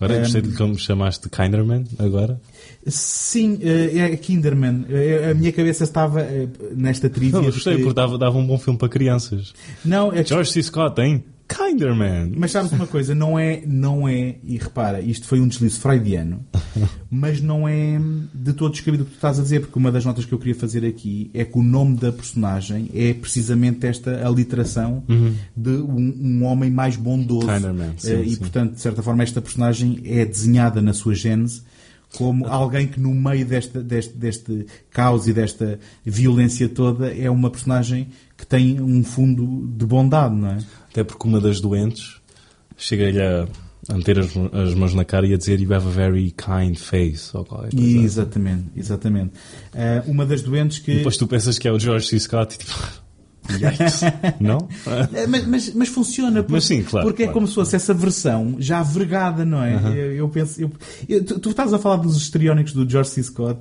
Agora 0.00 0.18
gostei 0.20 0.42
de 0.42 0.52
como 0.56 0.76
chamaste 0.76 1.28
Kinderman 1.28 1.84
agora. 1.98 2.40
Sim, 2.86 3.58
eh, 3.62 3.98
é 4.12 4.16
Kinderman. 4.16 4.84
Eh, 4.88 5.30
A 5.30 5.34
minha 5.34 5.52
cabeça 5.52 5.84
estava 5.84 6.20
eh, 6.22 6.48
nesta 6.74 7.08
trivia. 7.08 7.38
Não, 7.38 7.44
gostei, 7.44 7.76
que- 7.76 7.82
porque 7.84 7.94
dava, 7.94 8.18
dava 8.18 8.36
um 8.36 8.44
bom 8.46 8.58
filme 8.58 8.76
para 8.78 8.88
crianças. 8.88 9.54
Não, 9.84 10.12
é 10.12 10.24
George 10.24 10.50
C. 10.50 10.62
Scott 10.62 10.96
tem 11.56 11.72
Kinderman. 11.72 12.32
Mas 12.36 12.50
sabes 12.50 12.72
uma 12.72 12.86
coisa, 12.86 13.14
não 13.14 13.38
é, 13.38 13.62
não 13.66 14.08
é, 14.08 14.36
e 14.44 14.56
repara, 14.58 15.00
isto 15.00 15.26
foi 15.26 15.40
um 15.40 15.48
deslize 15.48 15.78
freudiano, 15.78 16.44
mas 17.10 17.40
não 17.40 17.68
é 17.68 17.98
de 18.34 18.52
todo 18.52 18.72
descabido 18.72 19.02
o 19.02 19.06
que 19.06 19.12
tu 19.12 19.16
estás 19.16 19.38
a 19.38 19.42
dizer, 19.42 19.60
porque 19.60 19.78
uma 19.78 19.90
das 19.92 20.04
notas 20.04 20.24
que 20.24 20.32
eu 20.32 20.38
queria 20.38 20.54
fazer 20.54 20.84
aqui 20.84 21.30
é 21.34 21.44
que 21.44 21.58
o 21.58 21.62
nome 21.62 21.96
da 21.96 22.12
personagem 22.12 22.88
é 22.94 23.12
precisamente 23.14 23.86
esta 23.86 24.26
aliteração 24.26 25.02
Uhum. 25.08 25.34
de 25.56 25.70
um, 25.70 26.14
um 26.40 26.44
homem 26.44 26.70
mais 26.70 26.96
bondoso. 26.96 27.46
Kinderman, 27.46 27.92
sim, 27.96 28.12
Eh, 28.12 28.22
e 28.22 28.30
sim. 28.30 28.36
portanto, 28.36 28.74
de 28.74 28.80
certa 28.80 29.02
forma, 29.02 29.22
esta 29.22 29.40
personagem 29.40 30.00
é 30.04 30.24
desenhada 30.24 30.80
na 30.82 30.92
sua 30.92 31.14
gênese 31.14 31.62
como 32.16 32.46
alguém 32.46 32.86
que 32.86 33.00
no 33.00 33.14
meio 33.14 33.46
desta, 33.46 33.82
deste, 33.82 34.12
deste 34.18 34.66
caos 34.90 35.26
e 35.26 35.32
desta 35.32 35.78
violência 36.04 36.68
toda 36.68 37.10
é 37.10 37.30
uma 37.30 37.48
personagem 37.48 38.08
que 38.42 38.46
tem 38.48 38.80
um 38.80 39.04
fundo 39.04 39.68
de 39.76 39.86
bondade, 39.86 40.34
não 40.34 40.48
é? 40.48 40.58
Até 40.90 41.04
porque 41.04 41.28
uma 41.28 41.40
das 41.40 41.60
doentes 41.60 42.16
chega-lhe 42.76 43.22
a, 43.22 43.46
a 43.88 43.94
meter 43.96 44.18
as, 44.18 44.30
as 44.52 44.74
mãos 44.74 44.94
na 44.94 45.04
cara 45.04 45.24
e 45.28 45.32
a 45.32 45.36
dizer 45.36 45.60
You 45.60 45.72
have 45.72 45.86
a 45.86 45.90
very 45.90 46.32
kind 46.32 46.76
face. 46.76 47.30
Ou 47.36 47.44
qualquer 47.44 47.70
coisa. 47.70 47.86
Exatamente, 47.98 48.64
exatamente. 48.76 49.30
Eh, 49.72 50.02
uma 50.08 50.26
das 50.26 50.42
doentes 50.42 50.80
que. 50.80 50.90
E 50.90 50.96
depois 50.96 51.16
tu 51.16 51.28
pensas 51.28 51.56
que 51.56 51.68
é 51.68 51.72
o 51.72 51.78
George 51.78 52.08
C. 52.08 52.18
Scott 52.18 52.56
e 52.56 52.58
tipo. 52.58 53.02
Não? 54.40 54.68
Eh, 55.14 55.26
mas, 55.28 55.46
mas, 55.46 55.74
mas 55.74 55.88
funciona, 55.88 56.42
porque, 56.42 56.52
Mas 56.54 56.64
sim, 56.64 56.82
claro, 56.82 57.06
porque 57.06 57.22
é 57.22 57.26
claro. 57.26 57.34
como 57.34 57.46
se 57.48 57.54
fosse 57.54 57.76
essa 57.76 57.94
versão 57.94 58.56
já 58.58 58.82
vergada, 58.82 59.44
não 59.44 59.62
é? 59.62 59.74
Aham. 59.74 59.94
Eu, 59.94 60.12
eu 60.12 60.28
penso, 60.28 60.60
eu- 60.60 60.70
eu- 61.08 61.24
tu, 61.24 61.38
tu 61.38 61.50
estás 61.50 61.72
a 61.72 61.78
falar 61.78 61.96
dos 61.96 62.16
histriónicos 62.16 62.72
do 62.72 62.88
George 62.88 63.10
C. 63.10 63.22
Scott 63.22 63.60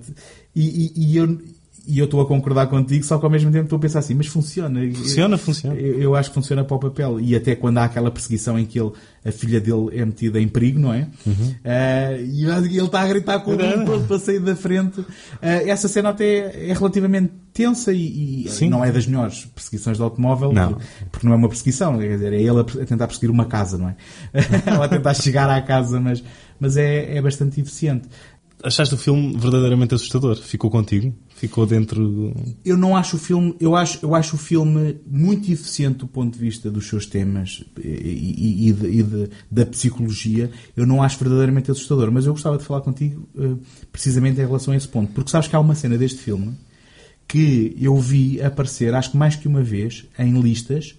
e, 0.56 0.92
e- 0.96 1.12
e 1.14 1.18
eu 1.18 1.40
e 1.88 1.98
eu 2.00 2.06
estou 2.06 2.22
a 2.22 2.26
concordar 2.28 2.68
contigo, 2.68 3.04
só 3.04 3.18
que 3.18 3.26
ao 3.26 3.32
mesmo 3.32 3.52
tempo 3.52 3.64
estou 3.64 3.78
a 3.78 3.80
pensar 3.80 4.00
assim, 4.00 4.14
mas 4.14 4.28
funciona. 4.28 4.80
Funciona, 4.94 5.38
funciona. 5.38 5.76
Eu, 5.76 6.00
eu 6.00 6.16
acho 6.16 6.30
que 6.30 6.36
funciona 6.36 6.64
para 6.64 6.76
o 6.76 6.80
papel. 6.80 7.20
E 7.20 7.36
até 7.36 7.56
quando 7.56 7.80
há 7.80 7.86
aquela 7.86 8.12
perseguição 8.12 8.58
em 8.60 8.66
que 8.66 8.80
ele, 8.80 8.92
a 9.26 9.32
filha 9.32 9.60
dele 9.60 9.90
é 9.94 10.06
metida 10.06 10.40
em 10.40 10.48
perigo, 10.48 10.80
não 10.80 10.94
é? 10.94 11.08
Uhum. 11.26 11.56
Eh, 11.64 12.22
e 12.24 12.46
ele 12.46 12.86
está 12.86 13.02
a 13.02 13.08
gritar 13.08 13.40
com 13.40 13.56
o 13.56 13.58
mundo 13.58 13.86
todo 13.86 14.08
para 14.08 14.20
sair 14.20 14.40
da 14.40 14.56
frente. 14.56 15.04
Eh, 15.42 15.70
essa 15.70 15.88
cena 15.88 16.10
até 16.10 16.70
é 16.70 16.74
relativamente 16.74 17.32
tensa 17.54 17.92
e, 17.92 18.46
e 18.48 18.70
não 18.70 18.84
é 18.86 18.92
das 18.94 19.06
melhores 19.06 19.46
perseguições 19.54 19.98
de 19.98 20.04
automóvel, 20.04 20.54
Não. 20.54 20.78
porque- 21.12 21.28
não 21.28 21.34
é 21.34 21.36
uma 21.36 21.50
perseguição, 21.50 22.00
quer 22.00 22.14
dizer, 22.14 22.32
é 22.32 22.42
ele 22.42 22.60
a, 22.62 22.64
tentar 22.64 23.08
perseguir 23.08 23.30
uma 23.30 23.44
casa, 23.46 23.78
não 23.78 23.90
é? 23.90 23.96
Ou 24.78 24.82
a 24.84 24.88
tentar 24.88 25.14
chegar 25.16 25.50
à 25.50 25.62
casa, 25.62 26.00
mas, 26.00 26.24
mas 26.58 26.78
é, 26.78 27.18
é 27.18 27.22
bastante 27.22 27.60
eficiente. 27.60 28.08
Achaste 28.64 28.94
o 28.94 28.98
filme 28.98 29.36
verdadeiramente 29.38 29.96
assustador? 29.96 30.36
Ficou 30.36 30.70
contigo? 30.70 31.14
Ficou 31.36 31.66
dentro. 31.66 32.32
Eu 32.64 32.78
não 32.78 32.96
acho 32.96 33.16
o 33.16 33.20
filme, 33.20 33.56
eu 33.60 33.76
acho, 33.76 33.98
eu 34.04 34.14
acho 34.14 34.36
o 34.36 34.40
filme 34.40 34.98
muito 35.08 35.52
eficiente 35.52 36.00
do 36.00 36.08
ponto 36.08 36.34
de 36.34 36.40
vista 36.40 36.70
dos 36.70 36.88
seus 36.88 37.06
temas 37.08 37.64
e, 37.84 37.88
e- 37.88 38.68
e 38.70 38.74
de- 38.74 38.88
e 38.88 39.04
de- 39.04 39.30
da 39.50 39.66
psicologia. 39.66 40.52
Eu 40.78 40.86
não 40.86 41.02
acho 41.02 41.18
verdadeiramente 41.18 41.72
assustador, 41.72 42.12
mas 42.12 42.26
eu 42.28 42.34
gostava 42.34 42.58
de 42.58 42.64
falar 42.64 42.82
contigo 42.82 43.28
eh, 43.38 43.56
precisamente 43.92 44.40
em 44.40 44.46
relação 44.46 44.74
a 44.74 44.78
esse 44.78 44.88
ponto, 44.88 45.12
porque 45.14 45.32
sabes 45.32 45.48
que 45.48 45.56
há 45.56 45.60
uma 45.60 45.74
cena 45.76 45.98
deste 45.98 46.20
filme 46.20 46.54
que 47.28 47.76
eu 47.80 47.96
vi 47.98 48.42
aparecer, 48.42 48.94
acho 48.94 49.12
que 49.12 49.18
mais 49.18 49.36
que 49.36 49.48
uma 49.48 49.64
vez, 49.64 50.06
em 50.20 50.40
listas 50.40 50.96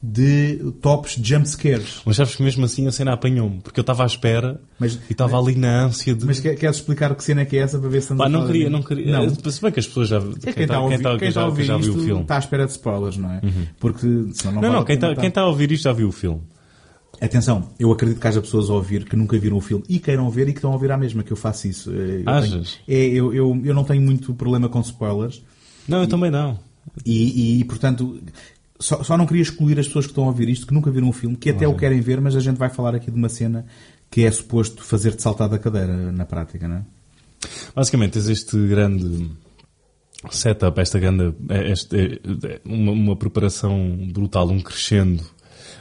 de 0.00 0.72
tops 0.80 1.16
de 1.20 1.28
jump 1.28 1.48
scares. 1.48 2.02
Mas 2.06 2.16
sabes 2.16 2.36
que 2.36 2.42
mesmo 2.42 2.64
assim 2.64 2.86
a 2.86 2.92
cena 2.92 3.12
apanhou-me, 3.14 3.60
porque 3.60 3.80
eu 3.80 3.82
estava 3.82 4.04
à 4.04 4.06
espera 4.06 4.60
Mas- 4.78 4.94
e 4.94 5.00
estava 5.12 5.36
ali 5.38 5.56
na 5.56 5.86
ânsia 5.86 6.14
de. 6.14 6.24
Mas 6.24 6.38
quer- 6.38 6.54
queres 6.54 6.76
explicar 6.76 7.14
que 7.16 7.24
cena 7.24 7.40
é 7.40 7.44
que 7.44 7.56
é 7.56 7.60
essa 7.60 7.78
para 7.80 7.88
ver 7.88 8.00
se 8.02 8.14
Pá, 8.14 8.26
a 8.26 8.28
não 8.28 8.46
queria, 8.46 8.70
não 8.70 8.82
queria. 8.82 9.10
Não. 9.12 9.24
Eh, 9.24 9.50
Se 9.50 9.60
bem 9.60 9.72
que 9.72 9.80
as 9.80 9.86
pessoas 9.88 10.08
já. 10.08 10.18
É 10.18 10.52
Quem 10.52 10.62
está 10.62 10.76
a 10.76 10.80
ouvir, 10.80 11.00
tá- 11.02 11.18
quem 11.18 11.28
está 11.28 11.40
a 11.40 11.44
já, 11.44 11.48
ouvir 11.48 11.64
já 11.64 11.76
viu 11.76 11.88
isto 11.90 11.98
o 12.00 12.04
filme. 12.04 12.22
está 12.22 12.36
à 12.36 12.38
espera 12.38 12.64
de 12.66 12.72
spoilers, 12.72 13.16
não 13.16 13.32
é? 13.32 13.40
Porque 13.80 14.06
senão 14.34 14.54
não 14.54 14.62
Não, 14.62 14.72
não, 14.72 14.78
a 14.80 14.84
quem 14.84 14.94
está 14.94 15.14
quem 15.16 15.30
tá 15.30 15.40
a 15.40 15.46
ouvir 15.48 15.72
isto 15.72 15.82
já 15.84 15.92
viu 15.92 16.08
o 16.08 16.12
filme. 16.12 16.42
Atenção, 17.20 17.70
eu 17.80 17.90
acredito 17.90 18.20
que 18.20 18.26
haja 18.28 18.40
pessoas 18.40 18.70
a 18.70 18.74
ouvir 18.74 19.04
que 19.04 19.16
nunca 19.16 19.36
viram 19.36 19.56
o 19.56 19.60
filme 19.60 19.84
e 19.88 19.98
queiram 19.98 20.30
ver 20.30 20.42
e 20.48 20.52
que 20.52 20.58
estão 20.58 20.70
a 20.70 20.74
ouvir 20.74 20.92
à 20.92 20.96
mesma, 20.96 21.24
que 21.24 21.32
eu 21.32 21.36
faço 21.36 21.66
isso. 21.66 21.90
Eh, 21.92 22.22
Eu, 22.24 22.30
Achas? 22.30 22.78
tenho, 22.86 22.98
é, 23.00 23.06
eu, 23.08 23.34
eu, 23.34 23.60
eu 23.64 23.74
não 23.74 23.82
tenho 23.82 24.00
muito 24.00 24.32
problema 24.34 24.68
com 24.68 24.80
spoilers 24.80 25.42
Não, 25.88 26.02
eu 26.02 26.06
também 26.06 26.30
não. 26.30 26.60
e, 27.04 27.58
e, 27.60 27.64
portanto, 27.64 28.20
só, 28.78 29.02
só 29.02 29.16
não 29.16 29.26
queria 29.26 29.42
excluir 29.42 29.78
as 29.78 29.86
pessoas 29.86 30.06
que 30.06 30.12
estão 30.12 30.24
a 30.24 30.28
ouvir 30.28 30.48
isto, 30.48 30.66
que 30.66 30.74
nunca 30.74 30.90
viram 30.90 31.08
o 31.08 31.12
filme, 31.12 31.36
que 31.36 31.50
até 31.50 31.66
o 31.66 31.74
querem 31.74 32.00
ver, 32.00 32.20
mas 32.20 32.36
a 32.36 32.40
gente 32.40 32.56
vai 32.56 32.68
falar 32.68 32.94
aqui 32.94 33.10
de 33.10 33.16
uma 33.16 33.28
cena 33.28 33.66
que 34.10 34.24
é 34.24 34.30
suposto 34.30 34.82
fazer-te 34.82 35.22
saltar 35.22 35.48
da 35.48 35.58
cadeira 35.58 36.12
na 36.12 36.24
prática, 36.24 36.66
não 36.66 36.76
é? 36.76 36.82
Basicamente, 37.74 38.12
tens 38.12 38.28
este 38.28 38.56
grande 38.66 39.30
setup, 40.30 40.80
esta 40.80 40.98
grande. 40.98 41.34
Este, 41.50 42.20
é, 42.44 42.60
uma, 42.64 42.92
uma 42.92 43.16
preparação 43.16 44.08
brutal, 44.12 44.48
um 44.50 44.60
crescendo 44.60 45.24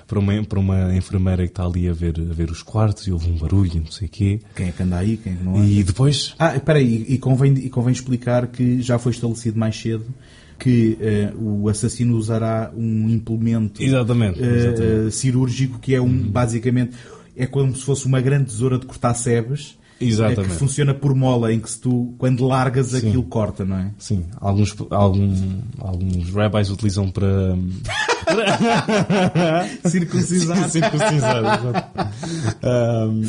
para 0.07 0.19
uma, 0.19 0.43
para 0.43 0.59
uma 0.59 0.95
enfermeira 0.95 1.43
que 1.43 1.51
está 1.51 1.65
ali 1.65 1.89
a 1.89 1.93
ver, 1.93 2.15
a 2.19 2.33
ver 2.33 2.49
os 2.49 2.63
quartos 2.63 3.07
e 3.07 3.11
houve 3.11 3.29
um 3.29 3.37
barulho 3.37 3.77
e 3.77 3.79
não 3.79 3.91
sei 3.91 4.07
o 4.07 4.11
quê. 4.11 4.39
Quem 4.55 4.69
é 4.69 4.71
que 4.71 4.83
anda 4.83 4.97
aí, 4.97 5.17
quem 5.17 5.33
é 5.33 5.35
que 5.35 5.43
não 5.43 5.57
anda? 5.57 5.67
E 5.67 5.83
depois. 5.83 6.33
Ah, 6.39 6.55
espera 6.55 6.79
aí, 6.79 7.05
e 7.07 7.17
convém, 7.17 7.53
e 7.53 7.69
convém 7.69 7.91
explicar 7.91 8.47
que 8.47 8.81
já 8.81 8.97
foi 8.97 9.11
estabelecido 9.11 9.59
mais 9.59 9.75
cedo 9.75 10.05
que 10.59 10.97
eh, 10.99 11.31
o 11.39 11.69
assassino 11.69 12.15
usará 12.17 12.71
um 12.75 13.09
implemento 13.09 13.81
Exatamente, 13.83 14.41
eh, 14.41 14.45
exatamente. 14.45 15.07
eh, 15.07 15.11
cirúrgico 15.11 15.79
que 15.79 15.93
é 15.95 16.01
um, 16.01 16.17
basicamente, 16.17 16.95
é 17.35 17.45
como 17.45 17.75
se 17.75 17.83
fosse 17.83 18.05
uma 18.05 18.19
grande 18.21 18.45
tesoura 18.45 18.79
de 18.79 18.85
cortar 18.85 19.13
sebes 19.13 19.77
Exatamente. 19.99 20.41
eh, 20.41 20.43
que 20.45 20.59
funciona 20.59 20.93
por 20.93 21.15
mola, 21.15 21.53
em 21.53 21.59
que 21.59 21.69
se 21.69 21.79
tu, 21.79 22.13
quando 22.17 22.45
largas 22.45 22.87
Sim. 22.87 22.97
aquilo 22.97 23.23
corta, 23.23 23.65
não 23.65 23.77
é? 23.77 23.91
Sim, 23.97 24.25
alguns, 24.39 24.75
algum, 24.89 25.61
alguns 25.79 26.29
rabbis 26.31 26.69
utilizam 26.69 27.09
para. 27.11 27.55
Circuncisar. 29.89 30.69
Circuncisar, 30.69 31.37
exato. 31.39 31.87
Ahm, 32.63 33.21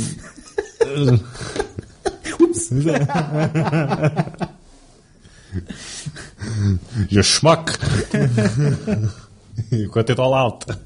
Your 7.10 7.24
schmuck. 7.24 7.72
Eu 9.72 9.90
estou 10.00 10.30
lá 10.30 10.38
alta. 10.38 10.80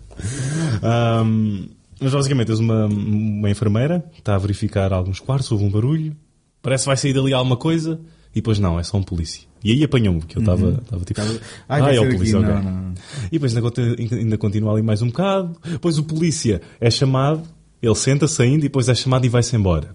Ahm, 0.83 1.69
mas 2.01 2.13
basicamente 2.13 2.49
tens 2.49 2.59
uma, 2.59 2.87
uma 2.87 3.51
enfermeira 3.51 4.05
que 4.13 4.21
está 4.21 4.35
a 4.35 4.39
verificar 4.39 4.93
alguns 4.93 5.21
quartos, 5.21 5.51
houve 5.53 5.65
um 5.65 5.71
barulho, 5.71 6.17
parece 6.61 6.85
que 6.85 6.89
vai 6.89 6.97
sair 6.97 7.13
dali 7.13 7.33
alguma 7.33 7.57
coisa, 7.57 8.01
e 8.33 8.37
depois 8.37 8.59
não, 8.59 8.79
é 8.79 8.83
só 8.83 8.97
um 8.97 9.03
polícia. 9.03 9.47
E 9.63 9.71
aí 9.73 9.85
apanhou-me, 9.85 10.23
que 10.23 10.37
eu 10.37 10.41
estava 10.41 10.65
Uhum. 10.67 11.05
tipo. 11.05 11.21
Ai, 11.21 11.39
Ah, 11.69 11.79
vai 11.81 11.97
é 11.97 12.01
o 12.01 12.09
polícia, 12.11 12.39
aqui, 12.39 12.47
ok. 12.51 12.63
não, 12.65 12.71
não. 12.83 12.95
E 13.31 13.39
depois 13.39 13.57
ainda, 13.57 14.17
ainda 14.17 14.39
continua 14.39 14.73
ali 14.73 14.83
mais 14.83 15.03
um 15.03 15.07
bocado. 15.07 15.57
Depois 15.65 15.99
o 15.99 16.03
polícia 16.05 16.61
é 16.81 16.91
chamado 16.91 17.43
Ele 17.81 17.95
senta-se 17.95 18.41
ainda 18.43 18.59
e 18.59 18.63
depois 18.69 18.89
é 18.89 18.95
chamado 18.95 19.25
e 19.25 19.29
vai-se 19.29 19.55
embora. 19.57 19.95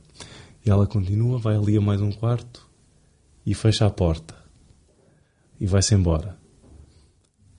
E 0.65 0.69
ela 0.69 0.85
continua, 0.87 1.37
vai 1.37 1.55
ali 1.55 1.77
a 1.77 1.81
mais 1.81 2.01
um 2.01 2.11
quarto 2.11 2.65
e 3.45 3.53
fecha 3.53 3.85
a 3.85 3.89
porta. 3.89 4.35
E 5.59 5.65
vai-se 5.65 5.95
embora. 5.95 6.37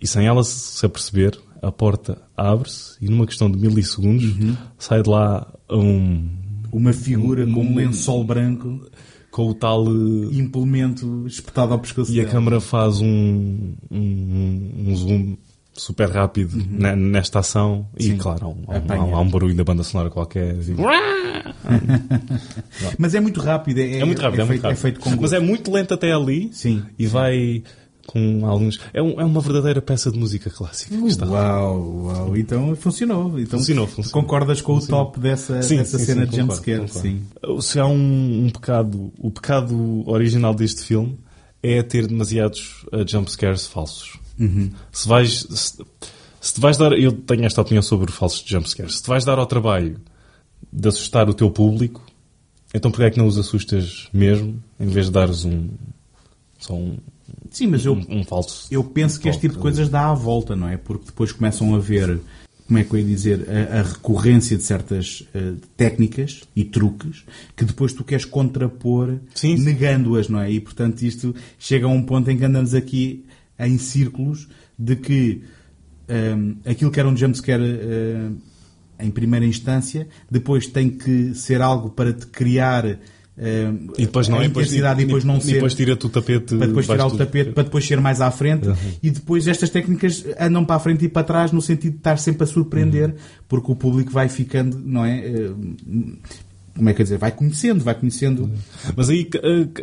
E 0.01 0.07
sem 0.07 0.27
ela 0.27 0.45
se 0.45 0.85
aperceber, 0.87 1.37
a 1.61 1.73
porta 1.73 2.23
abre-se 2.37 2.97
e 3.01 3.09
numa 3.09 3.27
questão 3.27 3.51
de 3.51 3.59
milissegundos 3.59 4.33
sai 4.79 5.03
de 5.03 5.11
lá 5.11 5.53
um... 5.71 6.29
Uma 6.71 6.93
figura 6.93 7.47
com 7.47 7.65
um 7.65 7.75
lençol 7.75 8.23
branco 8.25 8.87
com 9.31 9.49
o 9.49 9.55
tal 9.55 9.85
uh, 9.87 10.33
implemento 10.33 11.27
espetado 11.27 11.73
ao 11.73 11.79
pescoço 11.79 12.13
e 12.13 12.21
a 12.21 12.23
dela. 12.23 12.35
câmara 12.35 12.61
faz 12.61 13.01
um, 13.01 13.75
um, 13.91 14.73
um 14.87 14.97
zoom 14.97 15.37
super 15.73 16.11
rápido 16.11 16.57
ne- 16.71 16.95
nesta 16.97 17.39
ação 17.41 17.89
e 17.97 18.05
Sim. 18.05 18.17
claro 18.19 18.47
há 18.47 18.49
um, 18.49 18.65
há 18.69 19.05
um- 19.05 19.17
há 19.17 19.21
um 19.21 19.31
barulho 19.31 19.55
da 19.55 19.65
banda 19.65 19.83
sonora 19.83 20.11
qualquer. 20.11 20.57
Mas 22.99 23.15
é 23.15 23.21
muito 23.21 23.41
rápido. 23.41 23.79
É, 23.79 23.99
é 24.01 24.05
muito 24.05 24.21
rápido, 24.21 24.41
é, 24.41 24.45
muito 24.45 24.61
feito, 24.61 24.63
rápido. 24.63 24.79
É 24.79 24.81
feito 24.81 25.01
com 25.01 25.11
mas 25.11 25.19
gosto. 25.19 25.35
é 25.35 25.41
muito 25.41 25.71
lento 25.73 25.95
até 25.95 26.13
ali 26.13 26.51
Sim. 26.53 26.83
e 26.99 27.07
vai 27.07 27.63
com 28.09 28.47
alguns 28.47 28.81
é, 28.95 29.03
um- 29.03 29.21
é 29.21 29.25
uma 29.25 29.41
verdadeira 29.43 29.83
peça 29.83 30.11
de 30.11 30.19
música 30.19 30.49
clássica 30.49 30.97
que 30.97 31.07
está. 31.07 31.27
Uau, 31.27 32.05
uau. 32.05 32.37
Então 32.37 32.75
funcionou. 32.75 33.39
Então, 33.39 33.59
Funcionou, 33.59 33.87
funcionou. 33.87 34.23
Concordas 34.23 34.61
com 34.63 34.77
o 34.77 34.87
top 34.87 35.21
dessa, 35.21 35.61
Sim, 35.61 35.77
dessa 35.77 35.99
sim, 35.99 36.05
cena 36.07 36.25
sim, 36.25 36.31
de 36.31 36.37
jumpscare? 36.39 36.89
Sim. 36.89 37.23
Se 37.61 37.79
há 37.79 37.87
um, 37.87 38.47
um 38.47 38.51
pecado, 38.51 39.13
o 39.19 39.31
pecado 39.31 40.03
original 40.09 40.55
deste 40.55 40.83
filme 40.83 41.19
é 41.63 41.83
ter 41.83 42.07
demasiados 42.07 42.85
uh, 42.93 43.07
jumpscares 43.07 43.67
falsos. 43.67 44.19
Uhum. 44.41 44.71
Se 44.91 45.07
vais, 45.07 45.47
se, 45.51 45.75
se 46.41 46.55
te 46.55 46.61
vais 46.61 46.79
dar, 46.79 46.93
eu 46.93 47.13
tenho 47.13 47.45
esta 47.45 47.61
opinião 47.61 47.83
sobre 47.83 48.11
falsos 48.11 48.43
jumpscares. 48.47 48.97
Se 48.97 49.03
te 49.03 49.09
vais 49.09 49.25
dar 49.25 49.39
ao 49.39 49.47
trabalho 49.47 50.01
de 50.73 50.89
assustar 50.89 51.29
o 51.29 51.35
teu 51.35 51.51
público, 51.51 52.01
então 52.73 52.91
porquê 52.91 53.05
é 53.05 53.11
que 53.11 53.19
não 53.19 53.27
os 53.27 53.37
assustas 53.37 54.09
mesmo, 54.15 54.63
em 54.81 54.87
vez 54.87 55.07
de 55.07 55.13
dares 55.13 55.45
um, 55.45 55.69
só 56.59 56.75
um, 56.75 56.97
Sim, 57.51 57.69
mas 57.69 57.85
eu, 57.85 57.95
um, 57.95 58.21
um 58.21 58.25
falso. 58.25 58.67
eu 58.71 58.85
penso 58.85 59.21
que 59.21 59.29
este 59.29 59.43
tipo 59.43 59.55
de 59.55 59.61
coisas 59.61 59.89
dá 59.89 60.11
à 60.11 60.15
volta, 60.15 60.55
não 60.55 60.69
é? 60.69 60.77
Porque 60.77 61.07
depois 61.07 61.33
começam 61.33 61.75
a 61.75 61.79
ver, 61.79 62.21
como 62.67 62.79
é 62.79 62.85
que 62.85 62.93
eu 62.93 62.99
ia 62.99 63.05
dizer, 63.05 63.47
a, 63.49 63.81
a 63.81 63.83
recorrência 63.83 64.57
de 64.57 64.63
certas 64.63 65.27
eh, 65.35 65.55
técnicas 65.77 66.43
e 66.55 66.65
truques 66.65 67.25
que 67.57 67.65
depois 67.65 67.93
tu 67.93 68.05
queres 68.05 68.25
contrapor 68.25 69.19
negando-as, 69.43 70.29
não 70.29 70.41
é? 70.41 70.51
E 70.51 70.61
portanto 70.61 71.03
isto 71.03 71.35
chega 71.59 71.87
a 71.87 71.89
um 71.89 72.03
ponto 72.03 72.31
em 72.31 72.37
que 72.37 72.45
andamos 72.45 72.75
aqui 72.75 73.25
em 73.59 73.79
círculos 73.79 74.49
de 74.79 74.95
que 74.97 75.43
ehm, 76.09 76.57
aquilo 76.65 76.91
que 76.91 77.01
era 77.01 77.09
um 77.09 77.17
jumpscare 77.17 77.65
eh, 77.65 78.31
em 79.01 79.11
primeira 79.11 79.47
instância 79.47 80.07
depois 80.31 80.67
tem 80.67 80.91
que 80.91 81.35
ser 81.35 81.61
algo 81.61 81.91
para 81.91 82.13
te 82.13 82.27
criar 82.27 82.99
E 83.97 84.05
depois 84.07 84.27
não 84.29 84.39
a 84.39 84.45
é, 84.45 84.49
depois- 84.49 84.73
e 84.73 84.81
depois 85.05 85.25
não 85.25 85.37
e 85.39 85.41
ser. 85.43 85.53
depois 85.55 85.75
tira-te 85.75 86.07
o 86.07 86.09
tapete 86.09 86.57
para 86.57 86.67
depois 86.67 86.87
tirar 86.87 87.07
o 87.07 87.17
tapete 87.17 87.53
para 87.53 87.63
depois 87.63 87.87
ser 87.87 88.01
mais 88.01 88.21
à 88.21 88.31
frente. 88.31 88.69
E 89.03 89.11
depois 89.11 89.47
estas 89.47 89.71
técnicas 89.71 90.25
andam 90.41 90.65
para 90.65 90.77
a 90.77 90.81
frente 90.81 91.05
e 91.05 91.09
para 91.09 91.23
trás 91.23 91.53
no 91.53 91.63
sentido 91.63 91.93
de 91.93 91.99
estar 91.99 92.19
sempre 92.19 92.43
a 92.45 92.47
surpreender 92.47 93.15
porque 93.49 93.71
o 93.71 93.77
público 93.77 94.11
vai 94.11 94.29
ficando 94.29 94.79
não 94.79 95.05
é? 95.05 95.19
Eh, 95.19 95.51
como 96.77 96.89
é 96.89 96.95
que 96.95 97.01
eu 97.01 97.05
dizer? 97.05 97.19
Vai 97.19 97.31
conhecendo 97.33 97.85
vai 97.85 97.95
conhecendo. 97.95 98.51
Mas 98.97 99.09
aí 99.09 99.29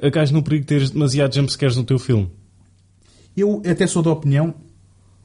a, 0.01 0.07
a 0.07 0.11
cais 0.11 0.31
no 0.31 0.43
perigo 0.43 0.61
de 0.63 0.67
teres 0.67 0.89
demasiados 0.89 1.35
jumpscares 1.37 1.77
no 1.77 1.83
teu 1.83 1.97
filme. 1.99 2.29
eu 3.37 3.61
até 3.69 3.85
sou 3.87 4.01
da 4.03 4.11
opinião 4.11 4.53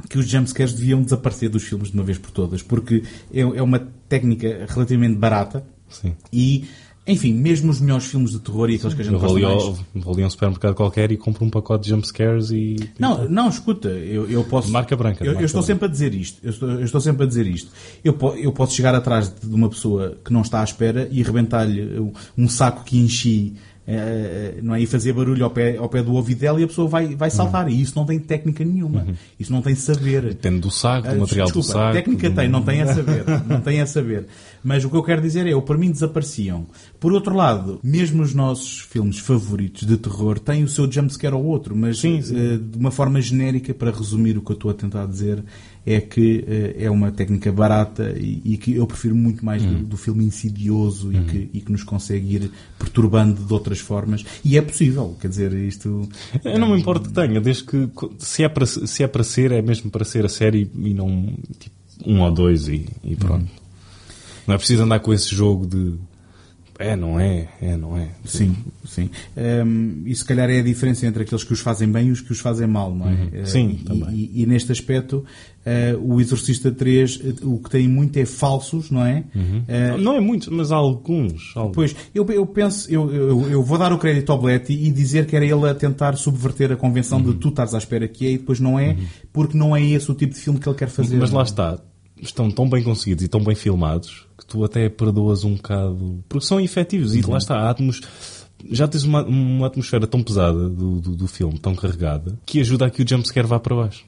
que 0.09 0.19
os 0.19 0.27
jumpscares 0.28 0.73
deviam 0.73 1.02
desaparecer 1.02 1.48
dos 1.51 1.62
filmes 1.65 1.90
de 1.90 1.94
uma 1.94 2.02
vez 2.05 2.16
por 2.16 2.31
todas 2.31 2.62
porque 2.62 3.02
é, 3.32 3.40
é 3.40 3.62
uma 3.62 3.86
técnica 4.09 4.66
relativamente 4.69 5.16
barata 5.16 5.62
Sim. 5.89 6.15
e 6.32 6.65
enfim, 7.11 7.32
mesmo 7.35 7.70
os 7.70 7.81
melhores 7.81 8.07
filmes 8.07 8.31
de 8.31 8.39
terror 8.39 8.70
e 8.70 8.77
aqueles 8.77 8.95
que 8.95 9.01
a 9.03 9.05
gente 9.05 9.15
Eu 9.15 9.20
gosta 9.20 9.37
ali, 9.37 9.45
mais 9.47 9.62
ao, 9.65 9.78
vou 9.97 10.15
ali 10.15 10.23
a 10.23 10.27
um 10.27 10.31
supermercado 10.31 10.74
qualquer 10.74 11.11
e 11.12 11.16
compro 11.16 11.45
um 11.45 11.51
pacote 11.51 11.85
de 11.85 11.91
jumpscares 11.91 12.51
e. 12.51 12.77
Não, 12.99 13.28
não, 13.28 13.49
escuta, 13.49 13.89
eu, 13.89 14.31
eu 14.31 14.45
posso. 14.45 14.70
Marca 14.70 14.97
branca, 14.97 15.23
Eu, 15.24 15.28
eu 15.28 15.32
marca 15.35 15.47
estou 15.47 15.61
branca. 15.61 15.73
sempre 15.73 15.87
a 15.87 15.91
dizer 15.91 16.15
isto. 16.15 16.39
Eu 16.43 16.51
estou, 16.51 16.70
eu 16.70 16.85
estou 16.85 17.01
sempre 17.01 17.24
a 17.24 17.27
dizer 17.27 17.47
isto. 17.47 17.70
Eu, 18.05 18.12
po- 18.12 18.35
eu 18.37 18.53
posso 18.53 18.74
chegar 18.74 18.95
atrás 18.95 19.28
de 19.43 19.55
uma 19.55 19.69
pessoa 19.69 20.16
que 20.24 20.32
não 20.32 20.43
está 20.43 20.61
à 20.61 20.65
espera 20.65 21.09
e 21.11 21.23
arrebentar-lhe 21.23 21.99
um- 21.99 22.12
um 22.39 22.49
saco 22.49 22.85
que 22.85 22.97
enchi. 22.99 23.55
Eh, 23.93 24.55
não 24.62 24.75
é? 24.75 24.81
E 24.81 24.87
fazer 24.87 25.12
barulho 25.12 25.45
ao 25.45 25.51
pé, 25.51 25.77
ao 25.77 25.89
pé 25.89 26.03
do 26.03 26.12
ouvido 26.15 26.39
dela 26.41 26.61
e 26.61 26.65
a 26.65 26.67
pessoa 26.69 26.89
vai, 26.89 27.15
vai 27.15 27.31
saltar. 27.31 27.69
E 27.71 27.81
isso 27.81 27.93
não 27.97 28.05
tem 28.07 28.19
técnica 28.19 28.65
nenhuma. 28.65 29.07
Isso 29.39 29.53
não 29.53 29.62
tem 29.62 29.75
saber. 29.75 30.23
Depende 30.23 30.61
do 30.61 30.71
saco, 30.71 31.09
do 31.09 31.15
Ah, 31.15 31.19
material 31.19 31.47
desculpa, 31.47 31.69
do 31.69 31.73
saco. 31.73 31.93
técnica 31.93 32.31
do- 32.31 32.37
tem, 32.37 32.49
não 32.49 32.62
tem 32.62 32.83
a 32.83 32.87
saber. 32.95 33.25
não 33.47 33.61
tem 33.61 33.81
a 33.81 33.87
saber. 33.87 34.27
Mas 34.62 34.85
o 34.85 34.91
que 34.91 34.97
eu 34.97 35.03
quero 35.03 35.23
dizer 35.23 35.47
é, 35.47 35.53
eu, 35.53 35.62
para 35.62 35.79
mim 35.79 35.91
desapareciam. 35.91 36.67
Por 36.99 37.12
outro 37.12 37.35
lado, 37.35 37.81
mesmo 37.83 38.23
os 38.23 38.35
nossos 38.35 38.81
filmes 38.81 39.19
favoritos 39.19 39.87
de 39.87 39.97
terror 39.97 40.39
têm 40.39 40.62
o 40.65 40.69
seu 40.69 40.91
jumpscare 40.91 41.35
ou 41.35 41.45
outro, 41.45 41.75
mas 41.75 42.05
eh, 42.05 42.11
de 42.59 42.79
uma 42.79 42.91
forma 42.91 43.21
genérica, 43.21 43.73
para 43.73 43.91
resumir 43.91 44.37
o 44.37 44.43
que 44.43 44.51
eu 44.53 44.55
estou 44.55 44.71
a 44.71 44.75
tentar 44.75 45.07
dizer, 45.07 45.43
é 45.95 46.01
que 46.01 46.45
eh, 46.47 46.85
é 46.85 46.91
uma 46.91 47.11
técnica 47.11 47.51
barata 47.51 48.15
e, 48.17 48.41
e 48.45 48.57
que 48.57 48.77
eu 48.77 48.87
prefiro 48.87 49.15
muito 49.15 49.45
mais 49.45 49.61
Uhum. 49.65 49.79
do, 49.79 49.85
do 49.85 49.97
filme 49.97 50.25
insidioso 50.25 51.12
e, 51.12 51.25
que, 51.25 51.51
e 51.55 51.61
que 51.61 51.73
nos 51.73 51.83
consegue 51.83 52.37
ir 52.37 52.51
perturbando 52.79 53.43
de 53.43 53.53
outras 53.53 53.79
formas. 53.79 54.25
E 54.45 54.57
é 54.57 54.62
possível, 54.62 55.17
quer 55.21 55.29
dizer, 55.29 55.53
isto... 55.53 56.09
Eu 56.45 56.59
não 56.59 56.71
me 56.71 56.81
importo 56.81 57.09
que 57.09 57.15
tenha, 57.15 57.41
desde 57.41 57.65
que 57.65 57.89
se 58.19 58.43
é 58.43 58.49
para, 58.49 58.67
se 58.67 59.03
é 59.03 59.07
para 59.09 59.25
ser, 59.25 59.53
é 59.53 59.61
mesmo 59.61 59.91
para 59.91 60.05
ser 60.05 60.25
a 60.25 60.29
série 60.29 60.71
e 60.75 60.95
não 60.95 61.35
tipo, 61.59 61.75
um 62.07 62.21
ou 62.21 62.31
dois 62.31 62.69
e, 62.69 62.87
e 63.05 63.17
pronto. 63.17 63.51
Não 64.47 64.55
é 64.55 64.59
preciso 64.59 64.83
andar 64.83 65.01
com 65.01 65.12
esse 65.12 65.35
jogo 65.35 65.67
de 65.67 65.95
é, 66.81 66.97
não 66.97 67.21
é, 67.21 67.47
é, 67.61 67.77
não 67.77 67.95
é. 67.95 68.09
Sim, 68.25 68.57
sim. 68.87 69.11
Hum, 69.37 70.03
e 70.07 70.15
se 70.15 70.25
calhar 70.25 70.49
é 70.49 70.61
a 70.61 70.62
diferença 70.62 71.07
entre 71.07 71.25
aqueles 71.25 71.45
que 71.45 71.53
os 71.53 71.61
fazem 71.61 71.87
bem 71.93 72.09
e 72.09 72.11
os 72.11 72.23
que 72.23 72.33
os 72.33 72.41
fazem 72.41 72.67
mal, 72.67 72.95
não 72.95 73.07
é? 73.07 73.12
Uhum. 73.12 73.29
Eh, 73.35 73.45
Sim, 73.45 73.79
e, 73.83 73.85
também. 73.85 74.15
E, 74.15 74.43
e 74.43 74.47
neste 74.47 74.73
aspecto, 74.73 75.23
eh, 75.65 75.95
o 76.01 76.20
Exorcista 76.20 76.70
3, 76.73 77.20
eh, 77.23 77.35
o 77.43 77.59
que 77.59 77.69
tem 77.70 77.87
muito 77.87 78.16
é 78.16 78.24
falsos, 78.24 78.91
não 78.91 79.05
é? 79.05 79.24
Eh, 79.69 79.97
Não 79.99 80.15
é 80.15 80.20
muito, 80.20 80.53
mas 80.53 80.73
há 80.73 80.77
alguns. 80.77 81.53
alguns. 81.55 81.74
Pois, 81.74 81.97
eu, 82.15 82.24
eu 82.31 82.47
penso, 82.47 82.91
eu, 82.91 83.11
eu, 83.12 83.51
eu 83.51 83.62
vou 83.62 83.77
dar 83.78 83.93
o 83.93 83.99
crédito 83.99 84.31
ao 84.32 84.39
Bletti 84.41 84.73
e 84.73 84.91
dizer 84.91 85.27
que 85.27 85.37
era 85.37 85.45
ele 85.45 85.69
a 85.69 85.74
tentar 85.74 86.16
subverter 86.16 86.73
a 86.73 86.77
convenção 86.77 87.19
Uhum. 87.19 87.32
de 87.32 87.35
tu 87.35 87.49
estás 87.49 87.74
à 87.74 87.78
espera 87.78 88.09
que 88.09 88.27
é 88.27 88.31
e 88.32 88.39
depois 88.39 88.59
não 88.61 88.78
é, 88.78 88.97
porque 89.32 89.57
não 89.57 89.77
é 89.77 89.82
esse 89.85 90.11
o 90.11 90.15
tipo 90.15 90.32
de 90.35 90.41
filme 90.41 90.59
que 90.59 90.69
ele 90.69 90.77
quer 90.77 90.89
fazer. 90.89 91.16
Mas 91.19 91.31
lá 91.31 91.43
está, 91.43 91.78
estão 92.20 92.51
tão 92.51 92.69
bem 92.69 92.82
conseguidos 92.82 93.24
e 93.24 93.28
tão 93.28 93.43
bem 93.43 93.55
filmados 93.55 94.27
que 94.39 94.47
tu 94.47 94.65
até 94.65 94.89
perdoas 94.89 95.45
um 95.45 95.55
bocado. 95.55 96.24
Porque 96.28 96.47
são 96.47 96.59
efetivos 96.61 97.15
e 97.15 97.20
lá 97.20 97.37
está, 97.39 97.57
a 97.57 97.70
atmos... 97.70 98.01
já 98.70 98.89
tens 98.89 99.05
uma, 99.05 99.23
uma 99.24 99.66
atmosfera 99.66 100.07
tão 100.07 100.23
pesada 100.23 100.69
do, 100.70 101.01
do, 101.01 101.16
do 101.16 101.27
filme, 101.28 101.59
tão 101.59 101.74
carregada, 101.74 102.39
que 102.47 102.61
ajuda 102.61 102.87
a 102.87 102.91
que 102.91 103.03
o 103.03 103.09
jumpscare 103.09 103.47
vá 103.47 103.61
para 103.61 103.77
baixo. 103.77 104.05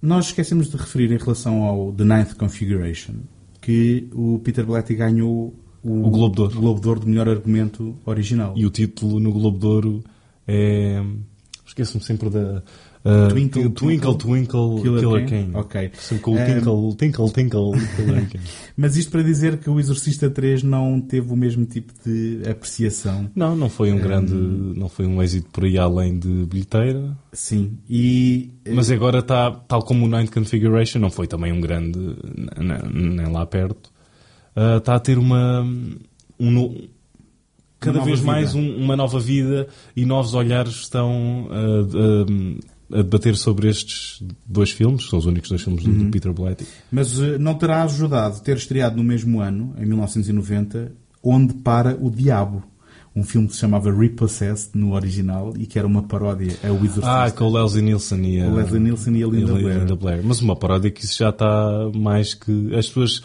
Nós 0.00 0.26
esquecemos 0.26 0.68
de 0.68 0.76
referir 0.76 1.10
em 1.12 1.16
relação 1.16 1.64
ao 1.64 1.92
The 1.92 2.04
Ninth 2.04 2.34
Configuration 2.34 3.14
que 3.60 4.08
o 4.12 4.38
Peter 4.38 4.64
Blatty 4.64 4.94
ganhou 4.94 5.54
o, 5.82 6.06
O 6.06 6.10
Globo 6.10 6.34
de 6.34 6.40
Ouro. 6.42 6.60
Globo 6.60 6.80
de 6.80 6.88
Ouro 6.88 7.00
de 7.00 7.06
melhor 7.08 7.28
argumento 7.28 7.96
original. 8.04 8.54
E 8.56 8.64
o 8.64 8.70
título 8.70 9.20
no 9.20 9.32
Globo 9.32 9.58
de 9.58 9.66
Ouro 9.66 10.04
é. 10.46 11.02
Esqueço-me 11.66 12.02
sempre 12.02 12.30
da. 12.30 12.62
Uh, 13.08 13.28
Twinkle, 13.30 13.70
Twinkle, 13.70 14.14
Twinkle, 14.16 14.82
Killer 14.82 15.00
Killer, 15.00 15.26
King. 15.26 15.50
Ok. 15.54 15.90
O 16.26 16.30
Um, 16.30 16.36
Tinkle, 16.44 16.96
Tinkle, 16.96 17.30
Tinkle, 17.32 17.72
Killer 17.96 18.28
King. 18.28 18.44
Mas 18.76 18.96
isto 18.96 19.10
para 19.10 19.22
dizer 19.22 19.58
que 19.58 19.68
o 19.70 19.80
Exorcista 19.80 20.28
3 20.30 20.62
não 20.62 21.00
teve 21.00 21.32
o 21.32 21.36
mesmo 21.36 21.64
tipo 21.66 21.92
de 22.06 22.42
apreciação. 22.48 23.30
Não, 23.34 23.56
não 23.56 23.68
foi 23.68 23.92
um 23.92 23.98
grande. 23.98 24.32
Não 24.32 24.88
foi 24.88 25.06
um 25.06 25.22
êxito 25.22 25.48
por 25.50 25.64
aí 25.64 25.76
além 25.78 26.18
de 26.18 26.28
bilheteira. 26.46 27.16
Sim. 27.32 27.78
E, 27.88 28.50
Mas 28.72 28.90
agora 28.90 29.18
está, 29.20 29.50
tal 29.50 29.82
como 29.82 30.06
o 30.06 30.08
Ninth 30.08 30.30
Configuration, 30.32 30.98
não 31.00 31.10
foi 31.10 31.26
também 31.26 31.52
um 31.52 31.60
grande. 31.60 31.98
Nem 32.92 33.26
lá 33.32 33.44
perto. 33.46 33.90
uh, 34.56 34.78
Está 34.78 34.94
a 34.94 35.00
ter 35.00 35.18
uma. 35.18 35.62
Um, 36.40 36.88
cada 37.80 38.00
vez 38.00 38.20
vida. 38.20 38.32
mais 38.32 38.54
um- 38.54 38.76
uma 38.76 38.96
nova 38.96 39.18
vida 39.20 39.68
e 39.96 40.04
novos 40.04 40.34
olhares 40.34 40.72
estão 40.74 41.46
uh, 41.46 42.58
a 42.92 42.96
debater 43.02 43.36
sobre 43.36 43.68
estes 43.68 44.22
dois 44.46 44.70
filmes, 44.70 45.08
são 45.08 45.18
os 45.18 45.26
únicos 45.26 45.50
dois 45.50 45.62
filmes 45.62 45.84
do- 45.84 45.90
Uhum. 45.90 46.04
do 46.06 46.10
Peter 46.10 46.32
Blatty. 46.32 46.66
Mas 46.90 47.20
eh, 47.20 47.36
não 47.38 47.54
terá 47.54 47.82
ajudado 47.84 48.40
ter 48.40 48.56
estreado 48.56 48.96
no 48.96 49.04
mesmo 49.04 49.40
ano, 49.40 49.74
em 49.78 49.84
1990, 49.86 50.92
Onde 51.22 51.52
Para 51.54 51.96
o 52.00 52.10
Diabo. 52.10 52.62
Um 53.16 53.24
filme 53.24 53.48
que 53.48 53.54
se 53.54 53.60
chamava 53.60 53.92
Repossessed 53.92 54.70
no 54.78 54.94
original 54.94 55.52
e 55.58 55.66
que 55.66 55.76
era 55.78 55.88
uma 55.88 56.04
paródia 56.04 56.56
a 56.62 56.68
Exorcista. 56.68 57.24
Ah, 57.24 57.30
com 57.32 57.44
o 57.46 57.52
Leslie 57.52 57.82
Nielsen 57.82 58.24
e 58.36 58.40
a, 58.40 58.46
O 58.46 58.54
Leslie 58.54 58.78
Nielsen 58.80 59.16
e 59.16 59.24
a 59.24 59.26
Linda 59.26 59.96
Blair. 59.96 60.20
Mas 60.22 60.40
uma 60.40 60.54
paródia 60.54 60.90
que 60.90 61.04
isso 61.04 61.18
já 61.18 61.30
está 61.30 61.90
mais 61.96 62.34
que. 62.34 62.72
As 62.76 62.86
pessoas, 62.86 63.20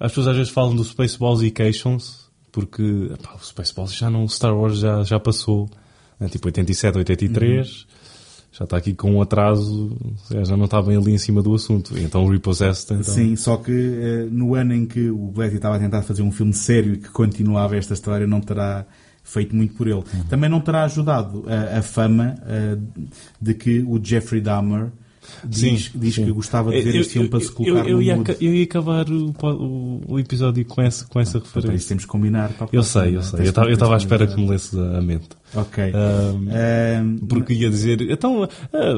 as 0.00 0.10
pessoas 0.10 0.28
às 0.28 0.36
vezes 0.36 0.52
falam 0.52 0.74
do 0.74 0.82
Spaceballs 0.82 1.42
e 1.44 1.50
Cations, 1.52 2.28
porque 2.50 2.82
epá, 3.14 3.36
o 3.40 3.44
Spaceballs 3.46 3.94
já 3.94 4.10
não. 4.10 4.26
Star 4.26 4.56
Wars 4.56 4.78
já, 4.80 5.04
já 5.04 5.20
passou. 5.20 5.70
né? 6.18 6.28
Tipo 6.28 6.48
87, 6.48 6.98
83. 6.98 7.86
Já 8.50 8.64
está 8.64 8.76
aqui 8.76 8.92
com 8.94 9.12
um 9.12 9.22
atraso, 9.22 9.96
já 10.44 10.56
não 10.56 10.64
está 10.64 10.80
bem 10.82 10.96
ali 10.96 11.12
em 11.12 11.18
cima 11.18 11.42
do 11.42 11.54
assunto. 11.54 11.96
Então 11.98 12.24
o 12.24 12.30
Repossessed. 12.30 12.92
Então... 12.92 13.04
Sim, 13.14 13.36
só 13.36 13.56
que 13.56 13.70
uh, 13.72 14.28
no 14.30 14.54
ano 14.54 14.74
em 14.74 14.86
que 14.86 15.10
o 15.10 15.28
Blatty 15.28 15.56
estava 15.56 15.76
a 15.76 15.78
tentar 15.78 16.02
fazer 16.02 16.22
um 16.22 16.32
filme 16.32 16.52
sério 16.54 16.94
e 16.94 16.96
que 16.98 17.08
continuava 17.10 17.76
esta 17.76 17.94
história, 17.94 18.26
não 18.26 18.40
terá 18.40 18.84
feito 19.22 19.54
muito 19.54 19.74
por 19.74 19.86
ele. 19.86 19.96
Uhum. 19.96 20.24
Também 20.28 20.48
não 20.50 20.60
terá 20.60 20.84
ajudado 20.84 21.44
a, 21.46 21.78
a 21.78 21.82
fama 21.82 22.34
uh, 22.42 22.82
de 23.40 23.54
que 23.54 23.80
o 23.86 24.00
Jeffrey 24.02 24.40
Dahmer 24.40 24.88
diz, 25.44 25.90
sim, 25.92 25.98
diz 25.98 26.14
sim. 26.14 26.24
que 26.24 26.32
gostava 26.32 26.70
de 26.70 26.80
ver 26.80 26.94
eu, 26.94 27.00
este 27.02 27.12
filme 27.12 27.28
para 27.28 27.40
se 27.40 27.52
colocar 27.52 27.80
eu, 27.80 27.88
eu, 27.88 27.96
no 27.96 28.02
ia, 28.02 28.18
eu 28.40 28.54
ia 28.54 28.64
acabar 28.64 29.06
o, 29.10 29.34
o, 29.42 30.02
o 30.14 30.18
episódio 30.18 30.64
com 30.64 30.80
essa, 30.80 31.04
com 31.04 31.20
essa 31.20 31.36
Então, 31.36 31.42
referência. 31.54 31.76
isso 31.76 31.88
temos 31.88 32.04
que 32.06 32.10
combinar. 32.10 32.48
Para 32.54 32.66
a 32.66 32.68
Eu 32.72 32.82
sei, 32.82 33.14
eu 33.16 33.20
é? 33.20 33.22
sei. 33.22 33.40
Eu 33.40 33.44
estava- 33.44 33.68
eu 33.68 33.74
estava 33.74 33.94
à 33.94 33.98
espera 33.98 34.26
que 34.26 34.40
me 34.40 34.48
lesse 34.48 34.74
a 34.80 35.02
mente. 35.02 35.28
Ok. 35.54 35.92
Porque 37.28 37.54
ia 37.54 37.70
dizer, 37.70 38.00
então, 38.02 38.48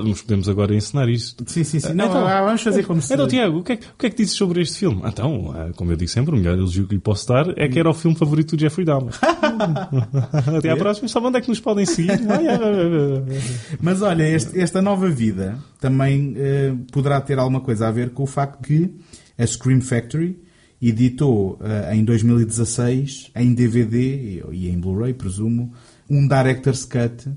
mas 0.05 0.23
podemos 0.23 0.49
agora 0.49 0.75
ensinar 0.75 1.09
isto. 1.09 1.45
Sim, 1.47 1.63
sim, 1.65 1.79
sim. 1.81 1.89
Ah, 1.91 1.95
Não, 1.95 2.07
então, 2.07 2.27
ah, 2.27 2.43
vamos 2.45 2.63
fazer 2.63 2.83
como 2.85 3.01
se... 3.01 3.13
Então, 3.15 3.29
Tiago, 3.29 3.59
o 3.59 3.63
que, 3.63 3.73
é, 3.73 3.77
que- 3.77 3.87
o 3.87 3.95
que 3.99 4.07
é 4.07 4.11
que 4.11 4.17
dizes 4.17 4.35
sobre 4.35 4.61
este 4.63 4.79
filme? 4.79 5.01
Então, 5.05 5.55
ah, 5.57 5.71
como 5.77 5.93
eu 5.93 5.97
digo 5.97 6.11
sempre, 6.11 6.35
o 6.35 6.37
melhor 6.39 6.57
elogio 6.59 6.87
que 6.87 6.95
lhe 6.95 7.01
posso 7.01 7.29
dar 7.29 7.47
é 7.57 7.69
que 7.69 7.79
era 7.79 7.89
o 7.89 7.95
filme 7.95 8.17
favorito 8.17 8.57
do 8.57 8.61
Jeffrey 8.61 8.85
Dahmer. 8.85 9.15
Até 10.59 10.71
à 10.71 10.77
próxima. 10.77 11.09
Sabe 11.09 11.27
onde 11.27 11.39
é 11.39 11.41
que 11.41 11.49
nos 11.49 11.61
podem 11.61 11.87
seguir? 11.87 12.19
Mas 13.81 14.03
olha, 14.03 14.29
este- 14.29 14.59
esta 14.61 14.83
nova 14.83 15.09
vida 15.09 15.59
também 15.81 16.35
eh, 16.37 16.75
poderá 16.93 17.21
ter 17.21 17.39
alguma 17.39 17.61
coisa 17.61 17.89
a 17.89 17.91
ver 17.91 18.11
com 18.11 18.25
o 18.25 18.27
facto 18.27 18.63
que 18.63 18.91
a 19.39 19.47
Scream 19.47 19.81
Factory 19.81 20.39
editou 20.83 21.59
eh, 21.63 21.95
em 21.97 22.05
2016 22.05 23.31
em 23.37 23.53
DVD 23.55 23.99
e, 23.99 24.43
e 24.53 24.69
em 24.69 24.79
Blu-ray, 24.79 25.13
presumo, 25.15 25.73
um 26.11 26.27
Director's 26.27 26.85
Cut 26.85 27.31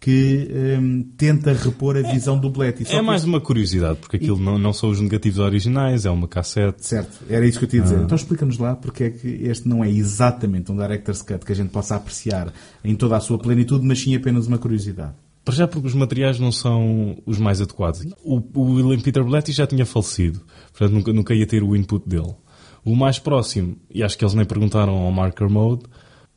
que 0.00 0.48
eh, 0.50 0.78
tenta 1.16 1.52
repor 1.52 1.96
a 1.96 2.02
visão 2.02 2.38
do 2.38 2.50
Blatty. 2.50 2.84
Só 2.84 2.98
É 2.98 3.02
mais 3.02 3.24
uma 3.24 3.40
curiosidade, 3.40 3.98
porque 3.98 4.16
aquilo 4.16 4.38
não, 4.38 4.58
não 4.58 4.72
são 4.72 4.90
os 4.90 5.00
negativos 5.00 5.38
originais, 5.38 6.06
é 6.06 6.10
uma 6.10 6.28
cassete. 6.28 6.86
Certo, 6.86 7.24
era 7.28 7.46
isso 7.46 7.58
que 7.58 7.64
eu 7.64 7.68
te 7.68 7.76
ia 7.76 7.82
dizer. 7.82 7.98
Ah. 7.98 8.02
Então 8.02 8.14
explica-nos 8.14 8.58
lá 8.58 8.76
porque 8.76 9.04
é 9.04 9.10
que 9.10 9.26
este 9.26 9.68
não 9.68 9.84
é 9.84 9.90
exatamente 9.90 10.70
um 10.70 10.76
Director's 10.76 11.22
Cut 11.22 11.44
que 11.44 11.52
a 11.52 11.56
gente 11.56 11.70
possa 11.70 11.96
apreciar 11.96 12.52
em 12.84 12.94
toda 12.94 13.16
a 13.16 13.20
sua 13.20 13.38
plenitude, 13.38 13.84
mas 13.84 14.00
sim 14.00 14.14
apenas 14.14 14.46
uma 14.46 14.58
curiosidade. 14.58 15.14
Para 15.44 15.54
já 15.54 15.68
porque 15.68 15.86
os 15.86 15.94
materiais 15.94 16.38
não 16.38 16.52
são 16.52 17.16
os 17.24 17.38
mais 17.38 17.60
adequados. 17.60 18.04
O, 18.22 18.42
o 18.54 18.74
William 18.74 19.00
Peter 19.00 19.24
Blatty 19.24 19.52
já 19.52 19.66
tinha 19.66 19.86
falecido, 19.86 20.40
portanto 20.72 20.92
nunca, 20.92 21.12
nunca 21.12 21.34
ia 21.34 21.46
ter 21.46 21.62
o 21.62 21.74
input 21.74 22.08
dele. 22.08 22.34
O 22.84 22.94
mais 22.94 23.18
próximo, 23.18 23.76
e 23.90 24.02
acho 24.02 24.16
que 24.16 24.24
eles 24.24 24.34
nem 24.34 24.44
perguntaram 24.44 24.94
ao 24.94 25.10
Mark 25.10 25.36
Kermode, 25.36 25.84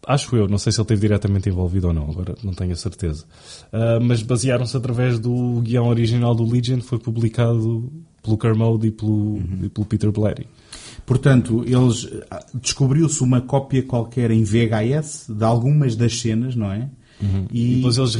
acho 0.05 0.35
eu, 0.35 0.47
não 0.47 0.57
sei 0.57 0.71
se 0.71 0.79
ele 0.79 0.83
esteve 0.83 1.01
diretamente 1.01 1.49
envolvido 1.49 1.87
ou 1.87 1.93
não, 1.93 2.09
agora 2.09 2.35
não 2.43 2.53
tenho 2.53 2.73
a 2.73 2.75
certeza. 2.75 3.25
Ah, 3.71 3.99
mas 4.01 4.21
basearam-se 4.21 4.75
através 4.75 5.19
do 5.19 5.61
guião 5.61 5.87
original 5.87 6.33
do 6.33 6.43
Legion, 6.43 6.79
que 6.79 6.85
foi 6.85 6.99
publicado 6.99 7.91
pelo 8.21 8.37
Kermode 8.37 8.87
e 8.87 8.91
pelo, 8.91 9.39
e 9.63 9.69
pelo 9.69 9.85
Peter 9.85 10.11
Blatty. 10.11 10.47
Portanto, 11.05 11.63
eles 11.65 12.09
ah, 12.29 12.45
descobriu-se 12.53 13.23
uma 13.23 13.41
cópia 13.41 13.83
qualquer 13.83 14.31
em 14.31 14.43
VHS 14.43 15.27
de 15.29 15.43
algumas 15.43 15.95
das 15.95 16.19
cenas, 16.19 16.55
não 16.55 16.71
é? 16.71 16.89
E, 17.51 17.75
depois 17.75 17.97
eles 17.97 18.15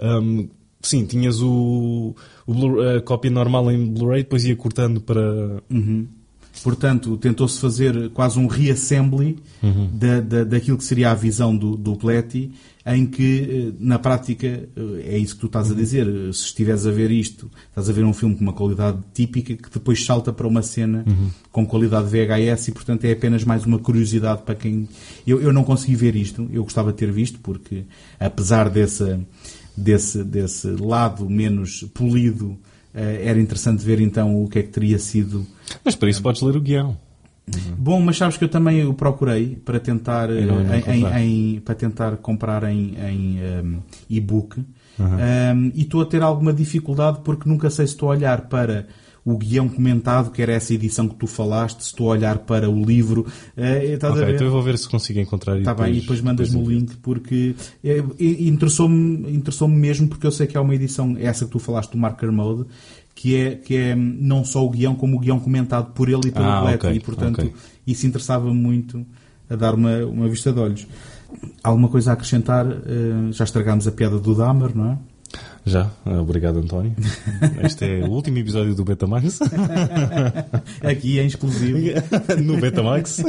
um, 0.00 0.48
sim, 0.80 1.04
tinhas 1.04 1.40
o, 1.42 2.14
o 2.46 2.80
a 2.80 3.00
cópia 3.02 3.30
normal 3.30 3.70
em 3.70 3.86
Blu-ray, 3.86 4.22
depois 4.22 4.44
ia 4.44 4.56
cortando 4.56 5.00
para. 5.00 5.62
Uhum. 5.70 6.06
Portanto, 6.62 7.16
tentou-se 7.16 7.58
fazer 7.60 8.10
quase 8.10 8.38
um 8.38 8.46
reassembly 8.46 9.38
Uhum. 9.62 9.88
da, 9.94 10.20
da, 10.20 10.44
daquilo 10.44 10.76
que 10.78 10.84
seria 10.84 11.10
a 11.10 11.14
visão 11.14 11.56
do, 11.56 11.76
do 11.76 11.94
Blatty, 11.94 12.50
em 12.84 13.06
que, 13.06 13.70
eh, 13.70 13.72
na 13.78 13.96
prática, 13.98 14.46
eh, 14.46 14.68
é 15.04 15.18
isso 15.18 15.34
que 15.36 15.40
tu 15.40 15.46
estás 15.46 15.68
Uhum. 15.68 15.74
a 15.74 15.76
dizer. 15.76 16.06
eh, 16.08 16.32
Se 16.32 16.46
estiveres 16.46 16.84
a 16.86 16.90
ver 16.90 17.10
isto, 17.12 17.48
estás 17.68 17.88
a 17.88 17.92
ver 17.92 18.04
um 18.04 18.12
filme 18.12 18.34
com 18.34 18.42
uma 18.42 18.52
qualidade 18.52 18.98
típica 19.14 19.54
que 19.54 19.70
depois 19.72 20.04
salta 20.04 20.32
para 20.32 20.46
uma 20.48 20.62
cena 20.62 21.04
Uhum. 21.06 21.28
com 21.52 21.64
qualidade 21.66 22.08
VHS 22.08 22.68
e, 22.68 22.72
portanto, 22.72 23.04
é 23.04 23.12
apenas 23.12 23.44
mais 23.44 23.64
uma 23.64 23.78
curiosidade 23.78 24.42
para 24.42 24.54
quem. 24.56 24.88
Eu, 25.26 25.40
eu 25.40 25.52
não 25.52 25.62
consegui 25.64 25.94
ver 25.94 26.16
isto, 26.16 26.48
eu 26.52 26.64
gostava 26.64 26.90
de 26.92 26.98
ter 26.98 27.10
visto, 27.12 27.38
porque 27.40 27.84
apesar 28.18 28.68
desse, 28.68 29.16
desse, 29.76 30.22
desse 30.24 30.66
lado 30.68 31.28
menos 31.30 31.84
polido, 31.94 32.56
era 32.94 33.40
interessante 33.40 33.82
ver 33.82 34.00
então 34.00 34.42
o 34.42 34.48
que 34.48 34.58
é 34.58 34.62
que 34.62 34.68
teria 34.68 34.98
sido. 34.98 35.46
Mas 35.84 35.94
para 35.94 36.08
isso 36.10 36.22
podes 36.22 36.42
ler 36.42 36.56
o 36.56 36.60
guião. 36.60 36.96
Bom, 37.76 38.00
mas 38.00 38.16
sabes 38.16 38.36
que 38.36 38.44
eu 38.44 38.48
também 38.48 38.84
o 38.86 38.94
procurei 38.94 39.56
para 39.56 39.80
tentar, 39.80 40.30
eh, 40.30 40.42
em, 40.86 41.54
em- 41.56 41.60
para 41.60 41.74
tentar 41.74 42.16
comprar 42.18 42.62
em, 42.64 42.94
em 42.96 43.38
ehm, 43.40 43.78
e-book 44.08 44.62
Uhum. 44.98 45.18
Ehm, 45.18 45.72
e 45.74 45.82
estou 45.82 46.02
a 46.02 46.06
ter 46.06 46.22
alguma 46.22 46.52
dificuldade 46.52 47.20
porque 47.24 47.48
nunca 47.48 47.70
sei 47.70 47.86
se 47.86 47.94
estou 47.94 48.10
a 48.10 48.14
olhar 48.14 48.42
para 48.42 48.86
o 49.24 49.38
guião 49.38 49.66
comentado, 49.68 50.30
que 50.30 50.42
era 50.42 50.52
essa 50.52 50.74
edição 50.74 51.08
que 51.08 51.14
tu 51.14 51.26
falaste, 51.26 51.80
se 51.80 51.86
estou 51.88 52.08
a 52.08 52.10
olhar 52.12 52.38
para 52.40 52.68
o 52.68 52.84
livro. 52.84 53.26
eh, 53.56 53.94
estás 53.94 54.12
a 54.12 54.16
Ok, 54.16 54.26
ver? 54.26 54.34
então 54.34 54.46
eu 54.46 54.52
vou 54.52 54.62
ver 54.62 54.76
se 54.76 54.88
consigo 54.88 55.18
encontrar 55.18 55.58
Está 55.58 55.72
bem, 55.74 55.96
e 55.96 56.00
depois 56.00 56.20
mandas-me 56.20 56.60
o 56.62 56.68
link 56.68 56.96
porque 56.98 57.54
e- 57.82 58.48
interessou-me 58.48 59.32
interessou-me 59.34 59.74
mesmo 59.76 60.08
porque 60.08 60.26
eu 60.26 60.30
sei 60.32 60.46
que 60.46 60.56
há 60.56 60.60
uma 60.60 60.74
edição, 60.74 61.16
essa 61.18 61.46
que 61.46 61.50
tu 61.50 61.58
falaste 61.58 61.92
do 61.92 61.98
Marker 61.98 62.30
Mode, 62.30 62.66
que 63.14 63.36
é, 63.36 63.54
que 63.54 63.76
é 63.76 63.94
não 63.94 64.44
só 64.44 64.64
o 64.64 64.70
guião, 64.70 64.94
como 64.94 65.16
o 65.16 65.20
guião 65.20 65.38
comentado 65.38 65.92
por 65.92 66.08
ele 66.08 66.28
e 66.28 66.30
pelo 66.30 66.44
Ah, 66.46 66.60
Blatty, 66.62 66.86
ok, 66.86 66.92
e 66.96 67.00
portanto 67.00 67.38
ok. 67.40 67.52
isso 67.86 68.06
interessava-me 68.06 68.54
muito 68.54 69.04
a 69.50 69.54
dar 69.56 69.74
uma, 69.74 69.98
uma 70.06 70.28
vista 70.28 70.52
de 70.52 70.58
olhos. 70.58 70.86
Alguma 71.62 71.88
coisa 71.88 72.10
a 72.10 72.14
acrescentar? 72.14 72.66
Eh, 72.66 73.32
já 73.32 73.44
estragámos 73.44 73.86
a 73.86 73.92
piada 73.92 74.18
do 74.18 74.34
Dahmer, 74.34 74.76
não 74.76 74.92
é? 74.92 74.98
Já, 75.64 75.90
obrigado 76.04 76.58
António. 76.58 76.94
Este 77.64 77.84
é 77.84 78.04
o 78.04 78.10
último 78.10 78.36
episódio 78.38 78.74
do 78.74 78.84
Betamax. 78.84 79.38
Aqui 80.82 81.18
é 81.18 81.24
exclusivo. 81.24 81.78
no 82.42 82.56
Betamax. 82.58 83.20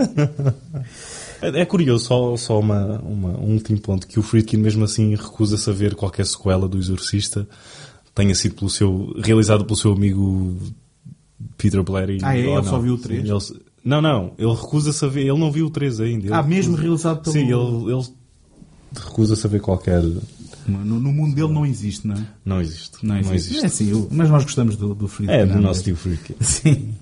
É 1.42 1.62
é 1.62 1.66
curioso, 1.66 2.06
só, 2.06 2.38
só 2.38 2.60
uma, 2.60 3.00
uma- 3.00 3.38
um 3.40 3.54
último 3.54 3.80
ponto, 3.80 4.08
que 4.08 4.18
o 4.20 4.22
Friedkin 4.24 4.58
mesmo 4.58 4.84
assim 4.86 5.14
recusa-se 5.16 5.70
a 5.70 5.74
ver 5.74 5.94
qualquer 5.96 6.26
sequela 6.26 6.68
do 6.68 6.78
Exorcista 6.78 7.48
tenha 8.16 8.34
sido 8.36 8.56
pelo 8.56 8.70
seu, 8.70 9.14
realizado 9.24 9.66
pelo 9.66 9.76
seu 9.78 9.92
amigo 9.94 10.58
Peter 11.58 11.82
Blatty. 11.84 12.20
Ah, 12.22 12.36
é? 12.36 12.40
Ele 12.42 12.56
não. 12.56 12.64
só 12.64 12.80
viu 12.80 12.94
o 12.94 12.98
três? 12.98 13.28
Ele 13.28 13.40
se- 13.42 13.60
não, 13.84 14.02
não, 14.02 14.34
ele 14.38 14.52
recusa-se 14.54 15.04
a 15.04 15.08
ver, 15.10 15.22
ele 15.22 15.38
não 15.38 15.52
viu 15.52 15.66
o 15.66 15.70
3 15.70 16.00
ainda. 16.00 16.26
Ele 16.28 16.34
Ah, 16.34 16.42
mesmo 16.42 16.76
recusa- 16.78 16.82
realizado 17.10 17.22
pelo- 17.22 17.34
Sim, 17.34 17.52
ele, 17.52 17.92
ele 17.94 18.08
recusa-se 18.96 19.46
a 19.46 19.50
ver 19.50 19.60
qualquer... 19.60 20.02
No, 20.66 20.86
no 20.86 21.12
mundo 21.12 21.36
dele 21.36 21.52
não 21.52 21.66
existe, 21.66 22.08
não 22.08 22.16
é? 22.16 22.26
Não 22.46 22.62
existe. 22.62 23.06
Não 23.06 23.18
existe. 23.34 23.62
É 23.62 23.66
assim, 23.66 23.90
eu- 23.92 24.08
mas 24.10 24.30
nós 24.30 24.44
gostamos 24.46 24.78
do, 24.78 24.96
do 24.96 25.10
Friedkin. 25.10 25.36
É, 25.36 25.46
do 25.46 25.56
não 25.56 25.64
nosso 25.64 25.80
mesmo? 25.82 25.84
tio 25.84 25.96
Friedkin. 25.98 26.36
Sim. 26.40 26.94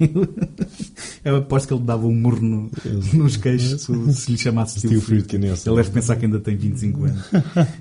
Eu 1.24 1.36
aposto 1.36 1.68
que 1.68 1.74
ele 1.76 1.84
dava 1.84 2.08
um 2.08 2.16
murro 2.16 2.42
no- 2.42 2.72
nos 3.14 3.38
queixos 3.38 3.82
se, 3.84 4.14
se 4.16 4.32
lhe 4.32 4.38
chamasse 4.40 4.80
Friedkin. 5.02 5.46
esse. 5.46 5.70
Ele 5.70 5.76
deve 5.76 5.92
pensar 5.92 6.16
que 6.16 6.26
ainda 6.26 6.40
tem 6.40 6.56
25 6.58 7.04
anos. 7.06 7.22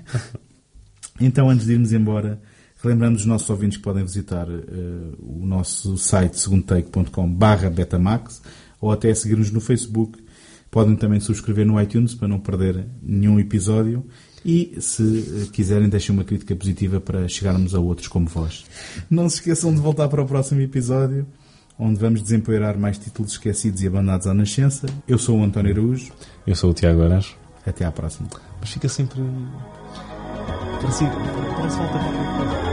Então, 1.19 1.49
antes 1.49 1.65
de 1.67 1.73
irmos 1.73 1.93
embora, 1.93 2.41
relembramos 2.83 3.21
os 3.21 3.27
nossos 3.27 3.49
ouvintes 3.49 3.77
que 3.77 3.83
podem 3.83 4.03
visitar 4.03 4.47
eh, 4.49 5.13
o 5.19 5.45
nosso 5.45 5.97
site 5.97 6.39
segundotake.com 6.39 7.31
barra 7.31 7.69
betamax 7.69 8.41
ou 8.79 8.91
até 8.91 9.13
seguir-nos 9.13 9.51
no 9.51 9.61
Facebook. 9.61 10.19
Podem 10.69 10.95
também 10.95 11.19
subscrever 11.19 11.65
no 11.65 11.79
iTunes 11.79 12.15
para 12.15 12.27
não 12.27 12.39
perder 12.39 12.85
nenhum 13.03 13.39
episódio. 13.39 14.05
E, 14.43 14.75
se 14.79 15.03
eh, 15.03 15.49
quiserem, 15.51 15.87
deixem 15.87 16.15
uma 16.15 16.23
crítica 16.23 16.55
positiva 16.55 16.99
para 16.99 17.27
chegarmos 17.27 17.75
a 17.75 17.79
outros 17.79 18.07
como 18.07 18.27
vós. 18.27 18.65
Não 19.09 19.29
se 19.29 19.35
esqueçam 19.35 19.73
de 19.73 19.79
voltar 19.79 20.07
para 20.07 20.23
o 20.23 20.25
próximo 20.25 20.61
episódio, 20.61 21.27
onde 21.77 21.99
vamos 21.99 22.23
desempoeirar 22.23 22.79
mais 22.79 22.97
títulos 22.97 23.33
esquecidos 23.33 23.83
e 23.83 23.87
abandonados 23.87 24.25
à 24.25 24.33
nascença. 24.33 24.87
Eu 25.07 25.19
sou 25.19 25.39
o 25.39 25.43
António 25.43 25.73
Araújo. 25.73 26.11
Eu 26.47 26.55
sou 26.55 26.71
o 26.71 26.73
Tiago 26.73 27.03
Aranjo. 27.03 27.35
Até 27.63 27.85
à 27.85 27.91
próxima. 27.91 28.27
Mas 28.59 28.71
fica 28.71 28.89
sempre... 28.89 29.21
Parece, 30.81 31.05
parece 31.05 31.77
falta 31.77 31.99
qualquer 31.99 32.37
coisa. 32.37 32.70